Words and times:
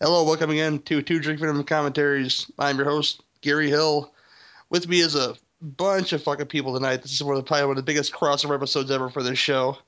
Hello, 0.00 0.24
welcome 0.24 0.50
again 0.50 0.80
to 0.80 1.00
Two 1.00 1.20
Drink 1.20 1.40
Minimum 1.40 1.62
Commentaries. 1.64 2.50
I'm 2.58 2.76
your 2.76 2.84
host, 2.84 3.22
Gary 3.42 3.68
Hill. 3.68 4.12
With 4.68 4.88
me 4.88 4.98
is 4.98 5.14
a 5.14 5.36
bunch 5.62 6.12
of 6.12 6.20
fucking 6.20 6.46
people 6.46 6.74
tonight. 6.74 7.00
This 7.00 7.12
is 7.12 7.22
one 7.22 7.36
of 7.36 7.44
the, 7.44 7.46
probably 7.46 7.66
one 7.66 7.78
of 7.78 7.84
the 7.84 7.92
biggest 7.92 8.12
crossover 8.12 8.56
episodes 8.56 8.90
ever 8.90 9.08
for 9.08 9.22
this 9.22 9.38
show. 9.38 9.78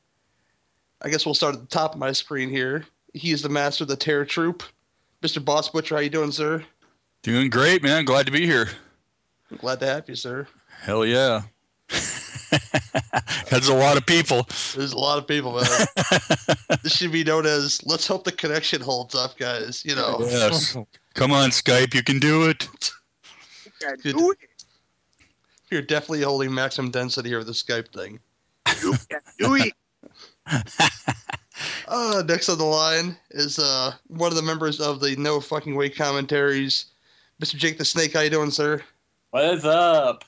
I 1.02 1.08
guess 1.08 1.26
we'll 1.26 1.34
start 1.34 1.56
at 1.56 1.60
the 1.60 1.66
top 1.66 1.94
of 1.94 1.98
my 1.98 2.12
screen 2.12 2.48
here. 2.48 2.86
He 3.14 3.32
is 3.32 3.42
the 3.42 3.48
master 3.48 3.82
of 3.82 3.88
the 3.88 3.96
Terror 3.96 4.24
Troop. 4.24 4.62
Mr. 5.22 5.44
Boss 5.44 5.70
Butcher, 5.70 5.96
how 5.96 6.00
you 6.00 6.08
doing, 6.08 6.30
sir? 6.30 6.64
Doing 7.22 7.50
great, 7.50 7.82
man. 7.82 8.04
Glad 8.04 8.26
to 8.26 8.32
be 8.32 8.46
here. 8.46 8.68
I'm 9.50 9.56
glad 9.56 9.80
to 9.80 9.86
have 9.86 10.08
you, 10.08 10.14
sir. 10.14 10.46
Hell 10.82 11.04
yeah. 11.04 11.42
That's 13.50 13.68
a 13.68 13.74
lot 13.74 13.96
of 13.96 14.06
people. 14.06 14.46
There's 14.74 14.92
a 14.92 14.98
lot 14.98 15.18
of 15.18 15.26
people, 15.26 15.54
man. 15.54 15.66
this 16.82 16.96
should 16.96 17.12
be 17.12 17.24
known 17.24 17.46
as 17.46 17.84
"Let's 17.86 18.06
hope 18.06 18.24
the 18.24 18.32
connection 18.32 18.80
holds 18.80 19.14
up, 19.14 19.38
guys." 19.38 19.84
You 19.84 19.96
know. 19.96 20.18
Yes. 20.20 20.76
Come 21.14 21.32
on, 21.32 21.50
Skype. 21.50 21.94
You 21.94 22.02
can 22.02 22.18
do 22.18 22.48
it. 22.48 22.68
do 24.02 24.30
it. 24.30 24.38
You're 25.70 25.82
definitely 25.82 26.22
holding 26.22 26.52
maximum 26.54 26.90
density 26.90 27.34
over 27.34 27.44
the 27.44 27.52
Skype 27.52 27.88
thing. 27.92 28.20
Do 29.38 29.54
it. 29.54 29.72
Uh, 31.88 32.22
next 32.26 32.48
on 32.48 32.58
the 32.58 32.64
line 32.64 33.16
is 33.30 33.58
uh, 33.58 33.92
one 34.08 34.30
of 34.30 34.36
the 34.36 34.42
members 34.42 34.80
of 34.80 35.00
the 35.00 35.14
No 35.16 35.40
Fucking 35.40 35.74
Way 35.76 35.88
commentaries, 35.88 36.86
Mr. 37.40 37.56
Jake 37.56 37.78
the 37.78 37.84
Snake. 37.84 38.12
How 38.12 38.20
you 38.20 38.30
doing, 38.30 38.50
sir? 38.50 38.82
What 39.30 39.44
is 39.44 39.64
up? 39.64 40.24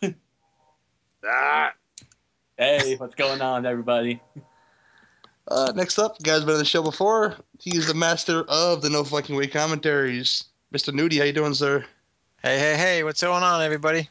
Ah, 1.27 1.73
Hey, 2.59 2.97
what's 2.97 3.15
going 3.15 3.41
on, 3.41 3.67
everybody? 3.67 4.21
Uh, 5.47 5.73
next 5.77 5.97
up, 5.97 6.21
guys 6.25 6.41
been 6.41 6.55
on 6.55 6.59
the 6.59 6.65
show 6.65 6.83
before. 6.83 7.37
He 7.61 7.77
is 7.77 7.87
the 7.87 7.95
master 7.95 8.43
of 8.49 8.83
the 8.83 8.91
No 8.91 9.05
Fucking 9.05 9.37
Way 9.37 9.47
commentaries, 9.47 10.43
Mr. 10.75 10.93
Newty. 10.93 11.19
How 11.19 11.25
you 11.25 11.33
doing, 11.33 11.55
sir? 11.55 11.85
Hey, 12.43 12.59
hey, 12.59 12.77
hey, 12.77 13.05
what's 13.05 13.23
going 13.23 13.45
on, 13.45 13.63
everybody? 13.63 14.09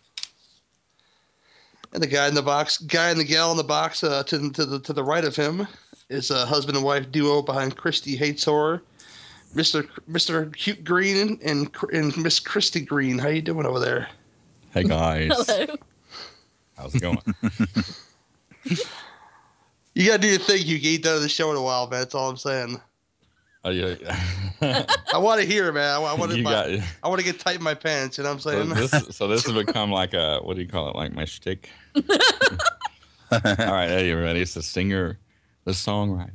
And 1.92 2.02
the 2.02 2.08
guy 2.08 2.30
in 2.30 2.36
the 2.36 2.42
box, 2.42 2.78
guy 2.78 3.10
and 3.10 3.20
the 3.20 3.26
gal 3.26 3.52
in 3.52 3.58
the 3.58 3.66
box 3.66 4.02
uh, 4.02 4.24
to 4.24 4.50
to 4.52 4.66
the 4.66 4.80
to 4.80 4.94
the 4.94 5.04
right 5.04 5.26
of 5.26 5.36
him 5.36 5.68
is 6.10 6.32
a 6.32 6.46
husband 6.46 6.78
and 6.78 6.86
wife 6.86 7.12
duo 7.12 7.42
behind 7.42 7.76
Cristi 7.76 8.18
Hates 8.18 8.46
Horror, 8.46 8.82
Mr. 9.56 9.88
Mr. 10.10 10.50
Huke 10.56 10.86
Green 10.86 11.38
and 11.44 11.70
and 11.92 12.16
Miss 12.18 12.40
Cristi 12.40 12.86
Green. 12.86 13.18
How 13.20 13.28
you 13.28 13.42
doing 13.42 13.66
over 13.66 13.80
there? 13.80 14.08
Hey 14.74 14.84
guys, 14.84 15.32
Hello. 15.48 15.76
how's 16.78 16.96
it 16.96 17.02
going? 17.02 17.20
You 19.96 20.06
gotta 20.06 20.20
do 20.22 20.28
your 20.28 20.40
thing. 20.40 20.62
You 20.64 20.80
ain't 20.92 21.04
done 21.04 21.22
the 21.22 21.30
show 21.30 21.50
in 21.50 21.58
a 21.58 21.62
while, 21.62 21.90
man. 21.90 22.02
That's 22.02 22.14
all 22.14 22.30
I'm 22.30 22.38
saying. 22.38 22.80
Oh 23.64 23.72
yeah, 23.72 23.96
I 25.14 25.18
want 25.18 25.42
to 25.42 25.48
hear, 25.48 25.72
man. 25.72 25.96
I 25.96 26.14
want 26.14 26.32
to. 26.32 26.84
I 27.04 27.08
want 27.08 27.20
to 27.20 27.26
get 27.26 27.40
tight 27.40 27.56
in 27.58 27.64
my 27.64 27.74
pants. 27.74 28.18
You 28.18 28.24
know 28.24 28.30
what 28.30 28.36
I'm 28.36 28.40
So 28.40 28.64
saying? 28.64 28.70
this, 28.76 29.16
so 29.18 29.28
this 29.28 29.46
has 29.46 29.56
become 29.66 29.92
like 29.92 30.14
a 30.14 30.40
what 30.40 30.56
do 30.56 30.62
you 30.62 30.68
call 30.68 30.90
it? 30.90 30.96
Like 30.96 31.14
my 31.14 31.26
shtick. 31.26 31.70
All 33.32 33.42
right, 33.42 33.90
hey 33.90 34.12
everybody, 34.12 34.42
it's 34.42 34.54
the 34.54 34.62
singer, 34.62 35.20
the 35.66 35.72
songwriter, 35.72 36.32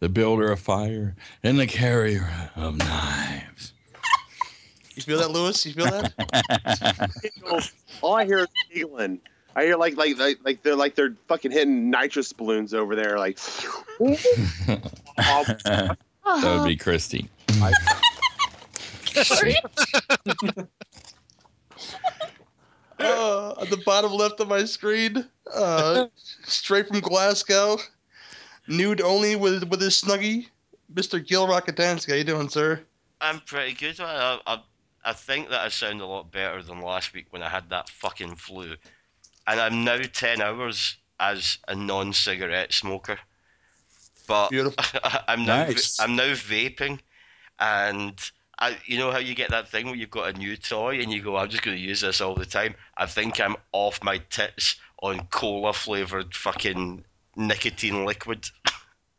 the 0.00 0.08
builder 0.08 0.50
of 0.50 0.60
fire, 0.60 1.14
and 1.42 1.58
the 1.58 1.66
carrier 1.66 2.50
of 2.56 2.76
knives. 2.76 3.72
You 4.94 5.02
feel 5.02 5.18
that, 5.18 5.30
Lewis? 5.30 5.64
You 5.64 5.72
feel 5.72 5.88
that? 5.88 6.10
All 8.02 8.14
I 8.14 8.24
hear 8.26 8.40
is 8.40 8.48
giggling. 8.72 9.20
I 9.56 9.64
hear 9.64 9.76
like 9.76 9.96
like 9.96 10.18
like, 10.18 10.38
like 10.44 10.62
they're 10.62 10.76
like 10.76 10.94
they're 10.94 11.14
fucking 11.28 11.52
hitting 11.52 11.90
nitrous 11.90 12.32
balloons 12.32 12.74
over 12.74 12.96
there. 12.96 13.18
Like, 13.18 13.36
that 13.98 14.78
would 16.26 16.66
be 16.66 16.76
Cristi. 16.76 17.28
Sorry. 19.22 19.54
uh, 22.98 23.54
at 23.60 23.70
the 23.70 23.80
bottom 23.84 24.12
left 24.12 24.40
of 24.40 24.48
my 24.48 24.64
screen, 24.64 25.24
uh, 25.54 26.06
straight 26.44 26.88
from 26.88 26.98
Glasgow, 27.00 27.78
nude 28.66 29.00
only 29.00 29.36
with 29.36 29.62
with 29.68 29.80
his 29.80 30.00
snuggie, 30.00 30.48
Mr. 30.92 31.24
Gill 31.24 31.46
Rockatansky. 31.46 32.10
How 32.10 32.16
you 32.16 32.24
doing, 32.24 32.48
sir? 32.48 32.80
I'm 33.20 33.38
pretty 33.40 33.74
good. 33.74 34.00
I, 34.00 34.40
I, 34.46 34.60
I 35.04 35.12
think 35.12 35.50
that 35.50 35.60
I 35.60 35.68
sound 35.68 36.00
a 36.00 36.06
lot 36.06 36.32
better 36.32 36.62
than 36.62 36.80
last 36.80 37.14
week 37.14 37.26
when 37.30 37.42
I 37.42 37.48
had 37.48 37.70
that 37.70 37.88
fucking 37.88 38.34
flu. 38.36 38.74
And 39.46 39.60
I'm 39.60 39.84
now 39.84 40.00
10 40.00 40.40
hours 40.40 40.96
as 41.20 41.58
a 41.68 41.74
non 41.74 42.12
cigarette 42.12 42.72
smoker. 42.72 43.18
But 44.26 44.50
I'm 45.28 45.44
now 45.44 45.66
Nice. 45.66 46.00
I'm 46.00 46.16
now 46.16 46.32
vaping 46.32 47.00
and 47.60 48.18
I 48.58 48.76
you 48.86 48.98
know 48.98 49.10
how 49.10 49.18
you 49.18 49.34
get 49.34 49.50
that 49.50 49.68
thing 49.68 49.86
where 49.86 49.94
you've 49.94 50.10
got 50.10 50.34
a 50.34 50.38
new 50.38 50.56
toy 50.56 51.00
and 51.00 51.12
you 51.12 51.22
go, 51.22 51.36
I'm 51.36 51.48
just 51.48 51.62
gonna 51.62 51.76
use 51.76 52.00
this 52.00 52.20
all 52.20 52.34
the 52.34 52.46
time. 52.46 52.74
I 52.96 53.06
think 53.06 53.40
I'm 53.40 53.56
off 53.72 54.02
my 54.02 54.18
tits 54.30 54.76
on 55.02 55.26
cola 55.26 55.72
flavoured 55.72 56.34
fucking 56.34 57.04
nicotine 57.36 58.04
liquid. 58.04 58.46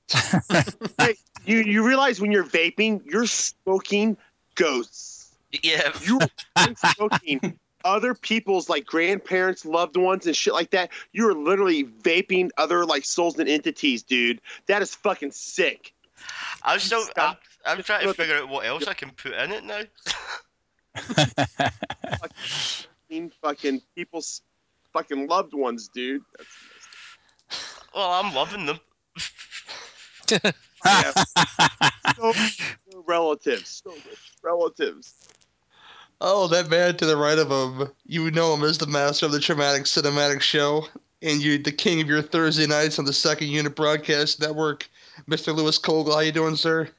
hey, 0.97 1.15
you 1.45 1.59
you 1.59 1.85
realize 1.85 2.19
when 2.19 2.31
you're 2.31 2.45
vaping, 2.45 3.01
you're 3.05 3.27
smoking 3.27 4.17
ghosts. 4.55 5.35
yeah. 5.63 5.91
You 6.01 6.19
are 6.55 6.75
smoking 6.95 7.59
other 7.85 8.13
people's 8.15 8.67
like 8.67 8.85
grandparents, 8.85 9.63
loved 9.63 9.95
ones, 9.95 10.25
and 10.25 10.35
shit 10.35 10.53
like 10.53 10.71
that. 10.71 10.89
You 11.13 11.29
are 11.29 11.33
literally 11.33 11.85
vaping 11.85 12.49
other 12.57 12.85
like 12.85 13.05
souls 13.05 13.39
and 13.39 13.47
entities, 13.47 14.03
dude. 14.03 14.41
That 14.65 14.81
is 14.81 14.93
fucking 14.95 15.31
sick. 15.31 15.93
I'm 16.63 16.79
still 16.79 17.05
I'm, 17.15 17.37
I'm 17.65 17.83
trying 17.83 18.07
to 18.07 18.13
figure 18.13 18.35
out 18.35 18.49
what 18.49 18.65
else 18.65 18.87
I 18.87 18.93
can 18.93 19.11
put 19.11 19.33
in 19.33 19.51
it 19.51 19.63
now. 19.63 19.81
Fucking 22.19 23.31
fucking 23.41 23.81
people's 23.95 24.41
fucking 24.91 25.27
loved 25.27 25.53
ones, 25.53 25.89
dude. 25.93 26.23
That's, 26.37 26.49
Well, 27.93 28.11
I'm 28.11 28.33
loving 28.33 28.65
them. 28.65 28.79
yeah. 30.31 31.11
so, 32.15 32.31
so 32.31 33.03
relatives, 33.05 33.83
so 33.83 33.93
relatives. 34.43 35.13
Oh, 36.21 36.47
that 36.47 36.69
man 36.69 36.95
to 36.97 37.05
the 37.05 37.17
right 37.17 37.37
of 37.37 37.51
him. 37.51 37.89
You 38.05 38.31
know 38.31 38.53
him 38.53 38.63
as 38.63 38.77
the 38.77 38.87
master 38.87 39.25
of 39.25 39.31
the 39.31 39.39
Traumatic 39.39 39.83
Cinematic 39.83 40.41
Show, 40.41 40.87
and 41.21 41.41
you 41.41 41.57
the 41.57 41.71
king 41.71 42.01
of 42.01 42.07
your 42.07 42.21
Thursday 42.21 42.67
nights 42.67 42.99
on 42.99 43.05
the 43.05 43.13
Second 43.13 43.49
Unit 43.49 43.75
Broadcast 43.75 44.39
Network, 44.39 44.87
Mr. 45.29 45.53
Lewis 45.53 45.77
Cougill. 45.77 46.13
How 46.13 46.21
you 46.21 46.31
doing, 46.31 46.55
sir? 46.55 46.89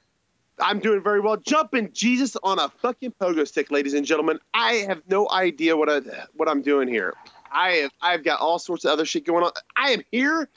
I'm 0.59 0.81
doing 0.81 1.03
very 1.03 1.21
well. 1.21 1.37
Jumping 1.37 1.91
Jesus 1.93 2.37
on 2.43 2.59
a 2.59 2.69
fucking 2.69 3.15
pogo 3.21 3.47
stick, 3.47 3.71
ladies 3.71 3.94
and 3.94 4.06
gentlemen. 4.06 4.38
I 4.54 4.75
have 4.88 5.03
no 5.09 5.28
idea 5.31 5.77
what 5.77 5.88
I 5.88 6.00
what 6.34 6.48
I'm 6.48 6.62
doing 6.62 6.88
here. 6.88 7.15
I 7.53 7.71
have 7.72 7.91
I've 8.03 8.25
got 8.25 8.41
all 8.41 8.59
sorts 8.59 8.84
of 8.84 8.91
other 8.91 9.04
shit 9.04 9.25
going 9.25 9.44
on. 9.44 9.53
I 9.77 9.91
am 9.91 10.03
here. 10.10 10.48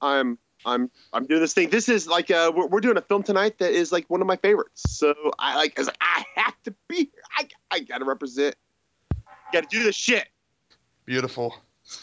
I'm 0.00 0.38
I'm 0.66 0.90
I'm 1.12 1.26
doing 1.26 1.40
this 1.40 1.54
thing. 1.54 1.70
This 1.70 1.88
is 1.88 2.06
like 2.06 2.30
uh 2.30 2.52
we're, 2.54 2.66
we're 2.66 2.80
doing 2.80 2.96
a 2.96 3.02
film 3.02 3.22
tonight 3.22 3.58
that 3.58 3.72
is 3.72 3.92
like 3.92 4.08
one 4.08 4.20
of 4.20 4.26
my 4.26 4.36
favorites. 4.36 4.82
So 4.88 5.14
I 5.38 5.56
like 5.56 5.78
as 5.78 5.88
I 6.00 6.24
have 6.36 6.54
to 6.64 6.74
be 6.88 6.96
here. 6.96 7.22
I 7.38 7.48
I 7.70 7.80
gotta 7.80 8.04
represent. 8.04 8.56
Got 9.52 9.70
to 9.70 9.78
do 9.78 9.84
this 9.84 9.94
shit. 9.94 10.26
Beautiful. 11.04 11.54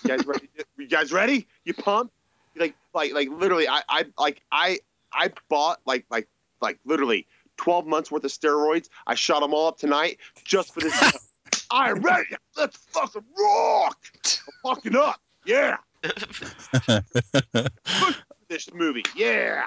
You 0.04 0.10
guys 0.10 0.26
ready? 0.26 0.50
you 0.78 0.88
guys 0.88 1.12
ready? 1.12 1.48
You 1.66 1.74
pumped? 1.74 2.14
Like 2.56 2.76
like 2.94 3.14
like 3.14 3.30
literally 3.30 3.68
I 3.68 3.82
I 3.90 4.06
like 4.18 4.42
I 4.52 4.80
I 5.12 5.32
bought 5.50 5.80
like 5.86 6.06
like 6.10 6.28
like 6.62 6.80
literally 6.86 7.28
12 7.58 7.86
months 7.86 8.12
worth 8.12 8.24
of 8.24 8.32
steroids. 8.32 8.90
I 9.08 9.16
shot 9.16 9.42
them 9.42 9.54
all 9.54 9.68
up 9.68 9.78
tonight 9.78 10.20
just 10.44 10.74
for 10.74 10.80
this. 10.80 11.30
I'm 11.72 12.02
ready. 12.02 12.36
Let's 12.56 12.78
fucking 12.78 13.24
rock. 13.38 13.98
I'm 14.26 14.76
fucking 14.76 14.96
up. 14.96 15.22
Yeah. 15.46 15.78
This 18.51 18.69
movie. 18.73 19.03
Yeah. 19.16 19.63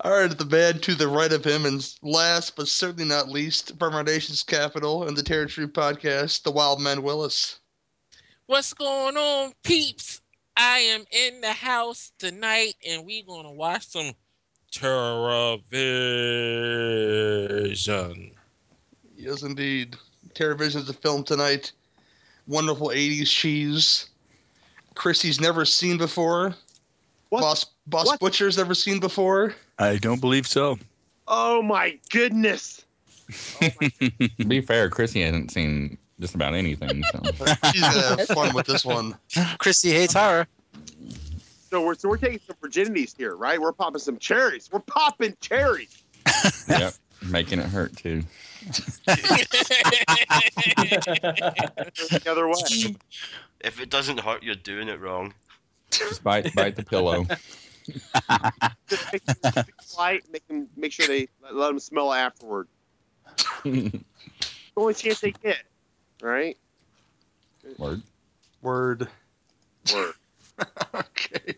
All 0.00 0.12
right, 0.12 0.30
the 0.30 0.44
man 0.44 0.78
to 0.80 0.94
the 0.94 1.08
right 1.08 1.32
of 1.32 1.42
him, 1.42 1.64
and 1.64 1.90
last 2.02 2.54
but 2.54 2.68
certainly 2.68 3.06
not 3.06 3.30
least, 3.30 3.72
from 3.78 3.94
our 3.94 4.02
nation's 4.02 4.42
capital 4.42 5.08
and 5.08 5.16
the 5.16 5.22
Territory 5.22 5.66
podcast, 5.66 6.42
the 6.42 6.50
Wild 6.50 6.82
Man 6.82 7.02
Willis. 7.02 7.60
What's 8.44 8.74
going 8.74 9.16
on, 9.16 9.54
peeps? 9.62 10.20
I 10.54 10.80
am 10.80 11.06
in 11.10 11.40
the 11.40 11.54
house 11.54 12.12
tonight, 12.18 12.74
and 12.86 13.06
we're 13.06 13.24
gonna 13.24 13.52
watch 13.52 13.88
some 13.88 14.12
television. 14.70 15.64
Yes, 19.16 19.40
indeed. 19.40 19.96
Terrorvision's 20.34 20.90
a 20.90 20.92
film 20.92 21.24
tonight. 21.24 21.72
Wonderful 22.46 22.88
80s 22.88 23.30
cheese. 23.30 24.10
Chrissy's 24.94 25.40
never 25.40 25.64
seen 25.64 25.96
before. 25.96 26.54
What? 27.30 27.40
Boss 27.40 27.66
Boss 27.86 28.06
What? 28.06 28.20
Butcher's 28.20 28.58
ever 28.58 28.74
seen 28.74 29.00
before. 29.00 29.54
I 29.78 29.96
don't 29.96 30.20
believe 30.20 30.46
so. 30.46 30.78
Oh 31.28 31.62
my 31.62 31.98
goodness. 32.10 32.84
to 33.60 34.44
be 34.46 34.60
fair, 34.60 34.88
Chrissy 34.88 35.22
hasn't 35.22 35.50
seen 35.50 35.98
just 36.20 36.34
about 36.34 36.54
anything. 36.54 37.02
So 37.04 37.22
She's 37.72 37.82
gonna 37.82 38.00
have 38.00 38.26
fun 38.28 38.54
with 38.54 38.66
this 38.66 38.84
one. 38.84 39.16
Cristi 39.30 39.92
hates 39.92 40.14
horror. 40.14 40.46
So 41.70 41.84
we're 41.84 41.94
so 41.94 42.08
we're 42.08 42.16
taking 42.16 42.40
some 42.46 42.56
virginities 42.62 43.16
here, 43.16 43.36
right? 43.36 43.60
We're 43.60 43.72
popping 43.72 43.98
some 43.98 44.18
cherries. 44.18 44.70
We're 44.72 44.80
popping 44.80 45.36
cherries. 45.40 46.02
yep. 46.68 46.94
Making 47.28 47.60
it 47.60 47.66
hurt 47.66 47.96
too. 47.96 48.22
The 49.06 49.16
other 52.26 52.46
way. 52.46 52.94
If 53.60 53.80
it 53.80 53.90
doesn't 53.90 54.20
hurt, 54.20 54.42
you're 54.42 54.54
doing 54.54 54.88
it 54.88 55.00
wrong. 55.00 55.32
Just 55.98 56.22
bite 56.22 56.54
bite 56.54 56.76
the 56.76 56.84
pillow. 56.84 57.26
Just 58.88 59.12
make 59.12 59.22
sure 59.24 59.64
it's 59.68 59.96
light. 59.96 60.24
Make 60.30 60.46
them 60.48 60.68
make 60.76 60.92
sure 60.92 61.06
they 61.06 61.28
let, 61.42 61.54
let 61.54 61.68
them 61.68 61.78
smell 61.78 62.12
afterward. 62.12 62.68
The 63.64 64.02
only 64.76 64.94
chance 64.94 65.20
they 65.20 65.32
get. 65.32 65.62
Right. 66.20 66.56
Word. 67.78 68.02
Word. 68.62 69.08
Word. 69.92 70.14
okay. 70.94 71.54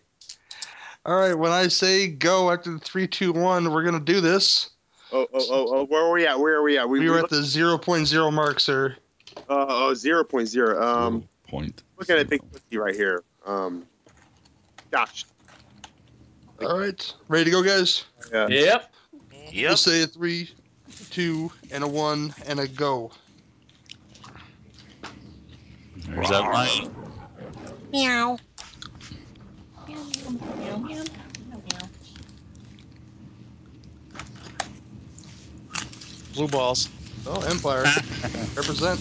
All 1.05 1.19
right. 1.19 1.35
When 1.35 1.52
I 1.52 1.69
say 1.69 2.08
go 2.08 2.50
after 2.50 2.73
the 2.73 2.79
three, 2.79 3.06
two, 3.06 3.32
one, 3.32 3.70
we're 3.73 3.85
gonna 3.85 4.00
do 4.00 4.20
this. 4.20 4.70
Oh, 5.11 5.26
oh, 5.32 5.46
oh, 5.50 5.67
oh, 5.75 5.87
where 5.87 6.05
are 6.05 6.12
we 6.12 6.26
at? 6.26 6.38
Where 6.38 6.56
are 6.56 6.62
we 6.62 6.76
at? 6.76 6.88
We 6.88 7.08
were 7.08 7.19
at 7.19 7.31
the 7.31 7.37
0.0 7.37 8.32
mark, 8.32 8.61
sir. 8.61 8.94
uh, 9.49 9.67
oh, 9.69 9.93
0.0. 9.94 10.81
Um, 10.82 11.26
Point. 11.46 11.82
look 11.99 12.11
at 12.11 12.19
a 12.19 12.26
big 12.26 12.43
pussy 12.52 12.76
right 12.76 12.94
here. 12.94 13.23
Um, 13.46 13.87
gosh. 14.90 15.25
All 16.61 16.79
right. 16.79 17.14
Ready 17.29 17.44
to 17.44 17.50
go, 17.50 17.62
guys? 17.62 18.05
Yeah. 18.32 18.49
Yep. 18.49 18.93
Yep. 19.52 19.69
We'll 19.69 19.76
say 19.76 20.02
a 20.02 20.06
three, 20.06 20.50
two, 21.11 21.50
and 21.70 21.85
a 21.85 21.88
one, 21.88 22.35
and 22.46 22.61
a 22.61 22.69
go. 22.69 23.12
There's 26.06 26.31
that 26.31 26.40
line. 26.40 26.90
Meow. 27.93 28.38
Blue 36.35 36.49
balls. 36.49 36.88
Oh, 37.26 37.40
Empire. 37.43 37.82
Represent. 38.56 39.00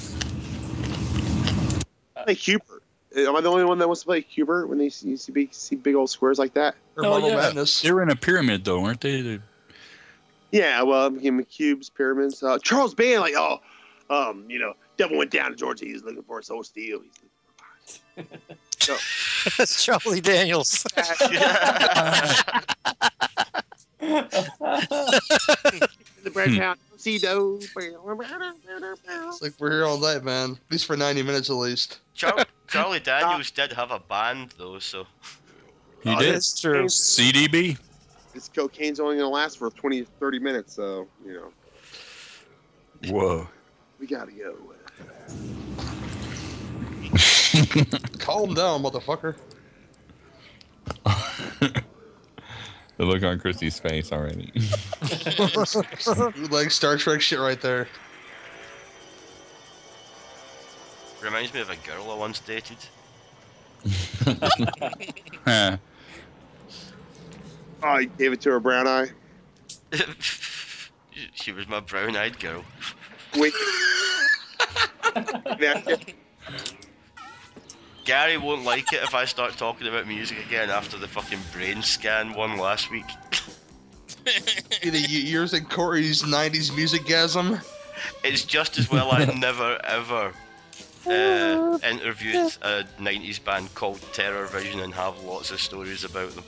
Play 2.23 2.35
Q*bert. 2.35 2.76
Am 3.15 3.35
I 3.35 3.41
the 3.41 3.49
only 3.49 3.63
one 3.63 3.77
that 3.79 3.87
wants 3.87 4.01
to 4.01 4.07
play 4.07 4.21
Q*bert 4.21 4.67
when 4.69 4.77
they 4.77 4.89
see, 4.89 5.15
see 5.15 5.31
big 5.31 5.53
see 5.53 5.75
big 5.75 5.95
old 5.95 6.09
squares 6.09 6.37
like 6.39 6.53
that? 6.55 6.75
Oh, 6.97 7.25
yeah. 7.25 7.35
Madness. 7.35 7.81
They 7.81 7.91
were 7.91 8.01
in 8.03 8.09
a 8.09 8.15
pyramid 8.15 8.65
though, 8.65 8.81
weren't 8.81 8.99
they? 9.01 9.21
They- 9.21 9.39
Yeah, 10.51 10.81
well, 10.83 11.05
I'm 11.07 11.17
giving 11.19 11.43
cubes, 11.45 11.89
pyramids. 11.89 12.43
Uh, 12.43 12.59
Charles 12.59 12.93
Band, 12.93 13.21
like, 13.21 13.33
oh, 13.37 13.61
um, 14.09 14.43
you 14.49 14.59
know, 14.59 14.73
devil 14.97 15.17
went 15.17 15.31
down 15.31 15.51
to 15.51 15.55
Georgia. 15.55 15.85
He's 15.85 16.03
looking 16.03 16.23
for 16.23 16.39
a 16.39 16.43
soul 16.43 16.63
steel. 16.63 17.01
He's 17.01 17.11
looking 18.17 18.27
for 18.87 19.57
That's 19.57 19.83
Charlie 19.85 20.21
Daniels. 20.21 20.85
the 23.99 25.11
bread 26.31 26.49
Hmm. 26.51 26.73
See 26.97 27.17
those. 27.19 27.69
It's 27.75 29.41
like 29.41 29.53
we're 29.59 29.71
here 29.71 29.85
all 29.85 29.99
night, 29.99 30.23
man. 30.23 30.51
At 30.51 30.71
least 30.71 30.85
for 30.85 30.97
90 30.97 31.23
minutes 31.23 31.49
at 31.49 31.53
least. 31.55 31.99
Char- 32.15 32.45
Charlie 32.67 32.99
Daniels 32.99 33.51
did 33.51 33.71
have 33.73 33.91
a 33.91 33.99
band 33.99 34.53
though, 34.57 34.79
so 34.79 35.05
He 36.03 36.09
Oh, 36.15 36.19
did. 36.19 36.35
It's 36.35 36.59
true. 36.59 36.85
CDB. 36.85 37.77
This 38.33 38.49
cocaine's 38.49 38.99
only 38.99 39.15
gonna 39.17 39.29
last 39.29 39.57
for 39.57 39.69
20, 39.69 40.03
30 40.03 40.39
minutes, 40.39 40.73
so 40.73 41.07
you 41.25 41.33
know 41.33 41.51
Whoa. 43.11 43.47
we 43.99 44.07
gotta 44.07 44.31
go. 44.31 44.73
Calm 48.19 48.53
down, 48.53 48.83
motherfucker. 48.83 49.35
the 52.97 53.05
look 53.05 53.23
on 53.23 53.39
Cristi's 53.39 53.79
face 53.79 54.11
already. 54.11 54.51
like 56.49 56.71
Star 56.71 56.97
Trek 56.97 57.21
shit 57.21 57.39
right 57.39 57.61
there. 57.61 57.87
reminds 61.21 61.53
me 61.53 61.61
of 61.61 61.69
a 61.69 61.75
girl 61.77 62.11
I 62.11 62.15
once 62.15 62.39
dated. 62.39 62.77
Huh. 65.45 65.77
Oh, 67.83 67.97
you 67.99 68.09
gave 68.17 68.33
it 68.33 68.41
to 68.41 68.51
her 68.51 68.59
brown 68.59 68.87
eye. 68.87 69.07
she 71.33 71.51
was 71.51 71.67
my 71.67 71.79
brown-eyed 71.79 72.39
girl. 72.39 72.63
Wait. 73.37 73.53
Yeah, 78.07 78.25
Gary 78.25 78.37
won't 78.37 78.63
like 78.63 78.93
it 78.93 79.03
if 79.03 79.13
I 79.13 79.25
start 79.25 79.57
talking 79.57 79.87
about 79.87 80.07
music 80.07 80.37
again 80.45 80.69
after 80.69 80.97
the 80.97 81.07
fucking 81.07 81.39
brain 81.51 81.81
scan 81.81 82.33
one 82.33 82.57
last 82.57 82.89
week. 82.89 83.05
You 84.81 84.91
know, 84.91 84.99
y- 84.99 85.05
yours 85.07 85.53
and 85.53 85.69
Corey's 85.69 86.23
90s 86.23 86.75
music 86.75 87.03
gasm. 87.03 87.61
It's 88.23 88.45
just 88.45 88.77
as 88.77 88.89
well 88.89 89.11
I 89.11 89.25
never 89.25 89.79
ever 89.83 90.31
uh, 91.05 91.79
interviewed 91.83 92.35
a 92.61 92.83
90s 92.99 93.43
band 93.43 93.73
called 93.75 93.99
Terror 94.13 94.45
Vision 94.45 94.79
and 94.81 94.93
have 94.93 95.19
lots 95.23 95.51
of 95.51 95.59
stories 95.59 96.03
about 96.03 96.31
them. 96.31 96.43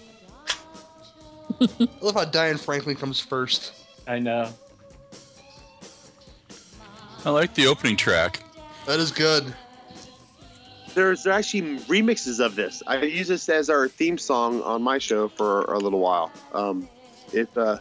I 1.61 1.87
love 2.01 2.15
how 2.15 2.25
Diane 2.25 2.57
Franklin 2.57 2.95
comes 2.95 3.19
first. 3.19 3.73
I 4.07 4.19
know. 4.19 4.53
I 7.25 7.31
like 7.31 7.53
the 7.53 7.67
opening 7.67 7.97
track. 7.97 8.43
That 8.85 8.99
is 8.99 9.11
good. 9.11 9.53
There's 10.93 11.27
actually 11.27 11.77
remixes 11.85 12.43
of 12.43 12.55
this. 12.55 12.81
I 12.87 13.01
use 13.03 13.27
this 13.27 13.47
as 13.49 13.69
our 13.69 13.87
theme 13.87 14.17
song 14.17 14.61
on 14.63 14.81
my 14.81 14.97
show 14.97 15.27
for 15.27 15.63
a 15.65 15.77
little 15.77 15.99
while. 15.99 16.31
Um, 16.53 16.89
it 17.33 17.49
uh, 17.55 17.77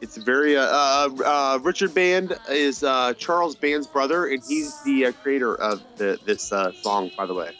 it's 0.00 0.16
very 0.16 0.56
uh, 0.56 0.62
uh, 0.62 1.08
uh, 1.24 1.58
Richard 1.62 1.94
Band 1.94 2.36
is 2.50 2.82
uh, 2.82 3.14
Charles 3.14 3.54
Band's 3.54 3.86
brother, 3.86 4.26
and 4.26 4.42
he's 4.46 4.82
the 4.82 5.06
uh, 5.06 5.12
creator 5.12 5.54
of 5.54 5.82
the, 5.96 6.18
this 6.24 6.52
uh, 6.52 6.72
song. 6.82 7.10
By 7.16 7.26
the 7.26 7.34
way, 7.34 7.56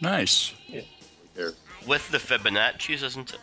Nice. 0.00 0.54
there. 1.34 1.52
With 1.86 2.08
the 2.10 2.18
Fibonacci's, 2.18 3.02
isn't 3.02 3.32
it? 3.34 3.40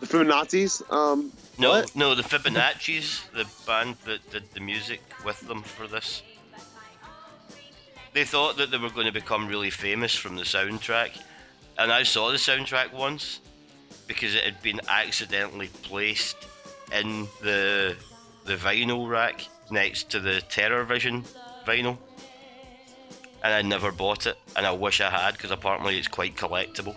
The 0.00 0.06
Feminazis. 0.06 0.82
Um, 0.92 1.32
No, 1.58 1.70
What? 1.70 1.96
no, 1.96 2.14
the 2.14 2.22
Fibonacci's, 2.22 3.22
the 3.34 3.46
band 3.66 3.96
that 4.04 4.28
did 4.30 4.44
the 4.54 4.60
music 4.60 5.00
with 5.24 5.40
them 5.40 5.62
for 5.62 5.86
this. 5.88 6.22
They 8.18 8.24
thought 8.24 8.56
that 8.56 8.72
they 8.72 8.78
were 8.78 8.90
going 8.90 9.06
to 9.06 9.12
become 9.12 9.46
really 9.46 9.70
famous 9.70 10.12
from 10.12 10.34
the 10.34 10.42
soundtrack, 10.42 11.22
and 11.78 11.92
I 11.92 12.02
saw 12.02 12.32
the 12.32 12.36
soundtrack 12.36 12.92
once 12.92 13.38
because 14.08 14.34
it 14.34 14.42
had 14.42 14.60
been 14.60 14.80
accidentally 14.88 15.68
placed 15.84 16.36
in 16.92 17.28
the 17.40 17.94
the 18.44 18.56
vinyl 18.56 19.08
rack 19.08 19.46
next 19.70 20.10
to 20.10 20.18
the 20.18 20.40
Terror 20.48 20.82
Vision 20.82 21.22
vinyl, 21.64 21.96
and 23.44 23.54
I 23.54 23.62
never 23.62 23.92
bought 23.92 24.26
it, 24.26 24.36
and 24.56 24.66
I 24.66 24.72
wish 24.72 25.00
I 25.00 25.10
had 25.10 25.34
because 25.34 25.52
apparently 25.52 25.96
it's 25.96 26.08
quite 26.08 26.34
collectible. 26.34 26.96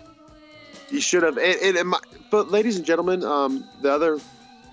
you 0.90 1.00
should 1.00 1.22
have. 1.22 1.38
And, 1.38 1.56
and, 1.62 1.76
and 1.76 1.88
my, 1.90 2.00
but 2.32 2.50
ladies 2.50 2.78
and 2.78 2.84
gentlemen, 2.84 3.22
um, 3.22 3.64
the 3.80 3.92
other 3.92 4.18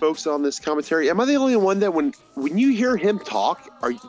folks 0.00 0.26
on 0.26 0.42
this 0.42 0.58
commentary, 0.58 1.08
am 1.10 1.20
I 1.20 1.26
the 1.26 1.36
only 1.36 1.54
one 1.56 1.78
that 1.80 1.92
when 1.92 2.14
when 2.34 2.58
you 2.58 2.70
hear 2.70 2.96
him 2.96 3.18
talk, 3.18 3.70
are 3.82 3.92
you 3.92 4.00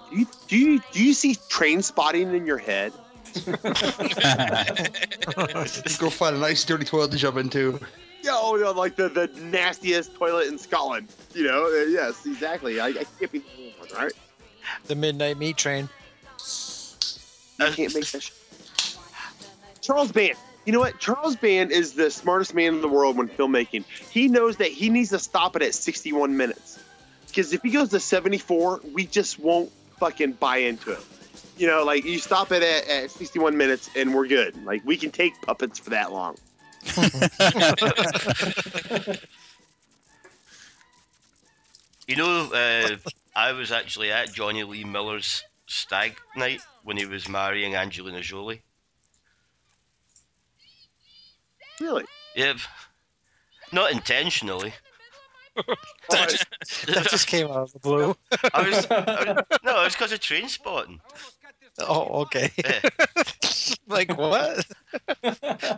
do 0.48 0.57
you 0.57 0.81
do 0.91 1.03
you, 1.03 1.13
see 1.13 1.36
train 1.50 1.81
spotting 1.81 2.33
in 2.33 2.45
your 2.45 2.57
head? 2.57 2.93
Go 6.00 6.10
find 6.10 6.36
a 6.36 6.39
nice 6.39 6.63
dirty 6.65 6.86
toilet 6.86 7.12
to 7.12 7.17
jump 7.17 7.38
into. 7.38 7.79
Yeah, 8.24 8.31
oh, 8.33 8.55
yeah, 8.55 8.69
like 8.69 8.95
the, 8.95 9.10
the 9.10 9.27
nastiest 9.41 10.13
toilet 10.15 10.48
in 10.48 10.57
Scotland. 10.57 11.07
You 11.33 11.45
know, 11.45 11.65
uh, 11.65 11.86
yes, 11.86 12.25
exactly. 12.25 12.79
I, 12.79 12.88
I 12.88 12.93
can't 13.19 13.31
be 13.31 13.39
the 13.39 13.45
only 13.57 13.74
one, 13.79 13.89
right? 13.95 14.13
The 14.86 14.95
midnight 14.95 15.38
meat 15.38 15.57
train. 15.57 15.89
I 17.60 17.71
can't 17.71 17.93
make 17.93 18.05
that. 18.12 18.21
Sh- 18.21 18.31
Charles 19.81 20.12
Band. 20.12 20.38
You 20.65 20.73
know 20.73 20.79
what? 20.79 20.99
Charles 20.99 21.35
Band 21.35 21.71
is 21.71 21.93
the 21.93 22.11
smartest 22.11 22.53
man 22.53 22.75
in 22.75 22.81
the 22.81 22.87
world 22.87 23.17
when 23.17 23.29
filmmaking. 23.29 23.85
He 24.11 24.27
knows 24.27 24.57
that 24.57 24.67
he 24.67 24.89
needs 24.89 25.09
to 25.09 25.19
stop 25.19 25.55
it 25.55 25.61
at 25.61 25.73
61 25.73 26.37
minutes. 26.37 26.79
Because 27.27 27.53
if 27.53 27.61
he 27.61 27.71
goes 27.71 27.89
to 27.89 27.99
74, 27.99 28.81
we 28.93 29.05
just 29.05 29.39
won't 29.39 29.71
fucking 29.99 30.33
buy 30.33 30.57
into 30.57 30.91
it. 30.91 30.99
You 31.57 31.67
know, 31.67 31.83
like 31.83 32.05
you 32.05 32.19
stop 32.19 32.51
it 32.51 32.61
at, 32.61 32.87
at 32.87 33.11
61 33.11 33.57
minutes 33.57 33.89
and 33.95 34.13
we're 34.13 34.27
good. 34.27 34.63
Like 34.65 34.83
we 34.85 34.97
can 34.97 35.11
take 35.11 35.41
puppets 35.41 35.79
for 35.79 35.91
that 35.91 36.11
long. 36.11 36.35
You 42.11 42.17
know, 42.17 42.51
uh, 42.51 42.97
I 43.37 43.53
was 43.53 43.71
actually 43.71 44.11
at 44.11 44.33
Jonny 44.33 44.65
Lee 44.65 44.83
Miller's 44.83 45.45
stag 45.65 46.17
night 46.35 46.59
when 46.83 46.97
he 46.97 47.05
was 47.05 47.29
marrying 47.29 47.73
Angelina 47.73 48.19
Jolie. 48.19 48.63
Really? 51.81 52.05
Yep. 52.35 52.57
Not 53.71 53.91
intentionally. 53.91 54.73
That 56.09 57.07
just 57.09 57.27
came 57.27 57.47
out 57.47 57.57
of 57.57 57.73
the 57.73 57.79
blue. 57.79 58.15
I 58.53 58.69
was, 58.69 58.88
I 58.89 59.33
was 59.33 59.59
no, 59.63 59.81
it 59.81 59.83
was 59.83 59.93
because 59.93 60.13
of 60.13 60.21
train 60.21 60.47
spotting. 60.47 61.01
Oh, 61.79 62.21
okay. 62.21 62.50
Yeah. 62.57 62.79
like 63.88 64.17
what? 64.17 64.65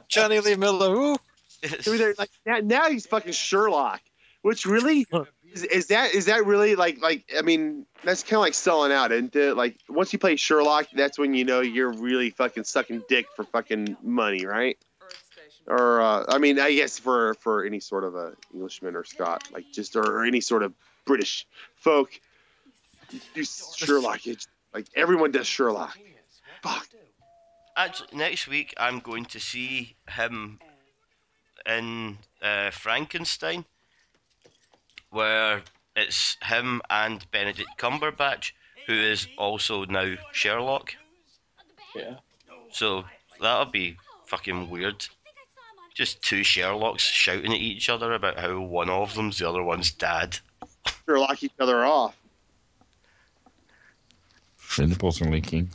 Jonny 0.08 0.40
Lee 0.40 0.56
Miller. 0.56 0.94
Who? 0.94 1.18
So 1.82 1.98
they're 1.98 2.14
like 2.18 2.30
now, 2.46 2.58
now 2.62 2.90
he's 2.90 3.06
fucking 3.06 3.32
Sherlock, 3.32 4.02
which 4.42 4.66
really 4.66 5.06
Is, 5.54 5.64
is 5.64 5.88
that 5.88 6.14
is 6.14 6.26
that 6.26 6.46
really 6.46 6.76
like 6.76 7.02
like 7.02 7.32
I 7.38 7.42
mean 7.42 7.86
that's 8.04 8.22
kind 8.22 8.34
of 8.34 8.42
like 8.42 8.54
selling 8.54 8.92
out, 8.92 9.12
and 9.12 9.34
like 9.56 9.78
once 9.88 10.12
you 10.12 10.20
play 10.20 10.36
Sherlock, 10.36 10.88
that's 10.94 11.18
when 11.18 11.34
you 11.34 11.46
know 11.46 11.62
you're 11.62 11.94
really 11.94 12.32
fucking 12.32 12.66
sucking 12.66 13.04
dick 13.08 13.28
for 13.36 13.44
fucking 13.46 13.98
money, 14.04 14.46
right? 14.46 14.78
Or 15.68 16.02
uh, 16.02 16.26
I 16.28 16.38
mean, 16.40 16.60
I 16.60 16.74
guess 16.74 17.00
for 17.00 17.36
for 17.36 17.64
any 17.64 17.80
sort 17.80 18.04
of 18.04 18.16
a 18.16 18.34
Englishman 18.54 18.96
or 18.96 19.04
Scot, 19.04 19.44
like 19.52 19.66
just 19.72 19.96
or, 19.96 20.04
or 20.04 20.26
any 20.26 20.42
sort 20.42 20.64
of 20.64 20.74
British 21.06 21.48
folk, 21.76 22.12
you 23.12 23.20
do 23.34 23.44
Sherlock. 23.46 24.28
It's 24.28 24.48
like 24.74 24.88
everyone 24.96 25.32
does 25.32 25.48
Sherlock. 25.48 25.98
Fuck. 26.62 26.88
Actually, 27.78 28.18
next 28.18 28.48
week 28.48 28.74
I'm 28.78 29.00
going 29.00 29.26
to 29.26 29.40
see 29.40 29.96
him 30.10 30.60
in 31.66 32.18
uh, 32.42 32.72
Frankenstein, 32.72 33.64
where 35.12 35.62
it's 35.96 36.38
him 36.44 36.82
and 36.90 37.26
Benedict 37.32 37.70
Cumberbatch, 37.78 38.52
who 38.86 38.94
is 38.94 39.28
also 39.38 39.86
now 39.86 40.16
Sherlock. 40.34 40.94
Yeah. 41.96 42.16
So 42.72 43.06
that'll 43.40 43.72
be 43.72 43.98
fucking 44.26 44.70
weird. 44.70 45.08
Just 45.94 46.22
two 46.24 46.42
Sherlocks 46.42 47.00
shouting 47.00 47.54
at 47.54 47.60
each 47.60 47.90
other 47.90 48.14
about 48.14 48.40
how 48.40 48.60
one 48.60 48.90
of 48.90 49.14
them's 49.14 49.38
the 49.38 49.48
other 49.48 49.62
one's 49.64 49.92
dad. 49.92 50.38
Sherlock 51.06 51.44
each 51.44 51.54
other 51.60 51.86
off. 51.86 52.16
The 54.76 54.88
nipples 54.88 55.22
are 55.22 55.30
leaking. 55.30 55.70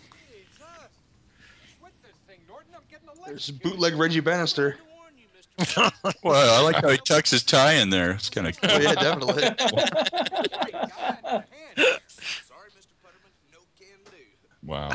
There's 3.27 3.51
bootleg 3.51 3.95
Reggie 3.95 4.21
Bannister. 4.21 4.77
Well, 6.23 6.61
I 6.61 6.63
like 6.63 6.77
how 6.77 6.89
he 6.89 6.99
tucks 6.99 7.33
his 7.33 7.43
tie 7.43 7.73
in 7.75 7.91
there. 7.91 8.13
It's 8.13 8.31
kind 8.31 8.47
of 8.47 8.57
Oh 8.63 8.69
cool. 8.69 8.81
yeah, 8.81 8.95
definitely. 8.95 9.43
Wow. 14.65 14.91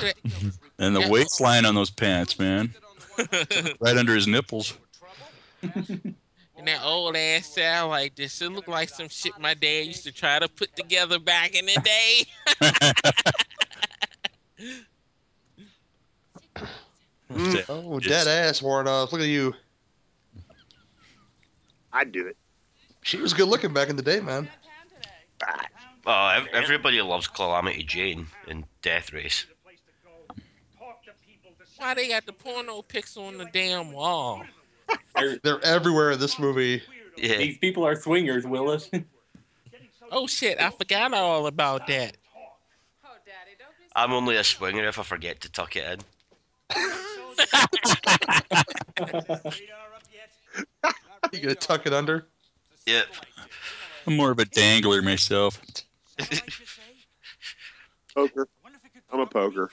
And 0.77 0.95
the 0.95 1.07
waistline 1.09 1.65
on 1.65 1.73
those 1.73 1.89
pants, 1.89 2.37
man. 2.37 2.73
Right 3.79 3.97
under 3.97 4.13
his 4.15 4.27
nipples. 4.27 4.77
And 6.55 6.67
that 6.67 6.83
old 6.83 7.15
ass 7.15 7.47
sound 7.47 7.89
like 7.89 8.15
this. 8.15 8.39
It 8.39 8.51
look 8.51 8.67
like 8.67 8.89
some 8.89 9.09
shit 9.09 9.33
my 9.39 9.55
dad 9.55 9.87
used 9.87 10.03
to 10.03 10.11
try 10.11 10.37
to 10.37 10.47
put 10.47 10.75
together 10.75 11.17
back 11.17 11.55
in 11.55 11.65
the 11.65 11.81
day. 11.83 12.25
Mm. 17.33 17.65
Oh, 17.67 17.99
dead 17.99 18.27
ass 18.27 18.61
worn 18.61 18.87
off. 18.87 19.11
Look 19.11 19.21
at 19.21 19.27
you. 19.27 19.53
I'd 21.91 22.11
do 22.11 22.27
it. 22.27 22.37
She 23.01 23.17
was 23.17 23.33
good 23.33 23.47
looking 23.47 23.73
back 23.73 23.89
in 23.89 23.95
the 23.95 24.03
day, 24.03 24.19
man. 24.19 24.47
Oh, 26.05 26.45
everybody 26.53 27.01
loves 27.01 27.27
Calamity 27.27 27.83
Jane 27.83 28.27
in 28.47 28.65
Death 28.81 29.11
Race. 29.13 29.45
Why 31.77 31.93
they 31.95 32.07
got 32.07 32.25
the 32.25 32.33
porno 32.33 32.81
pics 32.81 33.17
on 33.17 33.37
the 33.37 33.45
damn 33.51 33.91
wall? 33.91 34.43
They're- 35.27 35.39
They're 35.43 35.63
everywhere 35.65 36.11
in 36.11 36.19
this 36.19 36.39
movie. 36.39 36.81
Yeah, 37.17 37.37
These 37.37 37.57
people 37.59 37.85
are 37.85 37.95
swingers, 37.95 38.45
Willis. 38.45 38.89
Oh 40.15 40.27
shit, 40.27 40.61
I 40.61 40.69
forgot 40.69 41.11
all 41.13 41.47
about 41.47 41.87
that. 41.87 42.17
I'm 43.95 44.11
only 44.13 44.35
a 44.35 44.43
swinger 44.43 44.85
if 44.87 44.99
I 44.99 45.03
forget 45.03 45.41
to 45.41 45.51
tuck 45.51 45.75
it 45.75 46.03
in. 46.75 46.75
You 51.31 51.39
gonna 51.41 51.55
tuck 51.55 51.87
it 51.87 51.93
under? 51.93 52.27
Yep. 52.85 53.05
I'm 54.05 54.15
more 54.17 54.29
of 54.29 54.37
a 54.39 54.45
dangler 54.45 55.01
myself. 55.01 55.59
Poker. 58.15 58.47
I'm 59.11 59.21
a 59.21 59.25
poker. 59.25 59.71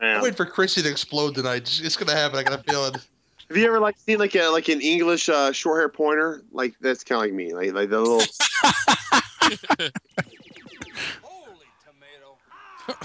I'm 0.00 0.20
waiting 0.22 0.36
for 0.36 0.46
Chrissy 0.46 0.82
to 0.82 0.88
explode 0.90 1.34
tonight. 1.34 1.62
It's- 1.62 1.80
It's 1.80 1.96
gonna 1.96 2.14
happen. 2.14 2.38
I 2.38 2.42
got 2.44 2.60
a 2.60 2.62
feeling. 2.62 2.94
Have 3.48 3.56
you 3.56 3.66
ever 3.66 3.80
like 3.80 3.96
seen 3.98 4.18
like 4.18 4.34
a 4.36 4.48
like 4.48 4.68
an 4.68 4.80
English 4.82 5.28
uh, 5.30 5.52
short 5.52 5.80
hair 5.80 5.88
pointer? 5.88 6.42
Like 6.52 6.74
that's 6.80 7.02
kind 7.02 7.16
of 7.18 7.22
like 7.22 7.32
me. 7.32 7.54
Like 7.54 7.72
like 7.72 7.88
the 7.88 7.98
little 8.00 8.20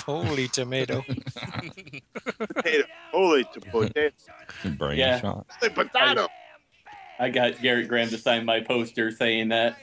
Holy 0.06 0.48
tomato. 0.48 1.04
potato. 2.38 2.88
Holy 3.12 3.44
to 3.54 3.62
potato. 3.62 4.10
Brain 4.78 4.98
Yeah. 5.00 5.20
shot. 5.20 5.46
Holy 5.60 5.74
potato. 5.74 6.28
I 7.20 7.30
got 7.30 7.54
Gerrit 7.56 7.88
Graham 7.88 8.10
to 8.10 8.18
sign 8.18 8.46
my 8.46 8.60
poster 8.62 9.12
saying 9.12 9.50
that. 9.50 9.78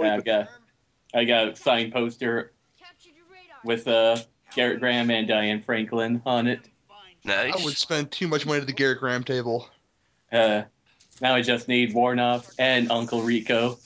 I 0.00 0.20
got 0.20 0.48
I 1.14 1.24
got 1.24 1.48
a 1.48 1.56
signed 1.56 1.92
poster 1.92 2.52
with 3.64 3.86
uh, 3.88 4.16
Gerrit 4.54 4.80
Graham 4.80 5.10
and 5.10 5.26
Diane 5.28 5.62
Franklin 5.62 6.20
on 6.26 6.46
it. 6.46 6.60
Nice. 7.24 7.54
I 7.54 7.64
would 7.64 7.76
spend 7.76 8.10
too 8.10 8.26
much 8.28 8.46
money 8.46 8.60
at 8.60 8.66
the 8.66 8.72
Gerrit 8.72 8.98
Graham 8.98 9.22
table. 9.24 9.68
Uh, 10.32 10.62
now 11.20 11.34
I 11.34 11.42
just 11.42 11.68
need 11.68 11.94
Woronov 11.94 12.52
and 12.58 12.90
Uncle 12.90 13.22
Rico. 13.22 13.78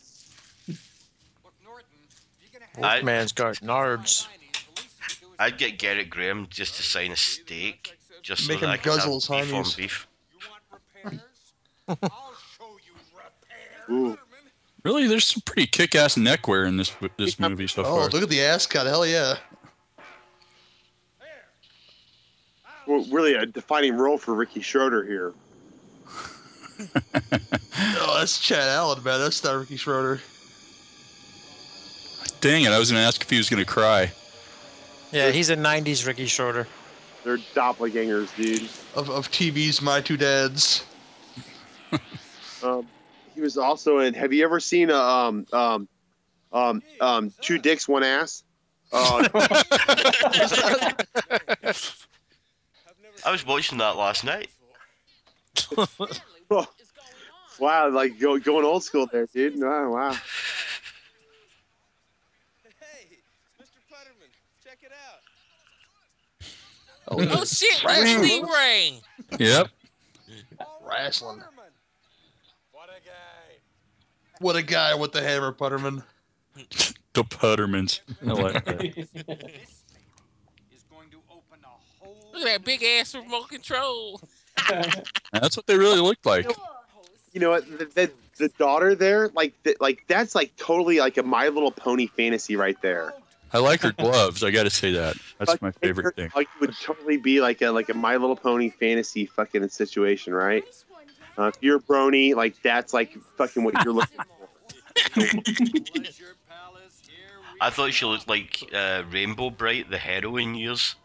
I- 2.82 3.02
Man's 3.02 3.32
got 3.32 3.56
nards. 3.56 4.26
I'd 5.38 5.58
get 5.58 5.78
Gerrit 5.78 6.10
Graham 6.10 6.46
just 6.48 6.76
to 6.76 6.82
sign 6.82 7.10
a 7.10 7.16
steak, 7.16 7.96
just 8.22 8.48
Make 8.48 8.60
so 8.60 8.66
that 8.66 8.66
him 8.66 8.72
I 8.72 8.76
could 8.76 9.00
have 9.00 9.10
guzzle 9.10 9.38
beef 9.40 9.54
on 9.54 9.64
beef. 9.76 10.06
Ooh. 13.90 14.18
Really, 14.84 15.06
there's 15.06 15.26
some 15.26 15.42
pretty 15.44 15.66
kick-ass 15.66 16.16
neckwear 16.16 16.64
in 16.66 16.76
this 16.76 16.92
this 17.16 17.38
movie 17.40 17.66
so 17.66 17.82
far. 17.84 18.04
Oh, 18.04 18.08
look 18.12 18.22
at 18.22 18.28
the 18.28 18.42
ass 18.42 18.66
cut. 18.66 18.86
Hell 18.86 19.06
yeah. 19.06 19.36
Well, 22.86 23.04
really 23.10 23.34
a 23.34 23.46
defining 23.46 23.96
role 23.96 24.18
for 24.18 24.34
Ricky 24.34 24.60
Schroder 24.60 25.04
here. 25.04 25.32
Oh, 28.06 28.18
that's 28.18 28.38
Chad 28.38 28.68
Allen, 28.68 29.02
man. 29.02 29.20
That's 29.20 29.42
not 29.42 29.56
Ricky 29.56 29.76
Schroder. 29.76 30.20
Dang 32.40 32.64
it! 32.64 32.70
I 32.70 32.78
was 32.78 32.90
gonna 32.90 33.02
ask 33.02 33.22
if 33.22 33.30
he 33.30 33.36
was 33.36 33.48
gonna 33.48 33.64
cry. 33.64 34.12
Yeah, 35.10 35.30
he's 35.30 35.50
a 35.50 35.56
90s 35.56 36.06
Ricky 36.06 36.26
Schroder. 36.26 36.66
They're 37.24 37.38
doppelgangers, 37.38 38.34
dude. 38.36 38.68
Of, 38.94 39.10
of 39.10 39.30
TV's 39.30 39.80
My 39.80 40.00
Two 40.00 40.16
Dads. 40.16 40.84
Um, 42.62 42.86
he 43.34 43.42
was 43.42 43.58
also 43.58 43.98
in. 43.98 44.14
Have 44.14 44.32
you 44.32 44.42
ever 44.42 44.58
seen 44.58 44.88
a, 44.88 44.96
um 44.96 45.46
um 45.52 45.86
um 46.50 46.82
um 46.98 47.30
two 47.42 47.58
dicks 47.58 47.86
one 47.86 48.02
ass? 48.02 48.42
Uh, 48.90 49.28
I 53.24 53.30
was 53.30 53.46
watching 53.46 53.78
that 53.78 53.96
last 53.96 54.24
night. 54.24 54.50
wow, 57.58 57.88
like 57.90 58.18
go, 58.18 58.38
going 58.38 58.64
old 58.64 58.84
school 58.84 59.06
there, 59.10 59.26
dude. 59.26 59.60
Wow, 59.60 59.92
wow. 59.92 60.16
Oh 67.06 67.44
shit, 67.44 67.84
Wesley 67.84 68.42
Ray. 68.42 69.00
Yep. 69.38 69.68
Wrestling. 70.82 71.42
What 74.40 74.56
a 74.56 74.62
guy 74.62 74.94
with 74.94 75.12
the 75.12 75.22
hammer, 75.22 75.52
Putterman. 75.52 76.02
The 77.12 77.24
Puttermans. 77.24 78.00
I 78.26 78.32
like 78.32 78.64
that. 78.64 79.58
Look 82.34 82.42
at 82.42 82.46
that 82.46 82.64
big 82.64 82.82
ass 82.82 83.14
remote 83.14 83.48
control. 83.48 84.20
That's 85.32 85.56
what 85.56 85.66
they 85.66 85.76
really 85.76 86.00
looked 86.00 86.26
like. 86.26 86.50
You 87.32 87.40
know 87.40 87.50
what? 87.50 87.66
The, 87.66 87.84
the, 87.86 88.10
the 88.38 88.48
daughter 88.58 88.94
there, 88.94 89.28
like 89.34 89.54
the, 89.62 89.76
like 89.80 90.04
that's 90.06 90.34
like 90.34 90.54
totally 90.56 90.98
like 90.98 91.16
a 91.16 91.22
My 91.22 91.48
Little 91.48 91.70
Pony 91.70 92.06
fantasy 92.06 92.56
right 92.56 92.80
there. 92.82 93.14
I 93.52 93.58
like 93.58 93.82
her 93.82 93.92
gloves. 93.92 94.42
I 94.42 94.50
got 94.50 94.64
to 94.64 94.70
say 94.70 94.92
that. 94.92 95.16
That's 95.38 95.50
Like, 95.50 95.62
my 95.62 95.70
favorite 95.70 96.16
thing. 96.16 96.30
Like 96.34 96.48
it 96.56 96.60
would 96.60 96.74
totally 96.80 97.16
be 97.16 97.40
like 97.40 97.62
a 97.62 97.70
like 97.70 97.88
a 97.88 97.94
My 97.94 98.16
Little 98.16 98.36
Pony 98.36 98.70
fantasy 98.70 99.26
fucking 99.26 99.68
situation, 99.68 100.34
right? 100.34 100.64
Uh, 101.38 101.44
if 101.54 101.56
you're 101.60 101.76
a 101.76 101.80
brony, 101.80 102.34
like 102.34 102.60
that's 102.62 102.92
like 102.92 103.16
fucking 103.36 103.62
what 103.64 103.84
you're 103.84 103.94
looking 103.94 104.18
for. 104.18 104.48
I 107.60 107.70
thought 107.70 107.92
she 107.92 108.04
looked 108.06 108.28
like 108.28 108.62
uh, 108.74 109.04
Rainbow 109.10 109.50
Brite, 109.50 109.90
the 109.90 109.98
heroine 109.98 110.54
years. 110.54 110.96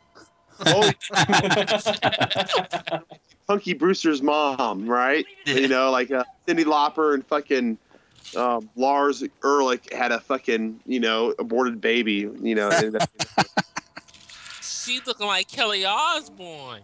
Oh, 0.66 0.92
Punky 3.48 3.74
Brewster's 3.74 4.22
mom, 4.22 4.86
right? 4.88 5.26
You 5.46 5.68
know, 5.68 5.90
like 5.92 6.12
uh, 6.12 6.24
Cyndi 6.48 6.64
Lauper 6.66 7.14
and 7.14 7.26
fucking 7.26 7.78
um, 8.36 8.70
Lars 8.76 9.24
Ulrich 9.44 9.92
had 9.92 10.12
a 10.12 10.20
fucking 10.20 10.80
you 10.86 11.00
know 11.00 11.34
aborted 11.40 11.82
baby. 11.82 12.30
You 12.42 12.56
know, 12.56 12.70
and 12.70 12.94
that- 12.94 13.10
She 14.62 15.00
looking 15.06 15.28
like 15.28 15.48
Kelly 15.48 15.86
Osbourne. 15.86 16.82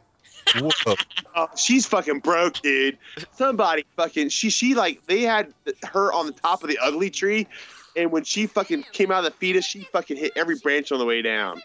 Whoa. 0.60 0.96
Oh, 1.36 1.48
she's 1.58 1.86
fucking 1.88 2.20
broke, 2.20 2.62
dude. 2.62 2.98
Somebody 3.36 3.86
fucking 3.96 4.30
she 4.30 4.50
she 4.50 4.74
like 4.76 5.06
they 5.08 5.22
had 5.22 5.54
her 5.92 6.14
on 6.14 6.28
the 6.28 6.32
top 6.34 6.64
of 6.64 6.70
the 6.70 6.78
ugly 6.82 7.10
tree, 7.10 7.48
and 7.96 8.12
when 8.12 8.24
she 8.24 8.48
fucking 8.48 8.84
came 8.92 9.12
out 9.12 9.26
of 9.26 9.32
the 9.34 9.38
fetus, 9.38 9.66
she 9.66 9.82
fucking 9.92 10.18
hit 10.18 10.32
every 10.36 10.58
branch 10.60 10.92
on 10.92 11.00
the 11.00 11.06
way 11.06 11.22
down. 11.22 11.62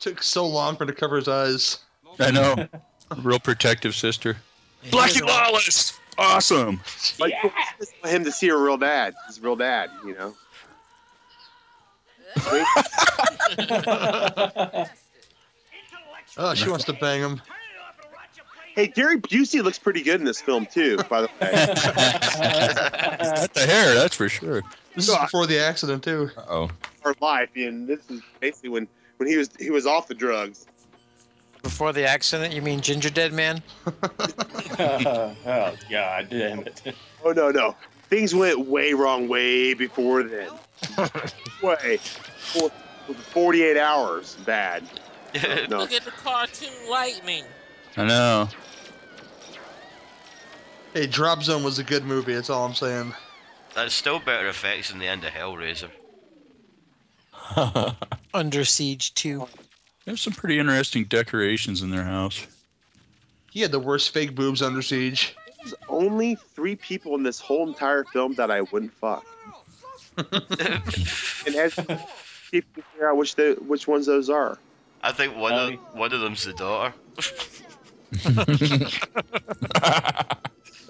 It 0.00 0.04
took 0.04 0.22
so 0.22 0.46
long 0.46 0.76
for 0.76 0.86
her 0.86 0.92
to 0.92 0.98
cover 0.98 1.16
his 1.16 1.28
eyes. 1.28 1.78
I 2.18 2.30
know. 2.30 2.56
Real 3.18 3.38
protective 3.38 3.94
sister. 3.94 4.34
Yeah, 4.82 4.90
Blackie 4.92 5.16
he 5.16 5.22
was- 5.22 5.30
Lawless. 5.30 5.98
Awesome. 6.16 6.80
Like 7.18 7.34
for 8.02 8.08
him 8.08 8.24
to 8.24 8.32
see 8.32 8.48
her 8.48 8.58
real 8.62 8.76
dad, 8.78 9.12
his 9.26 9.40
real 9.40 9.56
dad, 9.56 9.90
you 10.04 10.14
know. 10.14 10.34
Oh, 16.38 16.54
she 16.54 16.70
wants 16.70 16.84
to 16.84 16.92
bang 16.92 17.20
him. 17.20 17.42
Hey, 18.76 18.86
Gary 18.86 19.20
Busey 19.20 19.62
looks 19.64 19.80
pretty 19.80 20.00
good 20.02 20.20
in 20.20 20.24
this 20.24 20.40
film 20.40 20.64
too. 20.64 20.96
By 21.08 21.22
the 21.22 21.26
way, 21.40 21.50
the 23.52 23.66
hair, 23.66 23.94
that's 23.94 24.14
for 24.14 24.28
sure. 24.28 24.62
This 24.94 25.08
is 25.08 25.16
before 25.18 25.48
the 25.48 25.58
accident 25.58 26.04
too. 26.04 26.30
Oh, 26.48 26.70
her 27.02 27.14
life, 27.20 27.50
and 27.56 27.88
this 27.88 27.98
is 28.08 28.20
basically 28.38 28.68
when 28.70 28.86
when 29.20 29.28
he 29.28 29.36
was 29.36 29.50
he 29.60 29.70
was 29.70 29.86
off 29.86 30.08
the 30.08 30.14
drugs. 30.14 30.66
Before 31.62 31.92
the 31.92 32.08
accident, 32.08 32.54
you 32.54 32.62
mean 32.62 32.80
Ginger 32.80 33.10
Dead 33.10 33.34
Man? 33.34 33.62
oh 34.78 35.76
god 35.90 36.28
damn 36.30 36.60
it. 36.60 36.94
Oh 37.22 37.32
no 37.32 37.50
no, 37.50 37.76
things 38.08 38.34
went 38.34 38.66
way 38.66 38.94
wrong 38.94 39.28
way 39.28 39.74
before 39.74 40.22
then. 40.22 40.48
way, 41.62 41.98
for, 41.98 42.70
for 43.06 43.12
48 43.12 43.76
hours 43.76 44.36
bad. 44.46 44.84
No, 45.68 45.80
Look 45.80 45.92
at 45.92 46.02
the 46.06 46.10
cartoon 46.10 46.72
lightning. 46.88 47.44
I 47.98 48.06
know. 48.06 48.48
Hey, 50.94 51.06
Drop 51.06 51.42
Zone 51.42 51.62
was 51.62 51.78
a 51.78 51.84
good 51.84 52.04
movie. 52.04 52.34
That's 52.34 52.48
all 52.48 52.64
I'm 52.64 52.74
saying. 52.74 53.14
That's 53.74 53.94
still 53.94 54.18
better 54.18 54.48
effects 54.48 54.90
than 54.90 54.98
the 54.98 55.06
end 55.06 55.24
of 55.24 55.30
Hellraiser. 55.30 55.90
Under 58.34 58.64
Siege 58.64 59.14
2. 59.14 59.46
There's 60.04 60.20
some 60.20 60.32
pretty 60.32 60.58
interesting 60.58 61.04
decorations 61.04 61.82
in 61.82 61.90
their 61.90 62.04
house. 62.04 62.46
He 63.50 63.60
had 63.60 63.72
the 63.72 63.78
worst 63.80 64.12
fake 64.12 64.34
boobs 64.34 64.62
under 64.62 64.80
siege. 64.80 65.36
there's 65.58 65.74
only 65.88 66.36
three 66.36 66.76
people 66.76 67.14
in 67.16 67.22
this 67.22 67.40
whole 67.40 67.66
entire 67.66 68.04
film 68.04 68.34
that 68.34 68.50
I 68.50 68.62
wouldn't 68.62 68.92
fuck. 68.92 69.26
and 70.16 71.54
as 71.56 71.76
you 71.76 72.62
can 72.62 72.82
figure 72.92 73.10
out 73.10 73.16
which 73.16 73.34
the 73.36 73.56
which 73.66 73.88
ones 73.88 74.06
those 74.06 74.30
are. 74.30 74.58
I 75.02 75.12
think 75.12 75.36
one 75.36 75.52
of 75.52 75.78
one 75.94 76.12
of 76.12 76.20
them's 76.20 76.44
the 76.44 76.52
daughter. 76.52 76.94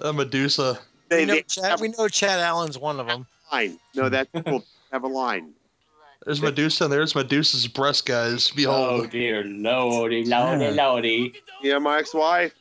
Uh, 0.01 0.11
Medusa. 0.11 0.79
They, 1.09 1.19
We 1.19 1.25
know, 1.25 1.33
they 1.35 1.43
Chad, 1.43 1.79
we 1.79 1.89
know 1.89 2.07
Chad 2.07 2.39
Allen's 2.39 2.77
one 2.77 2.99
of 2.99 3.05
them. 3.05 3.27
a 3.51 3.55
line. 3.55 3.79
No, 3.95 4.09
that 4.09 4.31
people 4.31 4.65
have 4.91 5.03
a 5.03 5.07
line. 5.07 5.53
There's 6.25 6.41
Medusa, 6.41 6.83
and 6.83 6.93
there's 6.93 7.15
Medusa's 7.15 7.67
breast, 7.67 8.05
guys. 8.05 8.51
Behold. 8.51 8.77
Oh 8.77 8.89
Behold. 8.97 9.09
dear 9.09 9.43
lordy, 9.43 10.23
lordy, 10.25 10.71
lordy. 10.71 11.33
Yeah, 11.63 11.79
my 11.79 11.99
ex-wife. 11.99 12.53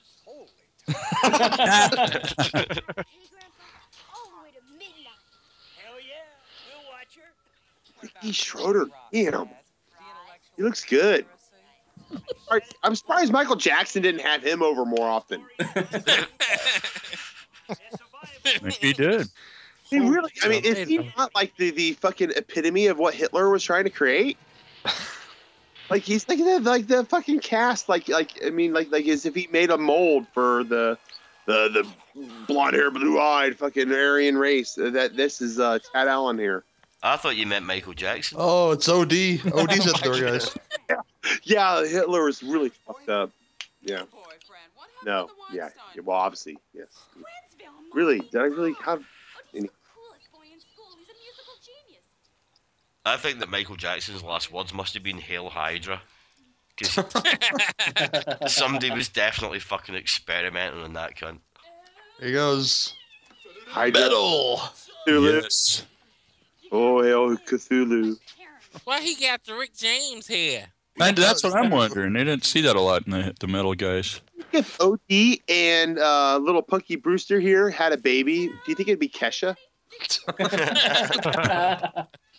Ricky 8.02 8.32
Schroder. 8.32 8.86
Damn, 9.12 9.50
he 10.56 10.62
looks 10.62 10.84
good. 10.84 11.26
I'm 12.82 12.94
surprised 12.94 13.30
Michael 13.32 13.56
Jackson 13.56 14.02
didn't 14.02 14.22
have 14.22 14.42
him 14.42 14.62
over 14.62 14.84
more 14.84 15.06
often. 15.08 15.44
Maybe 18.44 18.70
he 18.80 18.92
did. 18.92 19.28
He 19.90 19.98
really, 19.98 20.30
I 20.42 20.48
mean, 20.48 20.64
is 20.64 20.88
he 20.88 20.98
not 21.16 21.34
like 21.34 21.56
the, 21.56 21.70
the 21.70 21.92
fucking 21.94 22.32
epitome 22.36 22.86
of 22.86 22.98
what 22.98 23.14
Hitler 23.14 23.50
was 23.50 23.62
trying 23.62 23.84
to 23.84 23.90
create? 23.90 24.38
Like 25.90 26.04
he's 26.04 26.28
like 26.28 26.38
the 26.38 26.60
like 26.60 26.86
the 26.86 27.04
fucking 27.04 27.40
cast, 27.40 27.88
like 27.88 28.08
like 28.08 28.44
I 28.46 28.50
mean, 28.50 28.72
like 28.72 28.92
like 28.92 29.08
as 29.08 29.26
if 29.26 29.34
he 29.34 29.48
made 29.50 29.70
a 29.70 29.76
mold 29.76 30.28
for 30.32 30.62
the 30.62 30.96
the 31.46 31.68
the 32.14 32.24
blonde 32.46 32.76
hair, 32.76 32.92
blue 32.92 33.20
eyed 33.20 33.58
fucking 33.58 33.90
Aryan 33.90 34.38
race. 34.38 34.74
That 34.76 35.16
this 35.16 35.42
is 35.42 35.58
uh, 35.58 35.80
Chad 35.80 36.06
Allen 36.06 36.38
here. 36.38 36.62
I 37.02 37.16
thought 37.16 37.36
you 37.36 37.44
meant 37.46 37.66
Michael 37.66 37.94
Jackson. 37.94 38.38
Oh, 38.40 38.70
it's 38.70 38.88
OD. 38.88 39.12
OD's 39.52 39.86
at 39.86 39.94
the 40.00 40.00
door, 40.04 40.20
guys. 40.20 40.56
Yeah, 40.88 41.00
yeah, 41.42 41.84
Hitler 41.84 42.24
was 42.24 42.42
really 42.42 42.68
fucked 42.68 43.08
up. 43.08 43.32
Yeah. 43.82 44.02
No. 45.04 45.30
Yeah. 45.52 45.70
yeah, 45.94 46.02
Well, 46.04 46.18
obviously, 46.18 46.58
yes. 46.74 46.86
Really? 47.94 48.20
Did 48.20 48.36
I 48.36 48.44
really 48.44 48.74
have? 48.84 49.02
I 53.10 53.16
think 53.16 53.40
that 53.40 53.50
Michael 53.50 53.74
Jackson's 53.74 54.22
last 54.22 54.52
words 54.52 54.72
must 54.72 54.94
have 54.94 55.02
been 55.02 55.18
"Hail 55.18 55.48
Hydra," 55.48 56.00
because 56.76 56.94
somebody 58.46 58.92
was 58.92 59.08
definitely 59.08 59.58
fucking 59.58 59.96
experimenting 59.96 60.80
on 60.82 60.92
that 60.92 61.16
cunt. 61.16 61.40
He 62.20 62.32
goes. 62.32 62.94
Hydra. 63.66 64.02
Metal. 64.02 64.60
Cthulhu. 65.08 65.42
Yes. 65.42 65.86
Oh, 66.70 67.02
hell, 67.02 67.36
Cthulhu. 67.36 68.16
Why 68.84 69.00
he 69.00 69.16
got 69.16 69.42
the 69.42 69.54
Rick 69.54 69.76
James 69.76 70.28
hair? 70.28 70.68
And 71.00 71.16
that's 71.16 71.42
what 71.42 71.56
I'm 71.56 71.70
wondering. 71.70 72.12
They 72.12 72.22
didn't 72.22 72.44
see 72.44 72.60
that 72.60 72.76
a 72.76 72.80
lot 72.80 73.06
in 73.06 73.10
the, 73.10 73.34
the 73.40 73.48
metal 73.48 73.74
guys. 73.74 74.20
If 74.52 74.80
OD 74.80 75.38
and 75.48 75.98
uh, 75.98 76.38
little 76.40 76.62
Punky 76.62 76.94
Brewster 76.94 77.40
here 77.40 77.70
had 77.70 77.92
a 77.92 77.96
baby, 77.96 78.46
do 78.46 78.54
you 78.68 78.76
think 78.76 78.88
it'd 78.88 79.00
be 79.00 79.08
Kesha? 79.08 79.56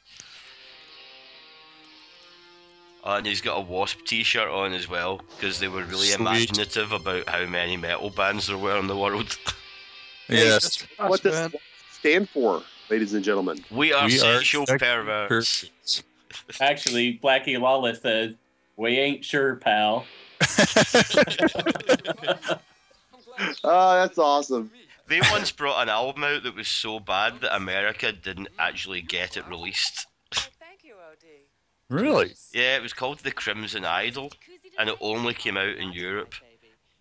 And 3.03 3.25
he's 3.25 3.41
got 3.41 3.57
a 3.57 3.61
Wasp 3.61 4.05
T-shirt 4.05 4.47
on 4.47 4.73
as 4.73 4.87
well 4.87 5.21
because 5.35 5.59
they 5.59 5.67
were 5.67 5.83
really 5.85 6.07
Sweet. 6.07 6.19
imaginative 6.19 6.91
about 6.91 7.27
how 7.27 7.45
many 7.45 7.75
metal 7.77 8.11
bands 8.11 8.45
there 8.47 8.57
were 8.57 8.77
in 8.77 8.87
the 8.87 8.97
world. 8.97 9.37
Yes. 10.29 10.87
what 10.97 11.21
does 11.23 11.33
man. 11.33 11.51
stand 11.91 12.29
for, 12.29 12.63
ladies 12.89 13.13
and 13.13 13.21
gentlemen? 13.21 13.65
we 13.69 13.91
are 13.91 14.05
We 14.07 14.15
are 14.15 14.37
sexual 14.37 14.65
sex- 14.65 14.81
perverts. 14.81 15.69
Actually, 16.61 17.19
Blackie 17.21 17.59
Lawless 17.59 18.01
says, 18.01 18.33
"We 18.77 18.97
ain't 18.97 19.25
sure, 19.25 19.57
pal." 19.57 20.05
Oh, 23.63 23.95
that's 23.99 24.17
awesome. 24.17 24.71
They 25.07 25.19
once 25.31 25.51
brought 25.51 25.81
an 25.83 25.89
album 25.89 26.23
out 26.23 26.43
that 26.43 26.55
was 26.55 26.69
so 26.69 26.99
bad 27.01 27.41
that 27.41 27.53
America 27.53 28.13
didn't 28.13 28.47
actually 28.57 29.01
get 29.01 29.35
it 29.35 29.45
released. 29.49 30.07
Really? 31.91 32.33
Yeah, 32.53 32.77
it 32.77 32.81
was 32.81 32.93
called 32.93 33.19
The 33.19 33.31
Crimson 33.31 33.83
Idol, 33.85 34.31
and 34.79 34.89
it 34.89 34.95
only 35.01 35.33
came 35.33 35.57
out 35.57 35.75
in 35.75 35.91
Europe. 35.91 36.33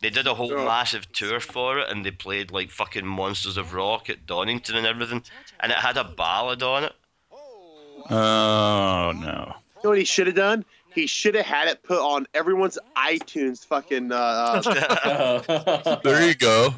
They 0.01 0.11
did 0.11 0.27
a 0.27 0.35
whole 0.35 0.53
Oh. 0.53 0.65
massive 0.65 1.11
tour 1.13 1.39
for 1.41 1.79
it, 1.79 1.89
and 1.89 2.05
they 2.05 2.11
played 2.11 2.51
like 2.51 2.71
fucking 2.71 3.07
Monsters 3.07 3.57
of 3.57 3.73
Rock 3.73 4.11
at 4.11 4.27
Donington 4.27 4.75
and 4.77 4.87
everything, 4.87 5.23
and 5.61 5.71
it 5.71 5.79
had 5.79 5.97
a 5.97 6.05
ballad 6.05 6.63
on 6.65 6.85
it. 6.85 6.93
Oh 8.11 9.13
no. 9.15 9.55
You 9.77 9.81
know 9.85 9.91
what 9.91 9.99
he 9.99 10.05
should 10.05 10.27
have 10.27 10.37
done? 10.37 10.65
He 10.93 11.07
should 11.07 11.37
have 11.37 11.47
had 11.47 11.69
it 11.69 11.83
put 11.85 12.01
on 12.01 12.27
everyone's 12.35 12.79
iTunes 12.97 13.65
fucking, 13.65 14.11
uh, 14.11 14.61
uh, 14.67 15.97
There 16.03 16.27
you 16.27 16.35
go. 16.35 16.75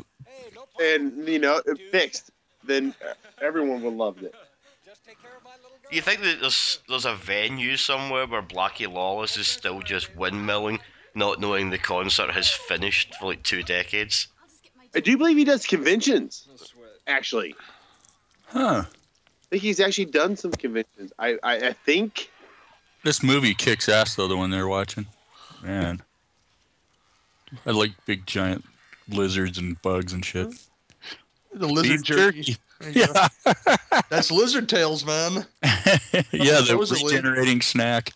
and 0.80 1.26
you 1.26 1.38
know, 1.38 1.62
it 1.64 1.80
fixed. 1.90 2.30
Then 2.64 2.94
everyone 3.40 3.82
would 3.82 3.94
loved 3.94 4.22
it. 4.22 4.34
Do 5.92 5.96
you 5.96 6.02
think 6.02 6.22
that 6.22 6.40
there's 6.40 6.78
there's 6.88 7.04
a 7.04 7.14
venue 7.14 7.76
somewhere 7.76 8.26
where 8.26 8.40
Blackie 8.40 8.90
Lawless 8.90 9.36
is 9.36 9.46
still 9.46 9.82
just 9.82 10.16
windmilling, 10.16 10.78
not 11.14 11.38
knowing 11.38 11.68
the 11.68 11.76
concert 11.76 12.30
has 12.30 12.50
finished 12.50 13.14
for 13.16 13.26
like 13.26 13.42
two 13.42 13.62
decades? 13.62 14.28
I 14.94 15.00
do 15.00 15.18
believe 15.18 15.36
he 15.36 15.44
does 15.44 15.66
conventions. 15.66 16.48
Actually, 17.06 17.54
Huh. 18.46 18.84
I 18.86 19.46
think 19.50 19.62
he's 19.62 19.80
actually 19.80 20.06
done 20.06 20.34
some 20.34 20.52
conventions. 20.52 21.12
I, 21.18 21.36
I, 21.42 21.56
I 21.56 21.72
think. 21.74 22.30
This 23.04 23.22
movie 23.22 23.52
kicks 23.52 23.86
ass 23.90 24.14
though. 24.14 24.28
The 24.28 24.36
one 24.36 24.48
they're 24.48 24.68
watching, 24.68 25.04
man. 25.62 26.00
I 27.66 27.70
like 27.70 27.90
big 28.06 28.24
giant 28.24 28.64
lizards 29.10 29.58
and 29.58 29.80
bugs 29.82 30.14
and 30.14 30.24
shit. 30.24 30.54
The 31.52 31.68
lizard 31.68 31.98
Beef 31.98 32.02
jerky. 32.02 32.56
There 32.82 32.90
you 32.90 33.06
go. 33.06 33.12
Yeah, 33.46 33.96
That's 34.10 34.30
lizard 34.30 34.68
tails, 34.68 35.06
man. 35.06 35.32
yeah. 35.62 36.60
The 36.60 36.64
Supposedly. 36.66 37.14
regenerating 37.14 37.60
snack. 37.62 38.12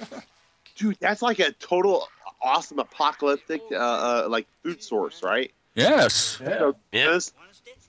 Dude, 0.76 0.96
that's 1.00 1.22
like 1.22 1.38
a 1.38 1.52
total 1.52 2.08
awesome 2.40 2.78
apocalyptic 2.78 3.60
uh, 3.72 3.76
uh 3.76 4.26
like 4.28 4.46
food 4.62 4.82
source, 4.82 5.22
right? 5.22 5.52
Yes. 5.74 6.38
yeah. 6.40 6.58
So 6.58 6.76
Yeah. 6.92 7.06
just 7.12 7.34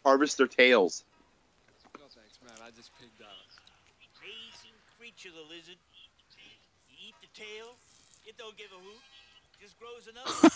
harvest 0.05 0.37
their 0.37 0.47
tails. 0.47 1.03
Amazing 4.21 4.77
creature, 4.97 5.29
the 5.35 5.41
lizard. 5.53 5.77
You 6.89 6.95
eat 7.07 7.15
the 7.21 7.29
tail, 7.39 7.73
it 8.27 8.37
don't 8.37 8.57
give 8.57 8.71
a 8.71 8.79
hoot, 8.79 9.01
just 9.61 9.77
grows 9.79 10.07
another. 10.07 10.49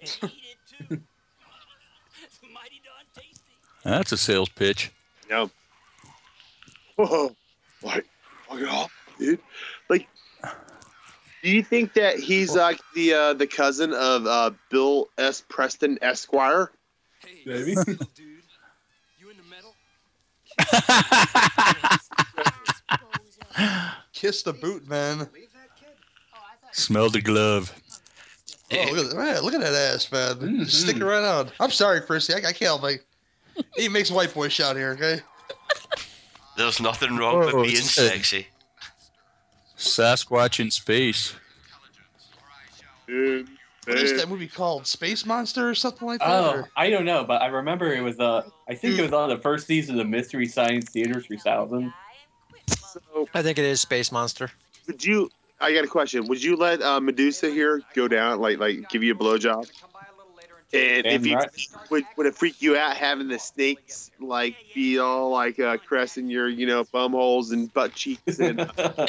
And 0.00 0.10
eat 0.22 0.44
it 0.50 0.88
too. 0.88 1.00
That's 3.84 4.12
a 4.12 4.16
sales 4.16 4.48
pitch. 4.48 4.90
Yeah. 5.28 5.46
Whoa. 6.96 7.34
Like, 7.82 8.06
fuck 8.48 8.60
it 8.60 8.68
off, 8.68 8.92
dude. 9.18 9.40
Like, 9.88 10.06
do 11.42 11.48
you 11.50 11.62
think 11.62 11.94
that 11.94 12.18
he's 12.18 12.54
like 12.54 12.80
the 12.94 13.14
uh, 13.14 13.34
the 13.34 13.46
cousin 13.46 13.94
of 13.94 14.26
uh, 14.26 14.50
Bill 14.70 15.08
S. 15.16 15.42
Preston 15.48 15.98
Esquire? 16.02 16.70
Maybe. 17.46 17.74
dude. 18.14 18.42
You 19.18 19.30
into 19.30 19.42
metal? 19.48 19.74
Kiss 24.12 24.42
the 24.42 24.52
boot, 24.52 24.86
man. 24.88 25.20
Leave 25.32 25.52
that 25.54 25.76
kid. 25.78 25.88
Smell 26.72 27.08
the 27.08 27.20
glove. 27.22 27.74
Oh, 28.72 28.92
look 28.92 29.10
at, 29.10 29.16
man, 29.16 29.42
look 29.42 29.54
at 29.54 29.60
that 29.60 29.94
ass, 29.94 30.12
man. 30.12 30.36
Mhm. 30.36 30.64
Just 30.64 30.82
sticking 30.82 31.02
right 31.02 31.24
on. 31.24 31.50
I'm 31.58 31.70
sorry, 31.70 32.00
Chrissy. 32.02 32.34
I, 32.34 32.36
I 32.38 32.40
can't 32.52 32.58
help 32.58 32.84
it. 32.84 33.04
He 33.76 33.88
makes 33.88 34.10
white 34.10 34.32
boy 34.34 34.48
shout 34.48 34.76
here, 34.76 34.90
okay? 34.90 35.20
There's 36.56 36.80
nothing 36.80 37.16
wrong 37.16 37.36
Whoa, 37.40 37.46
with 37.46 37.54
being 37.66 37.76
it's 37.76 37.90
sexy. 37.92 38.46
Sasquatch 39.78 40.60
in 40.60 40.70
space. 40.70 41.34
Dude, 43.06 43.48
What 43.86 43.98
is 43.98 44.10
dude. 44.12 44.20
that 44.20 44.28
movie 44.28 44.46
called? 44.46 44.86
Space 44.86 45.24
Monster 45.26 45.68
or 45.68 45.74
something 45.74 46.06
like 46.06 46.20
that? 46.20 46.28
Oh, 46.28 46.50
or- 46.60 46.68
I 46.76 46.90
don't 46.90 47.04
know, 47.04 47.24
but 47.24 47.42
I 47.42 47.46
remember 47.46 47.92
it 47.92 48.02
was 48.02 48.20
uh, 48.20 48.42
I 48.68 48.74
think 48.74 48.98
it 48.98 49.02
was 49.02 49.12
on 49.12 49.28
the 49.30 49.38
first 49.38 49.66
season 49.66 49.98
of 49.98 50.08
Mystery 50.08 50.46
Science 50.46 50.90
Theater 50.90 51.20
3000. 51.20 51.92
So, 52.68 53.28
I 53.34 53.42
think 53.42 53.58
it 53.58 53.64
is 53.64 53.80
Space 53.80 54.12
Monster. 54.12 54.50
would 54.86 55.04
you? 55.04 55.30
I 55.60 55.72
got 55.74 55.84
a 55.84 55.88
question. 55.88 56.26
Would 56.28 56.42
you 56.42 56.56
let 56.56 56.80
uh, 56.82 57.00
Medusa 57.00 57.50
here 57.50 57.82
go 57.94 58.06
down, 58.08 58.40
like 58.40 58.58
like 58.58 58.88
give 58.90 59.02
you 59.02 59.12
a 59.12 59.16
blowjob? 59.16 59.68
Come 59.80 59.90
by 59.92 60.00
a 60.08 60.16
little 60.16 60.34
later 60.36 60.54
and 60.72 61.06
And 61.06 61.06
if 61.06 61.26
you 61.26 61.36
right. 61.36 61.50
would, 61.90 62.04
would 62.16 62.26
it 62.26 62.34
freak 62.34 62.60
you 62.62 62.76
out 62.76 62.96
having 62.96 63.28
the 63.28 63.38
snakes 63.38 64.10
like 64.20 64.54
be 64.74 64.98
all 64.98 65.30
like 65.30 65.58
uh, 65.58 65.76
caressing 65.78 66.28
your 66.28 66.48
you 66.48 66.66
know 66.66 66.84
bum 66.84 67.12
holes 67.12 67.52
and 67.52 67.72
butt 67.72 67.94
cheeks 67.94 68.38
and 68.38 68.60
uh, 68.60 68.66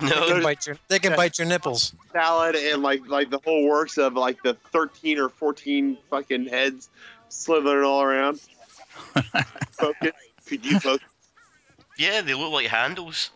They 0.00 0.08
can 0.08 0.42
bite 0.42 0.66
your, 0.66 0.76
they 0.88 0.98
can 0.98 1.16
bite 1.16 1.38
your 1.38 1.46
nipples. 1.46 1.94
salad 2.12 2.56
and 2.56 2.82
like 2.82 3.06
like 3.08 3.30
the 3.30 3.40
whole 3.44 3.68
works 3.68 3.98
of 3.98 4.14
like 4.14 4.42
the 4.42 4.54
13 4.72 5.18
or 5.18 5.28
14 5.28 5.98
fucking 6.10 6.46
heads 6.46 6.88
slithering 7.28 7.84
all 7.84 8.02
around 8.02 8.40
focus 9.72 10.12
could 10.46 10.64
you 10.64 10.80
focus 10.80 11.06
yeah, 11.98 12.20
they 12.20 12.34
look 12.34 12.52
like 12.52 12.66
handles. 12.66 13.30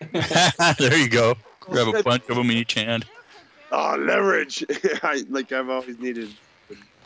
there 0.12 0.96
you 0.96 1.08
go. 1.08 1.34
Grab 1.60 1.94
a 1.94 2.02
bunch 2.02 2.28
of 2.28 2.36
them 2.36 2.50
in 2.50 2.56
each 2.58 2.74
hand. 2.74 3.06
Oh 3.74 3.96
leverage 3.98 4.64
I, 5.02 5.24
like 5.28 5.50
i've 5.52 5.68
always 5.68 5.98
needed 5.98 6.30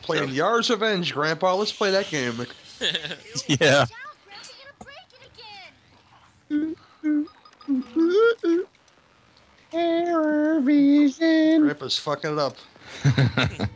Playing 0.03 0.31
Yar's 0.31 0.71
Revenge, 0.71 1.13
Grandpa. 1.13 1.57
Let's 1.57 1.73
play 1.73 1.91
that 1.91 2.09
game. 2.09 2.47
Yeah. 3.49 3.85
Grandpa's 11.61 11.99
fucking 11.99 12.33
it 12.33 12.39
up. 12.39 12.57
I, 13.05 13.69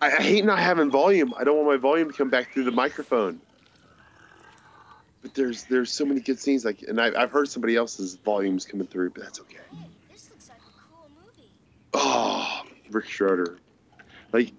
I 0.00 0.10
hate 0.22 0.44
not 0.44 0.58
having 0.58 0.90
volume 0.90 1.34
i 1.38 1.44
don't 1.44 1.56
want 1.56 1.68
my 1.68 1.76
volume 1.76 2.10
to 2.10 2.16
come 2.16 2.30
back 2.30 2.52
through 2.52 2.64
the 2.64 2.70
microphone 2.72 3.40
but 5.22 5.34
there's 5.34 5.64
there's 5.64 5.92
so 5.92 6.04
many 6.04 6.20
good 6.20 6.38
scenes 6.40 6.64
like 6.64 6.82
and 6.82 7.00
I, 7.00 7.12
i've 7.20 7.30
heard 7.30 7.48
somebody 7.48 7.76
else's 7.76 8.16
volumes 8.16 8.64
coming 8.64 8.86
through 8.86 9.10
but 9.10 9.22
that's 9.22 9.40
okay 9.40 9.58
This 10.10 10.30
looks 10.30 10.48
like 10.48 10.58
a 10.58 10.62
cool 10.90 11.08
movie. 11.24 11.50
Oh, 11.94 12.62
Rick 12.90 13.06
Schroder. 13.06 13.58
Like, 14.32 14.52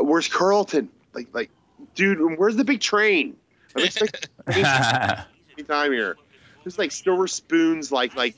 where's 0.00 0.28
Carlton? 0.28 0.88
Like, 1.12 1.28
like, 1.32 1.50
dude, 1.94 2.38
where's 2.38 2.56
the 2.56 2.64
big 2.64 2.80
train? 2.80 3.36
I'm 3.76 3.84
expecting 3.84 4.30
time 5.66 5.92
here. 5.92 6.16
There's 6.64 6.78
like 6.78 6.92
silver 6.92 7.26
spoons, 7.26 7.90
like, 7.90 8.14
like, 8.14 8.34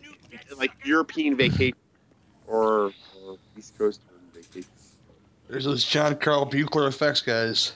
like 0.56 0.72
European 0.84 1.36
vacation 1.36 1.76
or, 2.46 2.92
or 3.24 3.38
East 3.58 3.76
Coast 3.78 4.00
vacation. 4.34 4.70
There's 5.48 5.64
those 5.64 5.84
John 5.84 6.16
Carl 6.16 6.46
Buechler 6.46 6.88
effects 6.88 7.20
guys. 7.20 7.72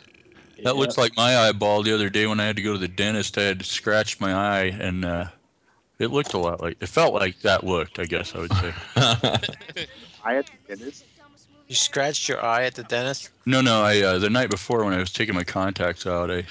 That 0.63 0.77
looks 0.77 0.97
like 0.97 1.17
my 1.17 1.37
eyeball 1.37 1.83
the 1.83 1.93
other 1.93 2.09
day 2.09 2.27
when 2.27 2.41
I 2.41 2.47
had 2.47 2.57
to 2.57 2.63
go 2.63 2.73
to 2.73 2.79
the 2.79 2.89
dentist. 2.89 3.37
I 3.37 3.43
had 3.43 3.65
scratched 3.65 4.21
my 4.21 4.33
eye, 4.33 4.65
and 4.65 5.05
uh, 5.05 5.27
it 5.99 6.11
looked 6.11 6.33
a 6.33 6.39
lot 6.39 6.63
like. 6.63 6.79
It 6.81 6.89
felt 6.89 7.13
like 7.13 7.41
that 7.41 7.65
looked. 7.65 7.99
I 7.99 8.05
guess 8.05 8.35
I 8.35 8.39
would 8.39 8.53
say. 8.53 9.87
I 10.27 10.37
at 10.39 10.47
the 10.47 10.75
dentist. 10.77 11.05
You 11.69 11.75
scratched 11.77 12.29
your 12.29 12.45
eye 12.45 12.65
at 12.65 12.75
the 12.75 12.83
dentist. 12.83 13.31
No, 13.47 13.61
no. 13.61 13.83
I 13.83 14.01
uh, 14.01 14.19
the 14.19 14.29
night 14.31 14.51
before 14.51 14.85
when 14.85 14.93
I 14.93 14.99
was 14.99 15.13
taking 15.13 15.35
my 15.37 15.45
contacts 15.45 16.05
out, 16.07 16.31
I 16.31 16.45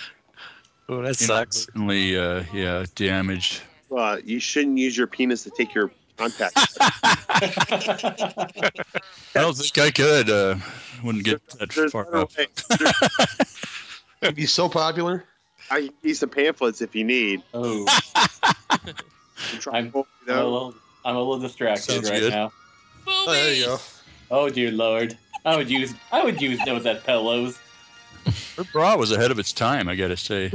Oh, 0.87 1.01
that 1.01 1.15
sucks. 1.17 1.67
inadvertently, 1.75 2.15
uh, 2.17 2.43
yeah, 2.53 2.85
damaged. 2.95 3.61
Uh, 3.95 4.17
you 4.23 4.39
shouldn't 4.39 4.77
use 4.77 4.95
your 4.97 5.07
penis 5.07 5.43
to 5.43 5.49
take 5.49 5.73
your 5.73 5.91
contacts. 6.15 6.77
I 6.79 8.71
don't 9.33 9.57
think 9.57 9.77
I 9.77 9.91
could. 9.91 10.29
Uh, 10.29 10.55
wouldn't 11.03 11.23
get 11.25 11.45
that 11.59 11.71
There's 11.71 11.91
far 11.91 12.07
no 12.11 12.21
up. 12.21 12.37
way. 12.37 12.47
There's- 12.79 13.61
He'd 14.21 14.35
be 14.35 14.45
so 14.45 14.69
popular. 14.69 15.25
I 15.69 15.77
can 15.79 15.85
give 15.87 15.95
you 16.03 16.13
some 16.15 16.29
pamphlets 16.29 16.81
if 16.81 16.95
you 16.95 17.03
need. 17.03 17.41
Oh, 17.53 17.85
I'm- 19.71 19.85
to 19.87 19.91
pull, 19.91 20.07
you 20.27 20.33
I'm 20.33 20.39
a 20.39 20.43
little, 20.43 20.75
I'm 21.03 21.15
a 21.15 21.19
little 21.19 21.39
distracted 21.39 21.91
Sounds 21.91 22.09
right 22.09 22.19
good. 22.19 22.31
now. 22.31 22.51
Oh, 23.07 23.31
there 23.31 23.53
you 23.53 23.65
go. 23.65 23.79
Oh 24.31 24.49
dear 24.49 24.71
lord, 24.71 25.17
I 25.45 25.55
would 25.55 25.69
use, 25.69 25.93
I 26.11 26.23
would 26.23 26.41
use 26.41 26.59
those 26.65 26.85
as 26.85 27.01
pillows. 27.03 27.59
Her 28.57 28.63
bra 28.71 28.95
was 28.95 29.11
ahead 29.11 29.31
of 29.31 29.37
its 29.39 29.53
time, 29.53 29.87
I 29.87 29.95
gotta 29.95 30.17
say. 30.17 30.51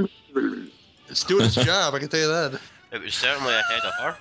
It's 1.09 1.25
doing 1.25 1.45
its 1.47 1.55
job, 1.55 1.95
I 1.95 1.99
can 2.01 2.09
tell 2.09 2.21
you 2.21 2.29
that. 2.29 2.61
It 2.93 3.01
was 3.03 3.15
certainly 3.15 3.55
ahead 3.55 3.81
of 3.85 3.93
her. 4.01 4.17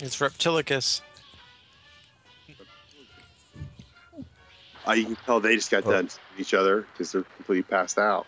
It's 0.00 0.16
Reptilicus. 0.18 1.00
Uh, 4.88 4.92
you 4.92 5.04
can 5.04 5.16
tell 5.26 5.40
they 5.40 5.56
just 5.56 5.70
got 5.70 5.86
Oh. 5.86 5.92
done 5.92 6.04
with 6.04 6.18
each 6.38 6.54
other 6.54 6.86
because 6.92 7.12
they're 7.12 7.22
completely 7.36 7.62
passed 7.62 7.98
out. 7.98 8.26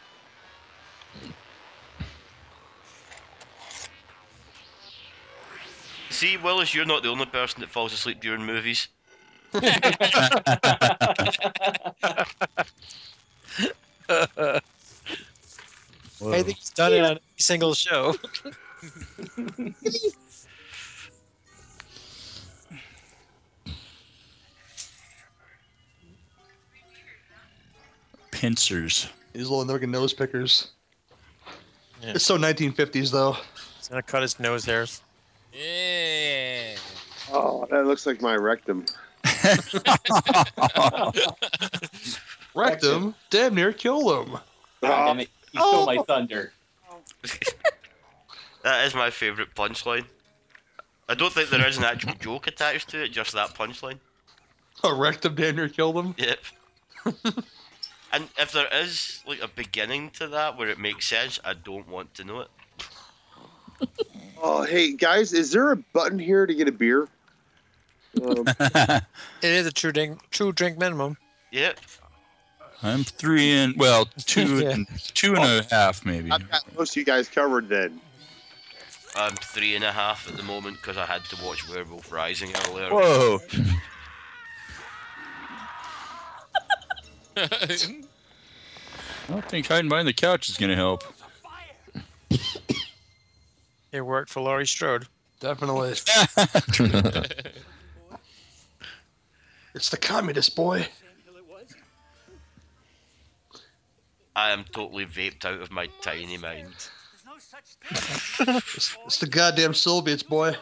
See, 6.23 6.37
Willis, 6.37 6.73
you're 6.73 6.85
not 6.85 7.03
the 7.03 7.09
only 7.09 7.27
person 7.27 7.63
that 7.63 7.69
falls 7.69 7.93
asleep 7.93 8.21
during 8.21 8.45
movies. 8.47 8.87
I 9.53 9.61
think 16.21 16.59
he's 16.59 16.71
done 16.71 16.93
it 16.93 17.01
on 17.01 17.11
every 17.11 17.21
single 17.39 17.75
show. 17.75 18.15
Pincers. 28.31 29.09
These 29.33 29.43
little 29.43 29.63
American 29.63 29.91
nose 29.91 30.13
pickers. 30.15 30.69
Yeah. 32.01 32.13
It's 32.15 32.25
so 32.25 32.39
1950s 32.39 33.11
though. 33.11 33.37
He's 33.79 33.89
gonna 33.89 34.03
cut 34.03 34.23
his 34.23 34.39
nose 34.39 34.65
hairs. 34.65 35.03
Yeah. 35.53 36.77
Oh, 37.33 37.67
that 37.71 37.87
looks 37.87 38.07
like 38.07 38.21
my 38.21 38.35
rectum. 38.37 38.85
rectum. 42.55 43.15
Damn 43.31 43.55
near 43.55 43.73
killed 43.73 44.29
him. 44.29 44.39
God 44.81 45.07
damn 45.07 45.21
it, 45.21 45.29
he 45.53 45.59
stole 45.59 45.87
my 45.87 45.97
oh. 45.97 46.03
thunder. 46.05 46.53
That 48.63 48.87
is 48.87 48.95
my 48.95 49.11
favourite 49.11 49.55
punchline. 49.55 50.05
I 51.09 51.15
don't 51.15 51.33
think 51.33 51.51
there 51.51 51.67
is 51.67 51.79
an 51.79 51.85
actual 51.85 52.15
joke 52.21 52.47
attached 52.47 52.91
to 52.91 53.03
it, 53.03 53.09
just 53.09 53.33
that 53.33 53.55
punchline. 53.55 53.99
A 54.85 54.95
rectum 54.95 55.33
him. 55.33 55.37
Damn 55.37 55.57
near 55.57 55.69
killed 55.69 55.97
him. 55.97 56.15
Yep. 56.17 56.39
and 58.13 58.29
if 58.39 58.53
there 58.53 58.69
is 58.73 59.23
like 59.27 59.43
a 59.43 59.49
beginning 59.49 60.11
to 60.11 60.29
that 60.29 60.57
where 60.57 60.69
it 60.69 60.79
makes 60.79 61.07
sense, 61.09 61.41
I 61.45 61.55
don't 61.55 61.89
want 61.89 62.15
to 62.15 62.25
know 62.25 62.41
it. 62.41 63.89
Oh, 64.45 64.65
hey 64.65 64.93
guys, 64.93 65.33
is 65.33 65.53
there 65.53 65.71
a 65.71 65.77
button 65.77 66.19
here 66.19 66.47
to 66.47 66.55
get 66.55 66.67
a 66.67 66.73
beer? 66.73 67.07
Um, 68.21 68.45
It 68.59 69.05
is 69.43 69.67
a 69.67 69.73
true 69.73 69.93
drink, 69.93 70.19
true 70.31 70.51
drink 70.53 70.79
minimum. 70.79 71.17
Yep. 71.53 71.79
I'm 72.83 73.05
three 73.05 73.53
and 73.53 73.77
well, 73.77 74.09
two 74.27 74.59
Yeah. 74.65 74.71
and 74.71 74.89
two 75.15 75.37
and 75.37 75.45
a 75.45 75.65
half 75.71 76.05
maybe. 76.05 76.33
I've 76.33 76.51
got 76.51 76.63
most 76.77 76.91
of 76.91 76.97
you 76.97 77.05
guys 77.05 77.29
covered 77.29 77.69
then. 77.69 78.01
I'm 79.15 79.35
three 79.37 79.77
and 79.77 79.85
a 79.85 79.93
half 79.93 80.29
at 80.29 80.37
the 80.37 80.43
moment 80.43 80.79
because 80.79 80.97
I 80.97 81.07
had 81.07 81.23
to 81.27 81.37
watch 81.45 81.69
Werewolf 81.69 82.11
Rising 82.11 82.51
earlier. 82.67 82.89
Whoa! 82.91 83.39
I 87.37 87.79
don't 89.29 89.45
think 89.49 89.67
hiding 89.69 89.89
behind 89.89 90.09
the 90.09 90.13
couch 90.13 90.49
is 90.49 90.57
gonna 90.57 90.75
help. 90.75 91.05
It 93.93 94.01
worked 94.01 94.31
for 94.31 94.41
Laurie 94.41 94.67
Strode. 94.67 95.07
Definitely. 95.41 95.95
It's 99.75 99.89
the 99.89 99.97
communist 99.97 100.55
boy. 100.55 100.87
I 104.37 104.51
am 104.51 104.65
totally 104.65 105.07
vaped 105.07 105.45
out 105.45 105.61
of 105.61 105.71
my 105.71 105.89
tiny 106.01 106.37
mind. 106.37 106.75
It's, 108.31 108.97
it's 109.07 109.19
the 109.19 109.27
goddamn 109.27 109.75
Soviets 109.75 110.23
boy. 110.23 110.57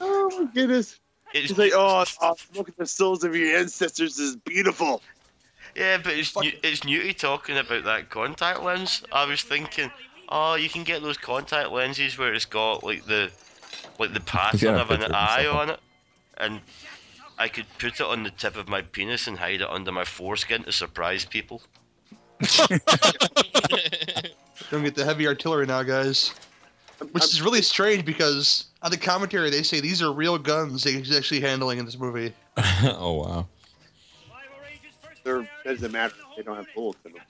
Oh 0.00 0.30
my 0.38 0.50
goodness. 0.52 0.98
It's 1.32 1.50
He's 1.50 1.58
like, 1.58 1.72
oh, 1.74 2.04
oh, 2.22 2.34
look 2.56 2.68
at 2.68 2.76
the 2.76 2.86
souls 2.86 3.22
of 3.22 3.36
your 3.36 3.56
ancestors 3.56 4.18
is 4.18 4.36
beautiful. 4.36 5.00
Yeah, 5.76 5.98
but 6.02 6.14
it's 6.14 6.36
new, 6.36 6.52
it's 6.62 6.80
Newty 6.80 7.16
talking 7.16 7.56
about 7.56 7.84
that 7.84 8.10
contact 8.10 8.62
lens. 8.62 9.02
I 9.12 9.24
was 9.26 9.42
thinking, 9.42 9.90
oh, 10.30 10.54
you 10.54 10.68
can 10.68 10.84
get 10.84 11.02
those 11.02 11.18
contact 11.18 11.70
lenses 11.70 12.16
where 12.18 12.32
it's 12.32 12.44
got 12.44 12.84
like 12.84 13.04
the 13.06 13.30
like 13.98 14.12
the 14.14 14.20
pattern 14.20 14.74
gotta 14.76 14.82
of 14.82 14.90
an 14.90 15.12
eye 15.12 15.46
on 15.46 15.70
it, 15.70 15.80
and 16.38 16.60
I 17.38 17.48
could 17.48 17.66
put 17.78 18.00
it 18.00 18.00
on 18.00 18.22
the 18.22 18.30
tip 18.30 18.56
of 18.56 18.68
my 18.68 18.82
penis 18.82 19.26
and 19.26 19.38
hide 19.38 19.60
it 19.60 19.68
under 19.68 19.92
my 19.92 20.04
foreskin 20.04 20.64
to 20.64 20.72
surprise 20.72 21.24
people. 21.24 21.62
Don't 24.70 24.84
get 24.84 24.94
the 24.94 25.04
heavy 25.04 25.26
artillery 25.26 25.66
now, 25.66 25.82
guys. 25.82 26.32
Which 27.12 27.24
is 27.24 27.40
really 27.40 27.62
strange 27.62 28.04
because 28.04 28.66
on 28.82 28.90
the 28.90 28.98
commentary 28.98 29.48
they 29.50 29.62
say 29.62 29.80
these 29.80 30.02
are 30.02 30.12
real 30.12 30.36
guns 30.36 30.84
that 30.84 30.92
he's 30.92 31.16
actually 31.16 31.40
handling 31.40 31.78
in 31.78 31.86
this 31.86 31.98
movie. 31.98 32.34
oh 32.84 33.12
wow. 33.24 33.46
They're, 35.24 35.40
it 35.40 35.48
doesn't 35.64 35.92
matter 35.92 36.14
they 36.36 36.42
don't 36.42 36.56
have 36.56 36.66
bullets 36.74 36.98
in 37.04 37.12
them. 37.12 37.22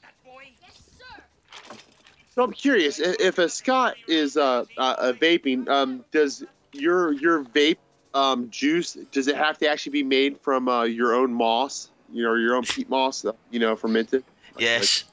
So 2.41 2.45
I'm 2.45 2.53
curious 2.53 2.99
if 2.99 3.37
a 3.37 3.51
Scott 3.51 3.97
is 4.09 4.39
uh, 4.39 4.65
uh, 4.79 4.81
uh, 4.81 5.13
vaping. 5.13 5.69
Um, 5.69 6.07
does 6.11 6.43
your 6.73 7.13
your 7.13 7.45
vape 7.45 7.77
um, 8.15 8.49
juice 8.49 8.95
does 9.13 9.29
it 9.29 9.37
have 9.37 9.59
to 9.59 9.69
actually 9.69 9.93
be 9.93 10.03
made 10.05 10.41
from 10.41 10.67
uh, 10.67 10.85
your 10.85 11.13
own 11.13 11.35
moss? 11.35 11.91
You 12.11 12.23
know, 12.23 12.33
your 12.37 12.55
own 12.57 12.63
peat 12.63 12.89
moss. 12.89 13.27
uh, 13.27 13.33
You 13.51 13.61
know, 13.61 13.77
fermented. 13.77 14.25
Yes. 14.59 15.05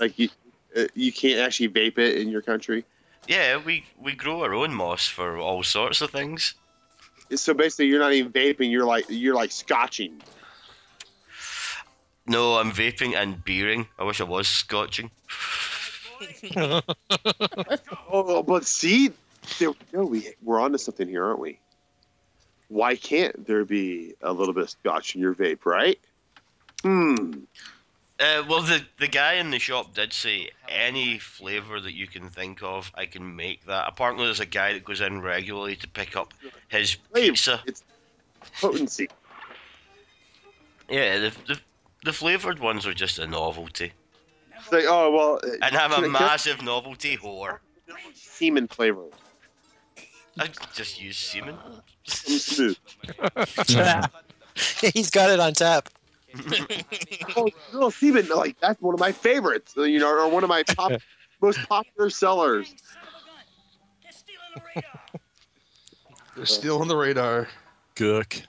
Like 0.00 0.18
you, 0.18 0.28
uh, 0.76 0.86
you 0.94 1.12
can't 1.12 1.38
actually 1.38 1.68
vape 1.68 1.98
it 1.98 2.16
in 2.16 2.30
your 2.30 2.42
country. 2.42 2.84
Yeah, 3.28 3.62
we 3.64 3.84
we 3.96 4.16
grow 4.16 4.42
our 4.42 4.52
own 4.52 4.74
moss 4.74 5.06
for 5.06 5.38
all 5.38 5.62
sorts 5.62 6.00
of 6.00 6.10
things. 6.10 6.54
So 7.36 7.54
basically, 7.54 7.86
you're 7.86 8.00
not 8.00 8.12
even 8.12 8.32
vaping. 8.32 8.72
You're 8.72 8.86
like 8.86 9.04
you're 9.08 9.36
like 9.36 9.52
scotching. 9.52 10.20
No, 12.26 12.56
I'm 12.58 12.72
vaping 12.72 13.14
and 13.14 13.44
beering. 13.44 13.86
I 14.00 14.02
wish 14.02 14.20
I 14.20 14.24
was 14.24 14.48
scotching. 14.48 15.12
Oh, 18.12 18.42
but 18.42 18.64
see, 18.66 19.10
there, 19.58 19.72
no, 19.92 20.04
we 20.04 20.30
we're 20.42 20.60
onto 20.60 20.78
something 20.78 21.08
here, 21.08 21.24
aren't 21.24 21.40
we? 21.40 21.58
Why 22.68 22.96
can't 22.96 23.46
there 23.46 23.64
be 23.64 24.14
a 24.22 24.32
little 24.32 24.54
bit 24.54 24.64
of 24.64 24.70
scotch 24.70 25.14
in 25.14 25.20
your 25.20 25.34
vape, 25.34 25.64
right? 25.64 25.98
Hmm. 26.82 27.44
Uh, 28.18 28.42
well, 28.48 28.62
the 28.62 28.82
the 28.98 29.08
guy 29.08 29.34
in 29.34 29.50
the 29.50 29.58
shop 29.58 29.94
did 29.94 30.12
say 30.12 30.48
any 30.68 31.18
flavor 31.18 31.80
that 31.80 31.92
you 31.92 32.06
can 32.06 32.30
think 32.30 32.62
of, 32.62 32.90
I 32.94 33.04
can 33.04 33.36
make 33.36 33.66
that. 33.66 33.86
Apparently, 33.86 34.24
there's 34.24 34.40
a 34.40 34.46
guy 34.46 34.72
that 34.72 34.84
goes 34.84 35.02
in 35.02 35.20
regularly 35.20 35.76
to 35.76 35.88
pick 35.88 36.16
up 36.16 36.32
his 36.68 36.96
pizza. 37.14 37.62
It's 37.66 37.82
potency. 38.60 39.08
Yeah, 40.88 41.18
the 41.18 41.36
the, 41.46 41.60
the 42.04 42.12
flavored 42.12 42.58
ones 42.58 42.86
are 42.86 42.94
just 42.94 43.18
a 43.18 43.26
novelty, 43.26 43.92
It's 44.66 44.72
like, 44.72 44.84
oh 44.88 45.12
well. 45.12 45.40
and 45.62 45.76
I'm 45.76 45.92
can 45.92 46.02
a 46.04 46.08
I- 46.08 46.10
massive 46.10 46.60
novelty 46.60 47.16
whore. 47.16 47.58
semen 48.14 48.66
flavor. 48.66 49.04
I 50.38 50.48
just 50.74 51.00
use 51.00 51.16
semen. 51.16 51.56
He's 54.92 55.10
got 55.10 55.30
it 55.30 55.38
on 55.40 55.52
tap. 55.54 55.88
oh, 57.36 57.48
no, 57.72 57.90
semen, 57.90 58.28
like 58.28 58.58
that's 58.60 58.80
one 58.82 58.92
of 58.92 58.98
my 59.00 59.12
favorites. 59.12 59.74
You 59.76 60.00
know, 60.00 60.10
or 60.10 60.28
one 60.28 60.42
of 60.42 60.48
my 60.48 60.64
pop, 60.64 60.92
most 61.40 61.60
popular 61.68 62.10
sellers. 62.10 62.74
They're 66.36 66.44
still 66.44 66.80
on 66.82 66.88
the 66.88 66.96
radar. 66.96 67.48
Gook. 67.94 68.42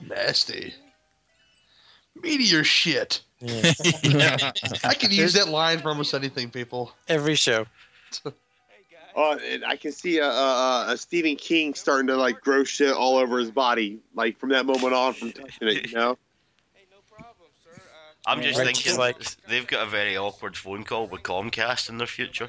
Nasty. 0.00 0.74
Meteor 2.20 2.64
shit. 2.64 3.22
Yeah. 3.44 4.52
I 4.84 4.94
could 4.94 5.12
use 5.12 5.34
that 5.34 5.48
line 5.48 5.78
for 5.80 5.90
almost 5.90 6.14
anything, 6.14 6.50
people. 6.50 6.92
Every 7.08 7.34
show. 7.34 7.66
Oh, 9.16 9.38
and 9.38 9.64
I 9.64 9.76
can 9.76 9.92
see 9.92 10.18
a, 10.18 10.26
a, 10.26 10.86
a 10.88 10.96
Stephen 10.96 11.36
King 11.36 11.74
starting 11.74 12.08
to 12.08 12.16
like 12.16 12.40
grow 12.40 12.64
shit 12.64 12.92
all 12.92 13.16
over 13.16 13.38
his 13.38 13.48
body, 13.52 14.00
like 14.16 14.40
from 14.40 14.48
that 14.48 14.66
moment 14.66 14.92
on, 14.92 15.12
from 15.12 15.30
touching 15.30 15.68
it. 15.68 15.88
You 15.88 15.94
know. 15.94 16.18
I'm 18.26 18.42
just 18.42 18.58
Right, 18.58 18.66
thinking 18.66 18.96
like- 18.98 19.22
they've 19.48 19.68
got 19.68 19.86
a 19.86 19.88
very 19.88 20.16
awkward 20.16 20.56
phone 20.56 20.82
call 20.82 21.06
with 21.06 21.22
Comcast 21.22 21.90
in 21.90 21.98
their 21.98 22.08
future. 22.08 22.48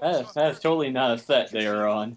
That's, 0.00 0.32
that's 0.32 0.58
totally 0.60 0.90
not 0.90 1.10
a 1.10 1.18
set 1.18 1.50
they 1.50 1.66
are 1.66 1.86
on. 1.86 2.16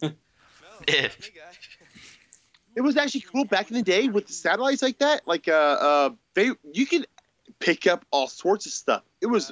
It 2.75 2.81
was 2.81 2.97
actually 2.97 3.21
cool 3.21 3.45
back 3.45 3.69
in 3.69 3.75
the 3.75 3.84
day 3.84 4.07
with 4.07 4.27
the 4.27 4.34
satellites 4.34 4.81
like 4.81 4.99
that. 4.99 5.27
Like, 5.27 5.47
uh, 5.47 5.51
uh, 5.51 6.10
they 6.34 6.51
you 6.73 6.86
could 6.86 7.05
pick 7.60 7.88
up 7.88 8.05
all 8.12 8.27
sorts 8.27 8.65
of 8.65 8.71
stuff. 8.71 9.03
It 9.21 9.27
was, 9.27 9.51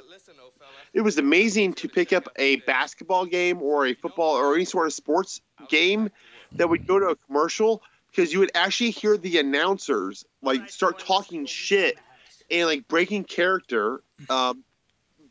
it 0.92 1.02
was 1.02 1.18
amazing 1.18 1.74
to 1.74 1.88
pick 1.88 2.12
up 2.12 2.28
a 2.36 2.56
basketball 2.56 3.26
game 3.26 3.62
or 3.62 3.86
a 3.86 3.94
football 3.94 4.36
or 4.36 4.54
any 4.54 4.64
sort 4.64 4.86
of 4.86 4.92
sports 4.92 5.40
game 5.68 6.10
that 6.56 6.68
would 6.68 6.86
go 6.86 6.98
to 6.98 7.06
a 7.06 7.16
commercial 7.16 7.82
because 8.10 8.32
you 8.32 8.40
would 8.40 8.50
actually 8.54 8.90
hear 8.90 9.16
the 9.16 9.38
announcers 9.38 10.24
like 10.42 10.68
start 10.68 10.98
talking 10.98 11.46
shit 11.46 11.98
and 12.50 12.66
like 12.66 12.88
breaking 12.88 13.24
character 13.24 14.02
um, 14.28 14.64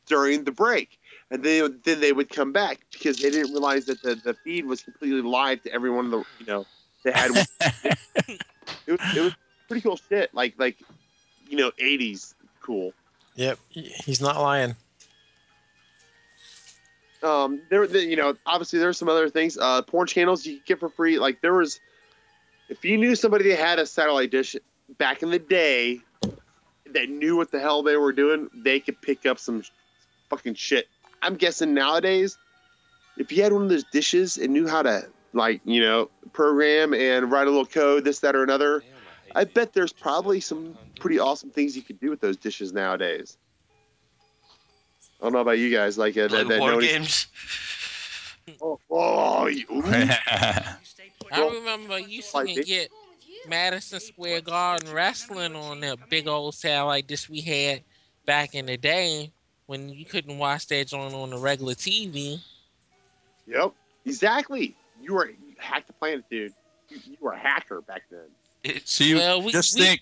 during 0.08 0.44
the 0.46 0.52
break. 0.52 0.98
And 1.32 1.44
then, 1.44 1.80
then 1.84 2.00
they 2.00 2.14
would 2.14 2.30
come 2.30 2.54
back 2.54 2.80
because 2.92 3.18
they 3.18 3.30
didn't 3.30 3.52
realize 3.52 3.86
that 3.86 4.02
the, 4.02 4.16
the 4.16 4.34
feed 4.34 4.66
was 4.66 4.82
completely 4.82 5.22
live 5.22 5.62
to 5.64 5.74
everyone. 5.74 6.06
in 6.06 6.12
The 6.12 6.24
you 6.40 6.46
know 6.48 6.66
they 7.04 7.12
had 7.12 7.32
it 7.32 7.98
was, 8.88 9.00
it 9.16 9.22
was 9.22 9.34
pretty 9.68 9.82
cool 9.82 9.98
shit. 9.98 10.34
Like 10.34 10.56
like 10.58 10.78
you 11.48 11.58
know, 11.58 11.72
eighties 11.80 12.36
cool. 12.62 12.94
Yep. 13.36 13.60
He's 13.70 14.22
not 14.22 14.36
lying. 14.36 14.76
Um, 17.22 17.62
there, 17.70 17.86
there 17.88 18.02
you 18.02 18.16
know, 18.16 18.36
obviously 18.46 18.80
there's 18.80 18.98
some 18.98 19.10
other 19.10 19.30
things. 19.30 19.58
Uh, 19.58 19.82
porn 19.82 20.08
channels 20.08 20.46
you 20.46 20.58
could 20.58 20.66
get 20.66 20.80
for 20.80 20.90
free. 20.90 21.20
Like 21.20 21.42
there 21.42 21.54
was, 21.54 21.80
if 22.70 22.84
you 22.86 22.98
knew 22.98 23.16
somebody 23.16 23.50
that 23.50 23.60
had 23.60 23.80
a 23.80 23.86
satellite 23.86 24.32
dish 24.32 24.56
back 24.98 25.24
in 25.24 25.30
the 25.30 25.40
day 25.40 26.02
that 26.94 27.10
knew 27.10 27.36
what 27.36 27.52
the 27.52 27.60
hell 27.60 27.84
they 27.84 27.98
were 27.98 28.12
doing, 28.14 28.50
they 28.54 28.80
could 28.80 29.02
pick 29.02 29.26
up 29.26 29.40
some 29.40 29.64
fucking 30.30 30.56
shit. 30.56 30.88
I'm 31.22 31.36
guessing 31.36 31.74
nowadays, 31.74 32.38
if 33.18 33.32
you 33.32 33.44
had 33.44 33.52
one 33.52 33.64
of 33.64 33.70
those 33.70 33.84
dishes 33.86 34.38
and 34.38 34.54
knew 34.54 34.68
how 34.68 34.82
to 34.82 35.08
like 35.34 35.62
you 35.66 35.82
know 35.82 36.10
program 36.34 36.94
and 36.94 37.32
write 37.32 37.48
a 37.48 37.50
little 37.50 37.66
code, 37.66 38.04
this, 38.04 38.20
that, 38.20 38.36
or 38.36 38.44
another, 38.44 38.84
I 39.36 39.44
bet 39.44 39.74
there's 39.74 39.94
probably 39.94 40.40
some 40.40 40.78
pretty 41.00 41.20
awesome 41.20 41.50
things 41.50 41.76
you 41.76 41.82
could 41.82 42.00
do 42.00 42.10
with 42.10 42.20
those 42.20 42.38
dishes 42.38 42.74
nowadays. 42.74 43.38
I 45.22 45.26
don't 45.26 45.34
know 45.34 45.40
about 45.40 45.58
you 45.60 45.70
guys, 45.70 45.98
like 45.98 46.18
uh, 46.18 46.28
Play 46.30 46.44
that, 46.44 46.50
that 46.50 46.60
war 46.60 46.82
games. 46.82 47.28
Oh, 48.62 48.80
oh, 48.90 49.46
you- 49.46 49.66
I 49.86 50.66
remember 51.32 52.00
you 52.00 52.08
used 52.18 52.34
to 52.34 52.64
get 52.64 52.90
Madison 53.48 54.00
Square 54.00 54.42
Garden 54.42 54.92
wrestling 54.92 55.56
on 55.56 55.82
that 55.82 56.10
big 56.10 56.28
old 56.28 56.56
satellite 56.56 57.06
dish 57.06 57.30
we 57.30 57.42
had 57.42 57.84
back 58.26 58.56
in 58.56 58.66
the 58.66 58.76
day 58.76 59.32
when 59.68 59.90
you 59.90 60.04
couldn't 60.04 60.40
watch 60.40 60.66
that 60.68 60.88
joint 60.88 61.14
on 61.14 61.30
the 61.30 61.38
regular 61.38 61.76
TV. 61.76 62.40
Yep, 63.46 63.72
exactly. 64.06 64.76
You 65.02 65.14
were 65.14 65.28
you 65.28 65.56
hacked 65.58 65.88
the 65.88 65.94
planet, 65.94 66.26
dude. 66.30 66.54
You, 66.90 66.98
you 67.06 67.18
were 67.22 67.34
a 67.34 67.40
hacker 67.40 67.82
back 67.82 68.04
then. 68.12 68.82
See, 68.86 69.16
Well, 69.16 69.42
we- 69.42 69.52
just 69.52 69.76
we- 69.76 69.82
think. 69.86 70.02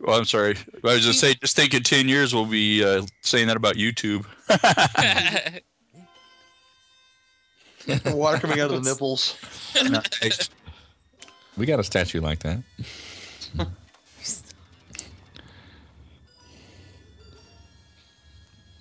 Well, 0.00 0.18
I'm 0.18 0.24
sorry. 0.24 0.56
I 0.84 0.94
was 0.94 1.04
just 1.04 1.20
saying. 1.20 1.36
Just 1.40 1.56
think 1.56 1.72
in 1.72 1.82
ten 1.82 2.08
years 2.08 2.34
we'll 2.34 2.46
be 2.46 2.84
uh, 2.84 3.02
saying 3.22 3.46
that 3.48 3.56
about 3.56 3.76
YouTube. 3.76 4.24
Water 8.14 8.38
coming 8.38 8.60
out 8.60 8.70
of 8.72 8.82
the 8.82 8.90
nipples. 8.90 9.36
Nice. 9.74 10.48
We 11.56 11.66
got 11.66 11.80
a 11.80 11.84
statue 11.84 12.20
like 12.20 12.40
that. 12.40 12.62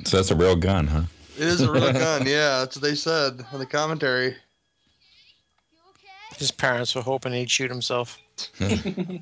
so 0.05 0.17
that's 0.17 0.31
a 0.31 0.35
real 0.35 0.55
gun, 0.55 0.87
huh? 0.87 1.03
It 1.37 1.47
is 1.47 1.61
a 1.61 1.71
real 1.71 1.91
gun, 1.93 2.25
yeah. 2.27 2.59
That's 2.59 2.75
what 2.75 2.83
they 2.83 2.95
said 2.95 3.39
in 3.53 3.59
the 3.59 3.65
commentary. 3.65 4.35
His 6.43 6.51
parents 6.51 6.93
were 6.93 7.01
hoping 7.01 7.31
he'd 7.31 7.49
shoot 7.49 7.71
himself. 7.71 8.19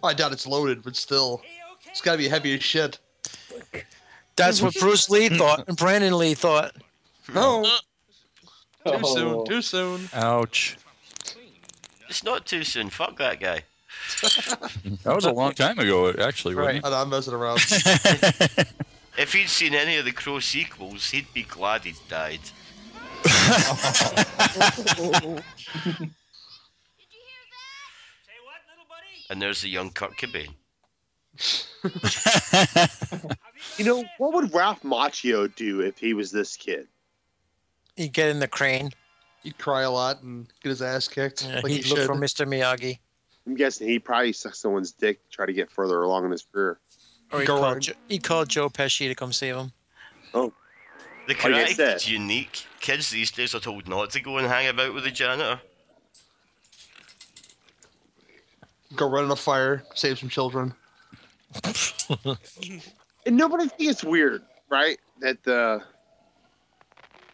I 0.03 0.11
doubt 0.15 0.31
it's 0.31 0.47
loaded, 0.47 0.81
but 0.81 0.95
still, 0.95 1.43
it's 1.85 2.01
got 2.01 2.13
to 2.13 2.17
be 2.17 2.27
heavy 2.27 2.55
as 2.55 2.63
shit. 2.63 2.97
That's 4.35 4.59
what 4.59 4.73
Bruce 4.73 5.07
Lee 5.07 5.29
thought 5.29 5.65
and 5.67 5.77
Brandon 5.77 6.17
Lee 6.17 6.33
thought. 6.33 6.75
No, 7.31 7.63
oh. 7.63 7.77
too 8.97 8.99
Oh. 9.03 9.15
soon, 9.15 9.45
too 9.45 9.61
soon. 9.61 10.09
Ouch. 10.15 10.77
It's 12.09 12.23
not 12.23 12.47
too 12.47 12.63
soon. 12.63 12.89
Fuck 12.89 13.19
that 13.19 13.39
guy. 13.39 13.61
That 15.03 15.13
was 15.13 15.25
a 15.25 15.31
long 15.31 15.53
time 15.53 15.77
ago, 15.77 16.09
actually, 16.09 16.55
wasn't 16.55 16.83
I 16.83 16.89
know, 16.89 16.95
I'm 16.95 17.09
messing 17.11 17.35
around. 17.35 17.59
If 19.15 19.33
he'd 19.33 19.49
seen 19.49 19.75
any 19.75 19.97
of 19.97 20.05
the 20.05 20.11
Crow 20.11 20.39
sequels, 20.39 21.11
he'd 21.11 21.31
be 21.35 21.43
glad 21.43 21.83
he'd 21.83 21.97
died. 22.09 22.39
And 29.31 29.41
there's 29.41 29.61
the 29.61 29.69
young 29.69 29.89
Kurt 29.89 30.17
Cobain. 30.17 30.53
You 33.77 33.85
know, 33.85 34.03
what 34.17 34.33
would 34.33 34.53
Ralph 34.53 34.83
Macchio 34.83 35.53
do 35.55 35.81
if 35.81 35.97
he 35.97 36.13
was 36.13 36.31
this 36.31 36.57
kid? 36.57 36.87
He'd 37.95 38.11
get 38.11 38.29
in 38.29 38.39
the 38.39 38.47
crane. 38.47 38.91
He'd 39.43 39.57
cry 39.57 39.83
a 39.83 39.91
lot 39.91 40.21
and 40.21 40.47
get 40.61 40.69
his 40.69 40.81
ass 40.81 41.07
kicked. 41.07 41.45
Yeah, 41.47 41.61
like 41.61 41.67
he 41.67 41.77
he'd 41.77 41.87
look 41.87 42.05
for 42.07 42.15
Mr. 42.15 42.45
Miyagi. 42.45 42.99
I'm 43.47 43.55
guessing 43.55 43.87
he 43.87 43.97
probably 43.97 44.33
sucked 44.33 44.57
someone's 44.57 44.91
dick 44.91 45.23
to 45.23 45.29
try 45.35 45.45
to 45.45 45.53
get 45.53 45.71
further 45.71 46.01
along 46.01 46.25
in 46.25 46.31
his 46.31 46.43
career. 46.43 46.79
Or 47.31 47.39
he'd 47.39 47.47
call, 47.47 47.79
jo- 47.79 47.93
he'd 48.09 48.23
call 48.23 48.45
Joe 48.45 48.69
Pesci 48.69 49.07
to 49.07 49.15
come 49.15 49.31
save 49.31 49.55
him. 49.55 49.71
Oh. 50.33 50.53
The 51.27 51.33
Like 51.35 51.45
I 51.45 51.49
Karate 51.49 51.75
said. 51.75 51.93
Kid's 51.93 52.09
unique. 52.09 52.65
Kids 52.81 53.09
these 53.09 53.31
days 53.31 53.55
are 53.55 53.59
told 53.59 53.87
not 53.87 54.09
to 54.11 54.19
go 54.19 54.37
and 54.37 54.47
hang 54.47 54.67
about 54.67 54.93
with 54.93 55.05
the 55.05 55.11
janitor. 55.11 55.61
Go 58.95 59.09
run 59.09 59.25
in 59.25 59.31
a 59.31 59.35
fire, 59.35 59.83
save 59.95 60.19
some 60.19 60.29
children. 60.29 60.73
And 63.25 63.37
nobody 63.37 63.67
thinks 63.67 63.83
it's 63.91 64.03
weird, 64.03 64.41
right? 64.71 64.97
That 65.19 65.47
uh, 65.47 65.79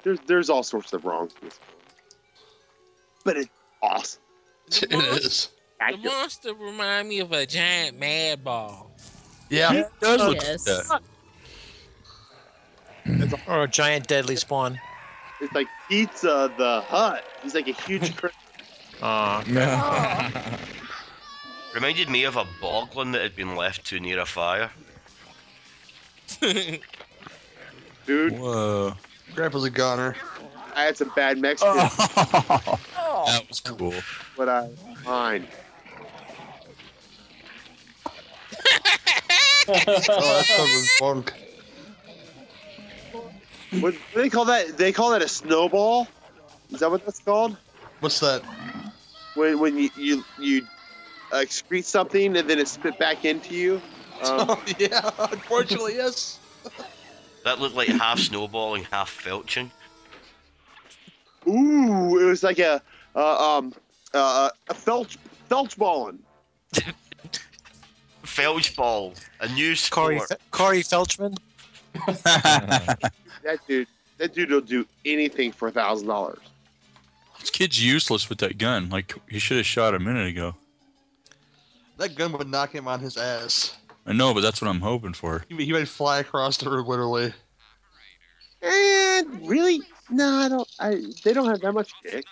there's 0.03 0.19
there's 0.27 0.49
all 0.49 0.61
sorts 0.63 0.91
of 0.91 1.05
wrongs 1.05 1.33
in 1.41 1.47
this 1.47 1.57
film. 1.57 1.81
But 3.23 3.37
it's 3.37 3.49
awesome. 3.81 4.21
It 4.67 4.91
is. 4.93 5.47
The 5.79 5.85
Accurate. 5.85 6.03
monster 6.03 6.53
remind 6.55 7.07
me 7.07 7.19
of 7.19 7.31
a 7.31 7.45
giant 7.45 7.97
mad 7.97 8.43
ball. 8.43 8.91
Yeah. 9.49 9.71
It 9.71 9.87
does 10.01 10.19
look 10.19 10.41
Yes. 10.43 10.67
like 10.89 11.01
that. 13.29 13.39
Or 13.47 13.63
a 13.63 13.67
giant 13.69 14.07
deadly 14.07 14.35
spawn. 14.35 14.77
It's 15.39 15.53
like 15.53 15.69
Pizza 15.87 16.53
the 16.57 16.81
Hut. 16.81 17.23
He's 17.43 17.55
like 17.55 17.69
a 17.69 17.71
huge. 17.71 18.13
cr- 18.17 18.27
Aw. 19.01 20.57
Reminded 21.77 22.09
me 22.09 22.23
of 22.23 22.37
a 22.37 22.45
boglin 22.59 23.11
that 23.11 23.21
had 23.21 23.35
been 23.35 23.55
left 23.55 23.85
too 23.85 23.99
near 23.99 24.19
a 24.19 24.25
fire. 24.25 24.71
Dude, 26.39 26.81
Whoa. 28.07 28.95
Grandpa's 29.35 29.63
a 29.63 29.69
goner. 29.69 30.15
I 30.73 30.85
had 30.85 30.97
some 30.97 31.11
bad 31.15 31.37
Mexican, 31.37 31.75
oh. 31.77 32.79
that 33.27 33.47
was 33.47 33.59
cool. 33.59 33.93
but 34.35 34.49
I 34.49 34.69
fine. 35.03 35.45
Oh, 39.67 39.73
that's 39.85 40.07
cousin 40.07 40.83
Funk. 40.97 41.33
What 43.81 43.93
do 43.93 43.99
they 44.15 44.29
call 44.29 44.45
that? 44.45 44.79
They 44.79 44.91
call 44.91 45.11
that 45.11 45.21
a 45.21 45.27
snowball. 45.27 46.07
Is 46.71 46.79
that 46.79 46.89
what 46.89 47.05
that's 47.05 47.19
called? 47.19 47.55
What's 47.99 48.19
that? 48.21 48.41
When 49.35 49.59
when 49.59 49.77
you 49.77 49.91
you, 49.95 50.25
you 50.39 50.67
excrete 51.31 51.83
something 51.83 52.37
and 52.37 52.49
then 52.49 52.59
it 52.59 52.67
spit 52.67 52.97
back 52.99 53.25
into 53.25 53.53
you. 53.53 53.81
Um, 54.17 54.47
oh, 54.49 54.63
yeah. 54.79 55.11
Unfortunately, 55.31 55.95
yes. 55.97 56.39
That 57.43 57.59
looked 57.59 57.75
like 57.75 57.87
half 57.87 58.17
snowballing, 58.17 58.85
half 58.85 59.11
felching. 59.15 59.69
ooh, 61.47 62.19
it 62.19 62.25
was 62.25 62.41
like 62.41 62.57
a 62.57 62.81
uh, 63.15 63.57
um 63.57 63.75
uh, 64.15 64.49
a 64.69 64.73
felch 64.73 65.17
felch 65.51 65.77
balling. 65.77 66.17
Felch 68.23 68.75
ball, 68.75 69.13
a 69.39 69.47
new 69.49 69.75
Corey, 69.91 70.19
sport. 70.19 70.41
Corey 70.49 70.81
Felchman. 70.81 71.37
That 72.07 73.59
dude, 73.67 73.87
that 74.17 74.33
dude 74.33 74.49
will 74.49 74.61
do 74.61 74.85
anything 75.05 75.51
for 75.51 75.67
a 75.67 75.71
thousand 75.71 76.07
dollars. 76.07 76.39
this 77.39 77.51
kid's 77.51 77.83
useless 77.83 78.29
with 78.29 78.39
that 78.39 78.57
gun. 78.57 78.89
Like, 78.89 79.13
he 79.29 79.37
should 79.39 79.57
have 79.57 79.65
shot 79.65 79.93
a 79.93 79.99
minute 79.99 80.27
ago. 80.27 80.55
That 81.97 82.15
gun 82.15 82.31
would 82.33 82.49
knock 82.49 82.71
him 82.71 82.87
on 82.87 82.99
his 82.99 83.17
ass. 83.17 83.75
I 84.05 84.13
know, 84.13 84.33
but 84.33 84.41
that's 84.41 84.61
what 84.61 84.69
I'm 84.69 84.79
hoping 84.79 85.13
for. 85.13 85.43
He, 85.49 85.65
he 85.65 85.73
might 85.73 85.87
fly 85.87 86.19
across 86.19 86.57
the 86.57 86.69
room, 86.69 86.87
literally. 86.87 87.33
And 88.61 89.47
really, 89.47 89.81
no, 90.09 90.27
I 90.27 90.49
don't. 90.49 90.67
I 90.79 91.01
they 91.23 91.33
don't 91.33 91.47
have 91.47 91.61
that 91.61 91.73
much 91.73 91.91
kick. 92.03 92.25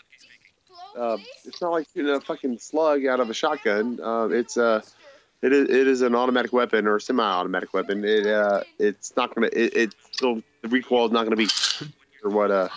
Uh, 0.98 1.18
it's 1.44 1.62
not 1.62 1.72
like 1.72 1.88
shooting 1.94 2.14
a 2.14 2.22
fucking 2.22 2.58
slug 2.60 3.06
out 3.06 3.20
of 3.20 3.30
a 3.30 3.34
shotgun. 3.34 4.00
Uh, 4.02 4.30
it's 4.32 4.56
uh, 4.58 4.82
it 5.42 5.52
is 5.52 5.70
it 5.70 5.88
is 5.88 6.02
an 6.02 6.16
automatic 6.16 6.54
weapon 6.54 6.88
or 6.88 7.00
semi-automatic 7.00 7.74
weapon. 7.74 8.06
It 8.06 8.26
uh, 8.26 8.62
it's 8.80 9.16
not 9.18 9.36
gonna. 9.36 9.50
It, 9.52 9.76
it's 9.76 9.96
still 10.12 10.42
the 10.62 10.70
recoil 10.70 11.08
is 11.08 11.12
not 11.12 11.24
gonna 11.24 11.36
be 11.36 11.48
or 12.24 12.32
what 12.32 12.52
uh. 12.52 12.70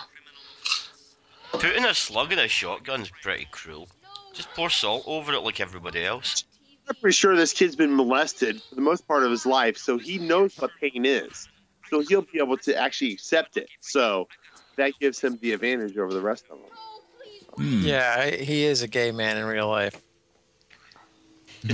Putting 1.51 1.85
a 1.85 1.93
slug 1.93 2.31
in 2.31 2.39
a 2.39 2.47
shotgun 2.47 3.01
is 3.01 3.09
pretty 3.09 3.47
cruel. 3.51 3.87
Just 4.33 4.49
pour 4.53 4.69
salt 4.69 5.03
over 5.07 5.33
it 5.33 5.39
like 5.39 5.59
everybody 5.59 6.05
else. 6.05 6.43
I'm 6.89 6.95
pretty 6.95 7.13
sure 7.13 7.35
this 7.35 7.53
kid's 7.53 7.75
been 7.75 7.95
molested 7.95 8.61
for 8.63 8.75
the 8.75 8.81
most 8.81 9.07
part 9.07 9.23
of 9.23 9.31
his 9.31 9.45
life, 9.45 9.77
so 9.77 9.97
he 9.97 10.17
knows 10.17 10.57
what 10.57 10.71
pain 10.81 11.05
is. 11.05 11.47
So 11.89 12.01
he'll 12.01 12.23
be 12.23 12.39
able 12.39 12.57
to 12.57 12.75
actually 12.75 13.13
accept 13.13 13.57
it. 13.57 13.69
So 13.79 14.27
that 14.77 14.93
gives 14.99 15.19
him 15.19 15.37
the 15.41 15.53
advantage 15.53 15.97
over 15.97 16.13
the 16.13 16.21
rest 16.21 16.45
of 16.49 16.59
them. 16.59 16.69
Hmm. 17.57 17.81
Yeah, 17.85 18.29
he 18.29 18.63
is 18.63 18.81
a 18.81 18.87
gay 18.87 19.11
man 19.11 19.37
in 19.37 19.45
real 19.45 19.67
life. 19.67 20.01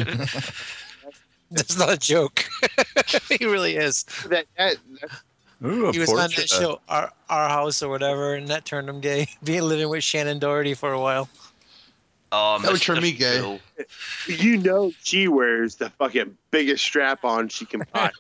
That's 1.52 1.78
not 1.78 1.94
a 1.94 1.98
joke. 1.98 2.46
he 3.30 3.46
really 3.46 3.76
is. 3.78 4.04
That, 4.30 4.46
that 4.58 4.78
Ooh, 5.64 5.92
He 5.92 6.00
was 6.00 6.10
on 6.10 6.30
that 6.32 6.50
show, 6.50 6.82
our, 6.90 7.12
our 7.30 7.50
House 7.50 7.82
or 7.82 7.90
whatever, 7.90 8.36
and 8.36 8.48
that 8.50 8.66
turned 8.66 8.90
him 8.90 9.00
gay. 9.00 9.28
Being 9.44 9.64
living 9.64 9.90
with 9.90 10.02
Shannen 10.02 10.40
Doherty 10.40 10.74
for 10.74 10.92
a 10.92 11.00
while. 11.00 11.30
Oh, 12.38 12.60
That 12.62 12.72
would 12.74 12.82
turn 12.82 13.02
me 13.02 13.14
gay. 13.14 13.38
Phil. 13.38 13.60
you 14.28 14.58
know 14.58 14.92
she 15.04 15.28
wears 15.30 15.76
the 15.76 15.90
fucking 15.92 16.38
biggest 16.52 16.84
strap 16.84 17.24
on 17.24 17.48
she 17.48 17.66
can 17.66 17.84
buy. 17.94 18.12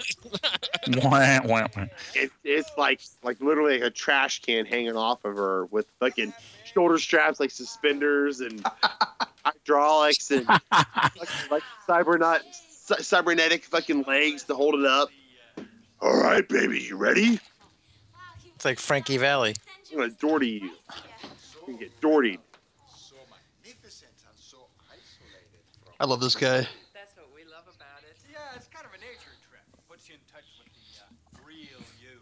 Wah, 1.02 1.42
wah, 1.44 1.68
wah. 1.76 1.86
it, 2.14 2.32
it's 2.44 2.72
like 2.78 3.02
like 3.24 3.42
literally 3.42 3.80
like 3.80 3.88
a 3.88 3.90
trash 3.90 4.42
can 4.42 4.66
hanging 4.66 4.96
off 4.96 5.26
of 5.26 5.36
her 5.36 5.66
with 5.66 5.86
fucking 6.00 6.34
shoulder 6.74 6.98
straps 6.98 7.40
like 7.42 7.52
suspenders 7.52 8.40
and 8.40 8.66
hydraulics 9.46 10.32
and 10.32 10.46
fucking, 10.72 11.50
like 11.52 11.64
cybernet 11.88 12.40
cy- 12.62 13.02
cybernetic 13.02 13.66
fucking 13.66 14.04
legs 14.04 14.44
to 14.44 14.56
hold 14.56 14.76
it 14.76 14.86
up. 14.86 15.10
All 16.02 16.16
right, 16.18 16.48
baby, 16.48 16.80
you 16.82 16.96
ready? 16.98 17.40
It's 18.56 18.64
like 18.66 18.80
Frankie 18.80 19.18
Valli. 19.18 19.56
I'm 19.92 19.98
gonna 19.98 20.12
Doherty 20.12 20.48
you. 20.50 20.60
You 20.62 20.72
can 21.66 21.78
get 21.78 22.00
Doherty. 22.02 22.40
I 26.00 26.06
love 26.06 26.20
this 26.20 26.36
guy. 26.36 26.68
That's 26.94 27.16
what 27.16 27.28
we 27.34 27.44
love 27.46 27.64
about 27.74 28.04
it. 28.04 28.16
Yeah, 28.32 28.40
it's 28.56 28.68
kind 28.68 28.86
of 28.86 28.92
a 28.94 28.98
nature 28.98 29.36
trip. 29.48 29.64
Puts 29.90 30.10
you 30.10 30.16
in 30.16 30.22
touch 30.32 30.44
with 30.60 30.68
the 30.74 31.02
uh, 31.02 31.46
real 31.48 31.82
you. 32.02 32.20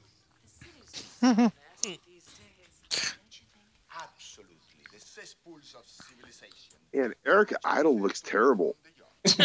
Absolutely. 3.95 4.55
The 4.93 4.99
cesspools 4.99 5.75
of 5.77 5.83
civilization. 5.88 6.75
And 6.93 7.13
Erica 7.25 7.57
Idle 7.63 7.99
looks 7.99 8.21
terrible. 8.21 8.75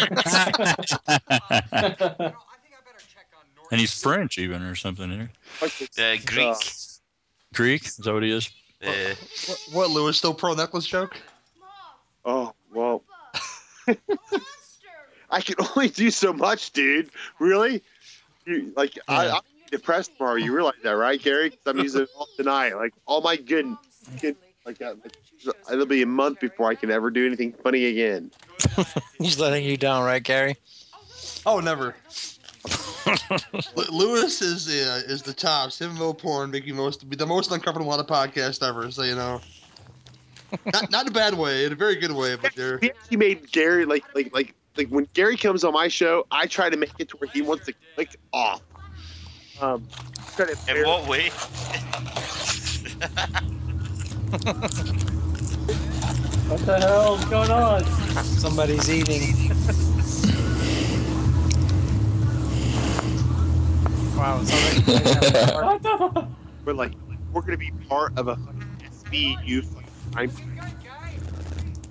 and 3.71 3.79
he's 3.79 3.99
French, 4.01 4.37
even, 4.37 4.61
or 4.63 4.75
something. 4.75 5.09
Here. 5.09 5.31
Uh, 5.61 6.17
Greek. 6.25 6.55
Greek? 7.53 7.85
Is 7.85 7.97
that 7.97 8.13
what 8.13 8.23
he 8.23 8.31
is? 8.31 8.49
Uh, 8.85 9.15
What, 9.47 9.59
what 9.71 9.89
Lewis 9.89 10.17
still 10.17 10.33
pro 10.33 10.53
necklace 10.53 10.85
joke? 10.85 11.17
Oh 12.25 12.43
well. 12.43 12.55
I 15.29 15.41
can 15.41 15.55
only 15.75 15.89
do 15.89 16.09
so 16.11 16.33
much, 16.33 16.71
dude. 16.71 17.09
Really? 17.39 17.83
You, 18.45 18.73
like 18.75 18.97
I, 19.07 19.29
I'm 19.29 19.41
depressed 19.71 20.11
tomorrow. 20.17 20.35
You 20.37 20.53
realize 20.53 20.73
that, 20.83 20.91
right, 20.91 21.21
Gary? 21.21 21.51
'Cause 21.51 21.59
I'm 21.67 21.79
using 21.79 22.01
it 22.03 22.09
all 22.15 22.29
tonight. 22.37 22.75
Like 22.75 22.93
all 23.05 23.21
my 23.21 23.35
good, 23.35 23.77
good 24.21 24.35
like 24.65 24.81
uh, 24.81 24.95
it'll 25.71 25.85
be 25.85 26.01
a 26.01 26.07
month 26.07 26.39
before 26.39 26.69
I 26.69 26.75
can 26.75 26.89
ever 26.91 27.09
do 27.11 27.25
anything 27.25 27.53
funny 27.63 27.85
again. 27.85 28.31
He's 29.19 29.39
letting 29.39 29.63
you 29.63 29.77
down, 29.77 30.03
right, 30.03 30.23
Gary? 30.23 30.57
Oh, 31.45 31.59
never. 31.59 31.95
Lewis 33.91 34.41
is 34.41 34.65
the 34.65 34.81
uh, 34.83 35.11
is 35.11 35.21
the 35.23 35.33
tops. 35.33 35.79
Him 35.79 35.91
and 35.91 35.99
Mo 35.99 36.13
Porn 36.13 36.51
make 36.51 36.65
you 36.65 36.73
most 36.73 37.07
be 37.09 37.15
the 37.15 37.25
most 37.25 37.51
uncomfortable 37.51 37.91
on 37.91 37.99
a 37.99 38.03
podcast 38.03 38.67
ever. 38.67 38.89
So 38.91 39.03
you 39.03 39.15
know, 39.15 39.41
not, 40.73 40.91
not 40.91 41.05
in 41.05 41.11
a 41.11 41.13
bad 41.13 41.35
way, 41.35 41.65
in 41.65 41.71
a 41.71 41.75
very 41.75 41.95
good 41.95 42.11
way. 42.11 42.35
But 42.35 42.55
they're 42.55 42.79
he 43.09 43.17
made 43.17 43.51
Gary 43.51 43.85
like 43.85 44.05
like 44.13 44.33
like 44.33 44.53
like 44.77 44.87
when 44.89 45.07
Gary 45.13 45.37
comes 45.37 45.63
on 45.63 45.73
my 45.73 45.87
show, 45.87 46.25
I 46.31 46.47
try 46.47 46.69
to 46.69 46.77
make 46.77 46.93
it 46.99 47.09
to 47.09 47.17
where 47.17 47.29
he 47.33 47.41
wants 47.41 47.65
to 47.65 47.73
click 47.95 48.15
off. 48.33 48.61
Um, 49.61 49.87
in 50.39 50.85
what 50.85 51.07
way? 51.07 51.29
what 56.47 56.65
the 56.65 56.79
hell's 56.79 57.25
going 57.25 57.51
on? 57.51 57.83
Somebody's 58.23 58.89
eating. 58.89 59.35
wow, 64.15 64.41
somebody. 64.43 64.81
we're 66.65 66.73
like, 66.73 66.93
we're 67.33 67.41
gonna 67.41 67.57
be 67.57 67.71
part 67.87 68.17
of 68.17 68.29
a 68.29 68.37
fucking 68.37 68.81
SBU 68.85 69.63
fucking 70.11 70.55
time. 70.55 70.71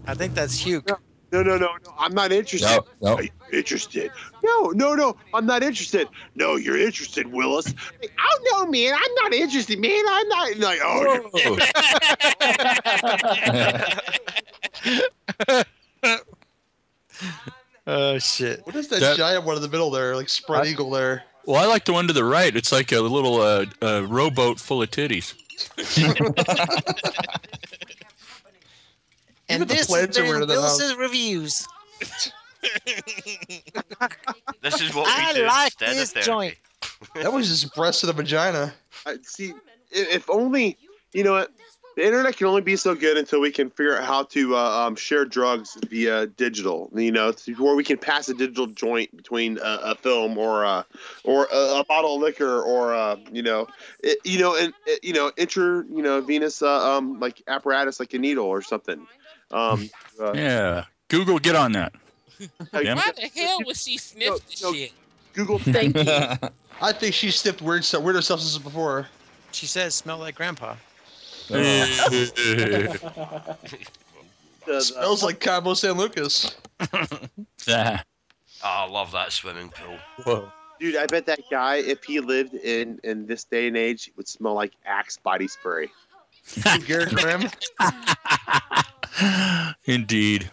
I 0.06 0.14
think 0.14 0.34
that's 0.34 0.58
Hugh. 0.58 0.82
No, 1.30 1.42
no, 1.42 1.58
no, 1.58 1.58
no. 1.58 1.76
I'm 1.98 2.14
not 2.14 2.32
interested. 2.32 2.80
No, 3.02 3.10
no. 3.10 3.14
Are 3.16 3.22
you 3.22 3.28
interested? 3.52 4.10
No, 4.42 4.70
no, 4.70 4.94
no. 4.94 5.14
I'm 5.34 5.44
not 5.44 5.62
interested. 5.62 6.08
No, 6.34 6.56
you're 6.56 6.78
interested, 6.78 7.26
Willis. 7.26 7.74
Like, 8.00 8.12
oh 8.18 8.38
no, 8.52 8.64
man. 8.70 8.94
I'm 8.94 9.14
not 9.16 9.34
interested, 9.34 9.78
man. 9.78 10.02
I'm 10.08 10.28
not. 10.28 10.56
Like, 10.56 10.80
oh, 10.82 11.30
you're- 11.34 11.58
Oh 17.86 18.18
shit. 18.18 18.64
What 18.66 18.76
is 18.76 18.88
that, 18.88 19.00
That- 19.00 19.16
giant 19.16 19.44
one 19.44 19.56
in 19.56 19.62
the 19.62 19.68
middle 19.68 19.90
there, 19.90 20.14
like 20.16 20.28
spread 20.28 20.66
I- 20.66 20.70
eagle 20.70 20.90
there? 20.90 21.22
Well, 21.46 21.56
I 21.56 21.64
like 21.66 21.86
the 21.86 21.94
one 21.94 22.06
to 22.08 22.12
the 22.12 22.24
right. 22.24 22.54
It's 22.54 22.72
like 22.72 22.92
a 22.92 23.00
little 23.00 23.40
uh, 23.40 23.64
uh, 23.80 24.04
rowboat 24.06 24.60
full 24.60 24.82
of 24.82 24.90
titties. 24.90 25.32
And 29.49 29.62
Even 29.62 29.68
this 29.68 29.78
has 29.78 29.86
plants 29.86 30.18
are 30.18 30.22
been 30.22 30.30
weird 30.30 30.49
the 30.49 30.61
house. 30.61 30.94
Reviews. 30.96 31.66
This 34.61 34.80
is 34.80 34.94
what 34.94 35.07
we 35.07 35.12
I 35.12 35.32
do 35.34 35.46
like 35.46 35.66
instead 35.66 35.96
this 35.96 36.09
of 36.09 36.24
therapy. 36.24 36.26
joint. 36.26 36.57
That 37.14 37.32
was 37.32 37.49
just 37.49 37.74
breast 37.74 38.03
and 38.03 38.09
the 38.09 38.12
vagina. 38.12 38.74
I- 39.07 39.18
see, 39.22 39.55
if 39.90 40.28
only 40.28 40.76
you 41.12 41.24
know 41.24 41.32
what. 41.32 41.51
The 41.96 42.05
internet 42.07 42.36
can 42.36 42.46
only 42.46 42.61
be 42.61 42.76
so 42.76 42.94
good 42.94 43.16
until 43.16 43.40
we 43.40 43.51
can 43.51 43.70
figure 43.70 43.96
out 43.99 44.05
how 44.05 44.22
to 44.22 44.55
uh, 44.57 44.61
um, 44.86 44.94
share 44.94 45.24
drugs 45.24 45.76
via 45.88 46.28
digital. 46.28 46.88
You 46.94 47.11
know, 47.11 47.32
to 47.32 47.55
where 47.55 47.74
we 47.74 47.82
can 47.82 47.99
pass 47.99 48.28
a 48.28 48.34
digital 48.34 48.68
joint 48.68 49.16
between 49.16 49.59
a, 49.59 49.80
a 49.82 49.94
film 49.96 50.38
or 50.38 50.62
a, 50.62 50.86
or 51.24 51.49
a, 51.53 51.80
a 51.80 51.84
bottle 51.88 52.14
of 52.14 52.20
liquor 52.20 52.62
or 52.62 52.94
uh, 52.94 53.16
you 53.32 53.42
know, 53.42 53.66
it, 54.05 54.18
you 54.22 54.38
know, 54.38 54.55
and 54.57 54.72
it, 54.86 55.03
you 55.03 55.12
know, 55.12 55.32
inter 55.36 55.84
you 55.90 56.01
know 56.03 56.20
venous 56.20 56.62
uh, 56.62 56.96
um 56.96 57.18
like 57.18 57.42
apparatus 57.49 57.99
like 57.99 58.14
a 58.14 58.18
needle 58.20 58.46
or 58.46 58.62
something. 58.62 59.05
Um, 59.51 59.88
uh, 60.20 60.32
Yeah. 60.34 60.84
Google, 61.09 61.38
get 61.38 61.57
on 61.57 61.72
that. 61.72 61.92
Why 62.70 62.82
the 62.82 63.30
hell 63.34 63.59
would 63.64 63.76
she 63.76 63.96
sniff 63.99 64.44
the 64.46 64.57
no. 64.66 64.72
shit? 64.72 64.92
Google. 65.32 65.59
Thank 65.72 65.96
you. 65.96 66.05
I 66.80 66.92
think 66.92 67.14
she 67.14 67.30
sniffed 67.30 67.62
weird 67.62 67.84
stuff, 67.84 68.03
weirder 68.03 68.22
substances 68.22 68.59
before. 68.59 69.09
She 69.53 69.66
says, 69.66 69.94
"Smell 69.94 70.18
like 70.18 70.34
grandpa." 70.36 70.76
the- 71.49 71.57
the- 74.66 74.80
Smells 74.80 75.22
like 75.24 75.40
Cabo 75.40 75.74
San 75.74 75.92
Lucas. 75.94 76.57
Ah, 77.68 78.05
Oh, 78.64 78.64
I 78.64 78.86
love 78.88 79.12
that 79.12 79.30
swimming 79.32 79.70
pool. 79.70 79.96
Whoa. 80.24 80.53
Dude, 80.80 80.96
I 80.96 81.07
bet 81.07 81.26
that 81.26 81.40
guy, 81.51 81.76
if 81.76 82.03
he 82.05 82.20
lived 82.20 82.55
in 82.55 83.01
in 83.05 83.26
this 83.26 83.44
day 83.44 83.68
and 83.68 83.76
age, 83.76 84.11
would 84.16 84.28
smell 84.28 84.55
like 84.55 84.72
Axe 84.84 85.16
body 85.16 85.49
spray. 85.49 85.88
Gerrit 86.46 87.14
Graham. 87.14 87.49
Indeed. 89.84 90.50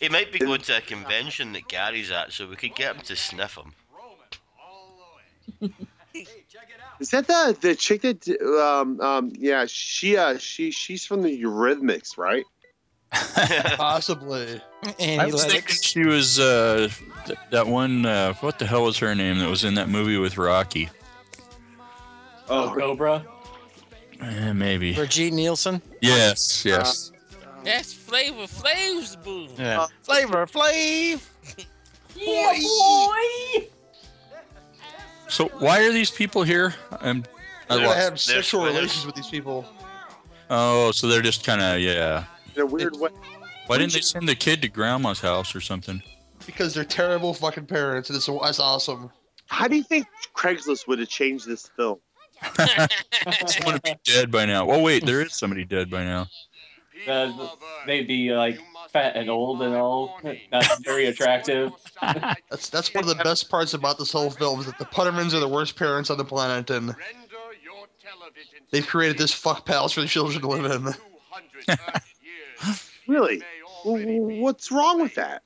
He 0.00 0.08
might 0.08 0.30
be 0.30 0.38
going 0.38 0.60
to 0.60 0.76
a 0.76 0.80
convention 0.80 1.52
that 1.54 1.68
Gary's 1.68 2.10
at, 2.10 2.32
so 2.32 2.46
we 2.46 2.56
could 2.56 2.74
get 2.74 2.96
him 2.96 3.02
to 3.02 3.16
sniff 3.16 3.56
him. 3.56 3.72
Is 7.00 7.10
that 7.10 7.26
the 7.26 7.56
the 7.60 7.74
chick 7.74 8.02
that 8.02 8.26
um 8.60 9.00
um 9.00 9.32
yeah 9.36 9.66
she 9.66 10.16
uh 10.16 10.38
she 10.38 10.70
she's 10.70 11.04
from 11.04 11.22
the 11.22 11.42
Eurythmics 11.42 12.16
right? 12.16 12.44
Possibly. 13.76 14.60
And 14.98 15.20
I 15.20 15.26
was 15.26 15.44
thinking 15.44 15.76
she 15.80 16.04
was 16.04 16.38
uh, 16.38 16.88
th- 17.26 17.38
that 17.50 17.66
one. 17.66 18.04
Uh, 18.04 18.34
what 18.34 18.58
the 18.58 18.66
hell 18.66 18.84
was 18.84 18.98
her 18.98 19.14
name 19.14 19.38
that 19.38 19.48
was 19.48 19.64
in 19.64 19.74
that 19.74 19.88
movie 19.88 20.18
with 20.18 20.36
Rocky? 20.36 20.90
Oh, 22.48 22.74
Cobra. 22.76 23.24
Eh, 24.20 24.52
maybe. 24.52 24.94
Brigitte 24.94 25.32
Nielsen. 25.32 25.80
Yes, 26.00 26.64
uh, 26.64 26.68
yes. 26.70 27.10
Um, 27.10 27.64
That's 27.64 27.92
Flavor 27.92 28.46
Flav's 28.46 29.16
boo. 29.16 29.48
Yeah. 29.58 29.82
Uh, 29.82 29.86
Flavor 30.02 30.46
Flav. 30.46 31.26
Yeah, 32.18 32.54
boy. 32.54 33.66
So 35.28 35.48
why 35.58 35.84
are 35.84 35.92
these 35.92 36.10
people 36.10 36.42
here? 36.42 36.74
I'm. 37.00 37.24
I 37.68 37.76
They're 37.76 37.86
uh, 37.88 37.94
have 37.94 38.10
they're 38.12 38.16
sexual 38.16 38.62
swimmers. 38.62 38.74
relations 38.74 39.04
with 39.06 39.14
these 39.16 39.26
people. 39.28 39.66
Oh, 40.48 40.92
so 40.92 41.08
they're 41.08 41.20
just 41.20 41.44
kind 41.44 41.60
of 41.60 41.80
yeah. 41.80 42.24
in 42.54 42.62
a 42.62 42.66
weird 42.66 42.96
way. 42.96 43.10
Why 43.66 43.78
didn't 43.78 43.92
they 43.92 44.00
send 44.00 44.28
the 44.28 44.36
kid 44.36 44.62
to 44.62 44.68
grandma's 44.68 45.20
house 45.20 45.54
or 45.54 45.60
something? 45.60 46.00
Because 46.46 46.72
they're 46.72 46.84
terrible 46.84 47.34
fucking 47.34 47.66
parents, 47.66 48.08
and 48.08 48.16
it's, 48.16 48.28
it's 48.28 48.60
awesome. 48.60 49.10
How 49.46 49.66
do 49.66 49.76
you 49.76 49.82
think 49.82 50.06
Craigslist 50.34 50.86
would 50.86 51.00
have 51.00 51.08
changed 51.08 51.46
this 51.46 51.68
film? 51.76 51.98
Someone 53.46 53.74
would 53.74 53.82
be 53.82 53.94
dead 54.04 54.30
by 54.30 54.44
now. 54.46 54.70
Oh 54.70 54.82
wait, 54.82 55.04
there 55.04 55.22
is 55.22 55.34
somebody 55.34 55.64
dead 55.64 55.90
by 55.90 56.04
now. 56.04 56.26
Uh, 57.06 57.48
they'd 57.86 58.06
be 58.08 58.32
like 58.32 58.58
fat 58.92 59.16
and 59.16 59.28
old 59.30 59.62
and 59.62 59.74
all, 59.74 60.18
not 60.50 60.64
very 60.84 61.06
attractive. 61.06 61.72
That's 62.02 62.68
that's 62.68 62.92
one 62.94 63.04
of 63.04 63.08
the 63.08 63.22
best 63.22 63.48
parts 63.50 63.74
about 63.74 63.98
this 63.98 64.12
whole 64.12 64.30
film 64.30 64.60
is 64.60 64.66
that 64.66 64.78
the 64.78 64.84
Puttermans 64.84 65.34
are 65.34 65.40
the 65.40 65.48
worst 65.48 65.76
parents 65.76 66.10
on 66.10 66.18
the 66.18 66.24
planet, 66.24 66.70
and 66.70 66.94
they've 68.70 68.86
created 68.86 69.18
this 69.18 69.32
fuck 69.32 69.64
palace 69.64 69.92
for 69.92 70.00
the 70.02 70.06
children 70.06 70.40
to 70.40 70.46
live 70.48 70.70
in. 70.70 70.94
Really? 73.06 73.40
W- 73.84 74.42
What's 74.42 74.72
wrong 74.72 75.00
with 75.00 75.14
that? 75.14 75.42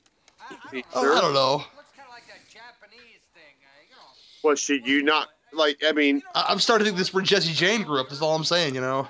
Oh, 0.95 1.17
I 1.17 1.21
don't 1.21 1.35
know. 1.35 1.63
Well, 4.43 4.55
should 4.57 4.87
you 4.87 5.03
not 5.03 5.29
like? 5.53 5.79
I 5.87 5.93
mean, 5.93 6.23
I- 6.35 6.47
I'm 6.49 6.59
starting 6.59 6.85
to 6.85 6.91
think 6.91 6.99
this 6.99 7.09
is 7.09 7.15
where 7.15 7.23
Jesse 7.25 7.53
Jane 7.53 7.83
grew 7.83 8.01
up. 8.01 8.09
That's 8.09 8.23
all 8.23 8.35
I'm 8.35 8.45
saying. 8.45 8.75
You 8.75 8.81
know. 8.81 9.09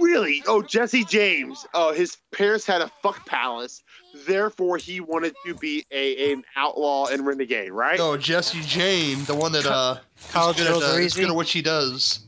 really? 0.00 0.42
Oh, 0.46 0.62
Jesse 0.62 1.04
James. 1.04 1.66
Oh, 1.74 1.92
his 1.92 2.16
parents 2.32 2.64
had 2.66 2.80
a 2.80 2.90
fuck 3.02 3.26
palace, 3.26 3.82
therefore 4.26 4.76
he 4.76 5.00
wanted 5.00 5.34
to 5.46 5.54
be 5.54 5.84
a 5.90 6.32
an 6.32 6.44
outlaw 6.56 7.06
and 7.06 7.26
renegade, 7.26 7.72
right? 7.72 7.98
No, 7.98 8.16
Jesse 8.16 8.60
Jane, 8.62 9.24
the 9.24 9.34
one 9.34 9.52
that 9.52 9.66
uh, 9.66 9.98
College 10.30 10.58
good, 10.58 10.66
girls 10.68 10.82
at, 10.84 10.90
uh, 10.90 10.92
are 10.94 11.00
is 11.00 11.14
good 11.14 11.22
easy. 11.22 11.30
at 11.30 11.34
what 11.36 11.46
she 11.48 11.62
does. 11.62 12.20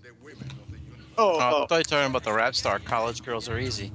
Oh, 1.18 1.34
Oh, 1.34 1.38
I 1.38 1.50
oh. 1.52 1.66
thought 1.66 1.70
you 1.72 1.76
were 1.78 1.82
talking 1.84 2.10
about 2.10 2.24
the 2.24 2.32
rap 2.32 2.54
star. 2.54 2.78
College 2.78 3.22
girls 3.22 3.48
are 3.48 3.58
easy. 3.58 3.92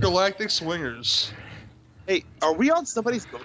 Galactic 0.00 0.50
Swingers. 0.50 1.32
Hey, 2.06 2.24
are 2.42 2.52
we 2.54 2.70
on 2.70 2.86
somebody's 2.86 3.26
moped? 3.32 3.44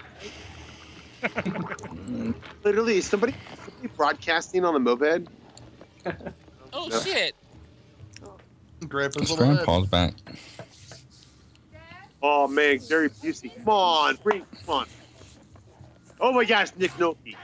Literally, 2.64 2.98
is 2.98 3.06
somebody, 3.06 3.34
somebody 3.64 3.88
broadcasting 3.96 4.64
on 4.64 4.74
the 4.74 4.80
moped? 4.80 5.28
Oh 6.74 6.88
No. 6.88 7.00
shit. 7.00 7.34
Grandpa's 8.88 9.28
His 9.28 9.38
little 9.38 9.54
head. 9.56 9.66
grandpa's 9.66 9.88
back. 9.88 10.14
Oh 12.22 12.48
man, 12.48 12.78
Gary 12.88 13.10
Busey, 13.10 13.54
come 13.54 13.68
on, 13.68 14.18
bring, 14.22 14.46
come 14.64 14.74
on. 14.76 14.86
Oh 16.18 16.32
my 16.32 16.44
gosh, 16.44 16.68
Nick 16.76 16.92
Nolte. 16.92 17.36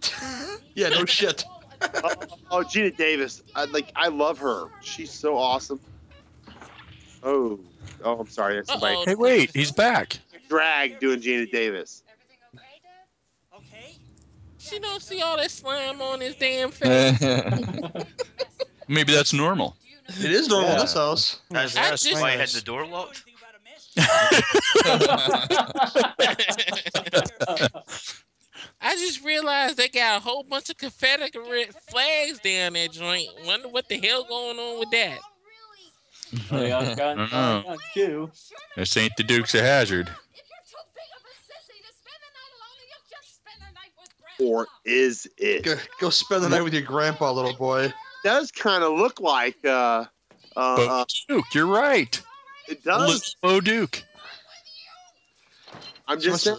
Yeah, 0.74 0.88
no 0.88 1.04
shit. 1.04 1.44
oh, 1.82 2.10
oh, 2.50 2.58
Geena 2.60 2.96
Davis, 2.96 3.42
I, 3.54 3.64
like 3.64 3.92
I 3.94 4.08
love 4.08 4.38
her. 4.38 4.68
She's 4.80 5.10
so 5.10 5.36
awesome. 5.36 5.78
Oh, 7.22 7.60
oh, 8.02 8.18
I'm 8.20 8.28
sorry, 8.28 8.54
that's 8.56 8.70
somebody. 8.70 8.94
Uh-oh. 8.94 9.04
Hey, 9.04 9.14
wait, 9.14 9.50
he's 9.54 9.70
back. 9.70 10.18
Drag 10.52 11.00
doing 11.00 11.18
Geena 11.18 11.50
Davis. 11.50 12.02
She 14.58 14.78
don't 14.78 15.00
see 15.00 15.22
all 15.22 15.38
that 15.38 15.50
slime 15.50 16.02
on 16.02 16.20
his 16.20 16.34
damn 16.36 16.70
face. 16.72 17.18
Maybe 18.88 19.14
that's 19.14 19.32
normal. 19.32 19.76
It 20.20 20.30
is 20.30 20.48
normal 20.48 20.72
in 20.72 20.78
this 20.80 20.92
house. 20.92 21.40
That's, 21.50 21.74
I 21.74 21.88
that's 21.88 22.02
just- 22.02 22.20
why 22.20 22.32
I 22.32 22.36
had 22.36 22.48
the 22.50 22.60
door 22.60 22.86
locked. 22.86 23.24
I 28.80 28.96
just 28.96 29.24
realized 29.24 29.78
they 29.78 29.88
got 29.88 30.18
a 30.18 30.20
whole 30.20 30.42
bunch 30.42 30.68
of 30.70 30.76
Confederate 30.76 31.74
flags 31.90 32.38
down 32.40 32.74
that 32.74 32.92
joint. 32.92 33.28
Wonder 33.46 33.68
what 33.68 33.88
the 33.88 33.96
hell 33.98 34.24
going 34.24 34.58
on 34.58 34.80
with 34.80 34.90
that. 34.90 35.18
They 36.50 36.72
uh, 36.72 36.94
got 36.94 36.98
I 37.00 37.14
don't 37.14 37.32
know. 37.32 37.62
gun 37.66 37.78
too. 37.94 38.30
This 38.76 38.96
ain't 38.96 39.12
the 39.16 39.22
Dukes 39.22 39.54
of 39.54 39.60
Hazzard. 39.62 40.10
Or 44.42 44.66
is 44.84 45.28
it? 45.38 45.62
Go, 45.62 45.76
go 46.00 46.10
spend 46.10 46.42
the 46.42 46.48
night 46.48 46.62
with 46.62 46.72
your 46.74 46.82
grandpa, 46.82 47.30
little 47.30 47.54
boy. 47.54 47.92
does 48.24 48.50
kind 48.50 48.82
of 48.82 48.92
look 48.98 49.20
like 49.20 49.56
uh, 49.64 50.04
uh, 50.56 50.76
Bo 50.76 50.88
uh 50.88 51.04
Duke, 51.28 51.44
you're 51.54 51.66
right. 51.66 52.20
it 52.68 52.82
does. 52.82 53.36
Bo 53.40 53.60
Duke. 53.60 54.02
I'm 56.08 56.18
just 56.20 56.42
saying, 56.44 56.58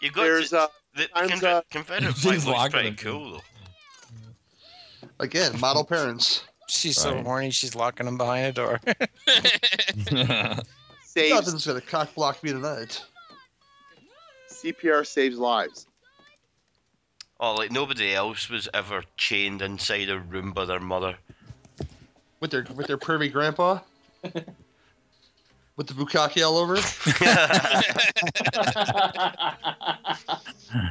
You 0.00 0.10
got 0.12 0.22
there's 0.22 0.50
to, 0.50 0.60
uh, 0.60 0.66
the 0.94 1.06
times, 1.08 1.30
Confed- 1.32 1.42
uh, 1.44 1.62
Confederate 1.70 2.12
He's 2.14 2.22
flag 2.22 2.34
looks 2.36 2.46
locking 2.46 2.70
pretty 2.72 2.88
him. 2.88 2.96
cool. 2.96 3.42
Again, 5.18 5.58
model 5.58 5.84
parents. 5.84 6.44
She's 6.68 6.96
so 6.96 7.20
horny. 7.22 7.50
She's 7.50 7.74
locking 7.74 8.06
him 8.06 8.16
behind 8.16 8.46
a 8.46 8.52
door. 8.52 8.80
Saves 11.04 11.34
Nothing's 11.34 11.66
gonna 11.66 11.80
cock 11.80 12.14
block 12.14 12.44
me 12.44 12.52
tonight. 12.52 13.02
CPR 14.48 15.04
saves 15.06 15.38
lives. 15.38 15.87
Oh, 17.40 17.54
like 17.54 17.70
nobody 17.70 18.14
else 18.14 18.50
was 18.50 18.68
ever 18.74 19.04
chained 19.16 19.62
inside 19.62 20.08
a 20.08 20.18
room 20.18 20.52
by 20.52 20.64
their 20.64 20.80
mother. 20.80 21.16
With 22.40 22.50
their 22.50 22.66
with 22.74 22.86
their 22.86 22.98
pervy 22.98 23.32
grandpa. 23.32 23.80
with 24.22 25.86
the 25.86 25.94
bukkake 25.94 26.44
all 26.44 26.56
over. 26.58 26.76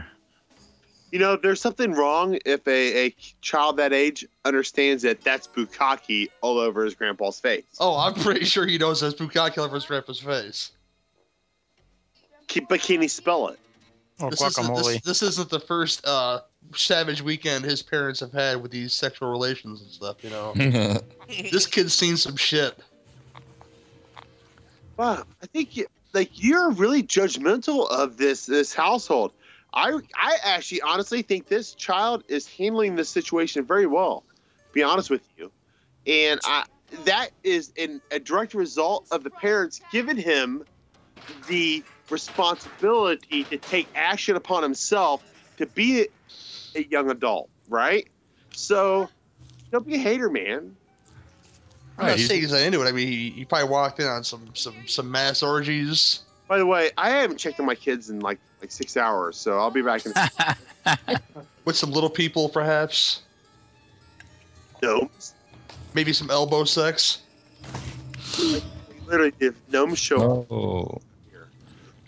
You 1.10 1.20
know, 1.20 1.38
there's 1.38 1.62
something 1.62 1.93
wrong 1.93 2.38
if 2.45 2.68
a, 2.68 3.06
a 3.08 3.16
child 3.41 3.78
that 3.78 3.93
age 3.93 4.26
understands 4.43 5.04
that 5.04 5.24
that's 5.24 5.48
bukkake 5.48 6.28
all 6.41 6.60
over 6.60 6.84
his 6.84 6.95
grandpa's 6.95 7.39
face. 7.39 7.64
Oh, 7.80 7.98
I'm 7.98 8.14
pretty 8.14 8.43
sure 8.43 8.66
he 8.66 8.78
knows 8.78 9.00
that's 9.00 9.16
bukkake 9.16 9.58
all 9.58 9.64
over 9.64 9.76
his 9.76 9.86
grandpa's 9.86 10.20
face. 10.20 10.72
Ke- 12.50 12.68
But 12.68 12.82
can 12.82 13.02
he 13.02 13.08
spell 13.08 13.48
it? 13.48 13.58
Oh, 14.20 14.30
This 14.32 14.41
isn't, 14.41 14.76
this, 14.76 15.01
this 15.01 15.22
isn't 15.22 15.49
the 15.49 15.59
first 15.59 16.05
uh, 16.05 16.41
savage 16.76 17.22
weekend 17.22 17.65
his 17.65 17.84
parents 17.84 18.20
have 18.22 18.34
had 18.34 18.61
with 18.61 18.72
these 18.72 18.93
sexual 18.93 19.30
relations 19.30 19.82
and 19.82 19.91
stuff. 19.91 20.24
You 20.24 20.32
know, 20.32 20.53
this 21.51 21.68
kid's 21.68 21.93
seen 21.93 22.18
some 22.18 22.36
shit. 22.36 22.78
Wow, 24.97 25.24
I 25.43 25.45
think 25.45 25.78
you, 25.78 25.86
like 26.13 26.32
you're 26.34 26.72
really 26.72 27.03
judgmental 27.03 27.88
of 27.91 28.18
this 28.18 28.47
this 28.47 28.74
household. 28.74 29.34
I 29.74 29.99
I 30.15 30.38
actually 30.43 30.82
honestly 30.82 31.22
think 31.22 31.47
this 31.47 31.76
child 31.76 32.24
is 32.28 32.47
handling 32.47 32.95
this 32.95 33.09
situation 33.09 33.63
very 33.65 33.86
well. 33.86 34.24
to 34.32 34.74
Be 34.74 34.82
honest 34.82 35.11
with 35.11 35.22
you, 35.38 35.51
and 36.07 36.39
I 36.43 36.65
that 37.05 37.30
is 37.43 37.72
in 37.76 38.01
a 38.09 38.20
direct 38.20 38.55
result 38.55 39.07
of 39.11 39.24
the 39.24 39.30
parents 39.30 39.80
giving 39.91 40.18
him 40.18 40.63
the 41.47 41.84
responsibility 42.10 43.43
to 43.45 43.58
take 43.58 43.88
action 43.95 44.36
upon 44.36 44.64
himself 44.64 45.24
to 45.58 45.66
be 45.66 46.01
a, 46.01 46.05
a 46.76 46.84
young 46.84 47.10
adult, 47.12 47.49
right? 47.70 48.08
So 48.53 49.10
don't 49.72 49.86
be 49.86 49.95
a 49.95 49.99
hater, 49.99 50.30
man. 50.30 50.76
I'm 51.99 52.05
Right, 52.05 52.08
not 52.12 52.18
he's- 52.18 52.30
saying 52.30 52.41
he's 52.41 52.51
not 52.51 52.62
into 52.62 52.82
it. 52.84 52.88
I 52.88 52.91
mean, 52.91 53.08
he, 53.08 53.30
he 53.32 53.45
probably 53.45 53.70
walked 53.70 53.99
in 53.99 54.05
on 54.08 54.24
some 54.24 54.49
some 54.53 54.76
some 54.88 55.10
mass 55.10 55.41
orgies. 55.41 56.22
By 56.47 56.60
the 56.60 56.66
way, 56.66 56.91
I 56.97 57.10
haven't 57.10 57.38
checked 57.38 57.60
on 57.60 57.66
my 57.66 57.76
kids 57.76 58.10
in 58.12 58.20
like 58.20 58.39
like 58.62 58.72
six 58.72 58.95
hours, 58.97 59.36
so 59.36 59.58
I'll 59.58 59.72
be 59.72 59.82
back 59.82 60.05
in. 60.05 60.14
with 61.66 61.76
some 61.76 61.91
little 61.91 62.10
people, 62.10 62.49
perhaps. 62.49 63.22
Gnomes. 64.82 65.34
Maybe 65.95 66.14
some 66.14 66.30
elbow 66.30 66.64
sex. 66.66 67.22
Literally, 69.08 69.34
if 69.39 69.55
gnomes 69.72 69.97
show 69.99 70.41
up, 70.41 70.51
Oh. 70.51 71.01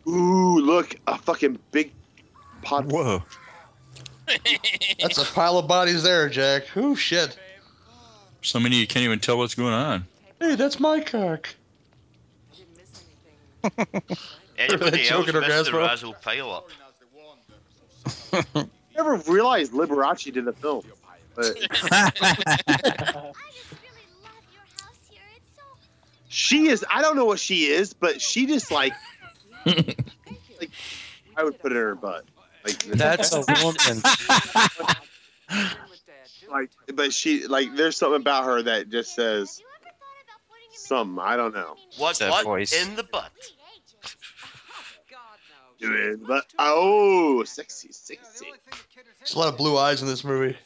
Ooh, 0.10 0.60
look, 0.60 0.96
a 1.08 1.18
fucking 1.18 1.60
big 1.72 1.92
pot. 2.62 2.86
Whoa. 2.86 3.24
That's 5.00 5.18
a 5.18 5.26
pile 5.26 5.58
of 5.58 5.68
bodies 5.68 6.04
there, 6.04 6.30
Jack. 6.30 6.64
Oh 6.76 6.96
shit. 6.96 7.38
So 8.42 8.60
many 8.60 8.78
you 8.78 8.88
can't 8.88 9.04
even 9.04 9.20
tell 9.20 9.38
what's 9.38 9.56
going 9.56 9.74
on. 9.74 10.06
Hey, 10.40 10.56
that's 10.56 10.80
my 10.80 11.02
cock. 11.02 11.54
Anybody 14.58 15.08
else 15.08 15.26
Choking 15.26 15.34
her 15.34 15.42
missed 15.42 15.66
the 15.66 15.72
gas, 15.72 16.04
Razzle 16.04 16.16
pile 16.22 16.52
up? 16.52 16.70
Never 18.96 19.16
realized 19.28 19.74
Liberace 19.74 20.32
did 20.32 20.48
a 20.48 20.54
film, 20.54 20.84
but 21.36 21.58
she 26.28 26.68
is. 26.68 26.86
I 26.90 27.02
don't 27.02 27.16
know 27.16 27.26
what 27.26 27.40
she 27.40 27.66
is, 27.66 27.94
but 27.94 28.22
she 28.22 28.46
just 28.46 28.72
like, 28.72 28.94
like 29.66 30.72
I 31.36 31.44
would 31.44 31.60
put 31.60 31.72
it 31.72 31.76
in 31.76 31.82
her 31.82 31.96
butt. 31.96 32.26
Like 32.66 32.78
That's 32.84 33.32
a 33.34 33.44
woman. 33.64 34.02
like, 36.52 36.72
but 36.94 37.14
she 37.14 37.48
like. 37.48 37.76
There's 37.76 37.98
something 37.98 38.22
about 38.22 38.46
her 38.46 38.62
that 38.64 38.90
just 38.90 39.16
says 39.16 39.62
some. 40.74 41.20
I 41.20 41.36
don't 41.38 41.54
know. 41.54 41.76
What? 41.98 42.18
That 42.20 42.32
What? 42.32 42.46
voice. 42.46 42.74
In 42.74 42.96
the 42.96 43.04
butt? 43.04 43.32
Do 45.80 45.94
it, 45.94 46.28
but 46.28 46.46
oh, 46.60 47.46
sexy, 47.46 47.94
sexy. 47.94 48.48
There's 49.20 49.34
a 49.34 49.40
lot 49.40 49.48
of 49.48 49.58
blue 49.58 49.78
eyes 49.78 50.02
in 50.02 50.10
this 50.10 50.26
movie. 50.26 50.58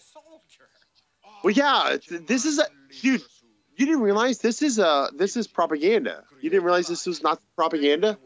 Well, 1.44 1.52
yeah, 1.52 1.98
this 2.10 2.46
is 2.46 2.58
a 2.58 2.66
dude. 3.02 3.22
You 3.76 3.86
didn't 3.86 4.02
realize 4.02 4.40
this 4.40 4.64
is 4.64 4.80
uh 4.80 5.10
this 5.16 5.38
is 5.38 5.48
propaganda. 5.48 6.24
You 6.42 6.50
didn't 6.50 6.64
realize 6.64 6.88
this 6.88 7.06
was 7.06 7.22
not 7.22 7.40
propaganda. 7.56 8.18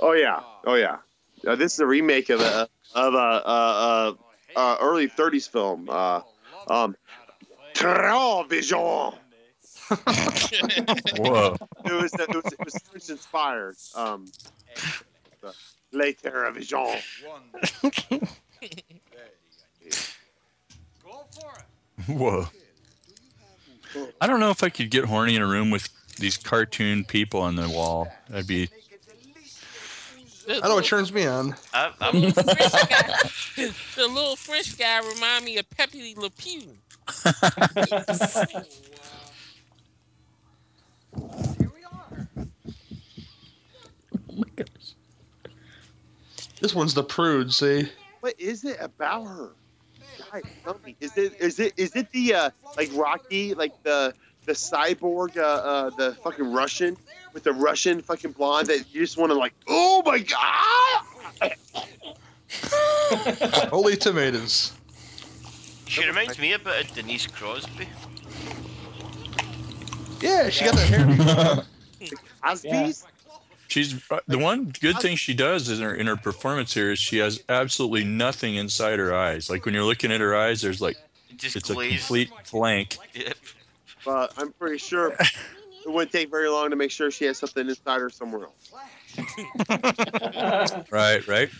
Oh 0.00 0.12
yeah, 0.12 0.40
oh 0.66 0.74
yeah. 0.74 0.98
Uh, 1.46 1.56
this 1.56 1.74
is 1.74 1.80
a 1.80 1.86
remake 1.86 2.30
of 2.30 2.40
a 2.40 2.68
of 2.94 3.14
a 3.14 3.16
uh, 3.16 3.42
uh, 3.46 4.12
uh, 4.56 4.76
early 4.80 5.08
'30s 5.08 5.48
film. 5.48 5.88
Uh, 5.90 6.22
um, 6.68 6.96
Television. 7.74 8.78
Whoa. 11.18 11.56
It 11.84 11.92
was 11.92 12.12
it 12.14 12.34
was, 12.34 12.44
it 12.52 12.64
was 12.64 12.74
French 12.90 13.10
inspired. 13.10 13.76
Um, 13.94 14.26
the 15.40 15.54
Les 15.92 16.14
Television. 16.14 16.78
Whoa. 22.06 22.46
I 24.20 24.26
don't 24.26 24.40
know 24.40 24.50
if 24.50 24.62
I 24.62 24.68
could 24.68 24.90
get 24.90 25.04
horny 25.04 25.36
in 25.36 25.42
a 25.42 25.46
room 25.46 25.70
with 25.70 25.88
these 26.18 26.36
cartoon 26.36 27.04
people 27.04 27.40
on 27.40 27.56
the 27.56 27.68
wall. 27.68 28.08
That'd 28.28 28.46
be. 28.46 28.68
I 30.50 30.68
know 30.68 30.74
what 30.74 30.84
turns 30.84 31.12
me 31.12 31.26
on. 31.26 31.54
I, 31.72 31.92
The 31.98 32.04
I'm, 32.06 32.20
little 32.20 32.42
French 32.54 32.88
guy, 32.88 33.12
the 33.96 34.08
little 34.08 34.36
French 34.36 34.76
guy 34.78 34.98
remind 35.06 35.44
me 35.44 35.58
of 35.58 35.68
Pepe 35.70 36.14
Le 36.16 36.30
Pew. 36.30 36.76
Oh 44.28 44.34
my 44.36 44.44
gosh! 44.56 44.94
This 46.60 46.74
one's 46.74 46.94
the 46.94 47.04
prude. 47.04 47.52
See, 47.52 47.88
What 48.20 48.34
is 48.38 48.64
it 48.64 48.76
about 48.80 49.24
her? 49.26 49.56
Guys, 50.32 50.42
tell 50.64 50.80
me. 50.84 50.96
Is 51.00 51.16
it 51.16 51.34
is 51.40 51.58
it 51.60 51.74
is 51.76 51.94
it 51.96 52.10
the 52.12 52.34
uh, 52.34 52.50
like 52.76 52.90
Rocky 52.92 53.54
like 53.54 53.72
the 53.82 54.14
the 54.50 54.56
cyborg 54.56 55.36
uh, 55.36 55.42
uh 55.42 55.90
the 55.90 56.12
fucking 56.24 56.52
Russian 56.52 56.96
with 57.32 57.44
the 57.44 57.52
Russian 57.52 58.02
fucking 58.02 58.32
blonde 58.32 58.66
that 58.66 58.92
you 58.92 59.00
just 59.00 59.16
want 59.16 59.30
to 59.30 59.38
like 59.38 59.54
oh 59.68 60.02
my 60.04 60.18
god 60.18 61.52
holy 63.70 63.96
tomatoes. 63.96 64.72
she 65.86 66.04
reminds 66.04 66.36
me 66.40 66.52
a 66.54 66.58
bit 66.58 66.84
of 66.84 66.94
Denise 66.94 67.28
Crosby. 67.28 67.88
Yeah, 70.20 70.50
she 70.50 70.64
got 70.64 70.74
that 70.74 70.88
hair. 70.88 71.64
Osby's 72.44 73.06
She's 73.68 73.94
uh, 74.10 74.18
the 74.26 74.38
one 74.38 74.72
good 74.80 74.98
thing 74.98 75.14
she 75.14 75.32
does 75.32 75.70
in 75.70 75.80
her 75.80 75.94
in 75.94 76.08
her 76.08 76.16
performance 76.16 76.74
here 76.74 76.90
is 76.90 76.98
she 76.98 77.18
has 77.18 77.40
absolutely 77.48 78.02
nothing 78.02 78.56
inside 78.56 78.98
her 78.98 79.14
eyes. 79.14 79.48
Like 79.48 79.64
when 79.64 79.74
you're 79.74 79.84
looking 79.84 80.10
at 80.10 80.20
her 80.20 80.36
eyes, 80.36 80.60
there's 80.60 80.80
like 80.80 80.96
Just 81.36 81.54
it's 81.54 81.70
a 81.70 81.74
complete 81.74 82.32
blank. 82.50 82.98
Yep. 83.14 83.36
But 84.04 84.32
I'm 84.36 84.52
pretty 84.52 84.78
sure 84.78 85.12
it 85.18 85.86
wouldn't 85.86 86.12
take 86.12 86.30
very 86.30 86.48
long 86.48 86.70
to 86.70 86.76
make 86.76 86.90
sure 86.90 87.10
she 87.10 87.24
has 87.26 87.38
something 87.38 87.68
inside 87.68 88.00
her 88.00 88.10
somewhere 88.10 88.44
else. 88.46 88.72
Right, 90.90 91.26
right. 91.26 91.50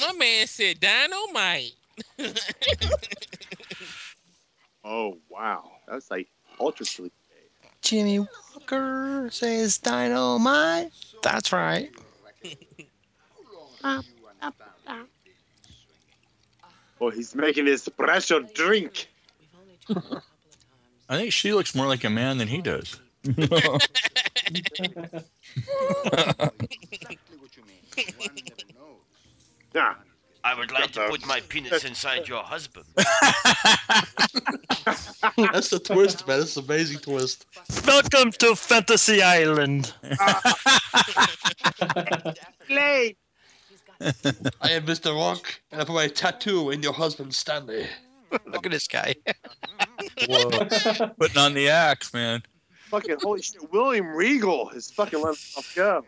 My 0.00 0.12
man 0.18 0.46
said 0.46 0.80
dynamite. 0.80 1.72
Oh 4.86 5.16
wow, 5.30 5.70
that's 5.88 6.10
like 6.10 6.28
ultra 6.60 6.84
sleep. 6.84 7.12
Jimmie 7.80 8.18
Walker 8.18 9.30
says 9.30 9.78
dynamite. 9.78 10.90
That's 11.22 11.52
right. 11.52 11.90
Oh, 17.00 17.10
he's 17.10 17.34
making 17.34 17.66
his 17.66 17.84
espresso 17.84 18.52
drink. 18.52 19.08
I 21.08 21.16
think 21.16 21.32
she 21.32 21.52
looks 21.52 21.74
more 21.74 21.86
like 21.86 22.04
a 22.04 22.10
man 22.10 22.38
than 22.38 22.48
he 22.48 22.60
does. 22.60 23.00
Yeah. 29.74 29.94
I 30.44 30.54
would 30.54 30.70
like 30.70 30.92
to 30.92 31.08
put 31.08 31.26
my 31.26 31.40
penis 31.40 31.84
inside 31.84 32.28
your 32.28 32.42
husband. 32.42 32.84
That's 32.96 33.06
the 35.70 35.80
twist, 35.82 36.28
man. 36.28 36.40
That's 36.40 36.58
an 36.58 36.64
amazing 36.64 36.98
twist. 36.98 37.46
Welcome 37.86 38.30
to 38.32 38.54
Fantasy 38.54 39.22
Island. 39.22 39.94
Play. 42.66 43.16
I 44.00 44.70
am 44.70 44.84
Mr. 44.84 45.16
Rock, 45.16 45.60
and 45.72 45.80
I 45.80 45.84
put 45.84 45.94
my 45.94 46.08
tattoo 46.08 46.68
in 46.70 46.82
your 46.82 46.92
husband 46.92 47.34
Stanley. 47.34 47.86
Look 48.46 48.66
at 48.66 48.72
this 48.72 48.88
guy. 48.88 49.14
Whoa. 50.28 50.50
Putting 51.18 51.38
on 51.38 51.54
the 51.54 51.68
axe, 51.68 52.12
man. 52.12 52.42
fucking 52.86 53.16
holy 53.22 53.42
shit, 53.42 53.72
William 53.72 54.08
Regal 54.08 54.70
is 54.70 54.90
fucking 54.90 55.20
let 55.20 55.28
himself 55.28 55.72
go. 55.74 56.04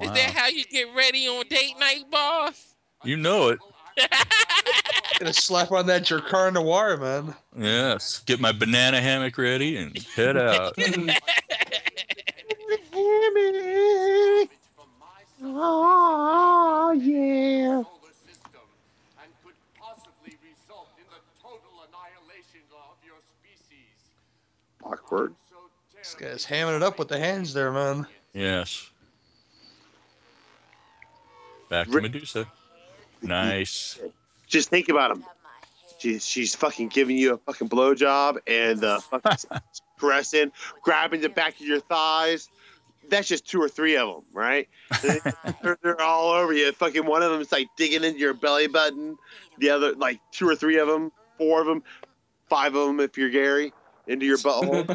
Is 0.00 0.10
that 0.10 0.32
how 0.34 0.48
you 0.48 0.64
get 0.64 0.88
ready 0.94 1.28
on 1.28 1.46
date 1.48 1.78
night, 1.78 2.04
boss? 2.10 2.74
You 3.04 3.16
know 3.16 3.48
it. 3.48 3.58
Gonna 5.18 5.32
slap 5.32 5.70
on 5.72 5.86
that 5.86 6.02
Jerkar 6.02 6.52
Noir, 6.52 6.96
man. 6.96 7.34
Yes. 7.56 8.20
Get 8.20 8.40
my 8.40 8.52
banana 8.52 9.00
hammock 9.00 9.36
ready 9.38 9.76
and 9.76 9.96
head 10.16 10.36
out. 10.36 10.76
Oh 15.44 16.92
yeah. 16.92 17.78
and 17.78 17.84
could 19.42 19.58
possibly 19.76 20.38
result 20.38 20.88
in 20.96 21.04
the 21.10 21.18
total 21.42 21.82
annihilation 21.82 22.62
of 22.70 22.94
your 23.04 23.18
species. 23.26 23.98
Awkward. 25.12 25.34
This 25.98 26.14
guy's 26.14 26.46
hamming 26.46 26.76
it 26.76 26.82
up 26.82 26.98
with 26.98 27.08
the 27.08 27.18
hands 27.18 27.52
there, 27.52 27.70
man. 27.70 28.06
yes. 28.32 28.90
Back 31.68 31.90
to 31.90 32.00
Medusa. 32.00 32.46
Nice. 33.20 34.00
Just 34.46 34.70
think 34.70 34.88
about 34.88 35.10
him. 35.10 35.24
She's 35.98 36.26
she's 36.26 36.54
fucking 36.54 36.88
giving 36.88 37.18
you 37.18 37.34
a 37.34 37.38
fucking 37.38 37.68
blowjob 37.68 38.38
and 38.46 38.82
uh, 38.82 39.00
fucking 39.22 39.60
caressing, 39.98 40.50
grabbing 40.80 41.20
the 41.20 41.28
back 41.28 41.60
of 41.60 41.66
your 41.66 41.80
thighs. 41.80 42.48
That's 43.08 43.28
just 43.28 43.46
two 43.46 43.60
or 43.60 43.68
three 43.68 43.96
of 43.96 44.08
them, 44.08 44.22
right? 44.32 44.68
they're, 45.62 45.76
they're 45.82 46.00
all 46.00 46.30
over 46.30 46.54
you. 46.54 46.72
Fucking 46.72 47.04
one 47.04 47.22
of 47.22 47.30
them 47.30 47.40
is 47.42 47.52
like 47.52 47.68
digging 47.76 48.02
into 48.02 48.18
your 48.18 48.34
belly 48.34 48.66
button. 48.66 49.18
The 49.58 49.70
other, 49.70 49.92
like 49.94 50.20
two 50.30 50.48
or 50.48 50.56
three 50.56 50.78
of 50.78 50.88
them, 50.88 51.12
four 51.36 51.60
of 51.60 51.66
them, 51.66 51.82
five 52.48 52.74
of 52.74 52.86
them 52.86 53.00
if 53.00 53.16
you're 53.18 53.30
Gary, 53.30 53.72
into 54.06 54.26
your 54.26 54.38
butthole. 54.38 54.86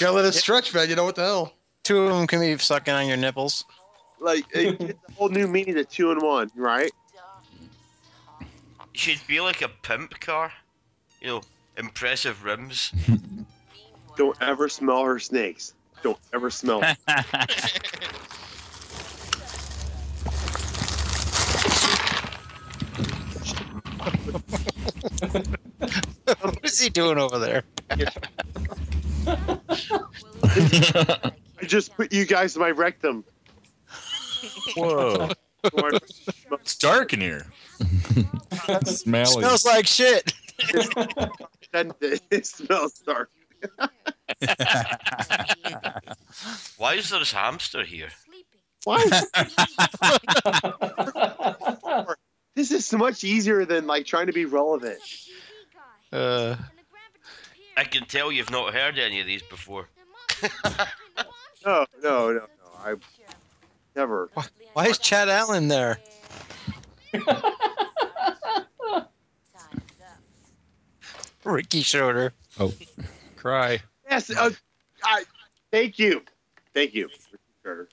Gotta 0.00 0.12
let 0.12 0.24
it 0.24 0.32
stretch, 0.32 0.74
man. 0.74 0.88
You 0.88 0.96
know 0.96 1.04
what 1.04 1.16
the 1.16 1.22
hell? 1.22 1.54
Two 1.84 2.02
of 2.02 2.10
them 2.10 2.26
can 2.26 2.40
be 2.40 2.56
sucking 2.58 2.92
on 2.92 3.06
your 3.06 3.16
nipples. 3.16 3.64
like 4.20 4.44
it, 4.52 4.80
it's 4.80 4.98
a 5.08 5.12
whole 5.12 5.28
new 5.28 5.46
meaning 5.46 5.74
to 5.74 5.84
two 5.84 6.10
in 6.10 6.20
one, 6.20 6.50
right? 6.54 6.92
She'd 8.92 9.20
be 9.26 9.40
like 9.40 9.62
a 9.62 9.68
pimp 9.68 10.18
car. 10.20 10.52
You 11.20 11.28
know, 11.28 11.42
impressive 11.76 12.44
rims. 12.44 12.92
Don't 14.16 14.36
ever 14.40 14.68
smell 14.68 15.04
her 15.04 15.18
snakes. 15.18 15.74
Don't 16.02 16.18
ever 16.32 16.50
smell. 16.50 16.82
what 26.40 26.64
is 26.64 26.80
he 26.80 26.88
doing 26.90 27.18
over 27.18 27.38
there? 27.38 27.64
I 27.90 29.58
just 31.66 31.94
put 31.96 32.12
you 32.12 32.24
guys 32.26 32.54
in 32.54 32.62
my 32.62 32.70
rectum. 32.70 33.24
Whoa. 34.76 35.30
it's 35.64 36.76
dark 36.76 37.12
in 37.12 37.20
here. 37.20 37.46
Smelly. 38.84 39.26
Smells 39.26 39.64
like 39.64 39.86
shit. 39.86 40.32
It 41.72 42.46
smells 42.46 42.94
dark. 43.00 43.30
Why 46.76 46.94
is 46.94 47.10
there 47.10 47.18
this 47.18 47.32
hamster 47.32 47.84
here? 47.84 48.10
Why? 48.84 49.04
this 52.54 52.70
is 52.70 52.86
so 52.86 52.96
much 52.96 53.24
easier 53.24 53.64
than 53.64 53.88
like 53.88 54.06
trying 54.06 54.28
to 54.28 54.32
be 54.32 54.44
relevant. 54.44 55.00
Uh, 56.12 56.56
I 57.76 57.84
can 57.84 58.04
tell 58.06 58.32
you've 58.32 58.50
not 58.50 58.72
heard 58.72 58.98
any 58.98 59.20
of 59.20 59.26
these 59.26 59.42
before. 59.42 59.88
No, 61.66 61.84
no, 62.02 62.32
no, 62.32 62.38
no. 62.38 62.46
I 62.78 62.94
never. 63.96 64.30
why 64.72 64.86
is 64.86 64.98
Chad 64.98 65.28
Allen 65.28 65.68
there? 65.68 65.98
Ricky 71.44 71.82
Schroder. 71.82 72.32
Oh. 72.60 72.72
Cry. 73.36 73.80
Yes. 74.08 74.30
Uh, 74.30 74.50
I, 75.02 75.24
thank 75.70 75.98
you. 75.98 76.22
Thank 76.74 76.94
you. 76.94 77.08
Carter. 77.62 77.88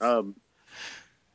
Um. 0.00 0.34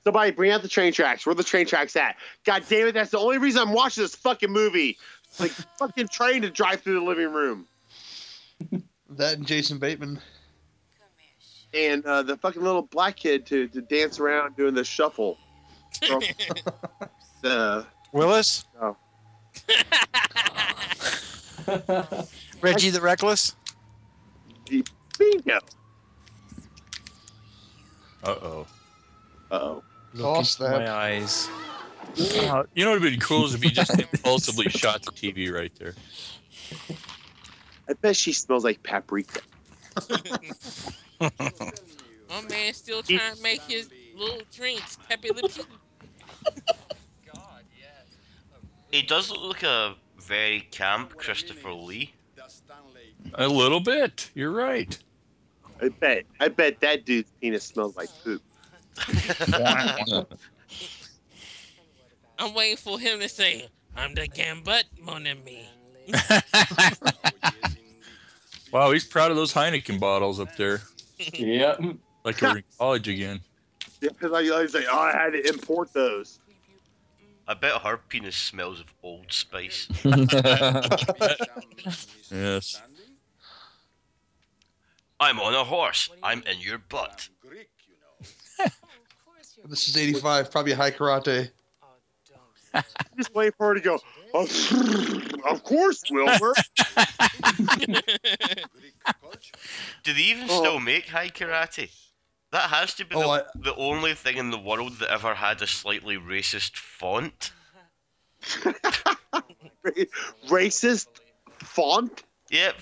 Somebody 0.04 0.32
bring 0.32 0.52
out 0.52 0.64
the 0.64 0.68
train 0.68 0.94
tracks. 0.94 1.26
Where 1.26 1.32
are 1.32 1.36
the 1.36 1.44
train 1.44 1.68
tracks 1.68 1.96
at? 1.96 2.16
God 2.44 2.64
damn 2.68 2.88
it! 2.88 2.94
That's 2.94 3.12
the 3.12 3.20
only 3.20 3.38
reason 3.38 3.62
I'm 3.62 3.74
watching 3.74 4.04
this 4.04 4.16
fucking 4.16 4.52
movie. 4.52 4.98
Like 5.40 5.52
fucking 5.52 6.08
train 6.10 6.42
to 6.42 6.50
drive 6.50 6.82
through 6.82 7.00
the 7.00 7.06
living 7.06 7.32
room. 7.32 7.68
That 9.10 9.38
and 9.38 9.46
Jason 9.46 9.78
Bateman. 9.80 10.20
and 11.74 12.06
uh, 12.06 12.24
the 12.24 12.38
fucking 12.38 12.62
little 12.62 12.84
black 12.84 13.16
kid 13.18 13.46
to, 13.48 13.68
to 13.70 13.82
dance 13.82 14.20
around 14.20 14.56
doing 14.56 14.74
the 14.74 14.84
shuffle. 14.84 15.38
the 17.42 17.86
Willis? 18.14 18.66
Oh. 18.82 18.96
Reggie 22.62 22.90
the 22.90 23.02
Reckless? 23.02 23.56
bingo. 25.18 25.60
Uh 28.24 28.28
oh. 28.28 28.68
Uh-oh. 29.52 29.84
Look 30.14 30.38
into 30.40 30.64
my 30.64 30.92
eyes. 30.92 31.50
Uh, 32.20 32.64
you 32.74 32.84
know 32.84 32.92
what 32.92 33.02
would 33.02 33.14
be 33.14 33.18
cool 33.18 33.46
is 33.46 33.54
if 33.54 33.64
he 33.64 33.70
just 33.70 33.98
impulsively 34.14 34.70
shot 34.70 35.02
the 35.04 35.12
TV 35.12 35.52
right 35.52 35.72
there. 35.80 35.94
I 37.90 37.94
bet 38.02 38.16
she 38.16 38.34
smells 38.34 38.64
like 38.64 38.84
paprika. 38.84 39.42
My 41.20 42.42
man 42.50 42.74
still 42.74 43.04
trying 43.04 43.36
to 43.36 43.42
make 43.42 43.62
his 43.62 43.90
little 44.16 44.42
drinks. 44.54 44.98
Pepe 45.10 45.30
Le 45.30 45.48
Pew. 45.48 45.64
He 48.92 49.02
does 49.02 49.30
look 49.32 49.42
like 49.42 49.64
a 49.64 49.96
very 50.20 50.62
camp 50.72 51.16
Christopher 51.18 51.74
Lee. 51.74 52.14
A 53.36 53.48
little 53.48 53.80
bit. 53.80 54.30
You're 54.34 54.52
right. 54.52 54.98
I 55.82 55.90
bet. 55.90 56.26
I 56.40 56.50
bet 56.50 56.80
that 56.82 57.06
dude's 57.06 57.32
penis 57.42 57.64
smells 57.64 57.96
like 57.96 58.10
poop. 58.24 58.42
I'm 62.42 62.56
waiting 62.56 62.78
for 62.78 63.00
him 63.00 63.20
to 63.20 63.30
say, 63.30 63.68
I'm 63.96 64.16
the 64.16 64.28
Gambit, 64.28 64.86
mon 65.00 65.28
ami. 65.28 65.70
Wow, 68.72 68.92
he's 68.92 69.04
proud 69.04 69.32
of 69.32 69.38
those 69.38 69.54
Heineken 69.54 70.00
bottles 70.00 70.40
up 70.40 70.56
there. 70.56 70.82
Yep. 71.18 71.82
Like 72.24 72.42
we're 72.42 72.58
in 72.58 72.64
college 72.78 73.10
again. 73.10 73.42
Yeah, 74.00 74.10
because 74.10 74.32
I 74.32 74.48
always 74.48 74.72
say, 74.72 74.86
oh, 74.90 74.98
I 74.98 75.12
had 75.12 75.34
to 75.34 75.46
import 75.46 75.92
those. 75.92 76.40
I 77.50 77.54
bet 77.54 77.82
her 77.82 77.98
penis 77.98 78.38
smells 78.38 78.80
of 78.80 78.86
Old 79.04 79.32
Spice. 79.32 79.90
Yes. 82.32 82.82
I'm 85.20 85.40
on 85.42 85.54
a 85.54 85.66
horse. 85.66 86.10
I'm 86.24 86.42
in 86.44 86.62
your 86.62 86.78
butt. 86.78 87.28
This 89.66 89.90
is 89.90 89.98
85, 89.98 90.50
probably 90.50 90.72
Hai 90.74 90.90
Karate. 90.92 91.52
Just 93.18 93.34
wait 93.36 93.54
for 93.58 93.68
her 93.68 93.74
to 93.76 93.82
go. 93.82 94.00
"Oh, 94.34 94.48
of 95.50 95.64
course, 95.64 96.04
Wilbur. 96.10 96.54
Do 100.04 100.14
they 100.14 100.22
even 100.22 100.48
still 100.48 100.80
make 100.80 101.08
Hai 101.08 101.30
Karate? 101.30 101.90
That 102.52 102.70
has 102.70 102.94
to 102.96 103.06
be 103.06 103.16
Oh, 103.16 103.38
the, 103.38 103.46
the 103.56 103.76
only 103.76 104.14
thing 104.14 104.38
in 104.38 104.52
the 104.52 104.58
world 104.60 104.94
that 105.00 105.10
ever 105.10 105.34
had 105.34 105.62
a 105.62 105.68
slightly 105.68 106.18
racist 106.18 106.76
font. 106.76 107.52
Racist 110.48 111.08
font. 111.60 112.24
Yep. 112.50 112.76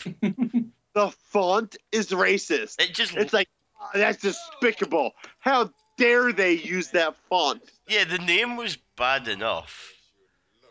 The 0.94 1.10
font 1.12 1.78
is 1.92 2.10
racist. 2.10 2.82
It 2.82 2.94
just 2.96 3.16
It's 3.16 3.34
like 3.34 3.48
"Ah, 3.80 3.92
that's 3.94 4.22
despicable. 4.22 5.12
How 5.38 5.72
dare 6.00 6.34
they 6.34 6.54
use 6.54 6.90
that 6.92 7.16
font? 7.30 7.62
Yeah, 7.88 8.06
the 8.06 8.18
name 8.18 8.56
was 8.56 8.78
bad 8.98 9.28
enough 9.28 9.94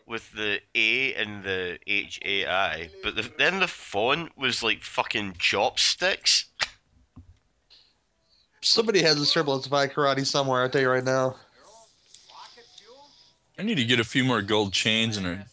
with 0.05 0.31
the 0.33 0.59
A 0.75 1.13
and 1.13 1.43
the 1.43 1.77
H 1.87 2.19
A 2.25 2.45
I, 2.47 2.89
but 3.03 3.15
the, 3.15 3.31
then 3.37 3.59
the 3.59 3.67
font 3.67 4.37
was 4.37 4.63
like 4.63 4.81
fucking 4.81 5.35
chopsticks. 5.37 6.45
Somebody 8.61 9.01
has 9.03 9.21
a 9.21 9.25
semblance 9.25 9.65
of 9.67 9.71
Hai 9.71 9.87
Karate 9.87 10.25
somewhere, 10.25 10.63
I'll 10.63 10.69
tell 10.69 10.81
you 10.81 10.89
right 10.89 11.03
now. 11.03 11.35
I 13.57 13.63
need 13.63 13.75
to 13.75 13.85
get 13.85 13.99
a 13.99 14.03
few 14.03 14.23
more 14.23 14.41
gold 14.41 14.73
chains 14.73 15.17
and 15.17 15.27
a 15.27 15.45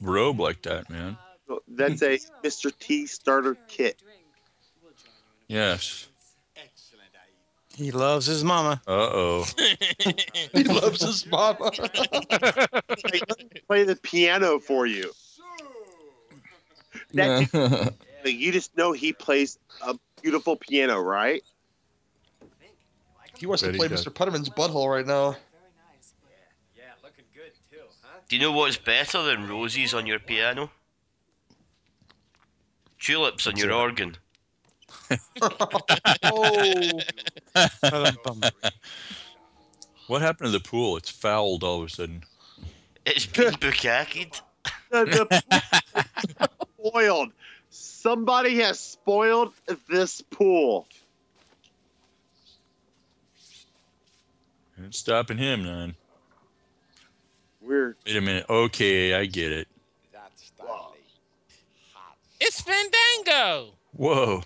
robe 0.00 0.40
like 0.40 0.62
that, 0.62 0.90
man. 0.90 1.16
That's 1.68 2.02
a 2.02 2.18
Mr. 2.44 2.72
T 2.78 3.06
starter 3.06 3.56
kit. 3.66 4.02
Yes. 5.48 6.08
He 7.80 7.92
loves 7.92 8.26
his 8.26 8.44
mama. 8.44 8.82
Uh 8.86 8.90
oh. 8.90 9.46
He 10.52 10.64
loves 10.64 11.02
his 11.02 11.24
mama. 11.24 11.70
Play 13.66 13.84
the 13.84 13.98
piano 14.02 14.58
for 14.58 14.86
you. 14.86 15.10
that 17.14 17.50
dude, 18.22 18.34
you 18.34 18.52
just 18.52 18.76
know 18.76 18.92
he 18.92 19.14
plays 19.14 19.58
a 19.80 19.98
beautiful 20.20 20.56
piano, 20.56 21.00
right? 21.00 21.42
He 23.38 23.46
wants 23.46 23.62
to 23.62 23.72
play 23.72 23.88
does. 23.88 24.04
Mr. 24.04 24.14
Putterman's 24.14 24.50
butthole 24.50 24.94
right 24.94 25.06
now. 25.06 25.36
Yeah, 26.76 26.82
looking 27.02 27.24
good 27.34 27.52
too, 27.70 27.78
huh? 28.02 28.18
Do 28.28 28.36
you 28.36 28.42
know 28.42 28.52
what's 28.52 28.76
better 28.76 29.22
than 29.22 29.48
roses 29.48 29.94
on 29.94 30.06
your 30.06 30.18
piano? 30.18 30.70
Tulips 32.98 33.46
on 33.46 33.56
your 33.56 33.72
organ. 33.72 34.18
Oh, 36.22 37.00
What 40.06 40.22
happened 40.22 40.48
to 40.48 40.50
the 40.50 40.60
pool? 40.60 40.96
It's 40.96 41.10
fouled 41.10 41.64
all 41.64 41.82
of 41.82 41.88
a 41.88 41.88
sudden. 41.88 42.22
It's 43.06 43.26
been 43.26 43.54
bukkaked. 43.54 44.42
The, 44.90 45.28
the 45.50 45.62
spoiled. 46.78 47.32
Somebody 47.70 48.56
has 48.60 48.80
spoiled 48.80 49.52
this 49.88 50.20
pool. 50.20 50.86
Ain't 54.82 54.94
stopping 54.94 55.38
him, 55.38 55.64
none. 55.64 55.96
We're 57.60 57.96
Wait 58.06 58.16
a 58.16 58.20
minute. 58.20 58.46
Okay, 58.48 59.14
I 59.14 59.26
get 59.26 59.52
it. 59.52 59.68
That's 60.12 60.46
stylish. 60.46 60.98
It's 62.40 62.60
Fandango. 62.60 63.74
Whoa. 64.00 64.42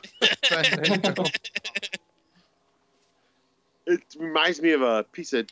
it 3.87 4.03
reminds 4.19 4.61
me 4.61 4.73
of 4.73 4.83
a 4.83 5.05
piece 5.05 5.33
of 5.33 5.47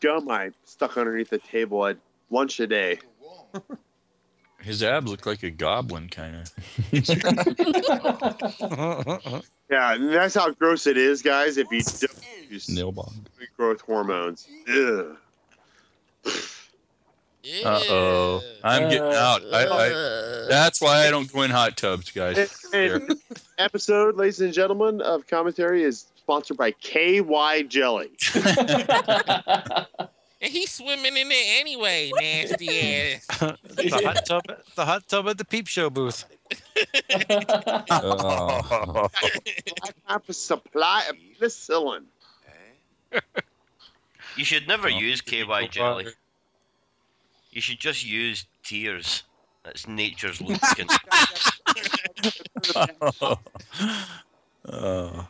gum 0.00 0.30
I 0.30 0.52
stuck 0.64 0.96
underneath 0.96 1.28
the 1.28 1.36
table 1.36 1.86
at 1.86 1.98
lunch 2.30 2.56
today. 2.56 2.98
His 4.62 4.82
abs 4.82 5.10
look 5.10 5.26
like 5.26 5.42
a 5.42 5.50
goblin, 5.50 6.08
kind 6.08 6.36
of. 6.36 6.50
Yeah, 9.70 9.94
and 9.94 10.08
that's 10.10 10.34
how 10.34 10.50
gross 10.50 10.86
it 10.86 10.96
is, 10.96 11.20
guys. 11.22 11.58
If 11.58 11.66
you 11.70 11.82
don't 11.82 12.50
use 12.50 12.70
Nail 12.70 12.92
bomb. 12.92 13.26
growth 13.56 13.80
hormones. 13.82 14.48
Ugh. 14.68 15.16
Uh 17.64 17.80
oh. 17.88 18.42
I'm 18.62 18.88
getting 18.88 19.02
out. 19.12 19.42
I, 19.52 19.66
I, 19.66 19.88
that's 20.48 20.80
why 20.80 21.06
I 21.06 21.10
don't 21.10 21.30
go 21.32 21.42
in 21.42 21.50
hot 21.50 21.76
tubs, 21.76 22.10
guys. 22.12 22.64
And, 22.72 23.02
and 23.02 23.20
episode, 23.58 24.16
ladies 24.16 24.40
and 24.40 24.52
gentlemen, 24.52 25.00
of 25.00 25.26
commentary 25.26 25.82
is 25.82 26.06
sponsored 26.16 26.56
by 26.56 26.70
KY 26.72 27.64
Jelly. 27.68 28.10
And 30.44 30.50
he's 30.50 30.72
swimming 30.72 31.16
in 31.16 31.28
it 31.30 31.60
anyway, 31.60 32.10
nasty 32.20 32.68
ass. 32.80 33.26
the 33.28 34.00
hot 34.04 34.26
tub, 34.26 34.42
the 34.74 34.84
hot 34.84 35.06
tub 35.06 35.28
at 35.28 35.38
the 35.38 35.44
peep 35.44 35.68
show 35.68 35.88
booth. 35.88 36.24
Oh. 37.92 39.08
Time 40.08 40.20
for 40.26 40.32
supply 40.32 41.04
of 41.08 41.16
penicillin. 41.40 42.02
You 44.36 44.44
should 44.44 44.66
never 44.66 44.88
Oh, 44.88 44.98
use 44.98 45.20
KY 45.20 45.68
jelly. 45.70 46.06
You 47.52 47.60
should 47.60 47.78
just 47.78 48.04
use 48.04 48.46
tears. 48.64 49.22
That's 49.64 49.86
nature's 49.86 50.40
lubricant. 50.40 50.92
Uh 54.64 55.24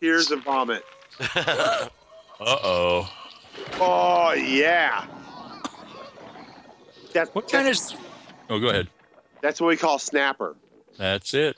Tears 0.00 0.30
and 0.30 0.44
vomit. 0.44 0.84
Uh 1.30 1.88
oh. 2.40 3.10
Oh 3.80 4.32
yeah. 4.32 5.06
That's 7.12 7.34
What 7.34 7.50
kind 7.50 7.66
of? 7.68 7.76
Oh, 8.50 8.60
go 8.60 8.68
ahead. 8.68 8.88
That's 9.40 9.60
what 9.60 9.68
we 9.68 9.76
call 9.76 9.98
snapper. 9.98 10.56
That's 10.98 11.34
it. 11.34 11.56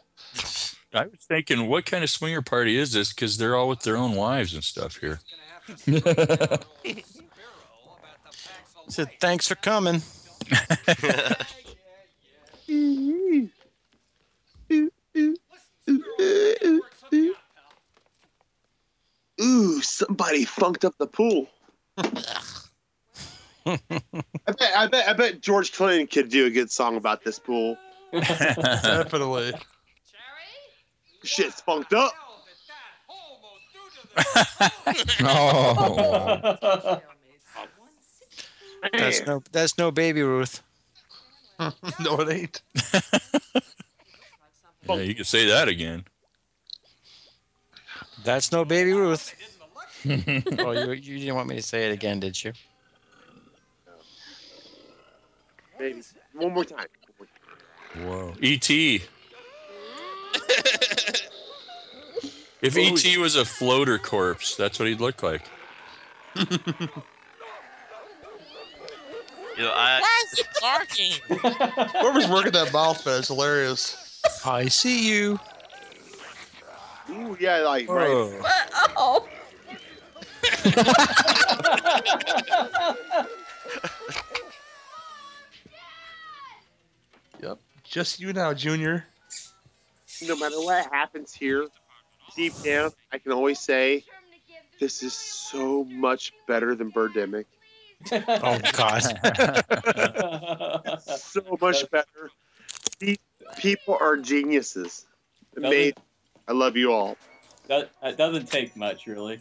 I 0.95 1.07
was 1.07 1.21
thinking, 1.29 1.67
what 1.69 1.85
kind 1.87 2.03
of 2.03 2.11
swinger 2.11 2.41
party 2.41 2.77
is 2.79 2.93
this? 2.93 3.13
Because 3.13 3.37
they're 3.37 3.57
all 3.57 3.69
with 3.69 3.81
their 3.81 3.97
own 3.97 4.15
wives 4.15 4.55
and 4.55 4.65
stuff 4.65 4.97
here. 4.97 5.21
Said 8.91 9.09
thanks 9.21 9.47
for 9.47 9.55
coming. 9.55 10.03
Ooh, 19.41 19.81
somebody 19.81 20.45
funked 20.45 20.85
up 20.85 20.99
the 20.99 21.07
pool. 21.07 21.49
I 21.99 23.79
bet, 24.47 24.77
I 24.77 24.87
bet, 24.89 25.09
I 25.09 25.13
bet 25.13 25.41
George 25.41 25.73
Clinton 25.73 26.09
could 26.09 26.29
do 26.29 26.47
a 26.47 26.51
good 26.51 26.73
song 26.73 26.97
about 26.97 27.23
this 27.23 27.39
pool. 27.39 27.77
definitely. 28.13 29.53
Shit's 31.23 31.61
funked 31.61 31.93
up. 31.93 32.13
oh. 35.23 37.01
That's 38.93 39.27
no, 39.27 39.43
that's 39.53 39.79
no 39.79 39.91
baby 39.91 40.23
Ruth. 40.23 40.63
no, 41.59 42.21
it 42.21 42.31
ain't. 42.31 42.63
Yeah, 44.89 44.95
you 44.97 45.15
can 45.15 45.25
say 45.25 45.47
that 45.47 45.69
again. 45.69 46.05
That's 48.25 48.51
no 48.53 48.65
baby 48.65 48.93
Ruth. 48.93 49.35
oh, 50.59 50.73
you, 50.73 50.93
you 50.93 51.19
didn't 51.19 51.35
want 51.35 51.49
me 51.49 51.57
to 51.57 51.63
say 51.63 51.89
it 51.89 51.93
again, 51.93 52.21
did 52.21 52.43
you? 52.43 52.53
Maybe 55.79 56.03
one 56.35 56.53
more 56.53 56.65
time. 56.65 56.87
Whoa. 58.03 58.35
E.T. 58.41 59.03
If 62.63 62.77
E.T. 62.77 63.17
Oh, 63.17 63.21
was 63.21 63.37
a 63.37 63.45
floater 63.45 63.99
corpse, 63.99 64.55
that's 64.55 64.79
what 64.79 64.89
he'd 64.89 65.01
look 65.01 65.23
like. 65.23 65.43
You 69.61 69.67
know, 69.67 69.73
I, 69.75 70.01
Why 70.01 70.25
is 70.25 70.33
he 70.39 70.45
barking? 70.59 71.13
Whoever's 72.01 72.31
working 72.31 72.53
that 72.53 72.73
mouth 72.73 73.07
is 73.07 73.29
hilarious. 73.29 74.23
I 74.43 74.69
see 74.69 75.07
you. 75.07 75.39
Ooh, 77.11 77.37
yeah, 77.39 77.59
like 77.59 77.85
oh. 77.87 77.95
right. 77.95 78.09
Oh. 78.97 79.29
Yep. 87.43 87.59
Just 87.85 88.19
you 88.19 88.33
now, 88.33 88.55
Junior. 88.55 89.05
No 90.23 90.37
matter 90.37 90.57
what 90.57 90.91
happens 90.91 91.35
here, 91.35 91.67
deep 92.35 92.55
down, 92.63 92.93
I 93.13 93.19
can 93.19 93.33
always 93.33 93.61
say 93.61 94.05
this 94.79 95.03
is 95.03 95.13
so 95.13 95.85
much 95.85 96.33
better 96.49 96.75
than 96.75 96.91
Birdemic. 96.91 97.45
Oh 98.13 98.59
God. 98.73 99.01
so 101.01 101.59
much 101.61 101.91
better. 101.91 102.31
These 102.99 103.19
people 103.59 103.97
are 104.01 104.17
geniuses. 104.17 105.07
Amazing. 105.57 105.95
I 106.49 106.53
love 106.53 106.77
you 106.77 106.93
all. 106.93 107.17
That, 107.69 107.91
that 108.03 108.17
doesn't 108.17 108.47
take 108.51 108.75
much, 108.77 109.07
really. 109.07 109.39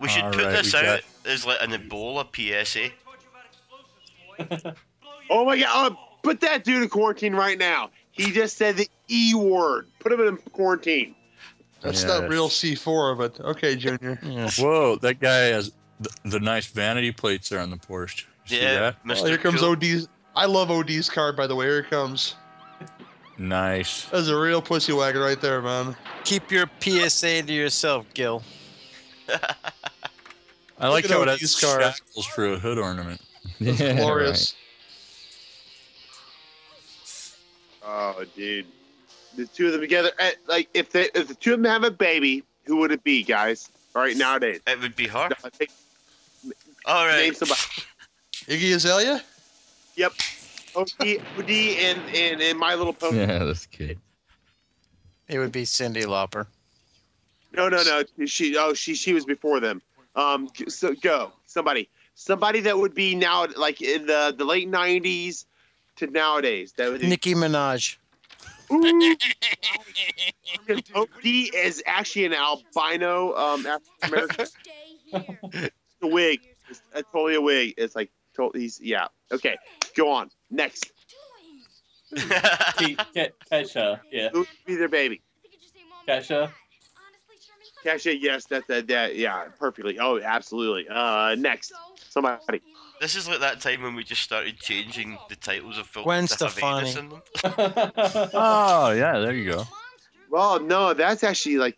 we 0.00 0.08
should 0.08 0.24
All 0.24 0.32
put 0.32 0.44
right, 0.44 0.52
this 0.52 0.74
out 0.74 0.82
got- 0.84 1.00
as 1.30 1.44
like 1.46 1.58
an 1.60 1.70
Ebola 1.72 2.26
PSA. 2.34 2.90
Oh 5.30 5.44
my 5.46 5.56
god! 5.58 5.92
Oh, 5.92 5.96
put 6.22 6.40
that 6.40 6.64
dude 6.64 6.82
in 6.82 6.88
quarantine 6.90 7.34
right 7.34 7.56
now. 7.56 7.90
He 8.10 8.32
just 8.32 8.56
said 8.58 8.76
the 8.76 8.88
E 9.08 9.34
word. 9.34 9.86
Put 10.00 10.12
him 10.12 10.20
in 10.20 10.36
quarantine. 10.52 11.14
That's 11.80 12.02
Yeah, 12.02 12.18
not 12.20 12.28
real 12.28 12.48
C4, 12.48 13.16
but 13.16 13.40
okay, 13.40 13.76
Junior. 13.76 14.16
Whoa, 14.58 14.96
that 14.96 15.20
guy 15.20 15.44
has 15.46 15.72
the, 16.02 16.10
the 16.30 16.40
nice 16.40 16.66
vanity 16.66 17.12
plates 17.12 17.48
there 17.48 17.60
on 17.60 17.70
the 17.70 17.76
Porsche. 17.76 18.24
You 18.46 18.56
see 18.56 18.62
Yeah, 18.62 18.80
that? 18.80 18.96
Oh, 19.08 19.24
here 19.24 19.38
comes 19.38 19.60
Cool. 19.60 19.70
OD's. 19.70 20.08
I 20.34 20.46
love 20.46 20.70
OD's 20.70 21.08
car, 21.10 21.32
by 21.32 21.46
the 21.46 21.54
way. 21.54 21.66
Here 21.66 21.78
it 21.80 21.90
comes. 21.90 22.34
Nice. 23.38 24.08
That's 24.10 24.28
a 24.28 24.36
real 24.38 24.62
pussy 24.62 24.92
wagon 24.92 25.20
right 25.20 25.40
there, 25.40 25.60
man. 25.62 25.96
Keep 26.24 26.50
your 26.50 26.66
PSA 26.80 27.42
to 27.42 27.52
yourself, 27.52 28.06
Gill. 28.14 28.42
I 30.78 30.88
like 30.88 31.04
at 31.04 31.10
how 31.10 31.22
it 31.22 31.28
OD's 31.28 31.40
has 31.40 31.60
car. 31.60 31.80
shackles 31.80 32.26
for 32.26 32.46
a 32.52 32.58
hood 32.58 32.78
ornament. 32.78 33.20
That's 33.60 33.80
Yeah, 33.80 33.94
glorious. 33.94 34.54
Oh, 37.84 38.24
dude, 38.36 38.66
the 39.36 39.46
two 39.46 39.66
of 39.66 39.72
them 39.72 39.80
together. 39.80 40.10
eh, 40.18 40.32
Like 40.46 40.68
if 40.74 40.90
they, 40.90 41.08
if 41.14 41.28
the 41.28 41.34
two 41.34 41.54
of 41.54 41.62
them 41.62 41.70
have 41.70 41.84
a 41.84 41.90
baby, 41.90 42.44
who 42.64 42.76
would 42.76 42.92
it 42.92 43.02
be, 43.02 43.22
guys? 43.22 43.70
All 43.94 44.02
right, 44.02 44.16
nowadays. 44.16 44.60
It 44.66 44.80
would 44.80 44.96
be 44.96 45.06
her. 45.08 45.28
No, 45.28 45.50
take- 46.84 46.94
All 46.94 47.06
Name 47.06 47.34
somebody. 47.34 47.60
Iggy 48.46 48.74
Azalea? 48.74 49.22
Yep. 49.96 50.12
OD, 50.74 50.88
OD, 51.38 51.50
and 51.50 52.00
and 52.14 52.40
and 52.42 52.58
My 52.58 52.74
Little 52.74 52.94
Pony. 52.94 53.18
Yeah, 53.18 53.38
this 53.44 53.66
kid. 53.66 53.98
It 55.28 55.38
would 55.38 55.52
be 55.52 55.64
Cyndi 55.64 56.04
Lauper. 56.04 56.46
No, 57.52 57.68
no, 57.68 57.82
no. 57.82 58.26
She 58.26 58.56
oh 58.56 58.72
she 58.74 58.94
she 58.94 59.12
was 59.12 59.24
before 59.24 59.60
them. 59.60 59.82
Um, 60.16 60.48
so 60.68 60.94
go 60.94 61.32
somebody 61.46 61.88
somebody 62.14 62.60
that 62.60 62.78
would 62.78 62.94
be 62.94 63.14
now 63.14 63.46
like 63.56 63.82
in 63.82 64.06
the 64.06 64.34
the 64.36 64.44
late 64.44 64.68
'90s 64.70 65.44
to 65.96 66.06
nowadays. 66.06 66.72
That 66.78 66.90
would 66.90 67.02
Nicki 67.02 67.34
Minaj. 67.34 67.96
Ooh. 68.72 69.16
Opie 70.94 71.50
is 71.54 71.82
actually 71.86 72.24
an 72.26 72.34
albino 72.34 73.34
um, 73.34 73.66
African 73.66 74.08
American. 74.08 74.46
a 76.02 76.06
wig. 76.06 76.40
It's 76.72 76.82
a, 76.94 77.02
totally 77.02 77.34
a 77.34 77.40
wig. 77.40 77.74
It's 77.76 77.94
like 77.94 78.10
totally. 78.34 78.62
He's 78.62 78.80
yeah. 78.80 79.08
Okay, 79.30 79.56
go 79.96 80.10
on. 80.10 80.30
Next. 80.50 80.90
Ke- 82.14 82.98
Ke- 83.14 83.32
Kesha, 83.50 84.00
yeah. 84.10 84.28
Who 84.32 84.40
would 84.40 84.48
be 84.66 84.74
their 84.74 84.88
baby? 84.88 85.22
Kesha. 86.06 86.50
Kesha, 87.84 88.16
yes, 88.20 88.46
that, 88.46 88.66
that, 88.68 88.86
that, 88.86 89.16
yeah, 89.16 89.44
perfectly. 89.58 89.98
Oh, 89.98 90.20
absolutely. 90.20 90.86
Uh, 90.88 91.34
next, 91.36 91.72
somebody. 92.10 92.60
This 93.00 93.16
is 93.16 93.26
like 93.28 93.40
that 93.40 93.60
time 93.60 93.82
when 93.82 93.94
we 93.96 94.04
just 94.04 94.22
started 94.22 94.56
changing 94.58 95.18
the 95.28 95.34
titles 95.36 95.78
of 95.78 95.86
films 95.86 96.04
Gwen 96.04 96.28
Stefani. 96.28 96.78
anus 96.78 96.96
in 96.96 97.08
them. 97.08 97.22
Oh 98.34 98.92
yeah, 98.96 99.18
there 99.18 99.32
you 99.32 99.50
go. 99.50 99.64
Well, 100.30 100.60
no, 100.60 100.94
that's 100.94 101.24
actually 101.24 101.56
like, 101.56 101.76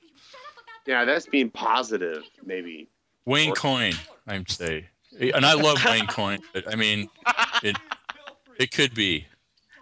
yeah, 0.87 1.07
that's 1.07 1.27
being 1.27 1.49
positive, 1.49 2.23
maybe. 2.45 2.89
Wayne 3.27 3.51
Or- 3.51 3.55
Coyne, 3.55 3.95
I'd 4.27 4.51
say, 4.51 4.87
and 5.19 5.45
I 5.47 5.55
love 5.55 5.85
Wayne 5.85 6.07
Coyne. 6.07 6.41
But 6.53 6.71
I 6.73 6.77
mean, 6.77 7.09
it 7.63 7.77
it 8.59 8.71
could 8.71 8.95
be. 8.95 9.27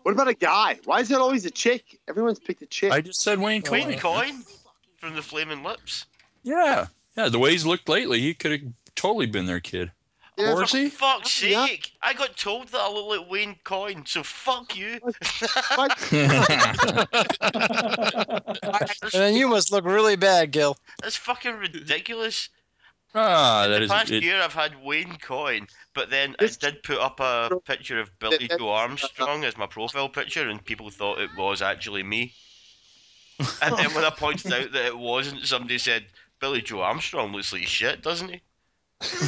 What 0.02 0.12
about 0.12 0.28
a 0.28 0.34
guy? 0.34 0.78
Why 0.84 1.00
is 1.00 1.10
it 1.10 1.18
always 1.18 1.44
a 1.46 1.50
chick? 1.50 2.00
Everyone's 2.08 2.40
picked 2.40 2.62
a 2.62 2.66
chick. 2.66 2.92
I 2.92 3.00
just 3.00 3.22
said 3.22 3.38
Wayne 3.38 3.62
Coyne. 3.62 3.88
Wayne 3.88 3.98
Coyne 3.98 4.42
from 4.98 5.14
the 5.14 5.22
Flaming 5.22 5.62
Lips. 5.62 6.06
Yeah, 6.42 6.86
yeah. 7.16 7.28
The 7.28 7.38
way 7.38 7.52
he's 7.52 7.64
looked 7.66 7.88
lately, 7.88 8.20
he 8.20 8.34
could 8.34 8.50
have 8.52 8.72
totally 8.96 9.26
been 9.26 9.46
their 9.46 9.60
kid. 9.60 9.92
Yeah, 10.38 10.54
Or 10.54 10.62
is 10.64 10.70
For 10.70 10.78
he? 10.78 10.88
fuck's 10.88 11.30
sake! 11.30 11.52
Yeah. 11.92 12.08
I 12.08 12.14
got 12.14 12.36
told 12.38 12.68
that 12.68 12.80
I 12.80 12.88
look 12.90 13.20
like 13.20 13.30
Wayne 13.30 13.54
Coyne, 13.64 14.04
so 14.06 14.22
fuck 14.22 14.74
you. 14.74 14.98
And 19.02 19.12
then 19.12 19.34
you 19.34 19.48
must 19.48 19.70
look 19.72 19.84
really 19.84 20.16
bad, 20.16 20.50
Gill. 20.50 20.76
That's 21.02 21.16
fucking 21.16 21.54
ridiculous. 21.56 22.48
Ah, 23.14 23.66
that 23.68 23.78
the 23.78 23.84
is. 23.84 23.90
past 23.90 24.10
It, 24.10 24.22
year 24.22 24.40
I've 24.40 24.54
had 24.54 24.82
Wayne 24.82 25.16
Coyne, 25.18 25.66
but 25.94 26.08
then 26.08 26.34
This- 26.38 26.58
I 26.62 26.70
did 26.70 26.82
put 26.82 26.98
up 26.98 27.20
a 27.20 27.50
picture 27.64 28.00
of 28.00 28.10
Billie 28.18 28.48
Joe 28.58 28.70
Armstrong 28.70 29.44
as 29.44 29.56
my 29.58 29.66
profile 29.66 30.08
picture, 30.08 30.48
and 30.48 30.64
people 30.64 30.90
thought 30.90 31.20
it 31.20 31.30
was 31.36 31.60
actually 31.62 32.02
me. 32.02 32.34
And 33.60 33.76
then 33.76 33.92
when 33.94 34.04
I 34.04 34.10
pointed 34.10 34.52
out 34.52 34.70
that 34.72 34.86
it 34.86 34.96
wasn't, 34.96 35.44
somebody 35.46 35.76
said, 35.78 36.06
Billie 36.38 36.62
Joe 36.62 36.82
Armstrong 36.82 37.32
looks 37.32 37.52
like 37.52 37.66
shit, 37.66 38.00
doesn't 38.02 38.28
he? 38.28 38.40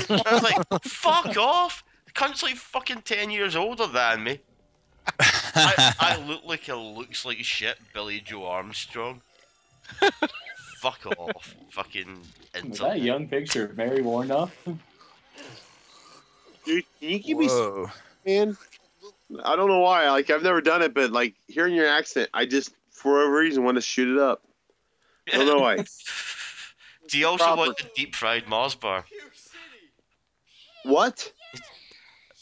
I 0.09 0.23
was 0.33 0.43
like, 0.43 0.63
fuck 0.85 1.37
off! 1.37 1.83
The 2.07 2.13
cunt's 2.13 2.43
like 2.43 2.55
fucking 2.57 3.03
10 3.03 3.31
years 3.31 3.57
older 3.57 3.87
than 3.89 4.23
me. 4.23 4.39
I, 5.19 5.95
I 5.99 6.17
look 6.27 6.43
like 6.45 6.69
a 6.69 6.77
looks 6.77 7.25
like 7.25 7.39
shit 7.45 7.77
Billie 7.93 8.21
Joe 8.21 8.47
Armstrong. 8.47 9.21
Fuck 10.85 11.07
off. 11.19 11.55
Fucking 11.71 12.19
Was 12.19 12.63
insult. 12.63 12.91
that 12.91 12.99
a 12.99 13.01
young 13.01 13.27
picture 13.27 13.65
of 13.65 13.75
Mary 13.75 14.01
Woronov? 14.01 14.51
Dude, 16.67 16.85
can 17.01 17.09
you 17.09 17.19
give 17.21 17.39
me 17.39 17.49
some, 17.49 17.57
whoa. 17.57 17.91
man? 18.27 18.57
I 19.43 19.57
don't 19.57 19.69
know 19.69 19.79
why. 19.79 20.11
Like, 20.11 20.29
I've 20.29 20.43
never 20.43 20.61
done 20.61 20.83
it, 20.83 20.93
but 20.93 21.11
like 21.11 21.37
hearing 21.49 21.75
your 21.75 21.87
accent, 21.87 22.29
I 22.35 22.45
just, 22.45 22.75
for 22.91 23.15
whatever 23.15 23.33
reason, 23.33 23.65
want 23.65 23.79
to 23.79 23.81
shoot 23.81 24.15
it 24.15 24.21
up. 24.21 24.43
I 25.33 25.39
don't 25.39 25.47
know 25.47 25.59
why. 25.59 25.77
Do 27.09 27.19
you 27.19 27.29
also 27.29 27.45
Proper. 27.45 27.61
want 27.61 27.79
the 27.79 27.89
deep 27.97 28.15
fried 28.15 28.47
Mars 28.47 28.75
bar? 28.75 29.07
What? 30.83 31.33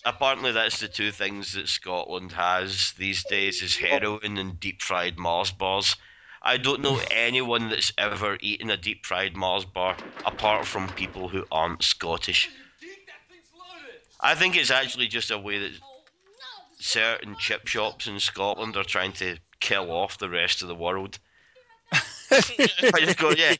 Apparently, 0.04 0.50
that's 0.50 0.80
the 0.80 0.88
two 0.88 1.12
things 1.12 1.52
that 1.52 1.68
Scotland 1.68 2.32
has 2.32 2.92
these 2.98 3.22
days: 3.22 3.62
is 3.62 3.78
oh. 3.80 3.86
heroin 3.86 4.36
and 4.36 4.58
deep 4.58 4.82
fried 4.82 5.16
Mars 5.16 5.52
bars. 5.52 5.94
I 6.44 6.56
don't 6.56 6.80
know 6.80 7.00
anyone 7.10 7.68
that's 7.68 7.92
ever 7.96 8.36
eaten 8.40 8.68
a 8.68 8.76
deep 8.76 9.06
fried 9.06 9.36
Mars 9.36 9.64
bar 9.64 9.96
apart 10.26 10.66
from 10.66 10.88
people 10.88 11.28
who 11.28 11.44
aren't 11.52 11.84
Scottish. 11.84 12.50
I 14.20 14.34
think 14.34 14.56
it's 14.56 14.70
actually 14.70 15.08
just 15.08 15.30
a 15.30 15.38
way 15.38 15.58
that 15.58 15.72
certain 16.78 17.36
chip 17.36 17.68
shops 17.68 18.06
in 18.06 18.18
Scotland 18.18 18.76
are 18.76 18.84
trying 18.84 19.12
to 19.14 19.38
kill 19.60 19.90
off 19.90 20.18
the 20.18 20.28
rest 20.28 20.62
of 20.62 20.68
the 20.68 20.74
world. 20.74 21.18
I 21.92 22.40
just 23.00 23.18
go, 23.18 23.30
yeah, 23.30 23.54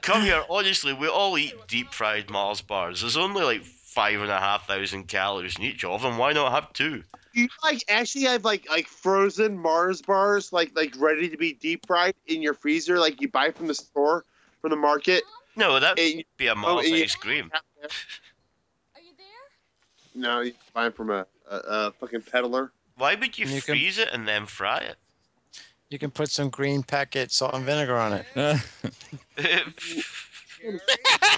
come 0.00 0.22
here. 0.22 0.42
Honestly, 0.48 0.92
we 0.92 1.08
all 1.08 1.36
eat 1.36 1.54
deep 1.68 1.92
fried 1.92 2.30
Mars 2.30 2.62
bars. 2.62 3.00
There's 3.00 3.16
only 3.16 3.42
like 3.42 3.62
five 3.62 4.20
and 4.20 4.30
a 4.30 4.38
half 4.38 4.66
thousand 4.66 5.08
calories 5.08 5.58
in 5.58 5.64
each 5.64 5.84
of 5.84 6.00
them. 6.02 6.16
Why 6.16 6.32
not 6.32 6.52
have 6.52 6.72
two? 6.72 7.04
Do 7.34 7.40
you 7.40 7.48
like 7.62 7.84
actually 7.88 8.24
have 8.24 8.44
like 8.44 8.68
like 8.68 8.86
frozen 8.86 9.58
Mars 9.58 10.02
bars 10.02 10.52
like 10.52 10.72
like 10.76 10.94
ready 10.98 11.28
to 11.28 11.36
be 11.36 11.54
deep 11.54 11.86
fried 11.86 12.14
in 12.26 12.42
your 12.42 12.54
freezer 12.54 12.98
like 12.98 13.20
you 13.20 13.28
buy 13.28 13.50
from 13.50 13.66
the 13.68 13.74
store 13.74 14.24
from 14.60 14.70
the 14.70 14.76
market? 14.76 15.22
No, 15.56 15.80
that'd 15.80 16.24
be 16.36 16.46
a 16.46 16.54
Mars 16.54 16.70
oh, 16.70 16.74
Mars 16.74 17.16
Are 17.24 17.32
you- 17.32 17.48
there? 19.16 19.26
No, 20.14 20.40
you 20.40 20.52
buy 20.74 20.84
them 20.84 20.92
from 20.92 21.10
a, 21.10 21.26
a, 21.50 21.56
a 21.56 21.92
fucking 21.92 22.22
peddler. 22.22 22.72
Why 22.96 23.14
would 23.14 23.38
you, 23.38 23.46
You 23.46 23.62
can- 23.62 23.74
freeze 23.74 23.98
it 23.98 24.08
and 24.12 24.28
then 24.28 24.46
fry 24.46 24.78
it? 24.78 24.96
You 25.88 25.98
can 25.98 26.10
put 26.10 26.30
some 26.30 26.48
green 26.48 26.82
packet 26.82 27.32
salt 27.32 27.54
and 27.54 27.64
vinegar 27.64 27.96
on 27.96 28.12
it. 28.14 28.26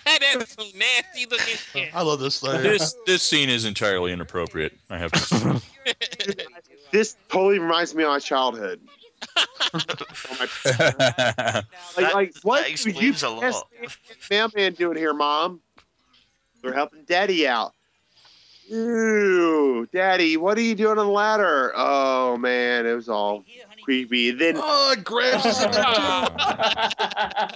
That's 0.04 0.54
some 0.54 0.66
nasty 0.76 1.26
looking 1.30 1.56
shit. 1.56 1.94
I 1.94 2.02
love 2.02 2.20
this 2.20 2.40
thing. 2.40 2.62
This 2.62 2.94
this 3.06 3.22
scene 3.22 3.48
is 3.48 3.64
entirely 3.64 4.12
inappropriate. 4.12 4.76
I 4.90 4.98
have 4.98 5.12
to. 5.12 5.62
This 6.92 7.16
totally 7.28 7.58
reminds 7.58 7.92
me 7.94 8.04
of 8.04 8.08
my 8.10 8.20
childhood. 8.20 8.80
like, 9.74 10.50
That- 10.64 11.64
like 12.14 12.34
what 12.42 12.60
that 12.66 12.70
would 12.84 12.96
you 13.02 13.10
explains 13.10 13.22
a 13.24 13.28
lot. 13.30 13.68
mailman 14.30 14.74
doing 14.74 14.96
here, 14.96 15.12
mom? 15.12 15.60
We're 16.62 16.72
helping 16.72 17.02
daddy 17.04 17.46
out. 17.48 17.74
Ew, 18.70 19.86
daddy, 19.92 20.36
what 20.38 20.56
are 20.56 20.62
you 20.62 20.74
doing 20.74 20.98
on 20.98 21.06
the 21.06 21.12
ladder? 21.12 21.72
Oh 21.74 22.36
man, 22.38 22.86
it 22.86 22.94
was 22.94 23.08
all 23.08 23.44
creepy. 23.82 24.30
Then 24.30 24.54
Oh, 24.56 24.94
Gramps 25.02 25.44
is 25.44 25.62
in 25.62 25.70
there 25.72 25.82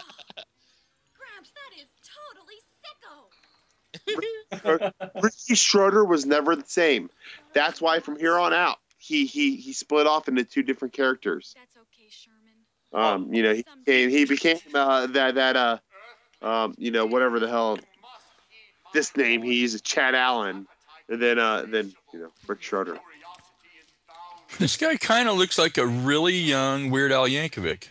Ricky 5.23 5.55
Schroder 5.55 6.05
was 6.05 6.27
never 6.27 6.57
the 6.57 6.65
same. 6.67 7.11
That's 7.53 7.81
why 7.81 8.01
from 8.01 8.19
here 8.19 8.39
on 8.39 8.53
out, 8.53 8.79
he 8.99 9.27
he 9.27 9.57
he 9.57 9.73
split 9.73 10.07
off 10.07 10.29
into 10.29 10.45
two 10.45 10.63
different 10.63 10.95
characters. 10.95 11.55
That's 11.57 11.77
okay, 11.77 12.09
Sherman. 12.11 13.27
Um, 13.27 13.33
you 13.35 13.43
know, 13.43 13.55
he 13.55 13.65
became 13.85 14.11
he 14.11 14.25
became 14.25 14.59
uh, 14.75 15.07
that 15.09 15.35
that 15.35 15.57
uh, 15.57 15.79
um, 16.43 16.75
you 16.79 16.91
know, 16.91 17.07
whatever 17.07 17.41
the 17.41 17.49
hell 17.49 17.79
this 18.93 19.17
name 19.17 19.43
he 19.43 19.61
used, 19.61 19.85
Chad 19.85 20.15
Allen, 20.15 20.67
and 21.09 21.23
then 21.23 21.39
uh, 21.39 21.65
then 21.69 21.93
you 22.13 22.21
know, 22.21 22.31
Rick 22.47 22.63
Schroder. 22.63 22.99
this 24.59 24.77
guy 24.77 24.97
kind 24.97 25.29
of 25.29 25.37
looks 25.37 25.59
like 25.59 25.79
a 25.79 25.87
really 25.87 26.37
young 26.37 26.91
Weird 26.91 27.13
Al 27.13 27.29
Yankovic. 27.29 27.89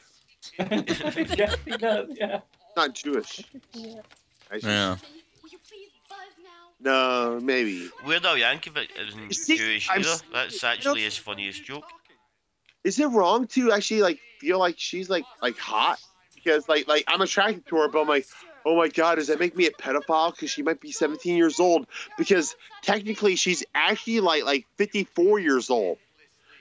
yeah, 1.37 1.55
he 1.65 1.77
does, 1.77 2.09
yeah. 2.15 2.39
Not 2.75 2.93
Jewish. 2.93 3.43
I. 4.51 4.55
Yeah. 4.61 4.97
Will 5.43 5.49
you 5.49 5.59
please 5.67 5.89
buzz 6.09 6.17
now? 6.43 6.66
No, 6.79 7.39
maybe. 7.41 7.89
Weird 8.05 8.25
Al 8.25 8.35
Yankovic 8.35 8.89
isn't 9.07 9.27
You 9.29 9.33
see, 9.33 9.57
Jewish 9.57 9.89
I'm 9.89 10.01
either. 10.01 10.15
That's 10.31 10.63
actually 10.63 11.03
his 11.03 11.17
funniest 11.17 11.63
joke. 11.63 11.85
Is 12.83 12.99
it 12.99 13.07
wrong 13.07 13.47
to 13.47 13.71
actually 13.71 14.01
like 14.01 14.19
feel 14.39 14.59
like 14.59 14.75
she's 14.77 15.09
like 15.09 15.25
like 15.41 15.57
hot? 15.57 15.99
Because 16.35 16.69
like 16.69 16.87
like 16.87 17.03
I'm 17.07 17.21
attracted 17.21 17.65
to 17.67 17.77
her, 17.77 17.87
but 17.87 18.01
I'm 18.01 18.07
like, 18.07 18.27
oh 18.65 18.77
my 18.77 18.87
god, 18.89 19.15
does 19.15 19.27
that 19.27 19.39
make 19.39 19.57
me 19.57 19.65
a 19.65 19.71
pedophile? 19.71 20.31
Because 20.31 20.51
she 20.51 20.61
might 20.61 20.79
be 20.79 20.91
17 20.91 21.35
years 21.35 21.59
old. 21.59 21.87
Because 22.17 22.55
technically 22.83 23.35
she's 23.35 23.63
actually 23.73 24.19
like 24.19 24.43
like 24.43 24.65
54 24.77 25.39
years 25.39 25.69
old. 25.69 25.97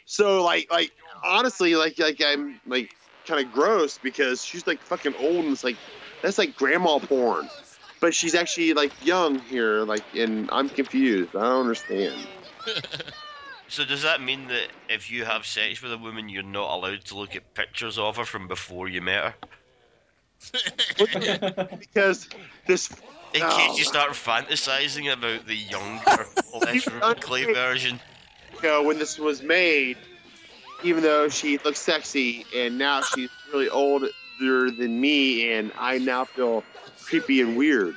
So 0.07 0.43
like 0.43 0.71
like 0.71 0.93
honestly 1.23 1.77
like 1.77 1.99
like 1.99 2.23
I'm 2.25 2.59
like 2.67 2.97
kind 3.27 3.45
of 3.45 3.53
gross 3.53 3.99
because 3.99 4.45
she's 4.45 4.67
like 4.67 4.81
fucking 4.81 5.14
old 5.17 5.45
and 5.45 5.53
it's 5.53 5.64
like 5.64 5.77
that's 6.23 6.39
like 6.39 6.57
grandma 6.57 6.99
porn. 6.99 7.49
But 8.07 8.15
she's 8.15 8.37
actually 8.37 8.73
like 8.73 8.93
young 9.05 9.41
here, 9.41 9.81
like 9.83 10.05
and 10.15 10.49
I'm 10.53 10.69
confused. 10.69 11.35
I 11.35 11.43
don't 11.43 11.63
understand. 11.63 12.29
So 13.69 13.85
does 13.85 14.03
that 14.03 14.23
mean 14.23 14.47
that 14.47 14.69
if 14.89 15.11
you 15.11 15.25
have 15.25 15.45
sex 15.45 15.83
with 15.83 15.93
a 15.93 15.99
woman, 15.99 16.29
you're 16.29 16.45
not 16.45 16.73
allowed 16.73 17.05
to 17.07 17.17
look 17.17 17.35
at 17.35 17.53
pictures 17.55 17.99
of 17.99 18.17
her 18.17 18.25
from 18.25 18.47
before 18.47 18.89
you 18.89 19.03
met 19.03 19.25
her? 19.25 19.35
Because 21.81 22.29
this 22.69 23.03
In 23.35 23.43
Oh. 23.43 23.47
case 23.49 23.77
you 23.77 23.85
start 23.85 24.13
fantasizing 24.13 25.13
about 25.13 25.47
the 25.47 25.57
younger, 25.57 26.29
less 26.55 26.89
clay 27.21 27.45
version. 27.53 28.01
you 28.63 28.69
know, 28.69 28.85
when 28.85 28.99
this 28.99 29.19
was 29.19 29.43
made, 29.43 29.97
even 30.83 31.03
though 31.03 31.29
she 31.29 31.59
looked 31.65 31.77
sexy, 31.77 32.47
and 32.55 32.79
now 32.79 33.03
she's 33.03 33.31
really 33.53 33.69
older 33.69 34.11
than 34.39 35.01
me, 35.01 35.53
and 35.53 35.73
I 35.77 35.99
now 35.99 36.25
feel 36.25 36.65
creepy 37.07 37.41
and 37.41 37.57
weird. 37.57 37.97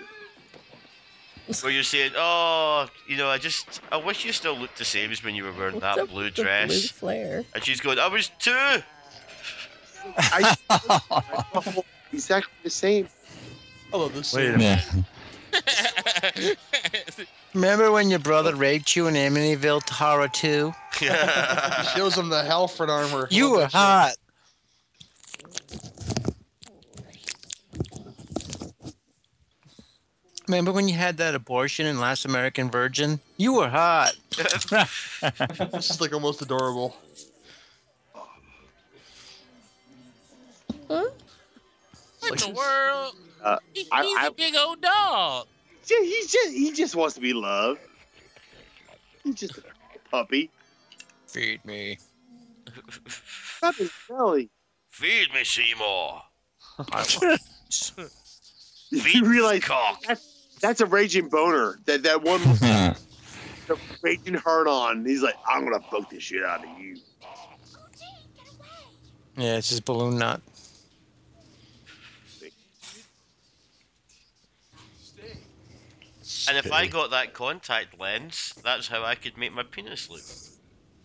Where 1.62 1.72
you're 1.72 1.82
saying, 1.82 2.12
oh, 2.16 2.88
you 3.07 3.18
know, 3.18 3.28
I 3.28 3.39
just, 3.39 3.82
I 3.91 3.97
wish 3.97 4.24
you 4.24 4.32
still 4.32 4.55
looked 4.55 4.78
the 4.78 4.86
same 4.86 5.12
as 5.12 5.24
when 5.24 5.34
you 5.34 5.43
were 5.43 5.51
wearing 5.51 5.80
that 5.80 6.07
blue 6.07 6.30
dress. 6.30 6.68
blue 6.68 6.80
flare. 6.80 7.43
And 7.55 7.64
she's 7.64 7.82
going, 7.82 7.97
I 7.97 8.07
was 8.07 8.30
two. 8.38 8.51
I, 10.16 10.55
I, 10.70 11.82
exactly 12.14 12.53
the 12.64 12.70
same. 12.70 13.07
I 13.91 13.97
love 13.97 14.14
this. 14.14 14.32
Wait 14.34 14.49
a 14.49 14.60
scene. 14.60 15.05
Yeah. 16.45 16.55
Remember 17.55 17.91
when 17.91 18.12
your 18.12 18.20
brother 18.20 18.55
raped 18.55 18.95
you 18.95 19.07
in 19.07 19.16
Amityville 19.16 19.89
Horror 19.89 20.28
2? 20.28 20.72
Yeah. 21.01 21.82
shows 21.95 22.16
him 22.16 22.30
the 22.30 22.43
Halford 22.43 22.91
armor. 22.91 23.28
You 23.32 23.53
were 23.53 23.62
that 23.62 23.72
shit. 23.72 23.80
hot. 23.80 24.16
Remember 30.50 30.72
when 30.72 30.88
you 30.88 30.95
had 30.95 31.18
that 31.18 31.36
abortion 31.36 31.86
in 31.86 32.00
Last 32.00 32.26
American 32.26 32.72
Virgin? 32.72 33.20
You 33.38 33.54
were 33.54 33.70
hot. 33.70 34.16
This 35.72 35.91
is 35.91 36.02
like 36.02 36.12
almost 36.12 36.41
adorable. 36.41 36.95
Huh? 40.89 41.04
What 42.22 42.32
in 42.32 42.50
the 42.50 42.56
world? 42.58 43.16
Uh, 43.43 43.58
He- 43.76 43.82
He's 43.82 43.88
I- 43.91 44.24
I- 44.24 44.28
a 44.28 44.32
big 44.32 44.56
old 44.56 44.82
dog. 44.82 45.45
Yeah, 45.88 46.02
he 46.02 46.22
just 46.28 46.52
he 46.52 46.72
just 46.72 46.95
wants 46.95 47.14
to 47.14 47.22
be 47.22 47.34
loved. 47.34 47.80
He's 49.24 49.36
just 49.36 49.60
a 49.60 49.62
puppy. 50.10 50.50
Feed 51.28 51.64
me. 51.64 52.00
Up 53.62 53.76
his 53.76 53.91
belly. 54.10 54.50
Feed 54.89 55.32
me, 55.32 55.43
Seymour. 55.43 56.24
You 58.91 59.24
realize 59.24 59.62
that's, 60.08 60.28
that's 60.62 60.82
a 60.82 60.86
raging 60.86 61.30
boner. 61.30 61.80
That 61.86 62.03
that 62.03 62.24
one 62.24 62.43
the 62.43 62.95
raging 64.01 64.36
hard 64.36 64.68
on. 64.68 65.05
He's 65.05 65.22
like, 65.22 65.38
I'm 65.47 65.64
gonna 65.64 65.84
fuck 65.91 66.10
this 66.10 66.24
shit 66.24 66.43
out 66.43 66.64
of 66.64 66.70
you. 66.70 66.97
Yeah, 69.38 69.57
it's 69.57 69.70
just 69.70 69.86
balloon 69.86 70.18
knot. 70.18 70.41
And 76.47 76.57
if 76.57 76.72
I 76.72 76.88
got 76.88 77.12
that 77.12 77.34
contact 77.34 77.99
lens, 77.99 78.55
that's 78.64 78.88
how 78.88 79.03
I 79.03 79.16
could 79.16 79.38
make 79.38 79.53
my 79.53 79.64
penis 79.64 80.10
look. 80.10 80.22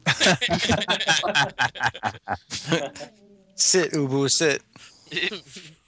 Sit, 3.57 3.93
Ubu, 3.93 4.31
sit. 4.31 4.63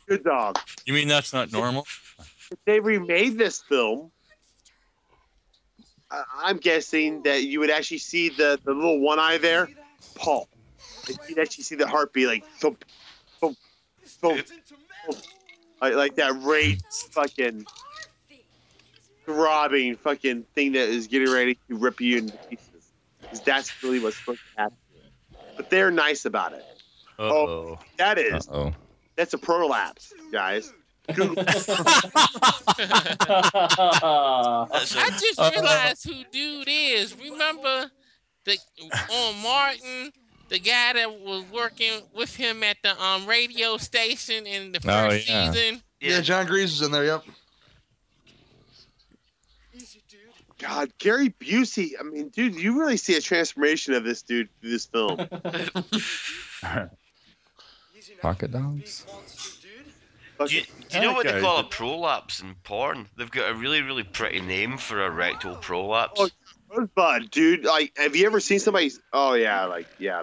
Good 0.09 0.25
dog. 0.25 0.59
You 0.85 0.95
mean 0.95 1.09
that's 1.09 1.33
not 1.33 1.53
normal? 1.53 1.87
If 2.51 2.59
they 2.65 2.81
remade 2.81 3.39
this 3.39 3.63
film, 3.63 4.13
I'm 6.11 6.59
guessing 6.59 7.23
that 7.25 7.43
you 7.43 7.61
would 7.61 7.71
actually 7.71 7.99
see 7.99 8.29
the, 8.29 8.61
the 8.65 8.73
little 8.73 9.01
one 9.01 9.19
eye 9.19 9.39
there, 9.39 9.69
Paul. 10.15 10.49
You'd 11.29 11.39
actually 11.39 11.65
see 11.65 11.75
the 11.75 11.87
heartbeat 11.87 12.29
like 12.29 12.45
thump, 12.61 12.85
thump, 13.41 13.57
thump, 14.07 14.47
thump. 15.07 15.19
Like, 15.81 15.95
like 15.95 16.15
that 16.17 16.41
rate 16.43 16.81
fucking 17.11 17.67
throbbing 19.25 19.97
fucking 19.97 20.45
thing 20.55 20.73
that 20.73 20.89
is 20.89 21.09
getting 21.09 21.31
ready 21.31 21.59
to 21.69 21.77
rip 21.77 22.01
you 22.01 22.19
into 22.19 22.39
pieces. 22.49 22.93
'Cause 23.31 23.41
that's 23.41 23.83
really 23.83 23.99
what's 23.99 24.17
supposed 24.17 24.41
to 24.57 24.63
happen. 24.63 24.77
But 25.57 25.69
they're 25.69 25.91
nice 25.91 26.25
about 26.25 26.53
it. 26.53 26.65
Uh-oh. 27.19 27.49
Oh, 27.49 27.79
that 27.99 28.19
is, 28.19 28.49
Oh. 28.51 28.73
that's 29.17 29.35
a 29.35 29.39
prolapse, 29.39 30.13
guys. 30.31 30.73
Google. 31.15 31.45
That's 34.71 35.21
just 35.21 35.39
realized 35.39 36.05
who 36.07 36.25
dude 36.33 36.69
is. 36.69 37.17
Remember 37.19 37.91
the 38.45 38.57
on 39.13 39.43
Martin, 39.43 40.13
the 40.49 40.59
guy 40.59 40.93
that 40.95 41.21
was 41.21 41.45
working 41.53 42.03
with 42.15 42.35
him 42.35 42.63
at 42.63 42.77
the 42.83 43.01
um 43.03 43.27
radio 43.27 43.77
station 43.77 44.47
in 44.47 44.73
the 44.73 44.79
Oh, 44.87 45.11
first 45.11 45.29
yeah. 45.29 45.51
season. 45.53 45.83
Yeah, 46.01 46.21
Jon 46.21 46.47
Gries 46.47 46.73
is 46.73 46.83
in 46.83 46.93
there. 46.93 47.05
Yep. 47.05 47.25
God, 50.59 50.91
Gary 50.99 51.29
Busey. 51.39 51.91
I 52.01 52.03
mean, 52.03 52.31
dude, 52.31 52.55
you 52.55 52.79
really 52.81 52.97
see 52.97 53.15
a 53.15 53.21
transformation 53.21 53.93
of 53.93 54.05
this 54.05 54.23
dude 54.23 54.49
through 54.61 54.71
this 54.71 54.87
film. 54.87 55.19
Pocket 58.23 58.53
dogs. 58.53 59.05
Do 60.45 60.55
you, 60.55 60.63
do 60.89 60.97
you 60.97 61.03
know 61.03 61.09
That 61.09 61.17
what 61.17 61.27
they 61.27 61.33
guy- 61.33 61.41
call 61.41 61.59
a 61.59 61.65
prolapse 61.65 62.41
in 62.41 62.55
porn? 62.65 63.09
They've 63.17 63.31
got 63.31 63.51
a 63.51 63.55
really, 63.55 63.83
really 63.83 64.05
pretty 64.05 64.41
name 64.41 64.79
for 64.79 65.05
a 65.05 65.11
rectal 65.11 65.57
prolapse. 65.57 66.21
Oh, 66.21 66.29
Rosebud, 66.77 67.31
dude. 67.31 67.65
Like, 67.65 67.93
have 67.97 68.17
you 68.17 68.27
ever 68.27 68.41
seen 68.41 68.59
somebody? 68.59 68.91
Oh 69.13 69.35
yeah, 69.35 69.65
like 69.65 69.87
yeah. 69.99 70.23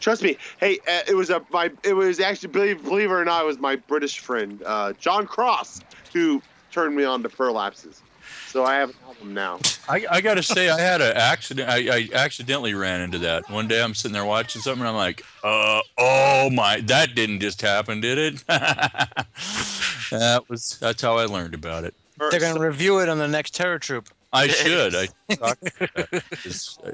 Trust 0.00 0.22
me. 0.22 0.36
Hey, 0.58 0.78
uh, 0.88 1.00
it 1.08 1.14
was 1.14 1.30
a 1.30 1.42
my. 1.50 1.70
It 1.84 1.94
was 1.94 2.20
actually 2.20 2.48
believe 2.50 2.82
believe 2.82 3.10
it 3.10 3.14
or 3.14 3.24
not, 3.24 3.42
it 3.42 3.46
was 3.46 3.58
my 3.58 3.76
British 3.76 4.18
friend 4.18 4.62
uh, 4.66 4.92
John 4.94 5.26
Cross 5.26 5.80
who 6.12 6.42
turned 6.70 6.96
me 6.96 7.04
on 7.04 7.22
to 7.22 7.28
prolapses. 7.28 8.02
So 8.48 8.64
I 8.64 8.76
have 8.76 8.90
an 8.90 8.96
album 9.06 9.34
now. 9.34 9.58
I, 9.88 10.06
I 10.10 10.20
gotta 10.20 10.42
say, 10.42 10.68
I 10.70 10.80
had 10.80 11.00
an 11.00 11.16
accident. 11.16 11.68
I, 11.68 11.96
I 11.96 12.08
accidentally 12.14 12.74
ran 12.74 13.00
into 13.00 13.18
that 13.18 13.48
one 13.50 13.68
day. 13.68 13.82
I'm 13.82 13.94
sitting 13.94 14.12
there 14.12 14.24
watching 14.24 14.62
something, 14.62 14.80
and 14.80 14.88
I'm 14.88 14.96
like, 14.96 15.22
"Uh, 15.44 15.80
oh 15.98 16.50
my, 16.50 16.80
that 16.82 17.14
didn't 17.14 17.40
just 17.40 17.60
happen, 17.60 18.00
did 18.00 18.18
it?" 18.18 18.46
that 18.46 20.44
was 20.48 20.78
that's 20.80 21.02
how 21.02 21.18
I 21.18 21.26
learned 21.26 21.54
about 21.54 21.84
it. 21.84 21.94
They're 22.18 22.40
going 22.40 22.54
to 22.54 22.60
review 22.60 23.00
it 23.00 23.08
on 23.08 23.18
the 23.18 23.28
next 23.28 23.54
Terror 23.54 23.78
Troop. 23.78 24.08
I 24.32 24.48
should. 24.48 24.94
I 24.94 25.08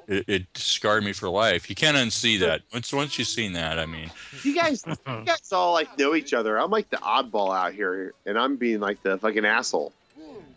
it, 0.08 0.24
it 0.28 0.46
scarred 0.54 1.04
me 1.04 1.12
for 1.12 1.28
life. 1.28 1.68
You 1.68 1.74
can't 1.74 1.96
unsee 1.96 2.38
that. 2.40 2.62
Once 2.72 2.92
once 2.92 3.18
you've 3.18 3.28
seen 3.28 3.52
that, 3.54 3.78
I 3.78 3.86
mean, 3.86 4.10
You 4.44 4.54
guys, 4.54 4.84
you 4.86 5.24
guys 5.24 5.52
all 5.52 5.72
like 5.72 5.98
know 5.98 6.14
each 6.14 6.34
other. 6.34 6.58
I'm 6.58 6.70
like 6.70 6.90
the 6.90 6.98
oddball 6.98 7.54
out 7.56 7.72
here, 7.72 8.14
and 8.26 8.38
I'm 8.38 8.56
being 8.56 8.80
like 8.80 9.02
the 9.02 9.18
fucking 9.18 9.44
asshole. 9.44 9.92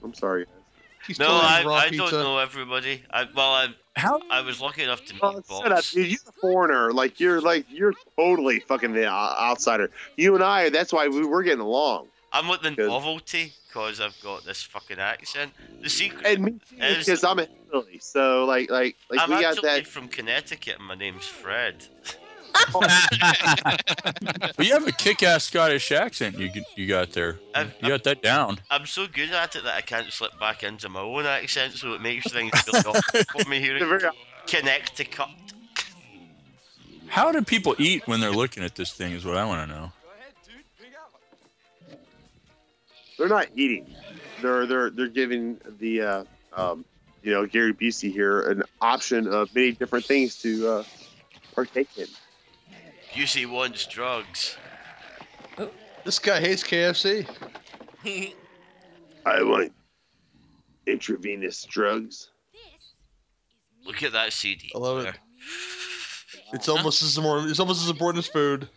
I'm 0.04 0.14
sorry. 0.14 0.46
He's 1.08 1.20
no, 1.20 1.28
I, 1.28 1.64
I 1.68 1.89
pizza. 1.89 2.12
don't 2.12 2.24
know 2.24 2.38
everybody. 2.39 3.03
I, 3.12 3.28
well, 3.36 3.51
I, 3.51 3.68
How? 3.95 4.20
I 4.32 4.41
was 4.41 4.60
lucky 4.60 4.84
enough 4.84 5.06
to 5.06 5.14
meet 5.14 5.22
Bob. 5.22 5.43
dude. 5.91 6.08
You're 6.08 6.20
a 6.28 6.32
foreigner. 6.41 6.91
Like 6.93 7.20
you're 7.20 7.41
like 7.41 7.66
you're 7.70 7.93
totally 8.18 8.60
fucking 8.60 8.93
the 8.93 9.06
outsider. 9.08 9.91
You 10.18 10.36
and 10.36 10.43
I. 10.43 10.70
That's 10.70 10.91
why 10.91 11.08
we 11.08 11.26
were 11.26 11.43
getting 11.43 11.60
along. 11.62 12.08
I'm 12.34 12.47
with 12.49 12.62
the 12.64 12.72
Good. 12.72 12.88
novelty 12.88 13.53
because 13.68 14.01
I've 14.01 14.20
got 14.22 14.43
this 14.45 14.62
fucking 14.64 14.99
accent. 14.99 15.53
The 15.82 15.89
secret 15.89 16.26
And 16.26 16.43
me 16.43 16.51
too, 16.70 16.78
is 16.84 17.06
because 17.06 17.24
I'm 17.24 17.39
a 17.39 17.45
hillbilly. 17.72 17.99
So 17.99 18.45
like 18.45 18.70
like 18.70 18.97
like 19.10 19.22
I'm 19.22 19.30
we 19.30 19.36
got 19.41 19.53
actually 19.53 19.70
that. 19.70 19.88
from 19.88 20.08
Connecticut 20.08 20.78
and 20.80 20.86
my 20.88 20.95
name's 20.95 21.26
Fred. 21.26 21.86
but 24.56 24.66
you 24.66 24.74
have 24.74 24.88
a 24.88 24.91
kick-ass 24.91 25.43
Scottish 25.45 25.91
accent. 25.91 26.38
You 26.38 26.49
you 26.76 26.88
got 26.88 27.12
there. 27.12 27.39
I've- 27.53 27.72
You 27.82 27.89
got 27.89 28.03
that 28.03 28.22
down. 28.22 28.60
I'm 28.70 28.86
so 28.86 29.08
good 29.08 29.32
at 29.32 29.56
it 29.56 29.64
that 29.64 29.76
I 29.76 29.82
can't 29.82 30.12
slip 30.12 30.38
back 30.39 30.64
into 30.64 30.89
my 30.89 31.01
own 31.01 31.26
accent, 31.26 31.74
so 31.74 31.93
it 31.93 32.01
makes 32.01 32.32
things 32.32 32.51
really 32.72 32.80
awkward 32.86 33.28
for 33.32 33.49
me 33.49 33.60
They're 33.60 33.78
hearing 33.78 33.99
very- 33.99 34.12
Connecticut. 34.47 35.26
How 37.08 37.32
do 37.32 37.41
people 37.41 37.76
eat 37.80 38.08
when 38.08 38.20
they're 38.20 38.32
looking 38.32 38.64
at 38.64 38.76
this 38.76 38.91
thing? 38.93 39.14
Is 39.14 39.26
what 39.26 39.38
I 39.38 39.45
want 39.45 39.70
to 39.70 39.76
know. 39.76 39.91
They're 43.18 43.30
not 43.30 43.47
eating. 43.56 43.88
They're 44.41 44.66
they're 44.66 44.89
they're 44.89 45.08
giving 45.08 45.58
the 45.80 46.01
uh, 46.01 46.24
um, 46.53 46.84
you 47.24 47.32
know 47.32 47.45
Gary 47.45 47.74
Busey 47.74 48.12
here 48.12 48.41
an 48.41 48.64
option 48.82 49.28
of 49.28 49.53
many 49.56 49.72
different 49.72 50.06
things 50.06 50.36
to 50.41 50.68
uh, 50.68 50.84
partake 51.53 51.88
in. 51.97 52.08
Busey 53.16 53.49
one's 53.49 53.86
drugs. 53.86 54.57
This 56.03 56.20
guy 56.20 56.41
hates 56.41 56.63
KFC. 56.63 57.26
I 59.26 59.41
want 59.41 59.72
intravenous 60.86 61.63
drugs. 61.63 62.32
Look 63.86 64.03
at 64.03 64.11
that 64.11 64.34
CD. 64.34 64.72
I 64.76 64.78
love 64.80 65.05
it. 65.05 65.16
It's 66.53 66.70
almost 66.70 67.01
as 67.01 67.18
more. 67.20 67.45
It's 67.47 67.59
almost 67.59 67.84
as 67.84 67.89
important 67.89 68.24
as 68.24 68.28
food. 68.30 68.70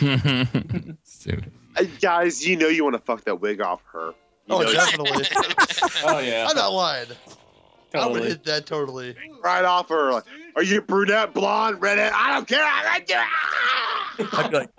Dude. 0.00 1.52
Uh, 1.76 1.84
guys, 2.00 2.46
you 2.46 2.56
know 2.56 2.66
you 2.66 2.82
want 2.82 2.94
to 2.94 3.00
fuck 3.00 3.24
that 3.24 3.40
wig 3.40 3.60
off 3.60 3.80
her. 3.92 4.08
You 4.46 4.56
Oh, 4.56 4.72
definitely. 4.72 5.24
Oh 6.04 6.18
yeah. 6.18 6.46
I'm 6.50 6.56
not 6.56 6.72
lying. 6.72 7.06
I 7.94 8.06
would 8.08 8.24
hit 8.24 8.44
that 8.44 8.66
totally. 8.66 9.14
right 9.42 9.64
off 9.64 9.88
her. 9.88 10.12
Like, 10.12 10.24
Are 10.56 10.62
you 10.62 10.80
brunette, 10.82 11.34
blonde, 11.34 11.82
redhead? 11.82 12.12
I 12.14 12.32
don't 12.34 12.46
care. 12.46 12.62
I 12.64 12.84
like 12.84 13.08
you. 13.10 14.28
I'd 14.38 14.50
be 14.50 14.56
like, 14.56 14.70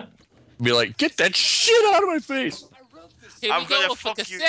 be 0.62 0.72
like, 0.72 0.98
get 0.98 1.18
that 1.18 1.36
shit 1.36 1.94
out 1.94 2.04
of 2.04 2.10
my 2.10 2.20
face. 2.20 2.66
Here 3.42 3.52
I'm 3.52 3.66
gonna 3.66 3.90
with 3.90 4.00
fuck 4.00 4.30
you. 4.30 4.40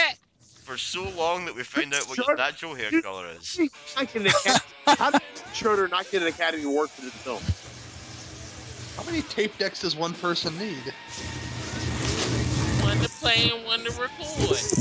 For 0.63 0.77
so 0.77 1.09
long 1.11 1.45
that 1.47 1.55
we 1.55 1.63
find 1.63 1.93
out 1.95 2.09
what 2.09 2.19
your 2.19 2.37
natural 2.37 2.75
hair 2.75 3.03
color 3.03 3.27
is. 3.39 3.59
Not 3.97 4.13
getting 4.13 4.29
an 4.29 4.33
Academy- 4.35 4.61
How 4.87 5.11
did 5.11 5.23
Schroder 5.53 5.89
not 5.89 6.11
get 6.11 6.23
an 6.23 6.29
Academy 6.29 6.63
Award 6.65 6.91
for 6.91 7.03
this 7.03 7.15
film? 7.15 7.43
How 8.97 9.05
many 9.05 9.23
tape 9.23 9.57
decks 9.59 9.81
does 9.81 9.97
one 9.97 10.15
person 10.15 10.57
need? 10.59 10.93
One 12.83 12.99
to 12.99 13.09
play 13.21 13.51
and 13.51 13.65
one 13.65 13.85
to 13.85 13.91
record. 13.91 14.09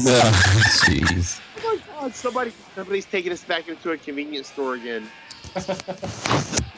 Jeez. 0.86 1.40
Oh 1.64 1.80
my 1.88 2.02
God! 2.02 2.16
Somebody, 2.16 2.52
somebody's 2.76 3.06
taking 3.06 3.32
us 3.32 3.44
back 3.44 3.68
into 3.68 3.92
a 3.92 3.98
convenience 3.98 4.48
store 4.48 4.76
again. 4.76 5.10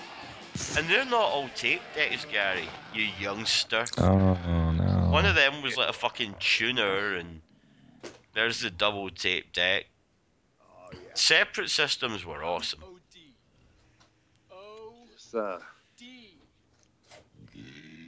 And 0.76 0.88
they're 0.89 1.05
not 1.05 1.22
all 1.22 1.49
tape 1.55 1.82
decks, 1.95 2.26
Gary. 2.26 2.68
You 2.93 3.07
youngster. 3.20 3.86
Oh 3.97 4.72
no. 4.72 5.07
One 5.11 5.26
of 5.26 5.36
them 5.36 5.61
was 5.61 5.78
like 5.78 5.89
a 5.89 5.93
fucking 5.93 6.36
tuner, 6.39 7.15
and 7.15 7.41
there's 8.34 8.61
the 8.61 8.70
double 8.70 9.09
tape 9.09 9.53
deck. 9.53 9.86
Oh, 10.61 10.89
yeah. 10.93 10.99
Separate 11.13 11.70
systems 11.70 12.26
were 12.26 12.43
awesome. 12.43 12.82
It's, 15.13 15.34
uh, 15.34 15.59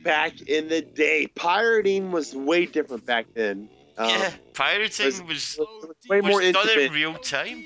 back 0.03 0.41
in 0.41 0.67
the 0.69 0.81
day, 0.81 1.27
pirating 1.27 2.11
was 2.11 2.35
way 2.35 2.65
different 2.65 3.05
back 3.05 3.25
then. 3.33 3.69
Um, 3.97 4.09
yeah, 4.09 4.31
pirating 4.53 5.05
was- 5.05 5.21
was, 5.23 5.59
was 5.59 5.95
way 6.07 6.21
more 6.21 6.39
was 6.39 6.51
done 6.53 6.67
intimate. 6.67 6.85
in 6.87 6.93
real 6.93 7.15
time. 7.15 7.63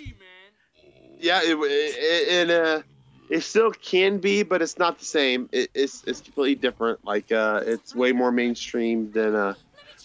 Yeah, 1.23 1.39
it, 1.41 1.57
it, 1.57 2.49
it, 2.49 2.51
uh, 2.51 2.81
it 3.29 3.41
still 3.43 3.71
can 3.71 4.17
be, 4.17 4.43
but 4.43 4.61
it's 4.61 4.77
not 4.77 4.99
the 4.99 5.05
same. 5.05 5.47
It, 5.53 5.69
it's 5.73 6.03
it's 6.05 6.19
completely 6.19 6.55
different. 6.55 6.99
Like 7.05 7.31
uh, 7.31 7.61
it's 7.65 7.95
way 7.95 8.11
more 8.11 8.29
mainstream 8.31 9.09
than 9.13 9.33
uh. 9.33 9.53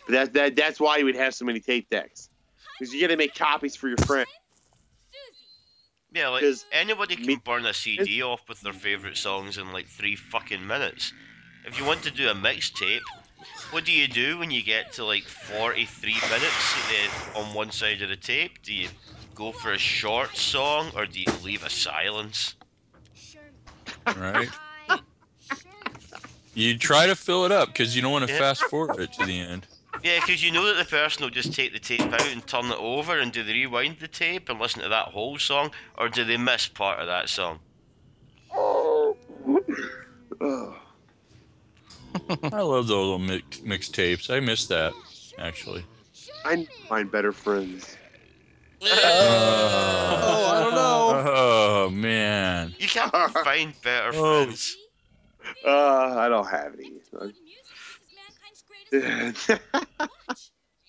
But 0.07 0.13
that 0.13 0.33
that 0.35 0.57
that's 0.57 0.79
why 0.79 0.99
you 0.99 1.05
would 1.07 1.17
have 1.17 1.35
so 1.35 1.45
many 1.45 1.59
tape 1.59 1.91
decks, 1.91 2.29
because 2.79 2.95
you 2.95 3.01
got 3.01 3.09
to 3.09 3.17
make 3.17 3.35
copies 3.35 3.75
for 3.75 3.89
your 3.89 3.99
friends. 3.99 4.29
Yeah, 6.13 6.29
like 6.29 6.45
anybody 6.73 7.17
can 7.17 7.41
burn 7.45 7.67
a 7.67 7.75
CD 7.75 8.23
off 8.23 8.49
with 8.49 8.61
their 8.61 8.73
favorite 8.73 9.17
songs 9.17 9.59
in 9.59 9.73
like 9.73 9.87
three 9.89 10.15
fucking 10.15 10.65
minutes. 10.65 11.13
If 11.67 11.77
you 11.77 11.85
want 11.85 12.05
to 12.05 12.13
do 12.13 12.29
a 12.29 12.35
mixtape, 12.35 13.01
what 13.73 13.85
do 13.85 13.91
you 13.93 14.07
do 14.07 14.39
when 14.39 14.53
you 14.53 14.63
get 14.63 14.93
to 14.93 15.05
like 15.05 15.25
43 15.25 16.13
minutes 16.31 16.77
uh, 17.35 17.41
on 17.41 17.55
one 17.55 17.73
side 17.73 18.03
of 18.03 18.09
the 18.09 18.17
tape? 18.17 18.63
Do 18.63 18.73
you 18.73 18.89
go 19.39 19.53
for 19.53 19.73
a 19.73 19.79
short 19.79 20.37
song 20.37 20.91
or 20.97 21.07
do 21.07 21.21
you 21.21 21.33
leave 21.33 21.63
a 21.63 21.71
silence? 21.71 22.57
Right. 24.17 24.51
You 26.55 26.77
try 26.77 27.07
to 27.07 27.15
fill 27.15 27.45
it 27.45 27.53
up 27.53 27.69
because 27.69 27.95
you 27.95 28.03
don't 28.03 28.11
want 28.11 28.27
to 28.27 28.33
Yeah. 28.33 28.41
fast 28.41 28.65
forward 28.65 28.99
it 28.99 29.13
to 29.13 29.25
the 29.25 29.39
end. 29.39 29.69
Yeah, 30.03 30.19
because 30.19 30.43
you 30.43 30.51
know 30.51 30.67
that 30.67 30.77
the 30.77 30.85
person 30.85 31.23
will 31.23 31.31
just 31.31 31.55
take 31.55 31.73
the 31.73 31.79
tape 31.79 32.13
out 32.13 32.27
and 32.27 32.45
turn 32.45 32.67
it 32.67 32.79
over, 32.79 33.17
and 33.19 33.31
do 33.31 33.45
they 33.45 33.53
rewind 33.53 33.99
the 34.01 34.09
tape 34.09 34.49
and 34.49 34.59
listen 34.59 34.83
to 34.83 34.89
that 34.89 35.09
whole 35.09 35.39
song, 35.39 35.71
or 35.97 36.09
do 36.09 36.25
they 36.25 36.37
miss 36.37 36.67
part 36.67 36.99
of 36.99 37.07
that 37.07 37.29
song? 37.29 37.61
I 42.53 42.61
love 42.63 42.89
those 42.89 42.91
little 42.91 43.19
mix, 43.19 43.63
mix 43.63 43.89
tapes. 43.89 44.31
I 44.31 44.41
miss 44.41 44.67
that 44.67 44.95
actually. 45.39 45.85
I 46.45 46.67
find 46.89 47.11
better 47.11 47.33
friends. 47.33 47.98
Oh, 48.83 50.53
I 50.55 50.61
don't 50.61 50.75
know. 50.75 51.33
Oh 51.35 51.91
man. 51.91 52.75
You 52.79 52.89
can't 52.89 53.11
find 53.13 53.73
better 53.83 54.11
Oh. 54.15 54.45
friends. 54.45 54.77
Uh, 55.67 56.15
I 56.19 56.29
don't 56.29 56.47
have 56.47 56.75
any. 56.75 56.93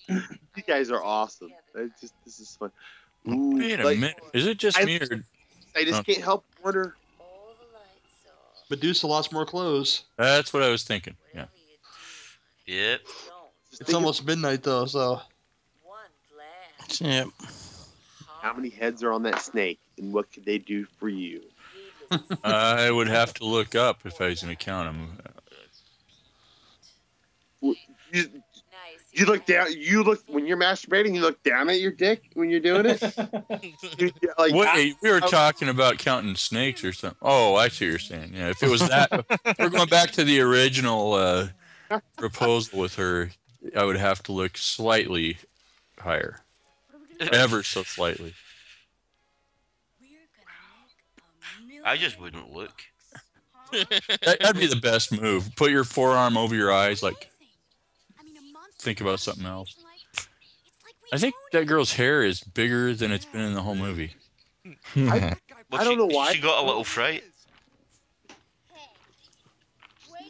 you 0.10 0.64
guys 0.68 0.92
are 0.92 1.04
awesome. 1.04 1.50
It's 1.76 2.02
just 2.02 2.14
this 2.26 2.40
is 2.40 2.56
fun. 2.58 2.72
Ooh, 3.28 3.58
Wait 3.58 3.80
a 3.80 3.84
like, 3.84 4.00
minute. 4.00 4.18
Is 4.34 4.48
it 4.48 4.58
just 4.58 4.80
I- 4.80 4.86
me 4.86 4.98
or 5.00 5.24
I 5.76 5.84
just 5.84 6.00
Oh. 6.00 6.04
can't 6.04 6.24
help 6.24 6.46
wonder. 6.64 6.96
Medusa 8.70 9.08
lost 9.08 9.32
more 9.34 9.46
clothes. 9.48 10.04
that's 10.18 10.54
what 10.54 10.62
I 10.62 10.70
was 10.70 10.84
thinking. 10.84 11.16
Yeah. 11.34 11.46
Yep. 12.68 13.02
It's 13.80 13.94
almost 13.94 14.24
midnight 14.26 14.62
though, 14.62 14.86
so 14.86 15.22
Yep. 17.00 17.30
How 18.50 18.56
many 18.56 18.70
heads 18.70 19.04
are 19.04 19.12
on 19.12 19.22
that 19.24 19.42
snake, 19.44 19.80
and 20.00 20.12
what 20.12 20.32
could 20.34 20.44
they 20.44 20.58
do 20.58 20.84
for 20.98 21.08
you? 21.08 21.44
I 22.44 22.90
would 22.90 23.08
have 23.08 23.32
to 23.36 23.46
look 23.46 23.76
up 23.76 24.00
if 24.08 24.20
I 24.20 24.30
was 24.30 24.42
going 24.42 24.56
to 24.58 24.66
count 24.66 24.88
them. 24.92 25.20
You, 28.12 28.26
you 29.12 29.26
look 29.28 29.46
down. 29.46 29.68
You 29.72 30.02
look 30.02 30.24
when 30.26 30.48
you're 30.48 30.58
masturbating. 30.58 31.14
You 31.14 31.22
look 31.22 31.44
down 31.44 31.70
at 31.70 31.80
your 31.80 31.92
dick 31.92 32.24
when 32.34 32.50
you're 32.50 32.60
doing 32.60 32.88
it. 32.88 33.02
You- 34.00 34.12
you- 34.20 34.32
like, 34.40 34.52
Wait, 34.56 34.96
we 35.04 35.12
were 35.12 35.18
I- 35.24 35.28
talking 35.28 35.70
about 35.70 36.00
counting 36.00 36.34
snakes 36.34 36.84
or 36.84 36.92
something. 36.92 37.20
Oh, 37.22 37.54
I 37.54 37.68
see 37.68 37.86
what 37.86 37.90
you're 37.92 38.00
saying. 38.00 38.32
Yeah, 38.34 38.50
if 38.50 38.64
it 38.64 38.70
was 38.72 38.80
that, 38.90 39.12
we're 39.60 39.70
going 39.70 39.90
back 39.90 40.10
to 40.14 40.24
the 40.24 40.40
original 40.42 41.14
uh, 41.14 41.50
proposal 42.18 42.80
with 42.80 42.96
her. 42.96 43.30
I 43.76 43.84
would 43.84 43.98
have 43.98 44.24
to 44.24 44.32
look 44.32 44.58
slightly 44.58 45.38
higher, 46.00 46.40
ever 47.20 47.64
so 47.64 47.84
slightly. 47.84 48.34
I 51.86 51.98
just 51.98 52.20
wouldn't 52.20 52.52
look. 52.54 52.84
That, 53.72 54.38
that'd 54.42 54.60
be 54.60 54.68
the 54.68 54.76
best 54.76 55.12
move. 55.12 55.56
Put 55.56 55.72
your 55.72 55.84
forearm 55.84 56.38
over 56.38 56.56
your 56.56 56.72
eyes, 56.72 57.04
like 57.04 57.30
think 58.80 59.02
about 59.02 59.20
something 59.20 59.46
else. 59.46 59.76
I 61.12 61.18
think 61.18 61.36
that 61.52 61.66
girl's 61.66 61.94
hair 61.94 62.24
is 62.24 62.42
bigger 62.42 62.94
than 62.94 63.12
it's 63.12 63.26
been 63.26 63.42
in 63.42 63.54
the 63.54 63.62
whole 63.62 63.76
movie. 63.76 64.14
I, 64.66 64.70
Well, 64.96 65.36
I 65.74 65.84
don't 65.84 65.94
she, 65.94 65.96
know 65.96 66.06
why. 66.06 66.34
She 66.34 66.42
got 66.42 66.64
a 66.64 66.66
little 66.66 66.84
fright. 66.84 67.24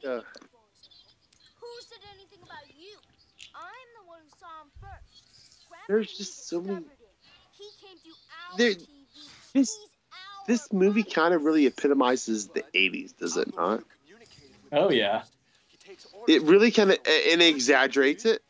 Uh, 0.06 0.22
Who 1.60 1.68
said 1.82 2.00
anything 2.16 2.40
about 2.42 2.64
you? 2.80 2.96
I'm 3.54 3.90
the 4.02 4.08
one 4.08 4.20
who 4.24 4.30
saw 4.40 4.64
him 4.64 4.72
first. 4.80 5.29
Grandpa 5.70 5.86
There's 5.88 6.18
just 6.18 6.48
so 6.50 6.62
many. 6.62 6.76
discovered 6.76 6.92
it. 7.00 7.10
He 7.58 7.70
came 7.88 7.98
through 7.98 8.12
our 8.52 8.58
There, 8.58 8.74
this 9.54 9.78
this 10.48 10.74
movie 10.74 11.04
kind 11.04 11.34
of 11.34 11.44
really 11.44 11.66
epitomizes 11.66 12.48
the 12.48 12.64
'80s, 12.74 13.16
does 13.18 13.38
it 13.38 13.56
not? 13.56 13.84
Oh 14.72 14.90
yeah. 14.90 15.24
It 16.28 16.44
really 16.44 16.72
kind 16.72 16.92
of 16.92 16.98
and 17.06 17.42
it 17.42 17.48
exaggerates 17.48 18.26
it. 18.26 18.42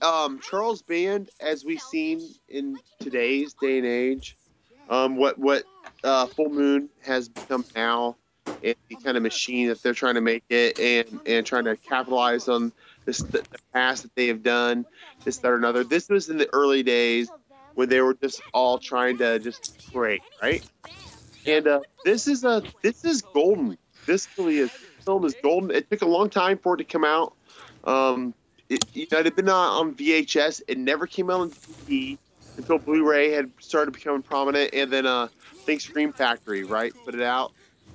Um, 0.00 0.40
Charles 0.40 0.82
Band, 0.82 1.30
as 1.40 1.64
we've 1.64 1.80
seen 1.80 2.20
in 2.48 2.78
today's 3.00 3.54
day 3.54 3.78
and 3.78 3.86
age, 3.86 4.36
um, 4.88 5.16
what 5.16 5.38
what 5.38 5.64
uh, 6.02 6.26
Full 6.26 6.48
Moon 6.50 6.88
has 7.02 7.28
become 7.28 7.64
now, 7.76 8.16
and 8.46 8.74
the 8.88 8.96
kind 8.96 9.16
of 9.16 9.22
machine 9.22 9.68
that 9.68 9.82
they're 9.82 9.94
trying 9.94 10.14
to 10.14 10.20
make 10.20 10.44
it, 10.48 10.78
and 10.80 11.20
and 11.26 11.46
trying 11.46 11.64
to 11.64 11.76
capitalize 11.76 12.48
on 12.48 12.72
this 13.06 13.24
the, 13.24 13.44
the 13.50 13.58
past 13.74 14.02
that 14.04 14.14
they 14.16 14.28
have 14.28 14.42
done, 14.42 14.86
this 15.24 15.38
that 15.40 15.50
or 15.52 15.56
another. 15.56 15.84
This 15.84 16.08
was 16.08 16.28
in 16.28 16.38
the 16.38 16.48
early 16.52 16.82
days 16.82 17.32
when 17.74 17.88
they 17.88 18.00
were 18.00 18.14
just 18.14 18.42
all 18.52 18.78
trying 18.78 19.18
to 19.18 19.38
just 19.38 19.62
break, 19.92 20.24
right? 20.42 20.64
And 21.46 21.66
uh, 21.66 21.80
this 22.04 22.26
is 22.28 22.44
a 22.44 22.64
this 22.82 23.04
is 23.04 23.22
golden. 23.22 23.78
This 24.06 24.28
really 24.36 24.58
is. 24.58 24.70
This 24.72 25.04
film 25.04 25.24
is 25.24 25.34
golden. 25.34 25.70
It 25.70 25.90
took 25.90 26.02
a 26.02 26.06
long 26.06 26.30
time 26.30 26.58
for 26.58 26.74
it 26.74 26.78
to 26.78 26.84
come 26.84 27.04
out. 27.04 27.36
Um, 27.84 28.34
it, 28.68 28.84
you 28.92 29.06
know, 29.10 29.18
it 29.18 29.26
had 29.26 29.36
been 29.36 29.48
on, 29.48 29.88
on 29.88 29.94
VHS. 29.96 30.62
It 30.68 30.78
never 30.78 31.06
came 31.06 31.30
out 31.30 31.40
on 31.40 31.52
DVD 31.52 32.18
until 32.56 32.78
Blu-ray 32.78 33.30
had 33.32 33.52
started 33.60 33.92
becoming 33.92 34.22
prominent, 34.22 34.70
and 34.74 34.92
then 34.92 35.06
uh, 35.06 35.26
I 35.26 35.30
think 35.66 35.80
Scream 35.80 36.12
Factory, 36.12 36.64
right, 36.64 36.94
put 37.04 37.14
it 37.14 37.22
out. 37.22 37.54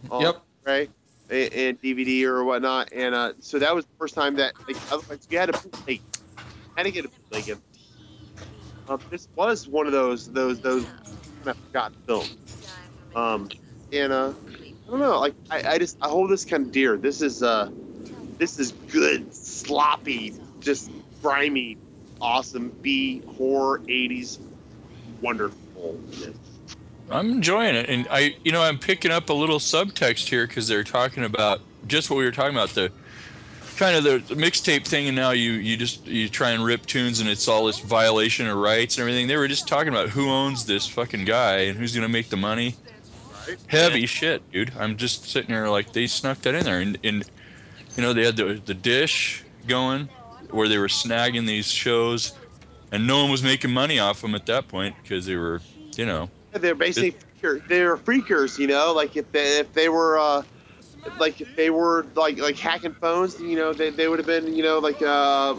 On 0.09 0.21
Yep. 0.23 0.43
Blu-ray 0.65 0.89
and, 1.29 1.53
and 1.53 1.81
DVD 1.81 2.25
or 2.25 2.43
whatnot, 2.43 2.89
and 2.93 3.15
uh, 3.15 3.33
so 3.39 3.59
that 3.59 3.75
was 3.75 3.85
the 3.85 3.91
first 3.99 4.15
time 4.15 4.35
that 4.37 4.55
like 4.67 4.79
otherwise 4.89 5.27
you 5.29 5.37
had 5.37 5.47
to 5.47 5.71
like 5.87 6.03
had 6.75 6.83
to 6.83 6.91
get 6.91 7.05
a 7.05 7.09
bootleg. 7.09 7.59
Um, 8.87 9.03
this 9.09 9.27
was 9.35 9.67
one 9.67 9.87
of 9.87 9.93
those 9.93 10.27
those 10.27 10.61
those 10.61 10.85
of 11.45 11.57
forgotten 11.67 11.97
films. 12.07 12.37
Um, 13.15 13.49
and 13.91 14.13
uh, 14.13 14.33
I 14.87 14.91
don't 14.91 14.99
know, 14.99 15.19
like 15.19 15.35
I, 15.49 15.63
I 15.73 15.77
just 15.79 15.97
I 16.01 16.09
hold 16.09 16.29
this 16.29 16.45
kind 16.45 16.65
of 16.65 16.71
dear. 16.71 16.97
This 16.97 17.21
is 17.21 17.43
uh, 17.43 17.69
this 18.37 18.59
is 18.59 18.73
good, 18.87 19.33
sloppy, 19.33 20.33
just 20.61 20.91
grimy, 21.21 21.77
awesome 22.21 22.71
B 22.81 23.21
horror 23.27 23.81
'80s 23.89 24.39
wonderfulness. 25.21 26.37
I'm 27.09 27.31
enjoying 27.31 27.75
it, 27.75 27.89
and 27.89 28.07
I, 28.11 28.35
you 28.43 28.51
know, 28.51 28.61
I'm 28.61 28.77
picking 28.77 29.11
up 29.11 29.29
a 29.29 29.33
little 29.33 29.59
subtext 29.59 30.27
here 30.27 30.45
because 30.45 30.67
they're 30.67 30.83
talking 30.83 31.23
about 31.23 31.61
just 31.87 32.09
what 32.09 32.17
we 32.17 32.25
were 32.25 32.31
talking 32.31 32.55
about 32.55 32.69
the 32.69 32.91
kind 33.77 33.95
of 33.95 34.03
the, 34.03 34.35
mixtape 34.35 34.85
thing, 34.85 35.07
and 35.07 35.15
now 35.15 35.31
you 35.31 35.53
you 35.53 35.77
just 35.77 36.05
you 36.05 36.27
try 36.27 36.49
and 36.49 36.65
rip 36.65 36.85
tunes, 36.85 37.19
and 37.19 37.29
it's 37.29 37.47
all 37.47 37.65
this 37.65 37.79
violation 37.79 38.47
of 38.47 38.57
rights 38.57 38.97
and 38.97 39.03
everything. 39.03 39.27
They 39.27 39.37
were 39.37 39.47
just 39.47 39.67
talking 39.67 39.89
about 39.89 40.09
who 40.09 40.29
owns 40.29 40.65
this 40.65 40.87
fucking 40.87 41.25
guy 41.25 41.59
and 41.59 41.77
who's 41.77 41.95
gonna 41.95 42.09
make 42.09 42.29
the 42.29 42.37
money. 42.37 42.75
Heavy 43.67 44.05
shit, 44.05 44.49
dude. 44.51 44.73
I'm 44.77 44.97
just 44.97 45.29
sitting 45.29 45.55
there 45.55 45.69
like 45.69 45.93
they 45.93 46.07
snuck 46.07 46.41
that 46.41 46.55
in 46.55 46.65
there, 46.65 46.79
and, 46.79 46.97
and 47.03 47.23
you 47.95 48.03
know 48.03 48.11
they 48.11 48.25
had 48.25 48.35
the 48.35 48.61
the 48.65 48.73
dish 48.73 49.45
going 49.67 50.09
where 50.51 50.67
they 50.67 50.77
were 50.77 50.87
snagging 50.87 51.47
these 51.47 51.71
shows, 51.71 52.33
and 52.91 53.07
no 53.07 53.21
one 53.21 53.31
was 53.31 53.43
making 53.43 53.71
money 53.71 53.99
off 53.99 54.21
them 54.21 54.35
at 54.35 54.45
that 54.47 54.67
point 54.67 54.95
because 55.01 55.25
they 55.25 55.35
were, 55.35 55.61
you 55.95 56.05
know. 56.05 56.29
They're 56.57 56.75
basically 56.75 57.11
phreaker, 57.41 57.67
they're 57.67 57.97
phreakers, 57.97 58.57
you 58.57 58.67
know. 58.67 58.93
Like 58.93 59.15
if 59.15 59.31
they 59.31 59.59
if 59.59 59.73
they 59.73 59.89
were 59.89 60.17
uh, 60.17 60.43
like 61.17 61.41
if 61.41 61.55
they 61.55 61.69
were 61.69 62.05
like 62.15 62.37
like 62.39 62.57
hacking 62.57 62.93
phones, 62.93 63.39
you 63.39 63.55
know, 63.55 63.73
they, 63.73 63.89
they 63.89 64.07
would 64.07 64.19
have 64.19 64.25
been 64.25 64.55
you 64.55 64.63
know 64.63 64.79
like 64.79 65.01
uh, 65.01 65.05
uh, 65.05 65.53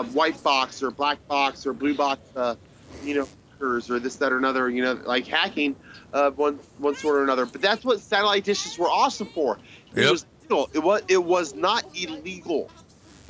uh, 0.00 0.02
white 0.04 0.42
box 0.42 0.82
or 0.82 0.90
black 0.90 1.26
box 1.28 1.66
or 1.66 1.72
blue 1.72 1.94
box, 1.94 2.20
uh, 2.36 2.54
you 3.02 3.14
know, 3.14 3.28
hackers 3.50 3.90
or 3.90 3.98
this 3.98 4.16
that 4.16 4.32
or 4.32 4.38
another, 4.38 4.68
you 4.70 4.82
know, 4.82 4.94
like 5.04 5.26
hacking 5.26 5.76
uh, 6.12 6.30
one 6.30 6.58
one 6.78 6.94
sort 6.96 7.16
or 7.16 7.22
another. 7.22 7.46
But 7.46 7.60
that's 7.60 7.84
what 7.84 8.00
satellite 8.00 8.44
dishes 8.44 8.78
were 8.78 8.90
awesome 8.90 9.28
for. 9.28 9.58
It 9.94 10.02
Yep. 10.02 10.10
was 10.12 10.26
legal. 10.42 10.68
It 10.74 10.78
was 10.80 11.02
it 11.08 11.24
was 11.24 11.54
not 11.54 11.84
illegal. 11.94 12.70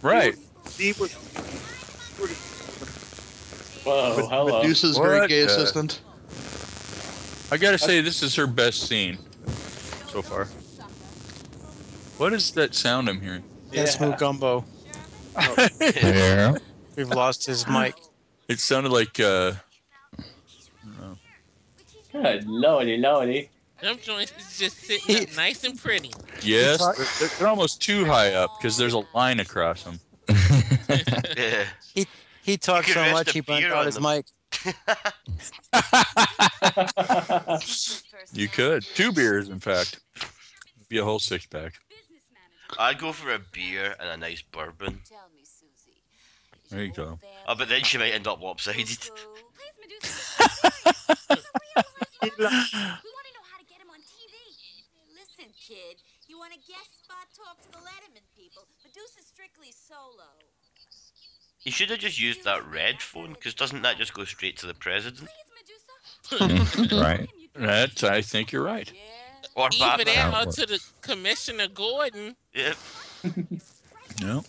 Right. 0.03 0.36
Steve 0.70 0.99
was 0.99 1.15
Whoa, 3.85 4.16
Med- 4.16 4.31
hello. 4.31 4.61
Medusa's 4.62 4.97
very 4.97 5.20
What 5.20 5.28
gay 5.28 5.43
the- 5.43 5.51
assistant. 5.51 6.01
I 7.52 7.58
gotta 7.58 7.76
say, 7.76 8.00
this 8.00 8.22
is 8.22 8.34
her 8.36 8.46
best 8.46 8.88
scene 8.88 9.18
so 10.10 10.22
far. 10.22 10.46
What 12.16 12.32
is 12.32 12.50
that 12.52 12.74
sound 12.74 13.10
I'm 13.10 13.20
hearing? 13.20 13.42
That's 13.70 14.00
Yeah. 14.00 14.16
Mugumbo. 14.16 14.64
Yeah. 16.02 16.56
We've 16.96 17.10
lost 17.10 17.44
his 17.44 17.68
mic. 17.68 17.94
It 18.48 18.58
sounded 18.58 18.90
like 18.90 19.20
uh, 19.20 19.52
Good 22.10 22.46
lordy, 22.48 22.96
lordy. 22.96 23.50
Them 23.82 23.98
joints 24.02 24.32
is 24.38 24.58
just 24.58 24.78
sitting 24.78 25.28
up 25.28 25.28
nice 25.36 25.62
and 25.62 25.78
pretty. 25.78 26.10
yes, 26.40 26.80
they're, 26.96 27.28
they're 27.38 27.48
almost 27.48 27.82
too 27.82 28.06
high 28.06 28.32
up 28.32 28.50
because 28.58 28.78
there's 28.78 28.94
a 28.94 29.02
line 29.14 29.40
across 29.40 29.84
them. 29.84 30.00
Yeah. 31.36 31.64
He 32.42 32.56
talked 32.56 32.86
could 32.86 32.94
so 32.94 33.12
much 33.12 33.32
he 33.32 33.40
burnt 33.40 33.66
out 33.66 33.84
his 33.86 33.96
them. 33.96 34.04
mic. 34.04 34.24
You 38.32 38.48
could 38.48 38.82
two 38.82 39.12
beers, 39.12 39.48
in 39.48 39.60
fact, 39.60 40.00
be 40.88 40.98
a 40.98 41.04
whole 41.04 41.18
six 41.18 41.46
pack. 41.46 41.74
I'd 42.78 42.98
go 42.98 43.12
for 43.12 43.34
a 43.34 43.38
beer 43.38 43.94
and 44.00 44.08
a 44.08 44.16
nice 44.16 44.42
bourbon. 44.42 45.00
There 46.70 46.84
you 46.84 46.92
go. 46.92 47.18
Oh, 47.46 47.54
but 47.54 47.68
then 47.68 47.82
she 47.82 47.98
might 47.98 48.14
end 48.14 48.26
up 48.26 48.40
lopsided. 48.40 49.10
Listen, 55.12 55.52
kid, 55.58 56.00
you 56.28 56.38
want 56.38 56.54
a 56.54 56.60
guest 56.64 57.04
spot? 57.04 57.26
Talk 57.36 57.60
to 57.62 57.70
the 57.72 57.78
Letterman 57.78 58.24
people. 58.36 58.62
Medusa's 58.84 59.26
strictly 59.26 59.72
solo. 59.72 60.30
He 61.64 61.70
should 61.70 61.90
have 61.90 62.01
just 62.01 62.18
used 62.20 62.44
that 62.44 62.66
red 62.66 63.01
phone, 63.01 63.34
because 63.34 63.55
doesn't 63.55 63.82
that 63.82 63.97
just 63.97 64.14
go 64.14 64.24
straight 64.24 64.56
to 64.59 64.66
the 64.66 64.74
president? 64.74 65.30
right. 66.93 67.28
That 67.55 68.02
I 68.05 68.22
think 68.22 68.51
you're 68.51 68.64
right. 68.64 68.93
Or 69.55 69.68
Even 69.72 70.06
Batman? 70.06 70.34
out 70.34 70.52
to 70.52 70.66
the 70.66 70.80
Commissioner 71.02 71.68
Gordon. 71.68 72.36
Yep. 72.55 72.76
No. 74.20 74.43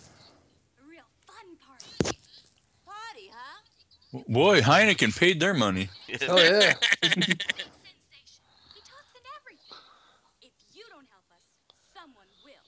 Party, 2.86 3.30
huh? 3.32 4.20
Boy, 4.28 4.62
Heineken 4.62 5.18
paid 5.18 5.40
their 5.40 5.54
money. 5.54 5.90
Oh 6.28 6.42
yeah. 6.42 6.74
If 10.42 10.54
you 10.74 10.84
don't 10.90 11.08
help 11.10 11.26
us, 11.34 11.42
someone 11.94 12.28
will. 12.44 12.66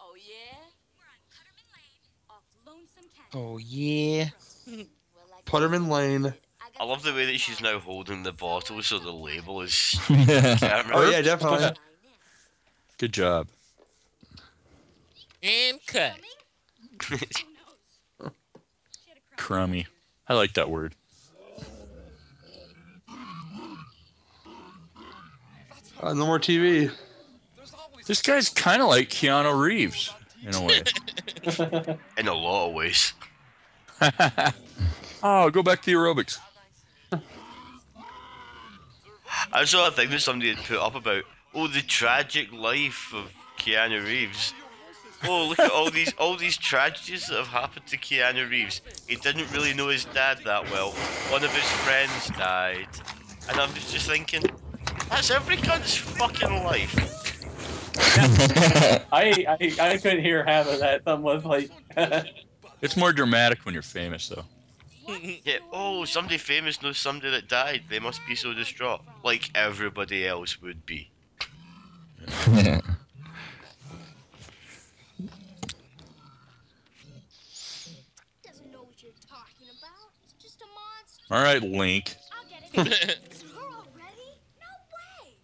Oh 0.00 0.14
yeah? 0.16 0.56
We're 0.96 1.08
on 1.08 1.20
Putterman 1.30 1.68
Lane, 1.74 2.02
off 2.30 2.44
Lonesome 3.36 3.58
Canyon. 3.58 3.58
Oh 3.58 3.58
yeah. 3.58 4.28
Putterman 5.46 5.88
Lane. 5.88 6.34
I 6.78 6.84
love 6.84 7.02
the 7.02 7.14
way 7.14 7.26
that 7.26 7.38
she's 7.38 7.60
now 7.60 7.78
holding 7.78 8.22
the 8.22 8.32
bottle 8.32 8.82
so 8.82 8.98
the 8.98 9.12
label 9.12 9.62
is 9.62 9.98
Yeah. 10.10 10.90
Oh 10.92 11.08
yeah, 11.10 11.22
definitely. 11.22 11.70
Good 12.98 13.12
job. 13.12 13.48
And 15.42 15.78
cut. 15.86 16.18
Crummy. 19.36 19.86
I 20.28 20.34
like 20.34 20.54
that 20.54 20.70
word. 20.70 20.94
Uh, 26.00 26.12
no 26.12 26.26
more 26.26 26.38
TV. 26.38 26.90
This 28.06 28.22
guy's 28.22 28.48
kind 28.48 28.82
of 28.82 28.88
like 28.88 29.08
Keanu 29.08 29.58
Reeves 29.58 30.12
in 30.46 30.54
a 30.54 30.62
way. 30.62 30.82
In 32.18 32.28
a 32.28 32.34
lot 32.34 32.68
of 32.68 32.74
ways. 32.74 33.12
Oh, 35.22 35.50
go 35.50 35.62
back 35.62 35.82
to 35.82 35.90
aerobics. 35.90 36.38
I 39.52 39.64
saw 39.64 39.88
a 39.88 39.90
thing 39.90 40.10
that 40.10 40.20
somebody 40.20 40.50
had 40.50 40.62
put 40.62 40.78
up 40.78 40.94
about, 40.94 41.24
oh, 41.54 41.66
the 41.68 41.82
tragic 41.82 42.52
life 42.52 43.12
of 43.12 43.32
Keanu 43.58 44.04
Reeves. 44.04 44.54
Oh, 45.22 45.46
look 45.48 45.62
at 45.64 45.70
all 45.70 45.90
these 45.90 46.12
all 46.14 46.36
these 46.36 46.56
tragedies 46.58 47.26
that 47.26 47.36
have 47.38 47.48
happened 47.48 47.86
to 47.88 47.98
Keanu 47.98 48.48
Reeves. 48.48 48.82
He 49.06 49.16
didn't 49.16 49.50
really 49.50 49.74
know 49.74 49.88
his 49.88 50.06
dad 50.06 50.44
that 50.44 50.68
well. 50.68 50.98
One 51.26 51.44
of 51.44 51.54
his 51.54 51.70
friends 51.70 52.30
died, 52.30 52.88
and 53.48 53.58
I'm 53.60 53.74
just 53.74 53.90
just 53.90 54.06
thinking, 54.08 54.50
that's 55.10 55.30
every 55.30 55.58
cunt's 55.58 55.96
fucking 55.96 56.50
life. 56.62 57.08
I, 58.16 59.02
I 59.12 59.76
I 59.78 59.98
couldn't 59.98 60.22
hear 60.24 60.44
half 60.44 60.66
of 60.66 60.80
that. 60.80 61.02
Someone 61.06 61.42
was 61.42 61.44
like, 61.44 61.72
It's 62.86 62.96
more 62.96 63.12
dramatic 63.12 63.64
when 63.64 63.74
you're 63.74 63.82
famous, 63.82 64.28
though. 64.28 64.44
Yeah. 65.44 65.58
Oh, 65.72 66.04
somebody 66.04 66.38
famous 66.38 66.80
knows 66.82 66.98
somebody 66.98 67.32
that 67.32 67.48
died. 67.48 67.82
They 67.88 67.98
must 67.98 68.20
be 68.28 68.36
so 68.36 68.52
distraught, 68.52 69.00
like 69.24 69.50
everybody 69.56 70.24
else 70.26 70.60
would 70.62 70.86
be. 70.86 71.10
Doesn't 72.26 72.84
know 78.70 78.82
what 78.82 79.02
you're 79.02 79.10
talking 79.28 79.66
about. 79.78 80.12
It's 80.24 80.34
just 80.40 80.62
a 80.62 80.66
monster. 80.66 81.24
All 81.30 81.42
right, 81.42 81.62
Link. 81.62 82.14
I'll 82.32 82.44
get 82.48 82.62
it. 82.72 83.18
it's 83.30 83.42
her 83.42 83.58
already? 83.58 84.30
No 84.60 84.66
way. 84.92 85.34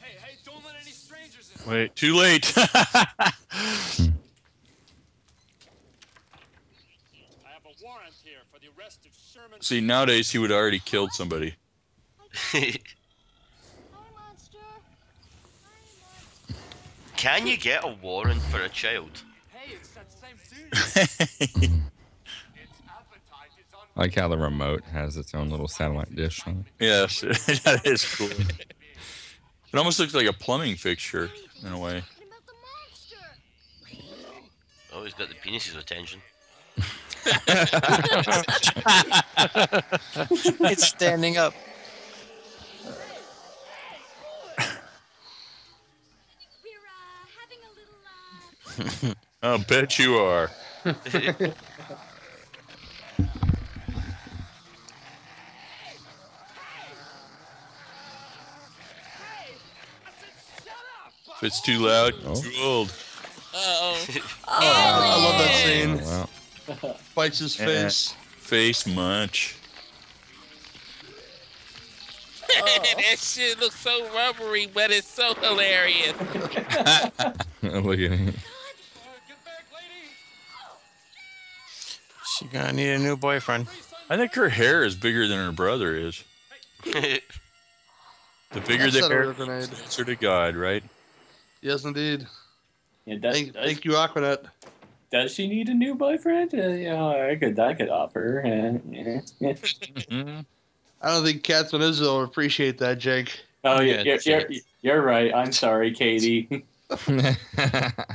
Hey, 0.00 0.16
hey, 0.20 0.36
don't 0.44 0.64
let 0.64 0.74
any 0.80 0.92
strangers 0.92 1.50
in. 1.64 1.70
Wait, 1.70 1.96
too 1.96 2.14
late. 2.14 2.52
I 2.56 3.32
have 7.52 7.64
a 7.64 7.74
warrant 7.84 8.14
here 8.24 8.38
for 8.52 8.58
the 8.58 8.66
arrest 8.66 8.68
of 8.68 8.70
Sherman. 8.70 8.81
See, 9.60 9.80
nowadays 9.80 10.30
he 10.30 10.38
would 10.38 10.50
have 10.50 10.58
already 10.58 10.80
killed 10.80 11.12
somebody. 11.12 11.54
Can 17.16 17.46
you 17.46 17.56
get 17.56 17.84
a 17.84 17.96
warrant 18.02 18.42
for 18.42 18.60
a 18.62 18.68
child? 18.68 19.22
Hey, 19.52 19.74
it's 19.74 19.90
that 19.90 20.06
same 20.12 20.36
dude. 21.60 21.70
like 23.94 24.14
how 24.14 24.26
the 24.26 24.36
remote 24.36 24.82
has 24.84 25.16
its 25.16 25.32
own 25.34 25.48
little 25.48 25.68
satellite 25.68 26.14
dish 26.16 26.40
on 26.46 26.64
it. 26.66 26.84
yes, 26.84 27.20
that 27.64 27.82
is 27.84 28.04
cool. 28.16 28.28
It 28.30 29.78
almost 29.78 30.00
looks 30.00 30.14
like 30.14 30.26
a 30.26 30.32
plumbing 30.32 30.74
fixture 30.76 31.30
in 31.64 31.72
a 31.72 31.78
way. 31.78 32.02
Oh, 34.92 35.04
he's 35.04 35.14
got 35.14 35.28
the 35.28 35.34
penis's 35.36 35.76
attention. 35.76 36.20
It's 40.60 40.86
standing 40.86 41.36
up. 41.36 41.54
I'll 49.42 49.58
bet 49.58 49.98
you 49.98 50.16
are. 50.16 50.50
If 61.42 61.48
it's 61.48 61.60
too 61.60 61.78
loud, 61.78 62.14
oh. 62.24 62.34
too 62.34 62.52
old. 62.60 62.88
Uh-oh. 63.54 64.06
Oh, 64.54 64.58
I 64.58 65.24
love 65.24 65.38
that 65.38 65.50
oh. 65.50 65.66
scene. 65.66 66.00
Wow. 66.04 66.28
Bites 67.14 67.38
his 67.38 67.58
Yeah. 67.58 67.66
face. 67.66 68.14
Face 68.38 68.86
munch. 68.86 69.56
that 72.60 73.18
shit 73.18 73.58
looks 73.60 73.76
so 73.80 74.06
rubbery, 74.14 74.66
but 74.66 74.90
it's 74.90 75.08
so 75.08 75.34
hilarious. 75.34 76.12
Look 77.62 77.98
at 77.98 78.10
him. 78.10 78.34
She's 82.38 82.48
gonna 82.48 82.72
need 82.72 82.90
a 82.90 82.98
new 82.98 83.16
boyfriend. 83.16 83.68
I 84.10 84.16
think 84.16 84.34
her 84.34 84.48
hair 84.48 84.84
is 84.84 84.94
bigger 84.94 85.26
than 85.28 85.38
her 85.38 85.52
brother 85.52 85.94
is. 85.96 86.22
The 86.84 88.60
bigger 88.60 88.90
That's 88.90 89.00
the 89.00 89.08
hair, 89.08 89.20
real 89.20 89.32
grenade. 89.32 89.64
the 89.70 89.76
closer 89.76 90.04
to 90.04 90.16
God, 90.16 90.56
right? 90.56 90.82
Yes, 91.62 91.84
indeed. 91.84 92.26
Yeah, 93.06 93.16
does, 93.16 93.34
Thank, 93.34 93.52
does, 93.54 93.64
thank 93.64 93.84
you, 93.84 93.92
Aquanet. 93.92 94.44
Does 95.12 95.34
she 95.34 95.46
need 95.46 95.68
a 95.68 95.74
new 95.74 95.94
boyfriend? 95.94 96.54
Uh, 96.54 96.68
you 96.68 96.88
know, 96.88 97.10
I 97.10 97.36
could 97.36 97.58
I 97.58 97.74
could 97.74 97.90
offer. 97.90 98.42
Yeah, 98.44 98.78
yeah. 98.88 99.52
Mm-hmm. 99.52 100.40
I 101.02 101.08
don't 101.08 101.24
think 101.24 101.42
Catherine 101.42 101.82
Izzo 101.82 102.02
will 102.02 102.24
appreciate 102.24 102.78
that, 102.78 102.98
Jake. 102.98 103.40
Oh 103.64 103.80
Yeah, 103.80 104.02
yeah, 104.02 104.18
you're, 104.24 104.40
you're, 104.48 104.60
you're 104.80 105.02
right. 105.02 105.34
I'm 105.34 105.52
sorry, 105.52 105.92
Katie. 105.92 106.48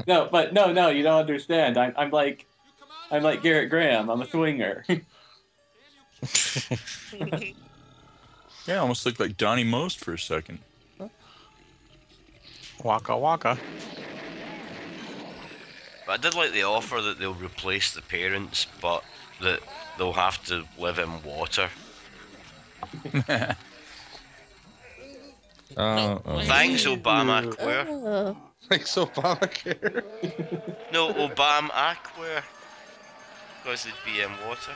no, 0.08 0.30
but 0.32 0.54
no, 0.54 0.72
no, 0.72 0.90
you 0.90 1.04
don't 1.04 1.20
understand. 1.20 1.78
I'm 1.78 1.94
I'm 1.96 2.10
like 2.12 2.46
I'm 3.12 3.24
like 3.24 3.44
Gerrit 3.44 3.70
Graham. 3.70 4.10
I'm 4.10 4.22
a 4.22 4.28
swinger. 4.28 4.84
Yeah, 8.68 8.80
almost 8.80 9.06
looked 9.06 9.20
like 9.20 9.38
Donnie 9.38 9.64
Most 9.64 10.04
for 10.04 10.14
a 10.14 10.20
second. 10.20 10.60
Waka 12.84 13.18
waka. 13.18 13.58
But 16.08 16.14
I 16.14 16.18
did 16.22 16.36
like 16.36 16.54
the 16.54 16.64
offer 16.64 17.02
that 17.02 17.20
they'll 17.20 17.34
replace 17.34 17.94
the 17.94 18.02
parents, 18.02 18.66
but 18.82 19.04
that 19.42 19.60
they'll 19.98 20.14
have 20.14 20.44
to 20.46 20.64
live 20.80 20.98
in 21.00 21.22
water. 21.24 21.70
Uh, 25.76 26.18
oh. 26.26 26.42
Thanks, 26.46 26.86
Obama 26.86 27.44
Aquare. 27.46 27.86
Oh. 27.88 28.38
Thanks, 28.68 28.96
Obamacare. 28.96 30.04
No, 30.92 31.14
Obama 31.14 31.70
Aquare. 31.70 32.42
Because 33.62 33.84
they'd 33.84 33.94
be 34.04 34.22
in 34.22 34.32
water. 34.48 34.72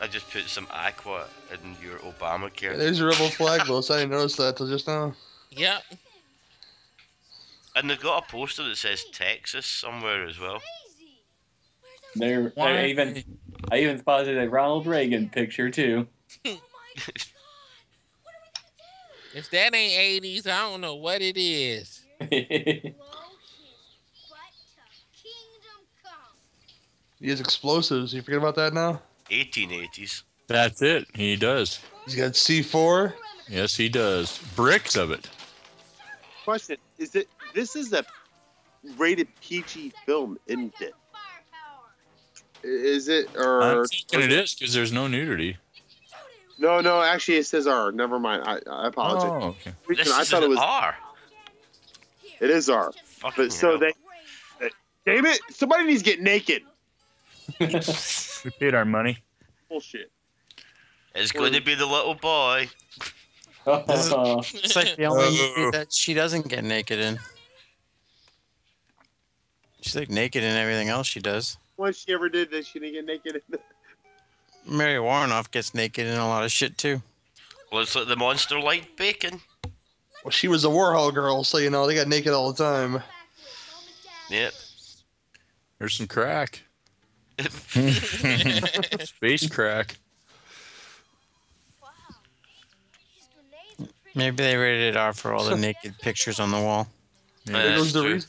I 0.00 0.06
just 0.06 0.30
put 0.30 0.44
some 0.44 0.66
aqua 0.70 1.26
in 1.52 1.76
your 1.82 1.98
Obamacare. 1.98 2.78
There's 2.78 2.98
your 2.98 3.08
rebel 3.08 3.28
flag, 3.28 3.68
Willis. 3.68 3.90
I 3.90 3.98
didn't 3.98 4.12
notice 4.12 4.36
that 4.36 4.56
till 4.56 4.68
just 4.68 4.86
now. 4.86 5.12
Yep. 5.50 5.82
And 7.74 7.88
they've 7.88 8.00
got 8.00 8.24
a 8.24 8.30
poster 8.30 8.64
that 8.64 8.76
says 8.76 9.04
Texas 9.12 9.66
somewhere 9.66 10.26
as 10.26 10.38
well. 10.38 10.60
They're, 12.14 12.52
Why? 12.54 12.72
they're 12.72 12.86
even. 12.86 13.24
I 13.70 13.78
even 13.78 13.98
spotted 13.98 14.36
a 14.36 14.48
Ronald 14.48 14.86
Reagan 14.86 15.28
picture 15.28 15.70
too. 15.70 16.06
If 19.34 19.48
that 19.50 19.74
ain't 19.74 20.22
80s, 20.22 20.46
I 20.46 20.70
don't 20.70 20.82
know 20.82 20.96
what 20.96 21.22
it 21.22 21.38
is. 21.38 22.04
He 27.22 27.30
has 27.30 27.40
explosives. 27.40 28.12
You 28.12 28.20
forget 28.20 28.38
about 28.38 28.56
that 28.56 28.74
now? 28.74 29.00
1880s. 29.30 30.24
That's 30.48 30.82
it. 30.82 31.06
He 31.14 31.36
does. 31.36 31.80
He's 32.04 32.16
got 32.16 32.32
C4. 32.32 33.14
Yes, 33.48 33.74
he 33.74 33.88
does. 33.88 34.38
Bricks 34.54 34.96
of 34.96 35.10
it. 35.12 35.30
Question: 36.44 36.76
Is 36.98 37.14
it 37.14 37.28
this 37.54 37.76
is 37.76 37.92
a 37.92 38.04
rated 38.96 39.28
PG 39.40 39.92
film, 40.06 40.38
isn't 40.46 40.74
it? 40.80 40.94
Is 42.64 43.08
it 43.08 43.28
or 43.36 43.62
I'm 43.62 43.84
thinking 43.86 44.20
it 44.22 44.32
is 44.32 44.54
because 44.54 44.72
there's 44.72 44.92
no 44.92 45.08
nudity. 45.08 45.56
no? 46.58 46.80
No, 46.80 47.02
actually, 47.02 47.38
it 47.38 47.46
says 47.46 47.66
R. 47.66 47.90
Never 47.90 48.20
mind. 48.20 48.44
I, 48.46 48.60
I 48.70 48.86
apologize. 48.86 49.30
Oh, 49.30 49.48
okay. 49.48 49.72
This 49.88 50.10
I 50.12 50.20
is 50.22 50.30
thought 50.30 50.38
an 50.44 50.44
it 50.44 50.48
was 50.50 50.58
R. 50.60 50.96
It 52.40 52.50
is 52.50 52.70
R. 52.70 52.92
Fucking 53.04 53.44
But 53.46 53.52
so 53.52 53.70
hell. 53.70 53.78
they, 53.78 53.92
they- 54.60 54.70
damn 55.16 55.26
it! 55.26 55.40
Somebody 55.50 55.84
needs 55.86 56.02
to 56.02 56.10
get 56.10 56.20
naked. 56.20 56.62
We 58.44 58.50
paid 58.58 58.74
our 58.74 58.84
money. 58.84 59.18
Bullshit. 59.68 60.10
It's 61.14 61.30
going 61.30 61.52
to 61.52 61.60
be 61.62 61.74
the 61.76 61.86
little 61.86 62.14
boy. 62.16 62.68
This 63.86 64.06
is- 64.06 64.12
It's 64.64 64.74
like 64.76 64.96
the 64.96 65.04
only 65.06 65.30
movie 65.56 65.70
that 65.70 65.92
she 65.92 66.12
doesn't 66.14 66.48
get 66.48 66.64
naked 66.64 66.98
in. 66.98 67.18
She's 69.82 69.96
like 69.96 70.10
naked 70.10 70.42
in 70.44 70.56
everything 70.56 70.88
else 70.88 71.06
she 71.08 71.20
does. 71.20 71.56
Once 71.76 71.98
she 71.98 72.12
ever 72.12 72.28
did 72.28 72.50
that 72.52 72.64
she 72.66 72.78
didn't 72.78 72.94
get 72.94 73.04
naked. 73.04 73.42
In. 73.52 73.58
Mary 74.78 74.98
Woronov 74.98 75.50
gets 75.50 75.74
naked 75.74 76.06
in 76.06 76.16
a 76.16 76.26
lot 76.28 76.44
of 76.44 76.52
shit 76.52 76.78
too. 76.78 77.02
Well, 77.70 77.82
it's 77.82 77.94
like 77.96 78.06
the 78.06 78.16
monster 78.16 78.60
like 78.60 78.96
bacon. 78.96 79.40
Well, 80.24 80.30
she 80.30 80.46
was 80.46 80.64
a 80.64 80.68
Warhol 80.68 81.12
girl, 81.12 81.42
so 81.42 81.58
you 81.58 81.68
know 81.68 81.86
they 81.86 81.96
got 81.96 82.06
naked 82.06 82.32
all 82.32 82.52
the 82.52 82.62
time. 82.62 83.02
Yep. 84.30 84.52
There's 85.78 85.94
some 85.94 86.06
crack. 86.06 86.62
Space 87.40 89.48
crack. 89.48 89.96
Maybe 94.14 94.36
they 94.36 94.56
rated 94.56 94.96
R 94.96 95.12
for 95.12 95.32
all 95.32 95.44
the 95.44 95.56
naked 95.56 95.98
pictures 95.98 96.38
on 96.38 96.50
the 96.50 96.60
wall. 96.60 96.86
There 97.46 97.56
Yeah, 97.70 97.76
goes 97.76 97.92
the 97.92 98.02
true. 98.02 98.14
re- 98.14 98.20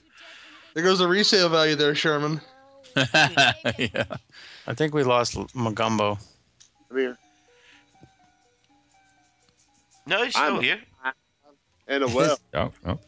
there 0.74 0.84
goes 0.84 1.00
the 1.00 1.08
resale 1.08 1.50
value 1.50 1.76
there, 1.76 1.96
Sherman. 1.96 2.42
yeah. 2.96 4.06
I 4.68 4.74
think 4.74 4.94
we 4.94 5.04
lost 5.04 5.36
Magumbo. 5.56 6.18
Come 6.90 6.98
here. 6.98 7.18
No, 10.06 10.24
he's 10.24 10.36
I'm 10.36 10.44
still 10.44 10.60
a- 10.60 10.64
here. 10.64 10.80
And 11.88 12.04
a 12.04 12.08
well. 12.08 12.38
Oh, 12.54 12.72
oh. 12.86 13.00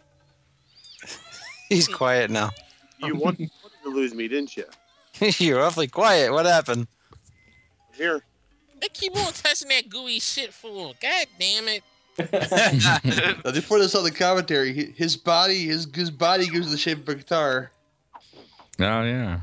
He's 1.70 1.88
quiet 1.88 2.30
now. 2.30 2.52
You 3.00 3.16
wanted, 3.16 3.50
wanted 3.64 3.84
to 3.84 3.90
lose 3.90 4.14
me, 4.14 4.28
didn't 4.28 4.56
you? 4.56 4.66
You're 5.38 5.62
awfully 5.64 5.88
quiet. 5.88 6.32
What 6.32 6.46
happened? 6.46 6.88
Here. 7.96 8.22
They 8.82 8.88
keep 8.90 9.16
on 9.16 9.32
touching 9.34 9.70
that 9.70 9.90
gooey 9.90 10.20
shit 10.20 10.54
for. 10.54 10.94
God 11.02 11.26
damn 11.40 11.68
it. 11.68 11.84
Now, 12.18 13.52
they 13.52 13.62
put 13.62 13.80
this 13.80 13.94
on 13.94 14.04
the 14.06 14.12
commentary. 14.12 14.94
His 14.94 15.18
body, 15.18 15.66
his 15.66 15.88
his 15.94 16.10
body 16.10 16.48
gives 16.48 16.72
the 16.72 16.78
shape 16.78 17.00
of 17.00 17.10
a 17.10 17.16
guitar. 17.16 17.72
Oh, 18.80 19.04
yeah. 19.04 19.40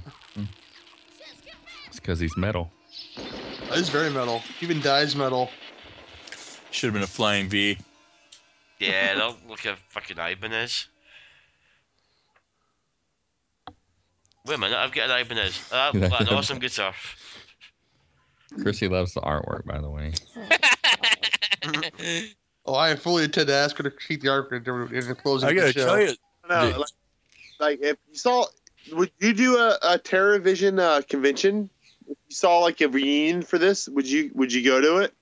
It's 1.86 2.00
because 2.00 2.18
he's 2.18 2.36
metal. 2.36 2.70
He's 3.74 3.90
very 3.90 4.10
metal. 4.10 4.42
Even 4.60 4.80
dies 4.80 5.14
metal. 5.14 5.50
Should 6.70 6.88
have 6.88 6.94
been 6.94 7.02
a 7.02 7.06
flying 7.06 7.48
V. 7.48 7.76
Yeah, 8.78 9.14
they'll 9.14 9.36
look 9.46 9.66
at 9.66 9.78
fucking 9.90 10.16
Ibanez. 10.18 10.88
Wait 14.46 14.54
a 14.54 14.58
minute, 14.58 14.76
I've 14.76 14.92
got 14.92 15.10
an 15.10 15.20
Ibanez. 15.20 15.68
Uh, 15.72 15.92
what 15.92 16.20
an 16.22 16.28
awesome 16.28 16.58
guitar. 16.58 16.94
Chrissy 18.60 18.88
loves 18.88 19.14
the 19.14 19.20
artwork, 19.20 19.64
by 19.64 19.80
the 19.80 19.90
way. 19.90 20.12
Oh, 22.64 22.74
I 22.74 22.94
fully 22.94 23.24
intend 23.24 23.48
to 23.48 23.54
ask 23.54 23.76
her 23.76 23.82
to 23.82 23.90
keep 23.90 24.22
the 24.22 24.28
argument 24.28 24.92
in 24.92 25.08
the 25.08 25.14
closing 25.14 25.48
I 25.48 25.52
gotta 25.52 25.72
show. 25.72 25.84
tell 25.84 26.00
you, 26.00 26.14
No, 26.48 26.78
like, 26.78 26.88
like 27.58 27.78
if 27.82 27.96
you 28.08 28.16
saw, 28.16 28.46
would 28.92 29.10
you 29.18 29.32
do 29.32 29.56
a, 29.56 29.78
a 29.82 29.98
Terrorvision 29.98 30.78
uh, 30.78 31.02
convention? 31.08 31.68
If 32.08 32.16
you 32.28 32.34
saw 32.34 32.60
like 32.60 32.80
a 32.80 32.88
reunion 32.88 33.42
for 33.42 33.58
this, 33.58 33.88
would 33.88 34.08
you 34.08 34.30
would 34.34 34.52
you 34.52 34.64
go 34.64 34.80
to 34.80 34.98
it? 34.98 35.12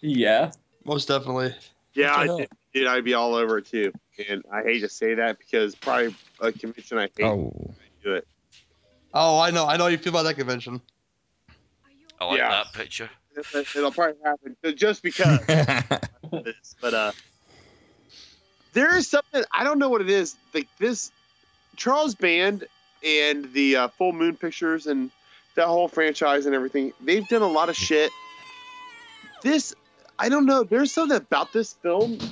yeah. 0.00 0.52
Most 0.84 1.08
definitely. 1.08 1.54
Yeah, 1.92 2.14
I 2.14 2.26
did, 2.26 2.48
dude, 2.72 2.86
I'd 2.86 3.04
be 3.04 3.12
all 3.12 3.34
over 3.34 3.58
it 3.58 3.66
too. 3.66 3.92
And 4.28 4.42
I 4.50 4.62
hate 4.62 4.80
to 4.80 4.88
say 4.88 5.14
that 5.14 5.38
because 5.38 5.74
probably 5.74 6.14
a 6.40 6.52
convention 6.52 6.96
I 6.98 7.02
hate 7.02 7.24
Oh. 7.24 7.74
do 8.02 8.14
it. 8.14 8.26
Oh, 9.12 9.38
I 9.38 9.50
know. 9.50 9.66
I 9.66 9.76
know 9.76 9.84
how 9.84 9.88
you 9.88 9.98
feel 9.98 10.12
about 10.12 10.22
that 10.22 10.34
convention. 10.36 10.80
I 12.18 12.24
like 12.26 12.38
Yeah. 12.38 12.50
that 12.50 12.72
picture. 12.72 13.10
It- 13.36 13.66
It'll 13.74 13.92
probably 13.92 14.16
happen 14.24 14.56
just 14.76 15.02
because. 15.02 15.44
this, 15.46 16.76
but 16.80 16.94
uh, 16.94 17.12
there 18.72 18.96
is 18.96 19.08
something 19.08 19.42
I 19.52 19.64
don't 19.64 19.78
know 19.78 19.88
what 19.88 20.00
it 20.00 20.10
is. 20.10 20.36
Like 20.54 20.68
this, 20.78 21.10
Charles 21.76 22.14
Band 22.14 22.66
and 23.04 23.52
the 23.52 23.76
uh, 23.76 23.88
Full 23.88 24.12
Moon 24.12 24.36
Pictures 24.36 24.86
and 24.86 25.10
that 25.56 25.66
whole 25.66 25.88
franchise 25.88 26.46
and 26.46 26.54
everything. 26.54 26.92
They've 27.00 27.26
done 27.26 27.42
a 27.42 27.48
lot 27.48 27.68
of 27.68 27.76
shit. 27.76 28.10
This, 29.42 29.74
I 30.18 30.28
don't 30.28 30.46
know. 30.46 30.62
There's 30.64 30.92
something 30.92 31.16
about 31.16 31.52
this 31.52 31.72
film 31.74 32.18
that 32.18 32.28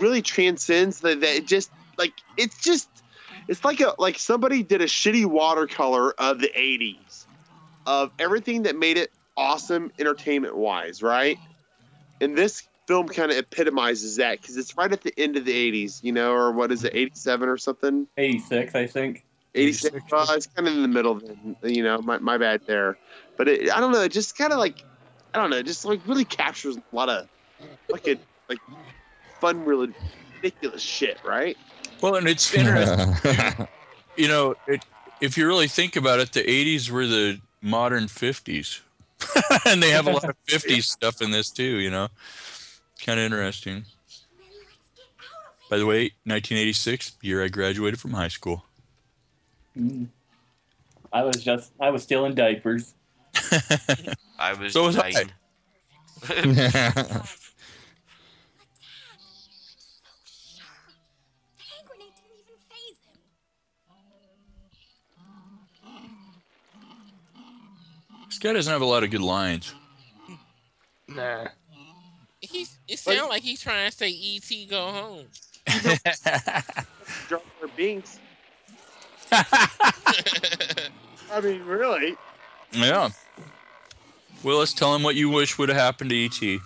really 0.00 0.22
transcends 0.22 1.00
that. 1.00 1.20
That 1.20 1.36
it 1.36 1.46
just 1.46 1.70
like 1.96 2.12
it's 2.36 2.60
just 2.62 2.88
it's 3.46 3.64
like 3.64 3.80
a 3.80 3.94
like 3.98 4.18
somebody 4.18 4.62
did 4.62 4.82
a 4.82 4.86
shitty 4.86 5.24
watercolor 5.24 6.12
of 6.18 6.40
the 6.40 6.48
80s 6.48 7.26
of 7.86 8.10
everything 8.18 8.64
that 8.64 8.76
made 8.76 8.98
it 8.98 9.10
awesome 9.38 9.90
entertainment 9.98 10.56
wise, 10.56 11.02
right? 11.02 11.38
And 12.20 12.36
this 12.36 12.68
film 12.86 13.08
kind 13.08 13.30
of 13.30 13.38
epitomizes 13.38 14.16
that 14.16 14.40
because 14.40 14.56
it's 14.56 14.76
right 14.76 14.92
at 14.92 15.02
the 15.02 15.12
end 15.16 15.36
of 15.36 15.44
the 15.44 15.52
80s, 15.52 16.02
you 16.02 16.12
know, 16.12 16.32
or 16.32 16.52
what 16.52 16.72
is 16.72 16.84
it, 16.84 16.94
87 16.94 17.48
or 17.48 17.56
something? 17.56 18.08
86, 18.16 18.74
I 18.74 18.86
think. 18.86 19.24
86. 19.54 20.04
Well, 20.10 20.30
uh, 20.30 20.34
it's 20.34 20.46
kind 20.46 20.68
of 20.68 20.74
in 20.74 20.82
the 20.82 20.88
middle, 20.88 21.14
then, 21.14 21.56
you 21.62 21.82
know, 21.82 22.00
my, 22.02 22.18
my 22.18 22.36
bad 22.38 22.62
there. 22.66 22.98
But 23.36 23.48
it, 23.48 23.70
I 23.70 23.80
don't 23.80 23.92
know, 23.92 24.02
it 24.02 24.12
just 24.12 24.36
kind 24.36 24.52
of 24.52 24.58
like, 24.58 24.82
I 25.32 25.38
don't 25.38 25.50
know, 25.50 25.62
just 25.62 25.84
like 25.84 26.00
really 26.06 26.24
captures 26.24 26.76
a 26.76 26.82
lot 26.92 27.08
of 27.08 27.28
fucking 27.90 28.18
like 28.48 28.58
fun, 29.40 29.64
really 29.64 29.92
ridiculous 30.42 30.82
shit, 30.82 31.18
right? 31.24 31.56
well, 32.00 32.16
and 32.16 32.28
it's 32.28 32.52
interesting. 32.54 33.66
you 34.16 34.28
know, 34.28 34.54
it, 34.66 34.84
if 35.20 35.36
you 35.36 35.46
really 35.46 35.68
think 35.68 35.96
about 35.96 36.20
it, 36.20 36.32
the 36.32 36.42
80s 36.42 36.90
were 36.90 37.06
the 37.06 37.40
modern 37.62 38.04
50s. 38.04 38.80
and 39.66 39.82
they 39.82 39.90
have 39.90 40.06
a 40.06 40.12
lot 40.12 40.24
of 40.24 40.36
50s 40.46 40.84
stuff 40.84 41.22
in 41.22 41.30
this 41.30 41.50
too, 41.50 41.78
you 41.78 41.90
know. 41.90 42.08
Kind 43.04 43.20
of 43.20 43.26
interesting. 43.26 43.84
By 45.70 45.78
the 45.78 45.86
way, 45.86 46.04
1986, 46.24 47.16
year 47.20 47.44
I 47.44 47.48
graduated 47.48 48.00
from 48.00 48.12
high 48.12 48.28
school. 48.28 48.64
Mm. 49.78 50.08
I 51.12 51.22
was 51.22 51.42
just, 51.42 51.72
I 51.80 51.90
was 51.90 52.02
still 52.02 52.24
in 52.24 52.34
diapers. 52.34 52.94
I 54.38 54.54
was 54.54 54.72
So 54.72 54.84
was 54.84 54.96
I. 54.96 55.12
this 68.38 68.50
guy 68.50 68.52
doesn't 68.52 68.72
have 68.72 68.82
a 68.82 68.86
lot 68.86 69.02
of 69.02 69.10
good 69.10 69.20
lines. 69.20 69.74
Nah. 71.08 71.48
He's, 72.40 72.78
it 72.86 73.00
sounds 73.00 73.28
like 73.28 73.42
he's 73.42 73.60
trying 73.60 73.90
to 73.90 73.96
say 73.96 74.10
E.T. 74.10 74.66
go 74.66 74.86
home. 74.92 75.26
Jar 77.28 77.40
Jar 77.58 77.68
Binks. 77.76 78.20
I 79.32 79.40
mean, 81.42 81.64
really? 81.64 82.16
Yeah. 82.70 83.10
Willis, 84.44 84.72
tell 84.72 84.94
him 84.94 85.02
what 85.02 85.16
you 85.16 85.28
wish 85.28 85.58
would 85.58 85.68
have 85.68 85.78
happened 85.78 86.10
to 86.10 86.16
E 86.16 86.26
E.T. 86.26 86.60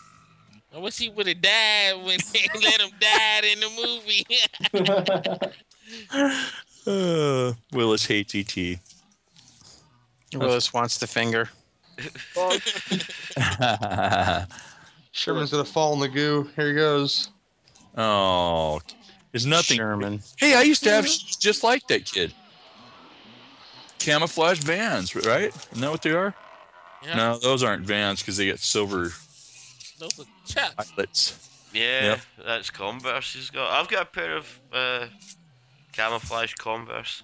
I 0.74 0.78
wish 0.78 0.98
he 0.98 1.08
would 1.08 1.26
have 1.26 1.40
died 1.40 1.94
when 2.04 2.18
they 2.34 2.48
let 2.62 2.82
him 2.82 2.90
die 3.00 3.40
in 3.50 3.60
the 3.60 3.70
movie. 3.80 4.26
Uh, 6.86 7.54
Willis 7.72 8.04
hates 8.04 8.34
E 8.34 8.40
E.T. 8.40 8.78
Willis 10.34 10.74
wants 10.74 10.98
the 10.98 11.06
finger. 11.06 11.48
Sherman's 15.12 15.50
gonna 15.50 15.64
fall 15.64 15.92
in 15.94 16.00
the 16.00 16.08
goo. 16.08 16.48
Here 16.56 16.68
he 16.68 16.74
goes. 16.74 17.30
oh, 17.96 18.80
there's 19.32 19.46
nothing. 19.46 19.76
Sherman. 19.76 20.20
Hey, 20.38 20.54
I 20.54 20.62
used 20.62 20.82
to 20.84 20.90
have 20.90 21.06
shoes 21.06 21.36
just 21.36 21.62
like 21.62 21.86
that 21.88 22.04
kid. 22.04 22.32
Camouflage 23.98 24.58
vans, 24.60 25.14
right? 25.14 25.54
Isn't 25.54 25.80
that 25.80 25.90
what 25.90 26.02
they 26.02 26.10
are? 26.12 26.34
Yeah. 27.06 27.16
No, 27.16 27.38
those 27.38 27.62
aren't 27.62 27.82
vans 27.84 28.20
because 28.20 28.36
they 28.36 28.48
got 28.48 28.58
silver 28.58 29.12
Those 29.98 30.18
are 30.20 30.24
chaps. 30.46 30.92
eyelets. 30.96 31.48
Yeah, 31.72 32.02
Yep. 32.04 32.20
that's 32.44 32.70
Converse. 32.70 33.32
He's 33.32 33.50
got. 33.50 33.70
I've 33.70 33.88
got 33.88 34.02
a 34.02 34.06
pair 34.06 34.36
of 34.36 34.60
uh, 34.72 35.06
camouflage 35.92 36.54
Converse. 36.54 37.22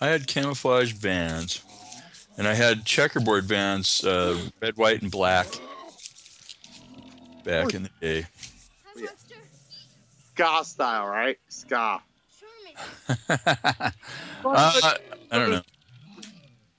I 0.00 0.08
had 0.08 0.26
camouflage 0.26 0.92
vans, 0.92 1.62
and 2.36 2.48
I 2.48 2.54
had 2.54 2.84
checkerboard 2.84 3.44
vans, 3.44 4.04
uh, 4.04 4.38
red, 4.60 4.76
white, 4.76 5.02
and 5.02 5.10
black. 5.10 5.46
Back 7.44 7.74
in 7.74 7.84
the 7.84 7.90
day. 8.00 8.26
Ska 10.34 10.64
style, 10.64 11.06
right? 11.06 11.38
Ska. 11.48 12.00
uh, 13.18 13.92
I 14.44 14.92
don't 15.30 15.50
know. 15.50 15.62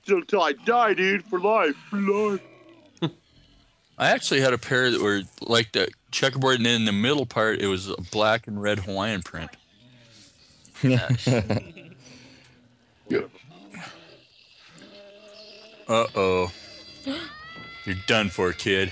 Till, 0.06 0.24
till 0.24 0.42
I 0.42 0.54
die, 0.54 0.94
dude, 0.94 1.24
for 1.26 1.40
life. 1.40 1.76
For 1.90 1.98
life. 1.98 2.42
I 3.98 4.10
actually 4.10 4.42
had 4.42 4.54
a 4.54 4.58
pair 4.58 4.90
that 4.90 5.00
were 5.00 5.22
like 5.42 5.74
the 5.74 5.90
checkerboard, 6.10 6.56
and 6.58 6.66
then 6.66 6.76
in 6.76 6.86
the 6.86 6.92
middle 6.92 7.28
part, 7.28 7.60
it 7.60 7.68
was 7.68 7.88
a 7.90 7.96
black 8.12 8.48
and 8.48 8.60
red 8.60 8.80
Hawaiian 8.80 9.22
print. 9.22 9.52
Uh 15.92 16.08
oh. 16.16 16.52
You're 17.86 17.98
done 18.08 18.30
for, 18.30 18.54
kid. 18.54 18.90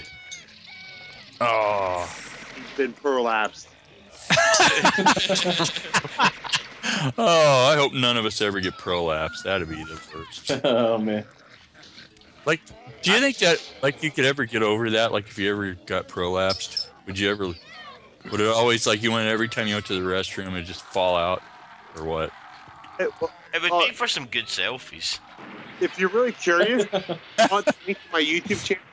Oh. 1.40 2.14
He's 2.56 2.78
been 2.78 2.94
prolapsed. 2.94 3.68
Oh, 7.18 7.72
I 7.72 7.76
hope 7.78 7.94
none 7.94 8.18
of 8.18 8.26
us 8.26 8.42
ever 8.42 8.60
get 8.60 8.78
prolapse. 8.78 9.44
That'd 9.44 9.70
be 9.70 9.84
the 9.84 9.96
first. 9.96 10.52
oh 10.66 10.98
man. 10.98 11.24
Like, 12.46 12.62
do 13.02 13.12
you 13.12 13.20
think 13.20 13.38
that 13.38 13.58
like 13.82 14.04
you 14.04 14.12
could 14.12 14.26
ever 14.26 14.44
get 14.46 14.64
over 14.64 14.90
that? 14.92 15.14
Like, 15.14 15.28
if 15.28 15.38
you 15.38 15.50
ever 15.52 15.78
got 15.86 16.08
prolapsed, 16.10 16.88
would 17.06 17.18
you 17.18 17.30
ever? 17.30 17.54
Would 18.32 18.42
it 18.42 18.48
always 18.48 18.86
like 18.86 19.02
you 19.02 19.12
went 19.14 19.30
every 19.30 19.48
time 19.48 19.68
you 19.68 19.76
went 19.76 19.86
to 19.86 19.94
the 19.94 20.10
restroom 20.10 20.58
and 20.58 20.66
just 20.66 20.82
fall 20.82 21.16
out, 21.16 21.42
or 21.98 22.04
what? 22.04 22.32
It, 23.00 23.10
well, 23.22 23.32
It 23.54 23.62
would 23.62 23.72
Oh. 23.72 23.80
make 23.80 23.94
for 23.94 24.08
some 24.08 24.26
good 24.26 24.48
selfies. 24.48 25.20
If 25.82 26.00
you're 26.00 26.10
really 26.10 26.32
curious, 26.32 26.86
on 27.52 27.64
to 27.64 27.74
my 28.12 28.22
YouTube 28.22 28.64
channel, 28.64 28.84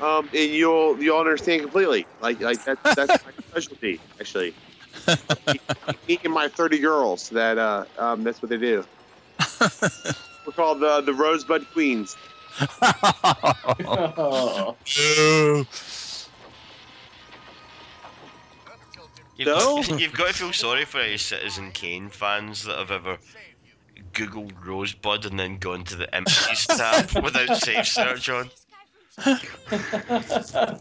um, 0.00 0.28
and 0.32 0.50
you'll 0.50 1.00
you'll 1.02 1.18
understand 1.18 1.62
completely. 1.62 2.06
Like 2.20 2.40
like 2.40 2.64
that, 2.64 2.78
that's 2.82 3.24
my 3.24 3.32
specialty, 3.50 4.00
actually. 4.20 4.54
Me 6.08 6.18
and 6.22 6.34
my 6.34 6.48
30 6.48 6.78
girls. 6.80 7.30
That 7.30 7.58
uh, 7.58 7.84
um, 7.98 8.24
that's 8.24 8.42
what 8.42 8.50
they 8.50 8.58
do. 8.58 8.84
We're 10.46 10.52
called 10.54 10.80
the 10.80 11.00
the 11.00 11.14
Rosebud 11.14 11.66
Queens. 11.72 12.16
Oh. 13.84 14.76
Ew. 14.96 15.66
You've, 19.36 19.48
No? 19.48 19.82
got, 19.82 20.00
you've 20.00 20.12
got 20.12 20.28
to 20.28 20.34
feel 20.34 20.52
sorry 20.52 20.84
for 20.84 21.00
any 21.00 21.16
Citizen 21.16 21.72
Kane 21.72 22.10
fans 22.10 22.64
that 22.64 22.78
have 22.78 22.90
ever 22.90 23.18
Googled 24.12 24.64
Rosebud 24.64 25.26
and 25.26 25.38
then 25.38 25.58
gone 25.58 25.84
to 25.84 25.96
the 25.96 26.08
images 26.16 26.66
tab 26.66 27.12
without 27.22 27.56
safe 27.56 27.86
search 27.86 28.28
on. 28.28 28.50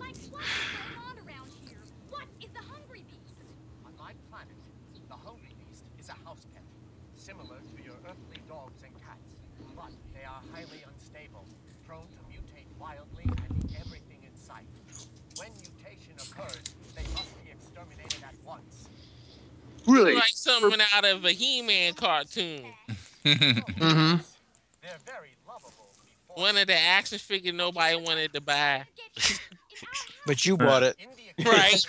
Like, 0.00 0.18
what's 0.30 0.62
going 0.70 0.94
on 0.96 1.16
around 1.26 1.52
here? 1.60 1.88
What 2.08 2.28
is 2.42 2.52
the 2.52 2.64
hungry 2.64 3.04
beast? 3.06 3.42
On 3.84 3.96
my 3.96 4.14
planet, 4.28 4.70
the 5.08 5.16
hungry 5.16 5.54
beast 5.58 5.90
is 5.98 6.08
a 6.08 6.18
house 6.26 6.46
pet, 6.52 6.66
similar 7.14 7.62
to 7.72 7.78
your 7.80 7.98
earthly 8.08 8.42
dogs 8.46 8.82
and 8.82 8.96
cats. 8.96 9.36
But 9.76 9.92
they 10.12 10.24
are 10.24 10.42
highly 10.42 10.84
unstable, 10.88 11.50
prone 11.84 12.08
to 12.16 12.22
mutate 12.22 12.70
wildly 12.78 13.34
and 13.44 13.54
eat 13.56 13.70
everything 13.74 14.24
in 14.24 14.34
sight. 14.36 14.82
When 15.34 15.58
mutation 15.60 16.18
occurs, 16.20 16.76
they 16.94 17.08
must 17.08 17.38
be 17.38 17.50
exterminated 17.50 18.22
at 18.24 18.36
once. 18.44 18.90
Really? 19.86 20.14
Like 20.14 20.32
something 20.34 20.80
out 20.94 21.04
of 21.04 21.24
a 21.24 21.32
He-Man 21.32 21.94
cartoon. 21.94 22.64
Mm-hmm. 23.26 24.18
They're 24.82 24.98
very 25.04 25.34
lovable 25.48 25.88
One 26.36 26.56
of 26.56 26.68
the 26.68 26.78
action 26.78 27.18
figure 27.18 27.52
nobody 27.52 27.96
wanted 27.96 28.32
to 28.34 28.40
buy. 28.40 28.84
But 30.26 30.44
you 30.44 30.56
bought 30.56 30.82
it. 30.82 30.96
Right. 31.44 31.86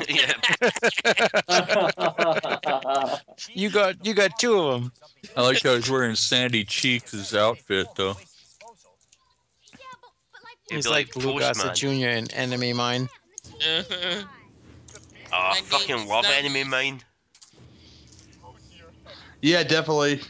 You 3.54 3.70
got 3.70 4.06
you 4.06 4.14
got 4.14 4.38
two 4.40 4.60
of 4.60 4.82
them. 4.82 4.92
I 5.36 5.42
like 5.42 5.64
how 5.64 5.76
he's 5.76 5.90
wearing 5.90 6.16
Sandy 6.16 6.64
Cheeks' 6.64 7.34
outfit 7.34 7.88
though. 7.96 8.10
Yeah, 8.10 8.14
but, 10.02 10.10
but 10.32 10.44
like, 10.44 10.58
It'd 10.70 10.76
He's 10.76 10.88
like, 10.88 11.16
like 11.16 11.26
Lou 11.26 11.40
Gossett 11.40 11.76
Jr. 11.76 11.88
in 11.88 12.32
Enemy 12.32 12.74
Mine. 12.74 13.10
Uh-huh. 13.56 14.24
Oh, 15.32 15.32
I 15.32 15.62
fucking 15.62 15.98
James 15.98 16.10
love 16.10 16.26
Enemy 16.26 16.64
Mine. 16.66 17.02
Yeah, 19.42 19.64
definitely. 19.64 20.22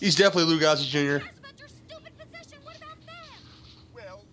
He's 0.00 0.16
definitely 0.16 0.52
Lou 0.52 0.60
Gossett 0.60 0.88
Jr. 0.88 1.20
Cares 1.20 1.38
about 1.38 1.58
your 1.58 1.68
stupid 1.68 2.12
position. 2.18 2.58
What 2.64 2.76
about 2.76 2.98
them? 3.06 3.42
Well, 3.92 4.26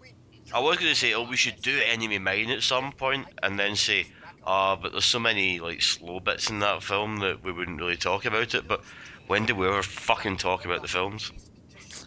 we 0.00 0.14
I 0.52 0.60
was 0.60 0.76
going 0.78 0.90
to 0.92 0.96
say, 0.98 1.12
oh, 1.14 1.22
we 1.28 1.36
should 1.36 1.60
do 1.62 1.80
Enemy 1.84 2.18
Mine 2.18 2.50
at 2.50 2.62
some 2.62 2.92
point, 2.92 3.28
and 3.42 3.58
then 3.58 3.76
say, 3.76 4.06
ah, 4.44 4.76
but 4.76 4.92
there's 4.92 5.04
so 5.06 5.18
many 5.18 5.60
like 5.60 5.82
slow 5.82 6.20
bits 6.20 6.50
in 6.50 6.60
that 6.60 6.82
film 6.82 7.18
that 7.20 7.42
we 7.42 7.52
wouldn't 7.52 7.80
really 7.80 7.96
talk 7.96 8.24
about 8.24 8.54
it. 8.54 8.66
But 8.68 8.80
when 9.26 9.46
do 9.46 9.54
we 9.54 9.66
ever 9.68 9.82
fucking 9.82 10.38
talk 10.38 10.64
about 10.64 10.82
the 10.82 10.88
films? 10.88 11.32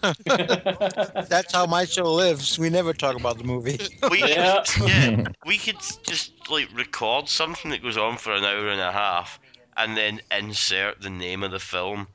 That's 1.30 1.52
how 1.54 1.66
my 1.66 1.86
show 1.86 2.12
lives. 2.12 2.58
We 2.58 2.70
never 2.70 2.94
talk 2.94 3.16
about 3.16 3.38
the 3.38 3.44
movie. 3.44 3.80
We, 4.10 4.20
Yeah. 4.30 4.64
yeah, 4.86 5.12
we 5.46 5.58
could 5.58 5.82
just 6.08 6.34
like 6.50 6.70
record 6.76 7.28
something 7.30 7.72
that 7.72 7.82
goes 7.82 7.98
on 7.98 8.18
for 8.18 8.34
an 8.34 8.44
hour 8.44 8.68
and 8.68 8.82
a 8.82 8.92
half, 8.92 9.40
and 9.78 9.96
then 9.96 10.22
insert 10.32 11.02
the 11.02 11.10
name 11.10 11.44
of 11.44 11.52
the 11.52 11.60
film 11.60 12.08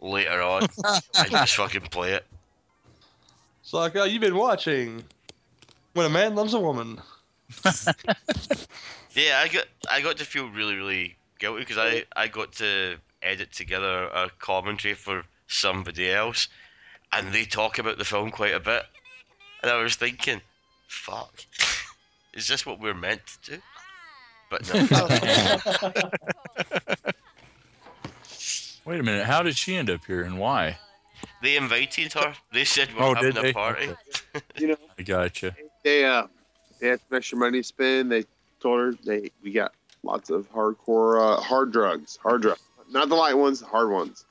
later 0.00 0.42
on, 0.42 0.62
and 1.18 1.30
just 1.30 1.56
fucking 1.56 1.82
play 1.82 2.12
it. 2.12 2.26
It's 3.62 3.72
like, 3.72 3.94
oh, 3.96 4.04
you've 4.04 4.20
been 4.20 4.36
watching 4.36 5.04
When 5.94 6.06
a 6.06 6.10
Man 6.10 6.34
Loves 6.34 6.54
a 6.54 6.60
Woman. 6.60 7.00
Yeah, 9.14 9.40
I 9.42 9.48
got 9.48 9.64
I 9.90 10.00
got 10.00 10.16
to 10.18 10.24
feel 10.24 10.48
really 10.48 10.76
really 10.76 11.16
guilty 11.38 11.60
because 11.60 11.78
I 11.78 12.04
I 12.14 12.28
got 12.28 12.52
to 12.54 12.96
edit 13.22 13.52
together 13.52 14.04
a 14.04 14.30
commentary 14.38 14.94
for 14.94 15.24
somebody 15.48 16.10
else, 16.10 16.48
and 17.12 17.32
they 17.32 17.44
talk 17.44 17.78
about 17.78 17.98
the 17.98 18.04
film 18.04 18.30
quite 18.30 18.54
a 18.54 18.60
bit, 18.60 18.84
and 19.62 19.70
I 19.70 19.82
was 19.82 19.96
thinking, 19.96 20.40
fuck, 20.86 21.44
is 22.34 22.46
this 22.46 22.64
what 22.64 22.78
we're 22.78 22.94
meant 22.94 23.22
to 23.42 23.56
do? 23.56 23.62
But 24.50 24.68
no. 24.90 26.00
Wait 28.84 29.00
a 29.00 29.02
minute, 29.02 29.24
how 29.26 29.42
did 29.42 29.56
she 29.56 29.76
end 29.76 29.88
up 29.88 30.04
here 30.04 30.22
and 30.22 30.38
why? 30.38 30.76
they 31.42 31.56
invited 31.56 32.12
her. 32.14 32.34
They 32.52 32.64
said 32.64 32.88
we're 32.94 33.04
Oh, 33.04 33.14
having 33.14 33.36
a 33.36 33.42
they? 33.42 33.52
party. 33.52 33.88
Okay. 33.88 34.44
You 34.58 34.66
know, 34.68 34.76
I 34.98 35.02
gotcha. 35.02 35.56
they 35.84 36.04
uh, 36.04 36.26
they 36.80 36.88
had 36.88 37.00
some 37.08 37.16
extra 37.16 37.38
money 37.38 37.60
to 37.60 37.64
spend. 37.64 38.10
They 38.12 38.24
told 38.60 38.80
her 38.80 38.92
they 39.04 39.30
we 39.42 39.52
got 39.52 39.72
lots 40.02 40.28
of 40.30 40.50
hardcore 40.52 41.20
uh, 41.38 41.40
hard 41.40 41.72
drugs, 41.72 42.18
hard 42.22 42.42
drugs, 42.42 42.60
not 42.90 43.08
the 43.08 43.14
light 43.14 43.38
ones, 43.38 43.60
the 43.60 43.66
hard 43.66 43.90
ones. 43.90 44.24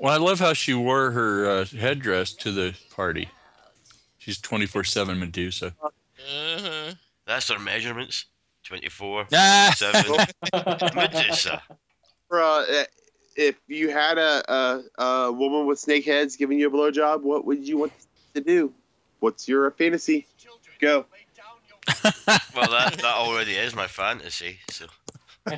Well, 0.00 0.12
I 0.12 0.16
love 0.18 0.38
how 0.38 0.52
she 0.52 0.74
wore 0.74 1.10
her 1.10 1.48
uh, 1.48 1.64
headdress 1.64 2.32
to 2.34 2.52
the 2.52 2.74
party. 2.90 3.28
She's 4.18 4.38
24 4.40 4.84
7 4.84 5.18
Medusa. 5.18 5.74
Uh-huh. 5.82 6.92
That's 7.26 7.46
their 7.48 7.58
measurements. 7.58 8.26
24, 8.68 9.26
Ah! 9.32 9.72
7. 9.74 10.16
Medusa. 10.94 11.62
For, 12.28 12.42
uh, 12.42 12.84
if 13.34 13.56
you 13.66 13.88
had 13.88 14.18
a, 14.18 14.42
a 14.52 15.02
a 15.02 15.32
woman 15.32 15.66
with 15.66 15.78
snake 15.78 16.04
heads 16.04 16.36
giving 16.36 16.58
you 16.58 16.68
a 16.68 16.70
blowjob, 16.70 17.22
what 17.22 17.46
would 17.46 17.66
you 17.66 17.78
want 17.78 17.92
to 18.34 18.42
do? 18.42 18.72
What's 19.20 19.48
your 19.48 19.70
fantasy? 19.70 20.26
Go. 20.80 21.06
Well, 22.54 22.70
that 22.70 22.94
that 22.98 23.14
already 23.14 23.54
is 23.54 23.74
my 23.74 23.86
fantasy. 23.86 24.58
So. 24.70 24.86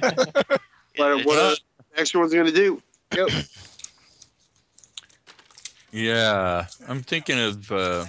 What, 0.97 1.25
what 1.25 1.39
uh, 1.39 1.55
extra 1.97 2.21
one's 2.21 2.35
gonna 2.35 2.53
do? 2.53 2.83
Go. 3.11 3.27
Yeah, 5.93 6.67
I'm 6.89 7.03
thinking 7.03 7.39
of 7.39 7.73
uh, 7.73 8.05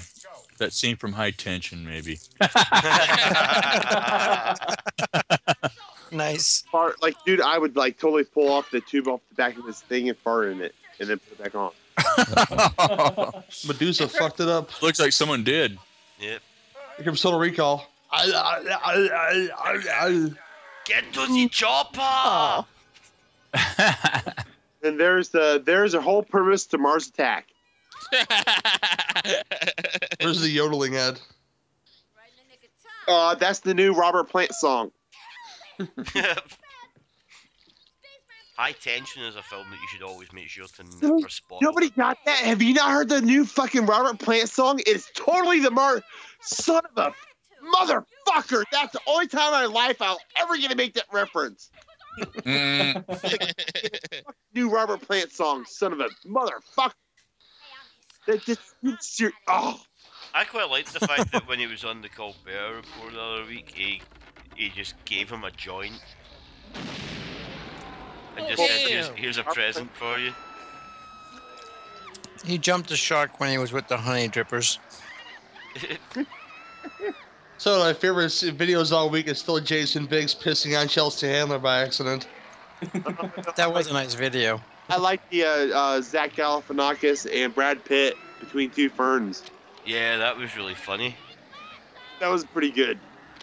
that 0.62 0.74
scene 0.74 0.96
from 0.96 1.14
High 1.14 1.32
Tension, 1.32 1.86
maybe. 1.86 2.20
Nice. 6.12 6.64
Fart, 6.72 7.02
like, 7.02 7.16
dude, 7.26 7.42
I 7.42 7.58
would 7.58 7.76
like 7.76 7.98
totally 7.98 8.26
pull 8.26 8.52
off 8.52 8.70
the 8.70 8.82
tube 8.82 9.08
off 9.08 9.22
the 9.30 9.36
back 9.36 9.58
of 9.58 9.66
this 9.66 9.82
thing 9.82 10.10
and 10.10 10.18
fart 10.18 10.50
in 10.50 10.62
it, 10.62 10.76
and 11.00 11.10
then 11.10 11.18
put 11.20 11.40
it 11.40 11.44
back 11.44 11.56
on. 11.56 11.72
Medusa 13.68 14.08
fucked 14.08 14.40
it 14.40 14.50
up. 14.50 14.82
Looks 14.82 15.00
like 15.00 15.14
someone 15.14 15.44
did. 15.44 15.78
Yep. 16.20 16.42
Here 16.98 17.06
comes 17.06 17.22
Total 17.22 17.40
Recall. 17.40 17.88
I, 18.12 18.32
I, 18.32 18.78
I, 18.84 19.50
I, 19.58 20.08
I, 20.08 20.30
Get 20.86 21.14
to 21.14 21.28
the 21.28 21.48
chopper. 21.48 22.66
And 24.84 25.00
there's 25.00 25.30
the 25.30 25.62
there's 25.64 25.94
a 25.94 26.02
whole 26.02 26.24
premise 26.24 26.66
to 26.68 26.78
Mars 26.78 27.08
Attack. 27.08 27.48
Where's 30.22 30.42
the 30.42 30.50
yodeling 30.50 30.96
at? 30.96 31.22
Uh, 33.08 33.36
that's 33.36 33.60
the 33.60 33.74
new 33.74 33.94
Robert 33.94 34.30
Plant 34.30 34.54
song. 34.54 34.92
High 38.58 38.74
Tension 38.74 39.24
is 39.24 39.36
a 39.36 39.42
film 39.42 39.66
that 39.72 39.76
you 39.76 39.88
should 39.92 40.04
always 40.04 40.32
make 40.34 40.48
sure 40.48 40.68
to 40.68 40.84
never 41.02 41.30
spot. 41.30 41.62
Nobody 41.64 41.90
got 41.90 42.20
that. 42.26 42.38
Have 42.38 42.62
you 42.62 42.76
not 42.76 42.92
heard 42.92 43.10
the 43.10 43.22
new 43.22 43.44
fucking 43.44 43.88
Robert 43.88 44.20
Plant 44.20 44.50
song? 44.50 44.80
It's 44.86 45.10
totally 45.16 45.62
the 45.62 45.72
Mar. 45.72 46.02
Son 46.42 46.84
of 46.96 46.98
a 46.98 47.14
motherfucker! 47.76 48.64
That's 48.72 48.94
the 48.94 49.00
only 49.08 49.28
time 49.28 49.48
in 49.48 49.72
my 49.72 49.74
life 49.74 50.00
I'll 50.02 50.20
ever 50.40 50.58
get 50.58 50.70
to 50.70 50.78
make 50.78 50.94
that 50.94 51.06
reference. 51.12 51.72
New 54.54 54.70
Robert 54.70 55.02
Plant 55.02 55.32
song, 55.32 55.66
son 55.66 55.94
of 55.94 56.02
a 56.02 56.10
motherfucker. 56.28 56.92
That 58.28 58.44
just 58.46 58.62
it's 58.84 59.20
your 59.20 59.32
oh. 59.48 59.80
I 60.34 60.46
quite 60.46 60.70
liked 60.70 60.94
the 60.94 61.06
fact 61.06 61.32
that 61.34 61.48
when 61.48 61.60
he 61.60 61.68
was 61.68 61.84
on 61.84 62.02
the 62.02 62.10
Colbert 62.10 62.76
Report 62.76 63.14
the 63.14 63.20
other 63.20 63.46
week, 63.46 63.66
he 63.74 64.02
he 64.56 64.70
just 64.70 64.94
gave 65.06 65.30
him 65.30 65.44
a 65.44 65.52
joint 65.52 66.00
and 68.38 68.48
just 68.48 68.58
said, 68.58 68.90
here's, 68.90 69.10
"Here's 69.16 69.38
a 69.38 69.44
present 69.44 69.92
for 69.96 70.18
you." 70.18 70.32
He 72.46 72.58
jumped 72.58 72.90
the 72.90 72.96
shark 72.96 73.40
when 73.40 73.50
he 73.50 73.58
was 73.58 73.74
with 73.74 73.88
the 73.88 73.98
honey 73.98 74.30
drippers. 74.30 74.80
So 77.62 77.78
my 77.78 77.94
favorite 77.94 78.32
videos 78.32 78.92
all 78.92 79.08
week 79.12 79.28
is 79.28 79.40
still 79.40 79.60
Jason 79.60 80.08
Biggs 80.08 80.34
pissing 80.34 80.76
on 80.82 80.88
Chelsea 80.88 81.28
Handler 81.28 81.60
by 81.60 81.84
accident. 81.84 82.28
That 83.56 83.72
was 83.72 83.86
a 83.86 83.94
nice 83.94 84.16
video. 84.16 84.60
I 84.90 84.98
like 84.98 85.22
the 85.30 85.44
uh, 85.44 85.48
uh, 85.78 86.02
Zach 86.02 86.36
Galifianakis 86.36 87.28
and 87.34 87.54
Brad 87.56 87.84
Pitt 87.86 88.18
between 88.40 88.72
two 88.72 88.90
ferns. 88.90 89.44
Yeah, 89.86 90.18
that 90.18 90.38
was 90.38 90.56
really 90.58 90.76
funny. 90.76 91.16
That 92.20 92.30
was 92.30 92.44
pretty 92.46 92.72
good. 92.72 93.00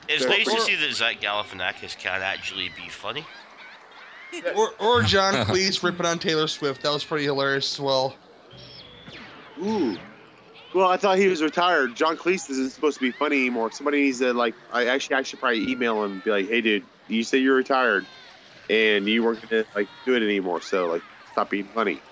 It's 0.08 0.24
Yeah. 0.24 0.30
nice 0.30 0.44
to 0.46 0.60
see 0.60 0.74
that 0.76 0.92
Zach 0.92 1.20
Galifianakis 1.20 1.96
can 1.98 2.22
actually 2.22 2.68
be 2.68 2.88
funny. 2.88 3.24
Or, 4.54 4.70
or 4.78 5.02
John 5.02 5.34
Cleese 5.46 5.82
ripping 5.82 6.06
on 6.06 6.18
Taylor 6.18 6.46
Swift. 6.48 6.82
That 6.82 6.92
was 6.92 7.04
pretty 7.04 7.24
hilarious 7.24 7.74
as 7.74 7.80
well. 7.80 8.14
Ooh. 9.58 9.98
Well, 10.74 10.88
I 10.88 10.96
thought 10.98 11.18
he 11.18 11.28
was 11.28 11.42
retired. 11.42 11.94
John 11.96 12.16
Cleese 12.16 12.48
isn't 12.50 12.70
supposed 12.70 12.98
to 12.98 13.00
be 13.00 13.10
funny 13.10 13.36
anymore. 13.38 13.72
Somebody 13.72 14.02
needs 14.02 14.18
to 14.20 14.32
like. 14.34 14.54
I 14.70 14.86
actually, 14.86 15.16
I 15.16 15.22
should 15.22 15.40
probably 15.40 15.70
email 15.70 16.04
him 16.04 16.12
and 16.12 16.22
be 16.22 16.30
like, 16.30 16.46
"Hey, 16.48 16.60
dude, 16.60 16.86
you 17.08 17.22
say 17.22 17.38
you're 17.38 17.56
retired, 17.56 18.06
and 18.68 19.08
you 19.08 19.24
weren't 19.24 19.48
gonna 19.48 19.64
like 19.74 19.88
do 20.04 20.14
it 20.14 20.22
anymore. 20.22 20.60
So 20.60 20.86
like, 20.88 21.02
stop 21.38 21.50
being 21.50 21.68
funny." 21.74 22.00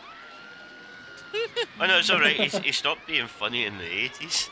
Oh 1.78 1.84
no, 1.86 1.98
it's 1.98 2.08
alright. 2.10 2.36
He, 2.36 2.58
he 2.60 2.72
stopped 2.72 3.06
being 3.06 3.26
funny 3.26 3.66
in 3.66 3.76
the 3.76 3.84
eighties. 3.84 4.48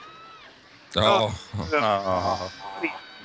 Oh. 0.96 1.34
Oh. 1.56 1.68
Oh, 1.72 2.52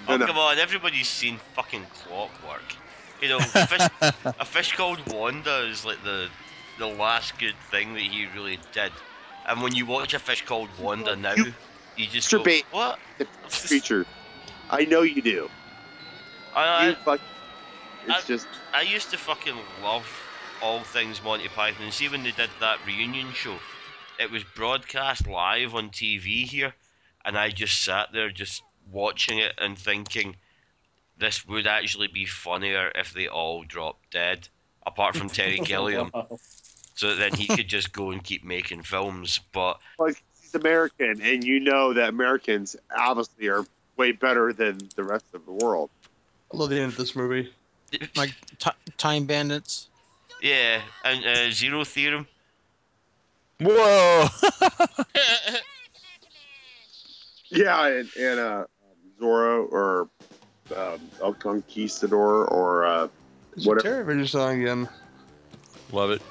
oh 0.08 0.18
no. 0.18 0.26
come 0.26 0.38
on, 0.38 0.58
everybody's 0.58 1.10
seen 1.10 1.38
fucking 1.54 1.86
Clockwork. 1.90 2.78
You 3.22 3.28
know, 3.30 3.38
a 3.40 3.68
fish, 3.68 3.88
a 4.40 4.46
fish 4.46 4.72
called 4.76 5.00
Wanda 5.12 5.66
is 5.70 5.84
like 5.84 6.02
the 6.04 6.30
the 6.78 6.88
last 6.88 7.38
good 7.40 7.56
thing 7.70 7.94
that 7.96 8.02
he 8.04 8.26
really 8.34 8.60
did. 8.72 8.92
And 9.46 9.62
when 9.62 9.76
you 9.76 9.86
watch 9.86 10.14
a 10.14 10.20
fish 10.20 10.46
called 10.46 10.70
Wanda 10.80 11.16
now, 11.18 11.34
You- 11.36 11.54
you 11.98 12.08
just 12.08 12.32
go, 12.32 12.42
Bait. 12.42 12.66
what? 12.72 12.98
The 13.18 13.28
creature. 13.68 14.06
I 14.70 14.86
know 14.86 15.02
you 15.02 15.22
do. 15.22 15.50
I, 16.56 16.86
You 16.86 16.92
I, 16.92 16.96
fuck. 17.04 17.20
It's 18.08 18.24
I- 18.24 18.28
just. 18.28 18.48
I 18.74 18.82
used 18.84 19.12
to 19.12 19.18
fucking 19.18 19.58
love 19.84 20.08
all 20.61 20.81
things 20.81 21.23
Monty 21.23 21.48
Python. 21.49 21.84
And 21.84 21.94
see 21.94 22.10
when 22.10 22.23
they 22.23 22.31
did 22.31 22.49
that 22.60 22.86
reunion 22.86 23.31
show, 23.34 23.57
it 24.19 24.31
was 24.31 24.44
broadcast 24.56 25.27
live 25.27 25.76
on 25.76 25.90
TV 25.90 26.44
here, 26.44 26.73
and 27.23 27.38
I 27.38 27.49
just 27.49 27.81
sat 27.84 28.11
there 28.11 28.30
just 28.30 28.64
watching 28.91 29.40
it 29.40 29.53
and 29.57 29.77
thinking, 29.77 30.36
this 31.18 31.48
would 31.48 31.68
actually 31.68 32.07
be 32.07 32.26
funnier 32.26 32.91
if 32.95 33.14
they 33.14 33.27
all 33.27 33.64
dropped 33.64 34.11
dead, 34.11 34.48
apart 34.86 35.15
from 35.15 35.30
Terry 35.30 35.60
Gilliam, 35.64 36.11
so 36.95 37.15
that 37.15 37.31
then 37.31 37.40
he 37.40 37.48
could 37.48 37.68
just 37.68 37.94
go 37.94 38.11
and 38.11 38.23
keep 38.23 38.44
making 38.44 38.84
films. 38.84 39.40
But 39.52 39.80
like 39.98 40.22
he's 40.41 40.56
American, 40.56 41.22
and 41.22 41.45
you 41.45 41.60
know 41.60 41.94
that 41.94 42.10
Americans 42.10 42.76
obviously 42.95 43.48
are 43.48 43.65
way 43.98 44.11
better 44.14 44.53
than 44.53 44.90
the 44.95 45.03
rest 45.03 45.26
of 45.34 45.45
the 45.45 45.52
world. 45.52 45.90
I 46.53 46.57
love 46.57 46.69
the 46.69 46.80
end 46.80 46.91
of 46.91 46.98
this 46.98 47.15
movie. 47.15 47.53
Like 48.15 48.34
t- 48.57 48.72
Time 48.98 49.26
Bandits. 49.26 49.89
Yeah, 50.41 50.82
and 51.03 51.26
uh, 51.26 51.52
Zero 51.52 51.84
Theorem. 51.84 52.26
Whoa! 53.61 54.28
Yeah, 57.52 57.88
and, 57.88 58.10
and 58.20 58.40
uh, 58.40 58.66
Zorro 59.20 59.72
or 59.72 60.07
um, 60.76 60.99
El 61.22 61.34
Conquistador 61.34 62.45
or 62.45 62.86
uh, 62.86 63.07
It's 63.56 63.66
a 63.66 63.70
whatever. 63.70 64.06
Terrorvision 64.06 64.28
song 64.28 64.61
again. 64.61 64.90
Love 65.91 66.11
it. 66.11 66.22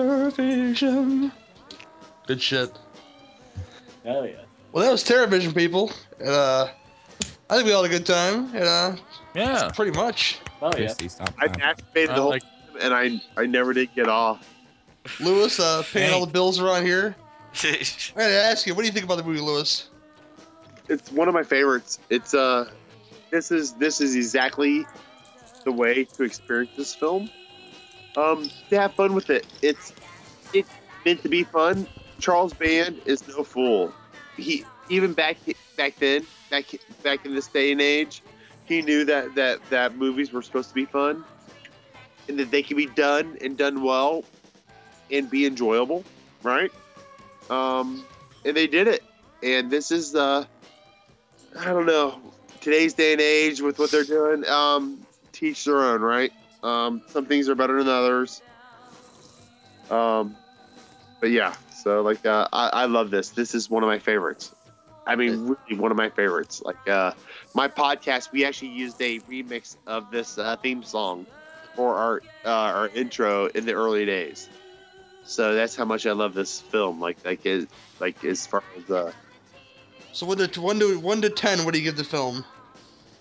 Terrorvision. 0.00 1.30
Good 2.26 2.42
shit. 2.42 2.76
Hell 4.04 4.26
yeah. 4.26 4.32
Well, 4.72 4.84
that 4.84 4.90
was 4.90 5.04
Terrorvision, 5.04 5.54
people. 5.54 5.92
And, 6.18 6.28
uh, 6.30 6.68
I 7.48 7.54
think 7.54 7.66
we 7.66 7.72
all 7.72 7.82
had 7.84 7.92
a 7.92 7.96
good 7.96 8.06
time. 8.06 8.46
And, 8.54 8.64
uh, 8.64 8.96
Yeah. 9.36 9.70
pretty 9.74 9.96
much. 9.96 10.38
Oh 10.60 10.72
yeah. 10.76 10.92
I 11.38 11.46
that. 11.46 11.80
masturbated 11.94 12.06
the 12.08 12.12
whole 12.14 12.30
like- 12.30 12.42
time, 12.42 12.50
and 12.82 12.94
I 12.94 13.20
I 13.36 13.46
never 13.46 13.72
did 13.72 13.94
get 13.94 14.08
off. 14.08 14.46
Lewis, 15.18 15.58
uh, 15.58 15.82
paying 15.92 16.12
all 16.12 16.26
the 16.26 16.32
bills 16.32 16.60
around 16.60 16.84
here. 16.84 17.14
I 17.62 17.84
gotta 18.14 18.42
ask 18.44 18.66
you, 18.66 18.74
what 18.74 18.82
do 18.82 18.86
you 18.86 18.92
think 18.92 19.04
about 19.04 19.16
the 19.16 19.24
movie, 19.24 19.40
Lewis? 19.40 19.88
It's 20.88 21.10
one 21.10 21.28
of 21.28 21.34
my 21.34 21.42
favorites. 21.42 21.98
It's 22.10 22.34
uh, 22.34 22.70
this 23.30 23.50
is 23.50 23.74
this 23.74 24.00
is 24.00 24.14
exactly 24.14 24.86
the 25.64 25.72
way 25.72 26.04
to 26.04 26.22
experience 26.22 26.70
this 26.76 26.94
film. 26.94 27.30
Um, 28.16 28.50
to 28.70 28.80
have 28.80 28.94
fun 28.94 29.14
with 29.14 29.30
it. 29.30 29.46
It's 29.62 29.92
it's 30.52 30.70
meant 31.04 31.22
to 31.22 31.28
be 31.28 31.44
fun. 31.44 31.86
Charles 32.18 32.52
Band 32.52 33.00
is 33.06 33.26
no 33.28 33.44
fool. 33.44 33.92
He 34.36 34.64
even 34.88 35.12
back 35.12 35.36
back 35.76 35.96
then, 35.96 36.26
back 36.50 36.66
back 37.02 37.24
in 37.24 37.34
this 37.34 37.46
day 37.46 37.72
and 37.72 37.80
age, 37.80 38.22
he 38.66 38.82
knew 38.82 39.04
that 39.04 39.34
that 39.34 39.58
that 39.70 39.96
movies 39.96 40.32
were 40.32 40.42
supposed 40.42 40.68
to 40.68 40.74
be 40.74 40.84
fun, 40.84 41.24
and 42.30 42.38
that 42.38 42.50
they 42.52 42.62
can 42.62 42.76
be 42.76 42.86
done 42.86 43.36
and 43.40 43.56
done 43.56 43.82
well, 43.82 44.24
and 45.10 45.28
be 45.28 45.44
enjoyable, 45.44 46.04
right? 46.42 46.72
Um, 47.50 48.04
and 48.44 48.56
they 48.56 48.68
did 48.68 48.86
it. 48.86 49.02
And 49.42 49.70
this 49.70 49.90
is 49.90 50.14
uh, 50.14 50.44
I 51.58 51.64
don't 51.64 51.86
know, 51.86 52.20
today's 52.60 52.94
day 52.94 53.12
and 53.12 53.20
age 53.20 53.60
with 53.60 53.78
what 53.78 53.90
they're 53.90 54.04
doing. 54.04 54.46
Um, 54.46 55.04
teach 55.32 55.64
their 55.64 55.82
own, 55.82 56.00
right? 56.00 56.32
Um, 56.62 57.02
some 57.08 57.26
things 57.26 57.48
are 57.48 57.54
better 57.54 57.82
than 57.82 57.92
others. 57.92 58.42
Um, 59.90 60.36
but 61.20 61.30
yeah, 61.30 61.54
so 61.72 62.02
like 62.02 62.24
uh, 62.24 62.46
I, 62.52 62.68
I 62.68 62.84
love 62.84 63.10
this. 63.10 63.30
This 63.30 63.54
is 63.54 63.68
one 63.68 63.82
of 63.82 63.88
my 63.88 63.98
favorites. 63.98 64.54
I 65.04 65.16
mean, 65.16 65.56
really 65.68 65.80
one 65.80 65.90
of 65.90 65.96
my 65.96 66.10
favorites. 66.10 66.62
Like 66.64 66.88
uh, 66.88 67.12
my 67.54 67.66
podcast, 67.66 68.30
we 68.30 68.44
actually 68.44 68.68
used 68.68 69.00
a 69.02 69.18
remix 69.20 69.76
of 69.88 70.12
this 70.12 70.38
uh, 70.38 70.56
theme 70.62 70.84
song 70.84 71.26
for 71.74 71.94
our 71.94 72.22
uh, 72.44 72.48
our 72.48 72.88
intro 72.88 73.46
in 73.46 73.66
the 73.66 73.72
early 73.72 74.04
days. 74.06 74.48
So 75.24 75.54
that's 75.54 75.76
how 75.76 75.84
much 75.84 76.06
I 76.06 76.12
love 76.12 76.34
this 76.34 76.60
film. 76.60 77.00
Like 77.00 77.18
like 77.24 77.44
it, 77.46 77.68
like 78.00 78.24
as 78.24 78.46
far 78.46 78.62
as 78.76 78.90
uh, 78.90 79.12
So, 80.12 80.26
what 80.26 80.38
to 80.52 80.60
one 80.60 80.78
to 80.80 80.98
one 80.98 81.22
to 81.22 81.30
ten, 81.30 81.64
what 81.64 81.72
do 81.74 81.78
you 81.78 81.84
give 81.84 81.96
the 81.96 82.04
film? 82.04 82.44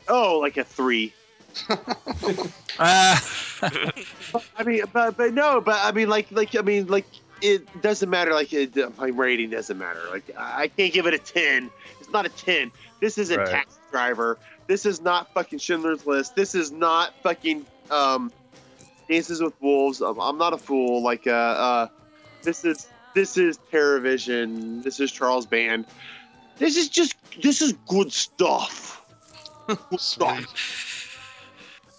oh, 0.07 0.39
like 0.39 0.57
a 0.57 0.63
three. 0.63 1.13
Ah. 2.79 3.23
I 4.57 4.63
mean, 4.63 4.83
but 4.93 5.17
but 5.17 5.33
no, 5.33 5.61
but 5.61 5.77
I 5.81 5.91
mean, 5.91 6.09
like 6.09 6.31
like 6.31 6.55
I 6.55 6.61
mean, 6.61 6.87
like 6.87 7.05
it 7.41 7.81
doesn't 7.81 8.09
matter. 8.09 8.33
Like 8.33 8.53
it, 8.53 8.75
my 8.97 9.07
rating 9.09 9.49
doesn't 9.49 9.77
matter. 9.77 10.01
Like 10.09 10.29
I 10.37 10.67
can't 10.69 10.93
give 10.93 11.05
it 11.05 11.13
a 11.13 11.17
ten. 11.19 11.69
It's 11.99 12.09
not 12.09 12.25
a 12.25 12.29
ten. 12.29 12.71
This 12.99 13.17
isn't 13.17 13.37
Right. 13.37 13.47
Taxi 13.47 13.79
Driver. 13.91 14.37
This 14.67 14.85
is 14.85 15.01
not 15.01 15.33
fucking 15.33 15.59
Schindler's 15.59 16.05
List. 16.05 16.35
This 16.35 16.55
is 16.55 16.71
not 16.71 17.13
fucking 17.23 17.65
um, 17.91 18.31
Dances 19.09 19.41
with 19.41 19.59
Wolves. 19.61 20.01
I'm, 20.01 20.19
I'm 20.19 20.37
not 20.37 20.53
a 20.53 20.57
fool. 20.57 21.01
Like 21.03 21.27
uh, 21.27 21.31
uh, 21.31 21.87
this 22.43 22.63
is 22.63 22.87
this 23.15 23.37
is 23.37 23.59
Terrorvision. 23.71 24.83
This 24.83 24.99
is 24.99 25.11
Charles 25.11 25.45
Band. 25.45 25.85
This 26.57 26.77
is 26.77 26.87
just 26.89 27.15
this 27.41 27.61
is 27.61 27.73
good 27.87 28.13
stuff. 28.13 29.03
Good 29.67 29.77
stuff. 29.99 30.45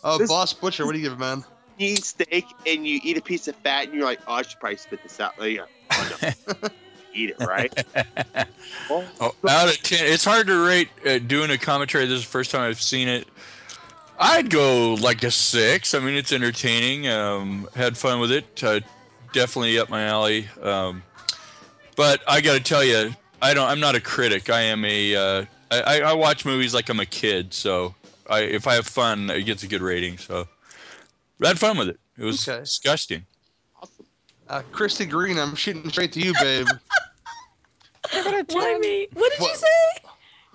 Oh, 0.05 0.19
This- 0.19 0.29
Boss 0.29 0.53
Butcher, 0.53 0.87
what 0.87 0.93
do 0.93 0.99
you 0.99 1.09
give, 1.09 1.19
man? 1.19 1.45
You 1.79 1.89
eat 1.95 2.05
steak 2.05 2.47
and 2.67 2.87
you 2.87 3.01
eat 3.03 3.19
a 3.19 3.23
piece 3.23 3.49
of 3.49 3.57
fat 3.57 3.85
and 3.87 3.95
you're 3.95 4.05
like, 4.05 4.21
oh, 4.27 4.35
I 4.35 4.43
should 4.43 4.61
probably 4.61 4.77
spit 4.77 5.03
this 5.03 5.19
out. 5.21 5.39
Like, 5.39 5.61
oh, 5.91 6.19
no. 6.23 6.69
eat 7.15 7.31
it, 7.31 7.41
right? 7.41 7.73
Oh, 8.89 9.05
out 9.49 9.69
of 9.69 9.83
ten, 9.83 10.07
it's 10.07 10.25
hard 10.25 10.47
to 10.47 10.65
rate 10.65 10.89
uh, 11.05 11.19
doing 11.19 11.51
a 11.51 11.59
commentary. 11.59 12.07
This 12.07 12.19
is 12.19 12.25
the 12.25 12.31
first 12.31 12.51
time 12.51 12.63
I've 12.63 12.81
seen 12.81 13.09
it. 13.09 13.27
I'd 14.21 14.51
go 14.51 14.95
like 14.95 15.25
a 15.25 15.31
six. 15.31 15.95
I 15.95 15.99
mean, 15.99 16.15
it's 16.15 16.31
entertaining. 16.31 17.09
Um, 17.09 17.67
had 17.75 17.97
fun 17.97 18.21
with 18.21 18.31
it. 18.31 18.63
Uh, 18.63 18.81
definitely 19.33 19.79
up 19.79 19.89
my 19.89 20.05
alley. 20.05 20.47
Um, 20.63 21.03
but 21.97 22.21
I 22.29 22.43
got 22.43 22.55
to 22.55 22.61
tell 22.63 22.85
you, 22.85 23.13
I 23.41 23.55
don't. 23.55 23.67
I'm 23.67 23.81
not 23.81 23.95
a 23.95 24.01
critic. 24.01 24.51
I 24.51 24.61
am 24.61 24.85
a. 24.85 25.17
Uh, 25.17 25.45
I, 25.71 26.01
I 26.03 26.13
watch 26.13 26.45
movies 26.45 26.75
like 26.75 26.91
I'm 26.91 27.01
a 27.01 27.07
kid. 27.07 27.55
So 27.55 27.95
I, 28.29 28.41
if 28.41 28.67
I 28.67 28.75
have 28.75 28.87
fun, 28.87 29.31
it 29.31 29.45
gets 29.45 29.63
a 29.63 29.67
good 29.69 29.81
rating. 29.81 30.19
So 30.19 30.47
I 31.43 31.49
had 31.49 31.59
fun 31.59 31.79
with 31.79 31.89
it. 31.89 31.99
It 32.19 32.25
was 32.25 32.47
Okay. 32.47 32.61
disgusting. 32.61 33.25
Uh, 34.49 34.63
Cristi 34.73 35.09
Green, 35.09 35.39
I'm 35.39 35.55
shooting 35.55 35.89
straight 35.91 36.13
to 36.13 36.21
you, 36.21 36.35
babe. 36.35 36.67
Why 38.49 38.79
me? 38.81 39.07
What 39.15 39.33
did 39.33 39.41
you 39.41 39.55
say? 39.55 40.10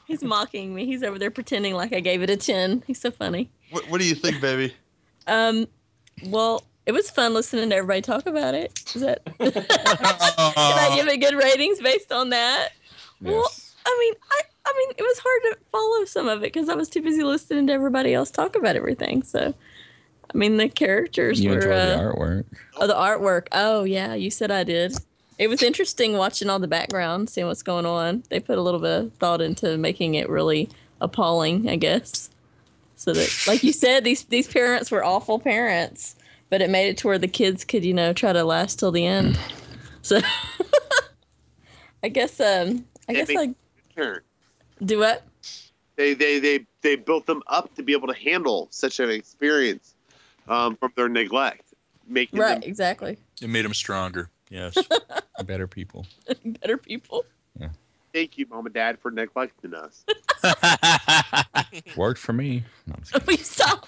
He's 0.08 0.24
mocking 0.24 0.74
me. 0.74 0.86
He's 0.86 1.04
over 1.04 1.18
there 1.18 1.32
pretending 1.32 1.74
like 1.74 1.94
I 1.94 2.00
gave 2.00 2.22
it 2.22 2.30
a 2.30 2.38
10. 2.38 2.84
He's 2.86 3.00
so 3.00 3.12
funny. 3.12 3.50
what, 3.72 3.90
what 3.90 4.00
do 4.00 4.08
you 4.08 4.16
think, 4.16 4.40
baby? 4.42 4.74
Um, 5.28 5.68
well, 6.26 6.64
it 6.86 6.92
was 6.92 7.10
fun 7.10 7.34
listening 7.34 7.70
to 7.72 7.76
everybody 7.76 8.02
talk 8.02 8.28
about 8.28 8.54
it. 8.54 8.80
Is 8.96 9.02
that 9.02 9.26
can 9.40 9.52
I 9.56 10.94
give 10.96 11.08
it 11.08 11.18
good 11.18 11.36
ratings 11.36 11.82
based 11.82 12.12
on 12.12 12.30
that? 12.30 12.70
Well, 13.22 13.52
I 13.86 13.98
mean, 14.00 14.14
I 14.32 14.42
I 14.68 14.74
mean, 14.78 14.96
it 14.98 15.02
was 15.02 15.20
hard 15.20 15.42
to 15.44 15.58
follow 15.72 16.06
some 16.06 16.28
of 16.28 16.40
it 16.40 16.54
because 16.54 16.70
I 16.70 16.76
was 16.76 16.90
too 16.90 17.02
busy 17.02 17.24
listening 17.24 17.68
to 17.68 17.74
everybody 17.74 18.14
else 18.14 18.32
talk 18.32 18.56
about 18.56 18.76
everything. 18.76 19.24
So, 19.24 19.54
I 20.34 20.38
mean, 20.38 20.58
the 20.58 20.70
characters 20.70 21.40
You 21.40 21.52
were 21.52 21.56
enjoy 21.58 21.70
the 21.70 21.96
uh, 21.96 22.14
artwork. 22.14 22.46
Oh, 22.78 22.88
the 22.88 22.96
artwork. 22.96 23.48
Oh, 23.52 23.84
yeah, 23.84 24.16
you 24.16 24.32
said 24.32 24.52
I 24.52 24.64
did. 24.64 24.96
It 25.38 25.48
was 25.50 25.62
interesting 25.62 26.14
watching 26.14 26.50
all 26.50 26.60
the 26.60 26.68
background, 26.68 27.30
seeing 27.30 27.48
what's 27.48 27.64
going 27.64 27.86
on. 27.86 28.24
They 28.30 28.40
put 28.40 28.58
a 28.58 28.62
little 28.62 28.80
bit 28.80 29.00
of 29.06 29.14
thought 29.16 29.42
into 29.42 29.78
making 29.78 30.16
it 30.16 30.30
really 30.30 30.70
appalling, 31.02 31.68
I 31.70 31.76
guess. 31.76 32.30
So 32.96 33.14
that, 33.14 33.44
like 33.48 33.64
you 33.64 33.74
said, 33.74 34.04
these 34.06 34.24
these 34.26 34.48
parents 34.48 34.92
were 34.92 35.04
awful 35.04 35.38
parents, 35.40 36.16
but 36.50 36.62
it 36.62 36.70
made 36.70 36.88
it 36.88 36.98
to 37.00 37.08
where 37.08 37.18
the 37.18 37.28
kids 37.28 37.66
could, 37.66 37.84
you 37.84 37.94
know, 37.94 38.14
try 38.14 38.32
to 38.32 38.44
last 38.44 38.80
till 38.80 38.92
the 38.92 39.06
end. 39.06 39.38
So, 40.02 40.22
I 42.04 42.08
guess, 42.10 42.40
um, 42.40 42.86
I 43.10 43.14
They 43.14 43.20
guess 43.20 43.36
like 43.36 43.52
Turn. 43.96 44.22
do 44.84 45.00
what? 45.00 45.24
They, 45.98 46.14
they 46.14 46.40
they 46.40 46.66
they 46.82 46.96
built 46.96 47.26
them 47.26 47.42
up 47.48 47.74
to 47.76 47.84
be 47.84 47.94
able 47.94 48.08
to 48.08 48.14
handle 48.14 48.68
such 48.72 49.00
an 49.00 49.10
experience 49.10 49.96
um, 50.48 50.76
from 50.78 50.94
their 50.96 51.10
neglect, 51.10 51.74
making 52.08 52.40
Right, 52.40 52.62
them 52.62 52.70
exactly. 52.70 53.18
It 53.42 53.50
made 53.50 53.66
them 53.66 53.74
stronger. 53.74 54.30
Yes. 54.50 54.78
Better 55.46 55.68
people. 55.68 56.06
Better 56.46 56.78
people. 56.78 57.26
Yeah. 57.60 57.70
thank 58.14 58.38
you, 58.38 58.46
mom 58.50 58.66
and 58.66 58.76
dad, 58.76 59.00
for 59.00 59.12
neglecting 59.12 59.74
us. 59.74 60.06
Worked 61.96 62.20
for 62.20 62.34
me. 62.34 62.64
No, 62.88 62.96
I'm 62.96 63.02
just 63.02 63.14
kidding. 63.14 63.28
We 63.28 63.38
stop. 63.38 63.88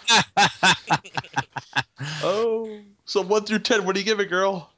Oh. 2.23 2.79
So 3.05 3.21
one 3.21 3.43
through 3.45 3.59
ten, 3.59 3.85
what 3.85 3.95
do 3.95 4.01
you 4.01 4.05
give 4.05 4.19
it, 4.19 4.29
girl? 4.29 4.71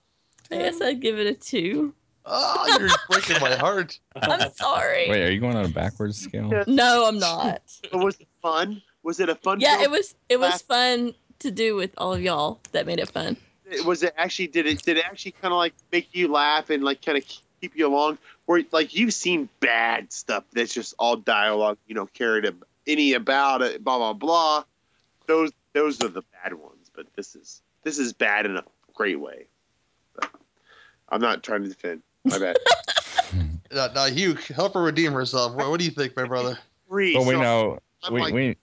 I 0.51 0.57
guess 0.57 0.81
I'd 0.81 0.99
give 0.99 1.19
it 1.19 1.27
a 1.27 1.33
two. 1.33 1.93
Oh, 2.25 2.77
you're 2.79 2.89
breaking 3.09 3.41
my 3.41 3.55
heart. 3.55 3.99
I'm 4.15 4.51
sorry. 4.51 5.09
Wait, 5.09 5.23
are 5.23 5.31
you 5.31 5.39
going 5.39 5.55
on 5.55 5.65
a 5.65 5.69
backwards 5.69 6.19
scale? 6.19 6.63
No, 6.67 7.07
I'm 7.07 7.17
not. 7.17 7.61
But 7.91 8.03
was 8.03 8.19
it 8.19 8.27
fun? 8.41 8.81
Was 9.03 9.19
it 9.19 9.29
a 9.29 9.35
fun? 9.35 9.59
Yeah, 9.59 9.77
film? 9.77 9.83
it 9.83 9.91
was. 9.91 10.15
It 10.27 10.39
was 10.39 10.61
fun 10.61 11.13
to 11.39 11.51
do 11.51 11.75
with 11.75 11.91
all 11.97 12.13
of 12.13 12.21
y'all. 12.21 12.59
That 12.71 12.85
made 12.85 12.99
it 12.99 13.09
fun. 13.09 13.37
Was 13.85 14.03
it 14.03 14.13
actually? 14.17 14.47
Did 14.47 14.65
it? 14.65 14.81
Did 14.83 14.97
it 14.97 15.05
actually 15.05 15.31
kind 15.33 15.53
of 15.53 15.57
like 15.57 15.73
make 15.91 16.09
you 16.13 16.27
laugh 16.27 16.69
and 16.69 16.83
like 16.83 17.03
kind 17.03 17.17
of 17.17 17.25
keep 17.61 17.75
you 17.75 17.87
along? 17.87 18.17
Where 18.45 18.63
like 18.71 18.95
you've 18.95 19.13
seen 19.13 19.49
bad 19.59 20.11
stuff 20.11 20.43
that's 20.53 20.73
just 20.73 20.95
all 20.99 21.15
dialogue, 21.15 21.77
you 21.87 21.95
know, 21.95 22.07
carried 22.07 22.45
a, 22.45 22.53
any 22.87 23.13
about 23.13 23.61
it, 23.61 23.83
blah 23.83 23.97
blah 23.97 24.13
blah. 24.13 24.63
Those 25.27 25.51
those 25.73 26.01
are 26.01 26.07
the 26.07 26.23
bad 26.43 26.53
ones. 26.53 26.89
But 26.93 27.07
this 27.15 27.35
is 27.35 27.61
this 27.83 27.99
is 27.99 28.13
bad 28.13 28.45
in 28.45 28.57
a 28.57 28.63
great 28.93 29.19
way. 29.19 29.45
But 30.15 30.29
I'm 31.09 31.21
not 31.21 31.43
trying 31.43 31.63
to 31.63 31.69
defend. 31.69 32.01
My 32.25 32.39
bad. 32.39 32.57
Now, 33.71 33.85
now, 33.93 34.07
Huke, 34.07 34.51
help 34.51 34.73
her 34.73 34.81
redeem 34.81 35.13
herself. 35.13 35.53
What, 35.53 35.69
what 35.69 35.79
do 35.79 35.85
you 35.85 35.91
think, 35.91 36.15
my 36.15 36.25
brother? 36.25 36.57
Three. 36.87 37.13
Well, 37.15 37.25
we 37.25 37.33
so 37.35 37.39
know 37.39 37.79
we, 38.11 38.19
like- 38.19 38.33
we 38.33 38.57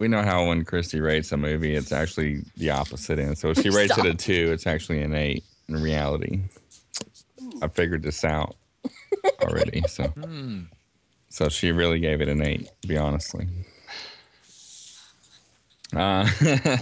we 0.00 0.08
know 0.08 0.22
how 0.22 0.46
when 0.46 0.64
Cristi 0.64 1.00
rates 1.00 1.30
a 1.30 1.36
movie, 1.36 1.76
it's 1.76 1.92
actually 1.92 2.40
the 2.56 2.70
opposite. 2.70 3.18
And 3.18 3.36
so 3.38 3.50
if 3.50 3.60
she 3.60 3.68
rates 3.76 3.96
it 3.96 4.06
a 4.06 4.14
two, 4.14 4.50
it's 4.50 4.66
actually 4.66 5.02
an 5.02 5.14
eight 5.14 5.44
in 5.68 5.76
reality. 5.76 6.42
I 7.62 7.68
figured 7.68 8.02
this 8.02 8.24
out 8.24 8.56
already. 9.42 9.86
So 9.86 10.06
Hmm. 10.06 10.62
so 11.28 11.48
she 11.48 11.70
really 11.70 12.00
gave 12.00 12.20
it 12.20 12.28
an 12.28 12.42
eight, 12.42 12.68
to 12.82 12.88
be 12.88 12.96
honestly. 12.96 13.46
Uh, 15.94 16.26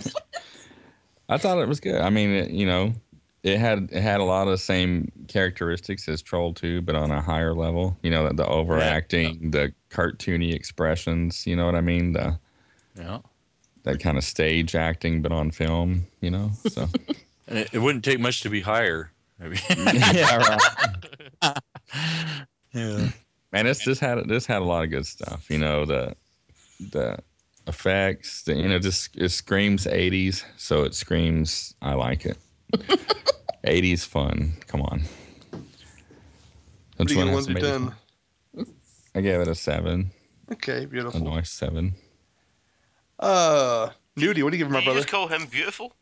I 1.28 1.36
thought 1.39 1.59
it 1.59 1.69
was 1.69 1.81
good. 1.81 2.01
I 2.01 2.11
mean, 2.11 2.31
it, 2.31 2.51
you 2.51 2.66
know, 2.66 2.95
it 3.43 3.59
had 3.59 3.89
it 3.90 4.01
had 4.01 4.20
a 4.20 4.24
lot 4.24 4.47
of 4.47 4.53
the 4.53 4.59
same 4.59 5.11
characteristics 5.27 6.09
as 6.09 6.23
Troll 6.23 6.55
2, 6.55 6.82
but 6.82 6.95
on 6.95 7.11
a 7.11 7.20
higher 7.20 7.53
level. 7.55 7.99
You 8.03 8.11
know, 8.11 8.28
the, 8.28 8.35
the 8.35 8.47
overacting, 8.47 9.51
the 9.51 9.73
cartoony 9.90 10.55
expressions. 10.55 11.47
You 11.47 11.57
know 11.57 11.66
what 11.66 11.74
I 11.74 11.81
mean? 11.81 12.12
The 12.12 12.39
Yeah. 12.99 13.19
that 13.85 14.01
kind 14.01 14.19
of 14.19 14.25
stage 14.25 14.75
acting, 14.75 15.23
but 15.23 15.33
on 15.33 15.51
film. 15.51 16.07
You 16.20 16.31
know, 16.31 16.51
so 16.66 16.89
And 17.49 17.59
it, 17.59 17.70
it 17.73 17.79
wouldn't 17.79 18.05
take 18.05 18.20
much 18.20 18.43
to 18.43 18.51
be 18.51 18.61
higher. 18.61 19.11
I 19.41 19.49
mean, 19.49 19.61
yeah, 20.15 20.59
right. 21.43 21.59
yeah. 22.73 23.09
Man, 23.53 23.65
this 23.65 23.85
this 23.85 23.99
had 23.99 24.29
this 24.29 24.45
had 24.45 24.61
a 24.61 24.65
lot 24.65 24.85
of 24.85 24.91
good 24.91 25.07
stuff. 25.07 25.49
You 25.49 25.59
know, 25.59 25.87
the 25.87 26.15
the 26.91 27.19
effects. 27.66 28.43
The, 28.43 28.55
you 28.55 28.69
know, 28.69 28.79
just 28.79 29.16
it 29.16 29.31
screams 29.31 29.87
'80s, 29.87 30.45
so 30.57 30.83
it 30.83 30.95
screams. 30.95 31.75
I 31.81 31.95
like 31.95 32.27
it. 32.27 32.37
'80s 33.65 34.05
fun. 34.05 34.53
Come 34.66 34.83
on. 34.83 35.03
What 36.97 37.09
do 37.09 37.15
you 37.15 37.20
one 37.20 37.29
give 37.29 37.35
has 37.35 37.35
one 37.35 37.45
through 37.45 37.55
made 37.55 37.95
ten? 38.65 38.66
I 39.15 39.20
gave 39.20 39.41
it 39.41 39.49
a 39.49 39.55
seven. 39.55 40.11
Okay, 40.53 40.85
beautiful. 40.85 41.20
A 41.20 41.25
nice 41.25 41.51
seven. 41.51 41.95
Uh, 43.19 43.90
Newty, 44.16 44.43
what 44.43 44.53
do 44.53 44.59
you 44.59 44.65
give 44.65 44.70
my 44.70 44.78
you 44.78 44.85
brother? 44.85 45.01
just 45.01 45.11
call 45.11 45.27
him 45.28 45.47
beautiful? 45.47 45.95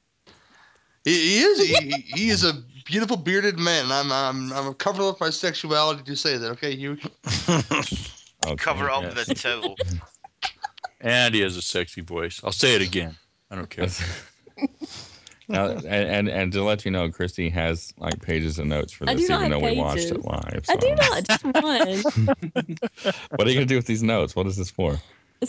He, 1.04 1.12
he 1.12 1.38
is. 1.38 1.60
He, 1.60 1.90
he 2.14 2.28
is 2.30 2.44
a 2.44 2.52
beautiful 2.84 3.16
bearded 3.16 3.58
man. 3.58 3.90
I'm 3.90 4.10
I'm 4.12 4.52
I'm 4.52 4.74
covering 4.74 5.08
up 5.08 5.20
my 5.20 5.30
sexuality 5.30 6.02
to 6.02 6.16
say 6.16 6.36
that. 6.36 6.50
Okay, 6.52 6.72
you 6.72 6.98
Okay. 8.46 8.56
Cover 8.56 8.90
up 8.90 9.02
yes. 9.02 9.26
the 9.26 9.34
towel. 9.34 9.76
And 11.02 11.34
he 11.34 11.42
has 11.42 11.56
a 11.58 11.62
sexy 11.62 12.00
voice. 12.00 12.40
I'll 12.42 12.52
say 12.52 12.74
it 12.74 12.80
again. 12.80 13.14
I 13.50 13.56
don't 13.56 13.68
care. 13.68 13.86
Now, 15.48 15.66
and, 15.68 15.86
and 15.86 16.28
and 16.28 16.52
to 16.54 16.64
let 16.64 16.84
you 16.84 16.90
know, 16.90 17.08
Cristi 17.08 17.52
has 17.52 17.92
like 17.98 18.20
pages 18.20 18.58
of 18.58 18.66
notes 18.66 18.92
for 18.92 19.04
this, 19.04 19.30
even 19.30 19.50
though 19.50 19.60
have 19.60 19.70
we 19.70 19.76
watched 19.76 20.10
it 20.10 20.24
live. 20.24 20.64
I 20.68 20.74
do 20.74 20.88
so- 20.88 21.08
not. 21.08 21.22
Just 21.22 21.44
one. 21.44 23.14
What 23.36 23.46
are 23.46 23.50
you 23.50 23.54
gonna 23.54 23.66
do 23.66 23.76
with 23.76 23.86
these 23.86 24.02
notes? 24.02 24.34
What 24.34 24.48
is 24.48 24.56
this 24.56 24.70
for? 24.70 24.98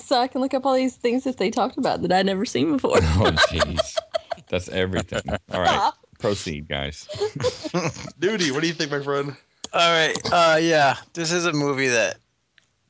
So 0.04 0.20
I 0.20 0.28
can 0.28 0.42
look 0.42 0.54
up 0.54 0.66
all 0.66 0.76
these 0.76 0.96
things 0.96 1.24
that 1.24 1.38
they 1.38 1.50
talked 1.50 1.78
about 1.78 2.02
that 2.02 2.12
I'd 2.12 2.26
never 2.26 2.46
seen 2.46 2.74
before. 2.74 2.98
Oh, 3.02 3.32
jeez, 3.50 3.98
that's 4.50 4.70
everything. 4.70 5.22
All 5.52 5.62
right, 5.62 5.92
proceed, 6.20 6.68
guys. 6.68 7.08
Newty, 8.20 8.52
what 8.52 8.62
do 8.62 8.68
you 8.68 8.74
think, 8.74 8.92
my 8.92 9.02
friend? 9.02 9.36
All 9.74 9.92
right. 9.92 10.18
Uh, 10.32 10.58
yeah, 10.62 10.98
this 11.14 11.32
is 11.32 11.46
a 11.46 11.54
movie 11.54 11.88
that 11.90 12.18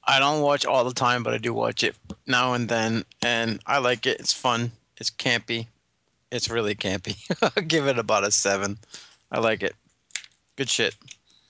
I 0.05 0.19
don't 0.19 0.41
watch 0.41 0.65
all 0.65 0.83
the 0.83 0.93
time, 0.93 1.23
but 1.23 1.33
I 1.33 1.37
do 1.37 1.53
watch 1.53 1.83
it 1.83 1.95
now 2.27 2.53
and 2.53 2.69
then, 2.69 3.03
and 3.21 3.59
I 3.65 3.79
like 3.79 4.05
it. 4.05 4.19
It's 4.19 4.33
fun. 4.33 4.71
It's 4.97 5.09
campy. 5.09 5.67
It's 6.31 6.49
really 6.49 6.75
campy. 6.75 7.17
I'll 7.41 7.63
give 7.67 7.87
it 7.87 7.97
about 7.97 8.23
a 8.23 8.31
seven. 8.31 8.77
I 9.31 9.39
like 9.39 9.63
it. 9.63 9.75
Good 10.55 10.69
shit. 10.69 10.95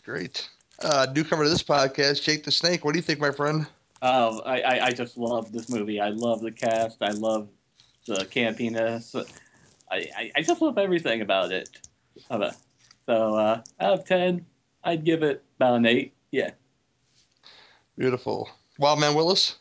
Great. 0.06 0.48
Uh, 0.82 1.08
newcomer 1.14 1.44
to 1.44 1.50
this 1.50 1.64
podcast, 1.64 2.24
Jake 2.24 2.44
the 2.44 2.52
Snake. 2.52 2.86
What 2.86 2.94
do 2.94 3.00
you 3.00 3.04
think, 3.04 3.20
my 3.20 3.32
friend? 3.32 3.66
Um, 4.02 4.42
I, 4.46 4.62
I, 4.62 4.86
I 4.88 4.92
just 4.92 5.18
love 5.18 5.52
this 5.52 5.70
movie. 5.70 6.00
I 6.00 6.10
love 6.10 6.42
the 6.42 6.52
cast. 6.52 7.02
I 7.02 7.12
love 7.12 7.50
the 8.06 8.26
campiness. 8.26 9.16
I, 9.90 10.08
I, 10.16 10.32
I 10.36 10.42
just 10.42 10.62
love 10.62 10.78
everything 10.78 11.22
about 11.22 11.52
it. 11.52 11.70
So 12.30 13.36
uh, 13.36 13.62
out 13.80 13.94
of 13.94 14.06
ten, 14.06 14.46
I'd 14.84 15.04
give 15.04 15.24
it 15.24 15.44
about 15.58 15.76
an 15.76 15.86
eight. 15.86 16.14
Yeah. 16.32 16.52
Beautiful. 17.98 18.50
Wildman 18.78 19.16
Willis. 19.16 19.56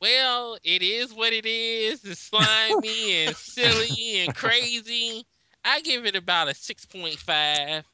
Well, 0.00 0.58
it 0.64 0.82
is 0.82 1.14
what 1.14 1.32
it 1.32 1.46
is. 1.46 2.04
It's 2.04 2.18
slimy 2.18 3.12
and 3.26 3.36
silly 3.36 4.20
and 4.20 4.34
crazy. 4.34 5.24
I 5.64 5.80
give 5.80 6.06
it 6.06 6.16
about 6.16 6.48
a 6.48 6.54
six 6.54 6.84
point 6.84 7.16
five. 7.16 7.84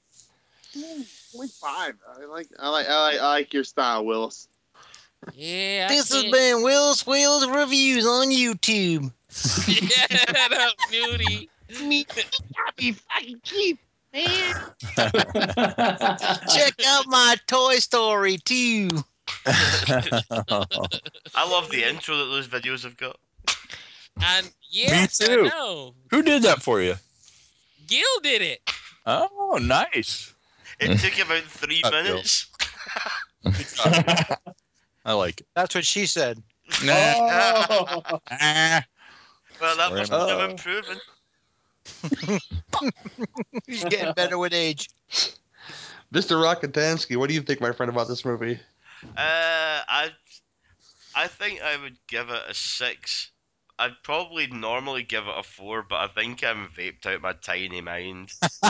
Point 1.34 1.50
five. 1.50 1.94
I 2.08 2.24
like, 2.24 2.48
I 2.58 2.68
like, 2.70 2.88
I 2.88 3.00
like, 3.00 3.20
I 3.20 3.28
like 3.28 3.52
your 3.52 3.64
style, 3.64 4.06
Willis. 4.06 4.48
Yeah. 5.34 5.88
I 5.90 5.94
This 5.94 6.12
has 6.12 6.22
can't- 6.22 6.32
been 6.32 6.62
Will's 6.62 7.06
Wheels 7.06 7.46
Reviews 7.48 8.06
on 8.06 8.28
YouTube. 8.30 9.12
Shut 9.30 10.52
up, 10.52 10.74
Newty. 10.90 11.48
Me, 11.82 12.06
I 12.16 12.70
be 12.76 12.92
fucking 12.92 13.40
cheap, 13.44 13.78
man. 14.12 14.54
check 14.96 16.74
out 16.86 17.06
my 17.08 17.36
Toy 17.46 17.76
Story 17.76 18.38
too. 18.38 18.88
I 19.46 21.44
love 21.46 21.68
the 21.70 21.84
intro 21.86 22.16
that 22.16 22.24
those 22.30 22.48
videos 22.48 22.84
have 22.84 22.96
got. 22.96 23.18
And 24.22 24.50
yes, 24.70 25.20
I 25.20 25.26
too. 25.26 25.42
know. 25.44 25.94
Who 26.10 26.22
did 26.22 26.42
that 26.44 26.62
for 26.62 26.80
you? 26.80 26.94
Gill 27.86 28.20
did 28.22 28.40
it. 28.42 28.60
Oh, 29.04 29.58
nice. 29.60 30.32
It 30.80 30.98
took 30.98 31.18
about 31.24 31.42
three 31.44 31.82
minutes. 31.90 32.46
I 35.08 35.14
like 35.14 35.40
it. 35.40 35.46
That's 35.56 35.74
what 35.74 35.86
she 35.86 36.04
said. 36.04 36.42
Oh. 36.84 38.02
Ah. 38.30 38.84
Well, 39.60 39.76
that 39.76 39.88
Sorry, 39.88 40.00
must 40.00 40.12
man. 40.12 40.28
have 40.28 40.50
improving. 40.50 40.98
She's 43.68 43.84
getting 43.86 44.12
better 44.12 44.38
with 44.38 44.52
age. 44.52 44.88
Mr. 46.14 46.36
Rockatansky, 46.36 47.16
what 47.16 47.28
do 47.28 47.34
you 47.34 47.40
think, 47.40 47.60
my 47.60 47.72
friend, 47.72 47.90
about 47.90 48.06
this 48.06 48.24
movie? 48.24 48.60
Uh, 49.02 49.82
I, 49.88 50.10
I 51.16 51.26
think 51.26 51.60
I 51.60 51.76
would 51.82 51.96
give 52.06 52.28
it 52.30 52.42
a 52.48 52.54
six. 52.54 53.32
I'd 53.80 54.00
probably 54.04 54.46
normally 54.46 55.02
give 55.02 55.24
it 55.24 55.34
a 55.36 55.42
four, 55.42 55.82
but 55.82 55.96
I 55.96 56.06
think 56.06 56.44
I'm 56.44 56.68
vaped 56.68 57.06
out 57.06 57.20
my 57.20 57.32
tiny 57.32 57.80
mind. 57.80 58.30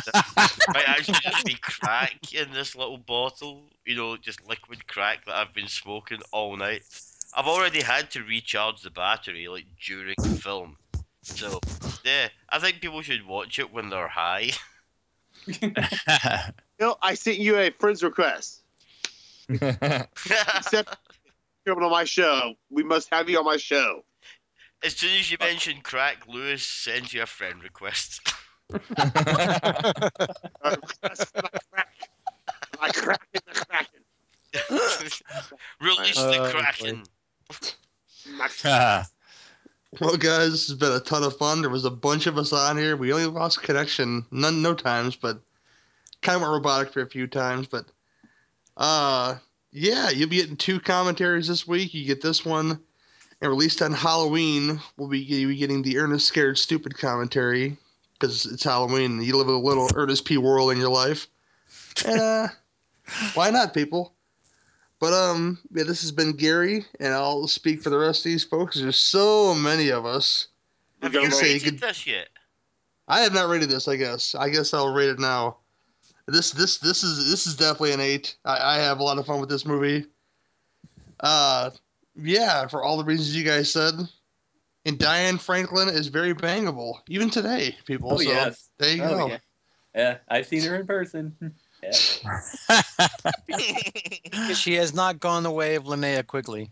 might 0.72 0.88
actually 0.88 1.18
just 1.22 1.44
be 1.44 1.56
crack 1.60 2.32
in 2.32 2.50
this 2.52 2.74
little 2.74 2.98
bottle, 2.98 3.64
you 3.88 3.96
know, 3.96 4.18
just 4.18 4.46
liquid 4.46 4.86
crack 4.86 5.24
that 5.24 5.34
I've 5.34 5.54
been 5.54 5.66
smoking 5.66 6.20
all 6.30 6.54
night. 6.56 6.82
I've 7.34 7.46
already 7.46 7.80
had 7.80 8.10
to 8.10 8.22
recharge 8.22 8.82
the 8.82 8.90
battery 8.90 9.48
like 9.48 9.64
during 9.82 10.14
the 10.18 10.28
film, 10.28 10.76
so 11.22 11.58
yeah, 12.04 12.28
I 12.50 12.58
think 12.58 12.82
people 12.82 13.00
should 13.00 13.26
watch 13.26 13.58
it 13.58 13.72
when 13.72 13.88
they're 13.88 14.08
high. 14.08 14.50
Bill, 16.78 16.98
I 17.00 17.14
sent 17.14 17.38
you 17.38 17.56
a 17.58 17.70
friend's 17.70 18.02
request. 18.02 18.60
Except 19.48 20.98
coming 21.66 21.82
on 21.82 21.90
my 21.90 22.04
show. 22.04 22.54
We 22.68 22.82
must 22.82 23.08
have 23.10 23.30
you 23.30 23.38
on 23.38 23.46
my 23.46 23.56
show. 23.56 24.04
As 24.84 24.94
soon 24.94 25.16
as 25.18 25.30
you 25.30 25.38
mention 25.40 25.80
crack, 25.80 26.26
Lewis 26.28 26.62
sends 26.62 27.14
you 27.14 27.22
a 27.22 27.26
friend 27.26 27.62
request. 27.62 28.20
Uh, 28.70 28.78
request 30.62 31.34
my 31.34 31.48
crack. 31.72 31.88
My 32.80 32.88
kraken, 32.90 33.40
the 33.46 33.64
kraken. 33.64 34.00
Release 35.80 36.14
Oh, 36.16 36.30
the 36.32 36.38
boy. 36.38 36.50
kraken. 36.50 37.02
My 38.36 38.48
Ah. 38.64 39.06
Well, 40.00 40.16
guys, 40.16 40.50
this 40.52 40.68
has 40.68 40.76
been 40.76 40.92
a 40.92 41.00
ton 41.00 41.22
of 41.22 41.36
fun. 41.38 41.60
There 41.62 41.70
was 41.70 41.86
a 41.86 41.90
bunch 41.90 42.26
of 42.26 42.36
us 42.36 42.52
on 42.52 42.76
here. 42.76 42.96
We 42.96 43.12
only 43.12 43.26
lost 43.26 43.62
connection, 43.62 44.26
none, 44.30 44.60
no 44.60 44.74
times, 44.74 45.16
but 45.16 45.40
kind 46.20 46.36
of 46.36 46.42
went 46.42 46.52
robotic 46.52 46.92
for 46.92 47.00
a 47.00 47.08
few 47.08 47.26
times. 47.26 47.66
But 47.66 47.86
uh, 48.76 49.36
yeah, 49.72 50.10
you'll 50.10 50.28
be 50.28 50.36
getting 50.36 50.56
two 50.58 50.78
commentaries 50.78 51.48
this 51.48 51.66
week. 51.66 51.94
You 51.94 52.04
get 52.04 52.20
this 52.20 52.44
one, 52.44 52.78
and 53.40 53.50
released 53.50 53.80
on 53.80 53.92
Halloween, 53.92 54.78
we'll 54.98 55.08
be, 55.08 55.20
you'll 55.20 55.50
be 55.50 55.56
getting 55.56 55.80
the 55.82 55.96
Ernest 55.98 56.26
Scared 56.26 56.58
Stupid 56.58 56.98
commentary 56.98 57.76
because 58.12 58.44
it's 58.44 58.64
Halloween. 58.64 59.12
and 59.12 59.24
You 59.24 59.36
live 59.36 59.48
a 59.48 59.52
little 59.52 59.88
Ernest 59.94 60.26
P. 60.26 60.36
Worrell 60.36 60.68
in 60.70 60.78
your 60.78 60.90
life, 60.90 61.28
and 62.04 62.20
uh, 62.20 62.48
why 63.34 63.50
not, 63.50 63.74
people? 63.74 64.14
But 65.00 65.12
um, 65.12 65.58
yeah, 65.72 65.84
this 65.84 66.00
has 66.02 66.10
been 66.12 66.32
Gary, 66.32 66.84
and 66.98 67.14
I'll 67.14 67.46
speak 67.46 67.82
for 67.82 67.90
the 67.90 67.98
rest 67.98 68.20
of 68.20 68.24
these 68.32 68.44
folks. 68.44 68.80
There's 68.80 68.96
so 68.98 69.54
many 69.54 69.90
of 69.90 70.04
us. 70.06 70.48
Have 71.02 71.14
You 71.14 71.20
you 71.22 71.30
say 71.30 71.52
rated 71.54 71.74
good- 71.74 71.80
this 71.88 72.06
yet? 72.06 72.28
I 73.06 73.20
have 73.20 73.32
not 73.32 73.48
rated 73.48 73.70
this. 73.70 73.86
I 73.88 73.96
guess. 73.96 74.34
I 74.34 74.50
guess 74.50 74.74
I'll 74.74 74.92
rate 74.92 75.08
it 75.10 75.18
now. 75.20 75.58
This 76.26 76.50
this 76.50 76.78
this 76.78 77.02
is 77.04 77.30
this 77.30 77.46
is 77.46 77.56
definitely 77.56 77.92
an 77.92 78.00
eight. 78.00 78.36
I, 78.44 78.74
I 78.74 78.78
have 78.78 78.98
a 78.98 79.02
lot 79.02 79.16
of 79.18 79.24
fun 79.26 79.40
with 79.40 79.48
this 79.48 79.64
movie. 79.64 80.04
Uh, 81.20 81.70
yeah, 82.16 82.66
for 82.66 82.82
all 82.82 82.96
the 82.98 83.04
reasons 83.04 83.34
you 83.36 83.44
guys 83.44 83.70
said. 83.72 83.94
And 84.84 84.98
Diane 84.98 85.38
Franklin 85.38 85.88
is 85.88 86.06
very 86.08 86.34
bangable, 86.34 86.94
even 87.08 87.28
today, 87.30 87.76
people. 87.84 88.12
Oh 88.12 88.16
so 88.16 88.22
yes. 88.30 88.70
there 88.78 88.94
you 88.96 89.02
Oh, 89.02 89.08
go. 89.16 89.26
yeah. 89.28 89.38
yeah, 89.94 90.16
I've 90.28 90.46
seen 90.46 90.62
her 90.62 90.76
in 90.76 90.86
person. 90.86 91.34
Yeah. 91.82 92.40
She 94.54 94.74
has 94.74 94.94
not 94.94 95.20
gone 95.20 95.42
the 95.42 95.50
way 95.50 95.74
of 95.74 95.84
Linnea 95.84 96.26
Quigley. 96.26 96.70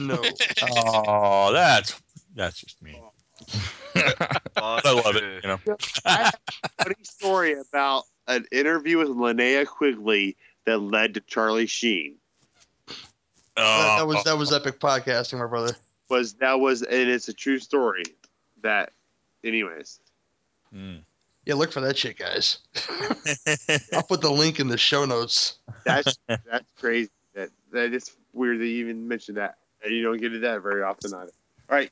No. 0.00 0.22
Oh, 0.62 1.52
that's 1.52 2.00
that's 2.34 2.58
just 2.58 2.82
me. 2.82 3.00
Oh, 3.00 3.10
I 4.56 4.92
love 4.92 5.16
it. 5.16 5.42
You 5.42 5.48
know. 5.48 5.58
I 6.04 6.10
have 6.10 6.38
a 6.64 6.84
funny 6.84 6.94
story 7.02 7.54
about 7.54 8.04
an 8.28 8.46
interview 8.52 8.98
with 8.98 9.08
Linnea 9.08 9.66
Quigley 9.66 10.36
that 10.66 10.78
led 10.78 11.14
to 11.14 11.20
Charlie 11.20 11.66
Sheen. 11.66 12.16
That, 13.56 13.96
that 13.98 14.06
was 14.06 14.18
Oh, 14.18 14.22
that 14.24 14.38
was 14.38 14.52
epic 14.52 14.78
podcasting, 14.78 15.38
my 15.38 15.46
brother. 15.46 15.74
Was 16.08 16.34
that 16.34 16.60
was 16.60 16.82
and 16.82 17.08
it's 17.10 17.28
a 17.28 17.32
true 17.34 17.58
story. 17.58 18.04
That, 18.62 18.92
anyways. 19.44 20.00
mm. 20.74 21.00
Yeah, 21.50 21.56
look 21.56 21.72
for 21.72 21.80
that 21.80 21.98
shit, 21.98 22.16
guys. 22.16 22.58
I'll 23.92 24.04
put 24.04 24.20
the 24.20 24.30
link 24.30 24.60
in 24.60 24.68
the 24.68 24.78
show 24.78 25.04
notes. 25.04 25.58
That's 25.84 26.16
that's 26.28 26.70
crazy. 26.78 27.10
That 27.34 27.50
that 27.72 27.92
is 27.92 28.16
weird 28.32 28.60
that 28.60 28.66
you 28.66 28.84
even 28.84 29.08
mentioned 29.08 29.36
that. 29.38 29.56
And 29.82 29.92
you 29.92 30.04
don't 30.04 30.18
get 30.18 30.28
to 30.28 30.38
that 30.38 30.62
very 30.62 30.84
often 30.84 31.12
either. 31.12 31.32
All 31.68 31.76
right. 31.76 31.90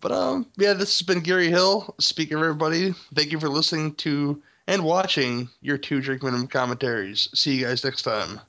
But 0.00 0.12
um, 0.12 0.46
yeah, 0.56 0.72
this 0.72 0.98
has 0.98 1.06
been 1.06 1.20
Gary 1.20 1.48
Hill. 1.48 1.94
Speaking 2.00 2.38
of 2.38 2.42
everybody, 2.42 2.94
thank 3.14 3.32
you 3.32 3.38
for 3.38 3.50
listening 3.50 3.94
to 3.96 4.42
and 4.66 4.82
watching 4.82 5.50
your 5.60 5.76
two 5.76 6.00
drink 6.00 6.22
minimum 6.22 6.46
commentaries. 6.46 7.28
See 7.34 7.54
you 7.54 7.66
guys 7.66 7.84
next 7.84 8.00
time. 8.00 8.40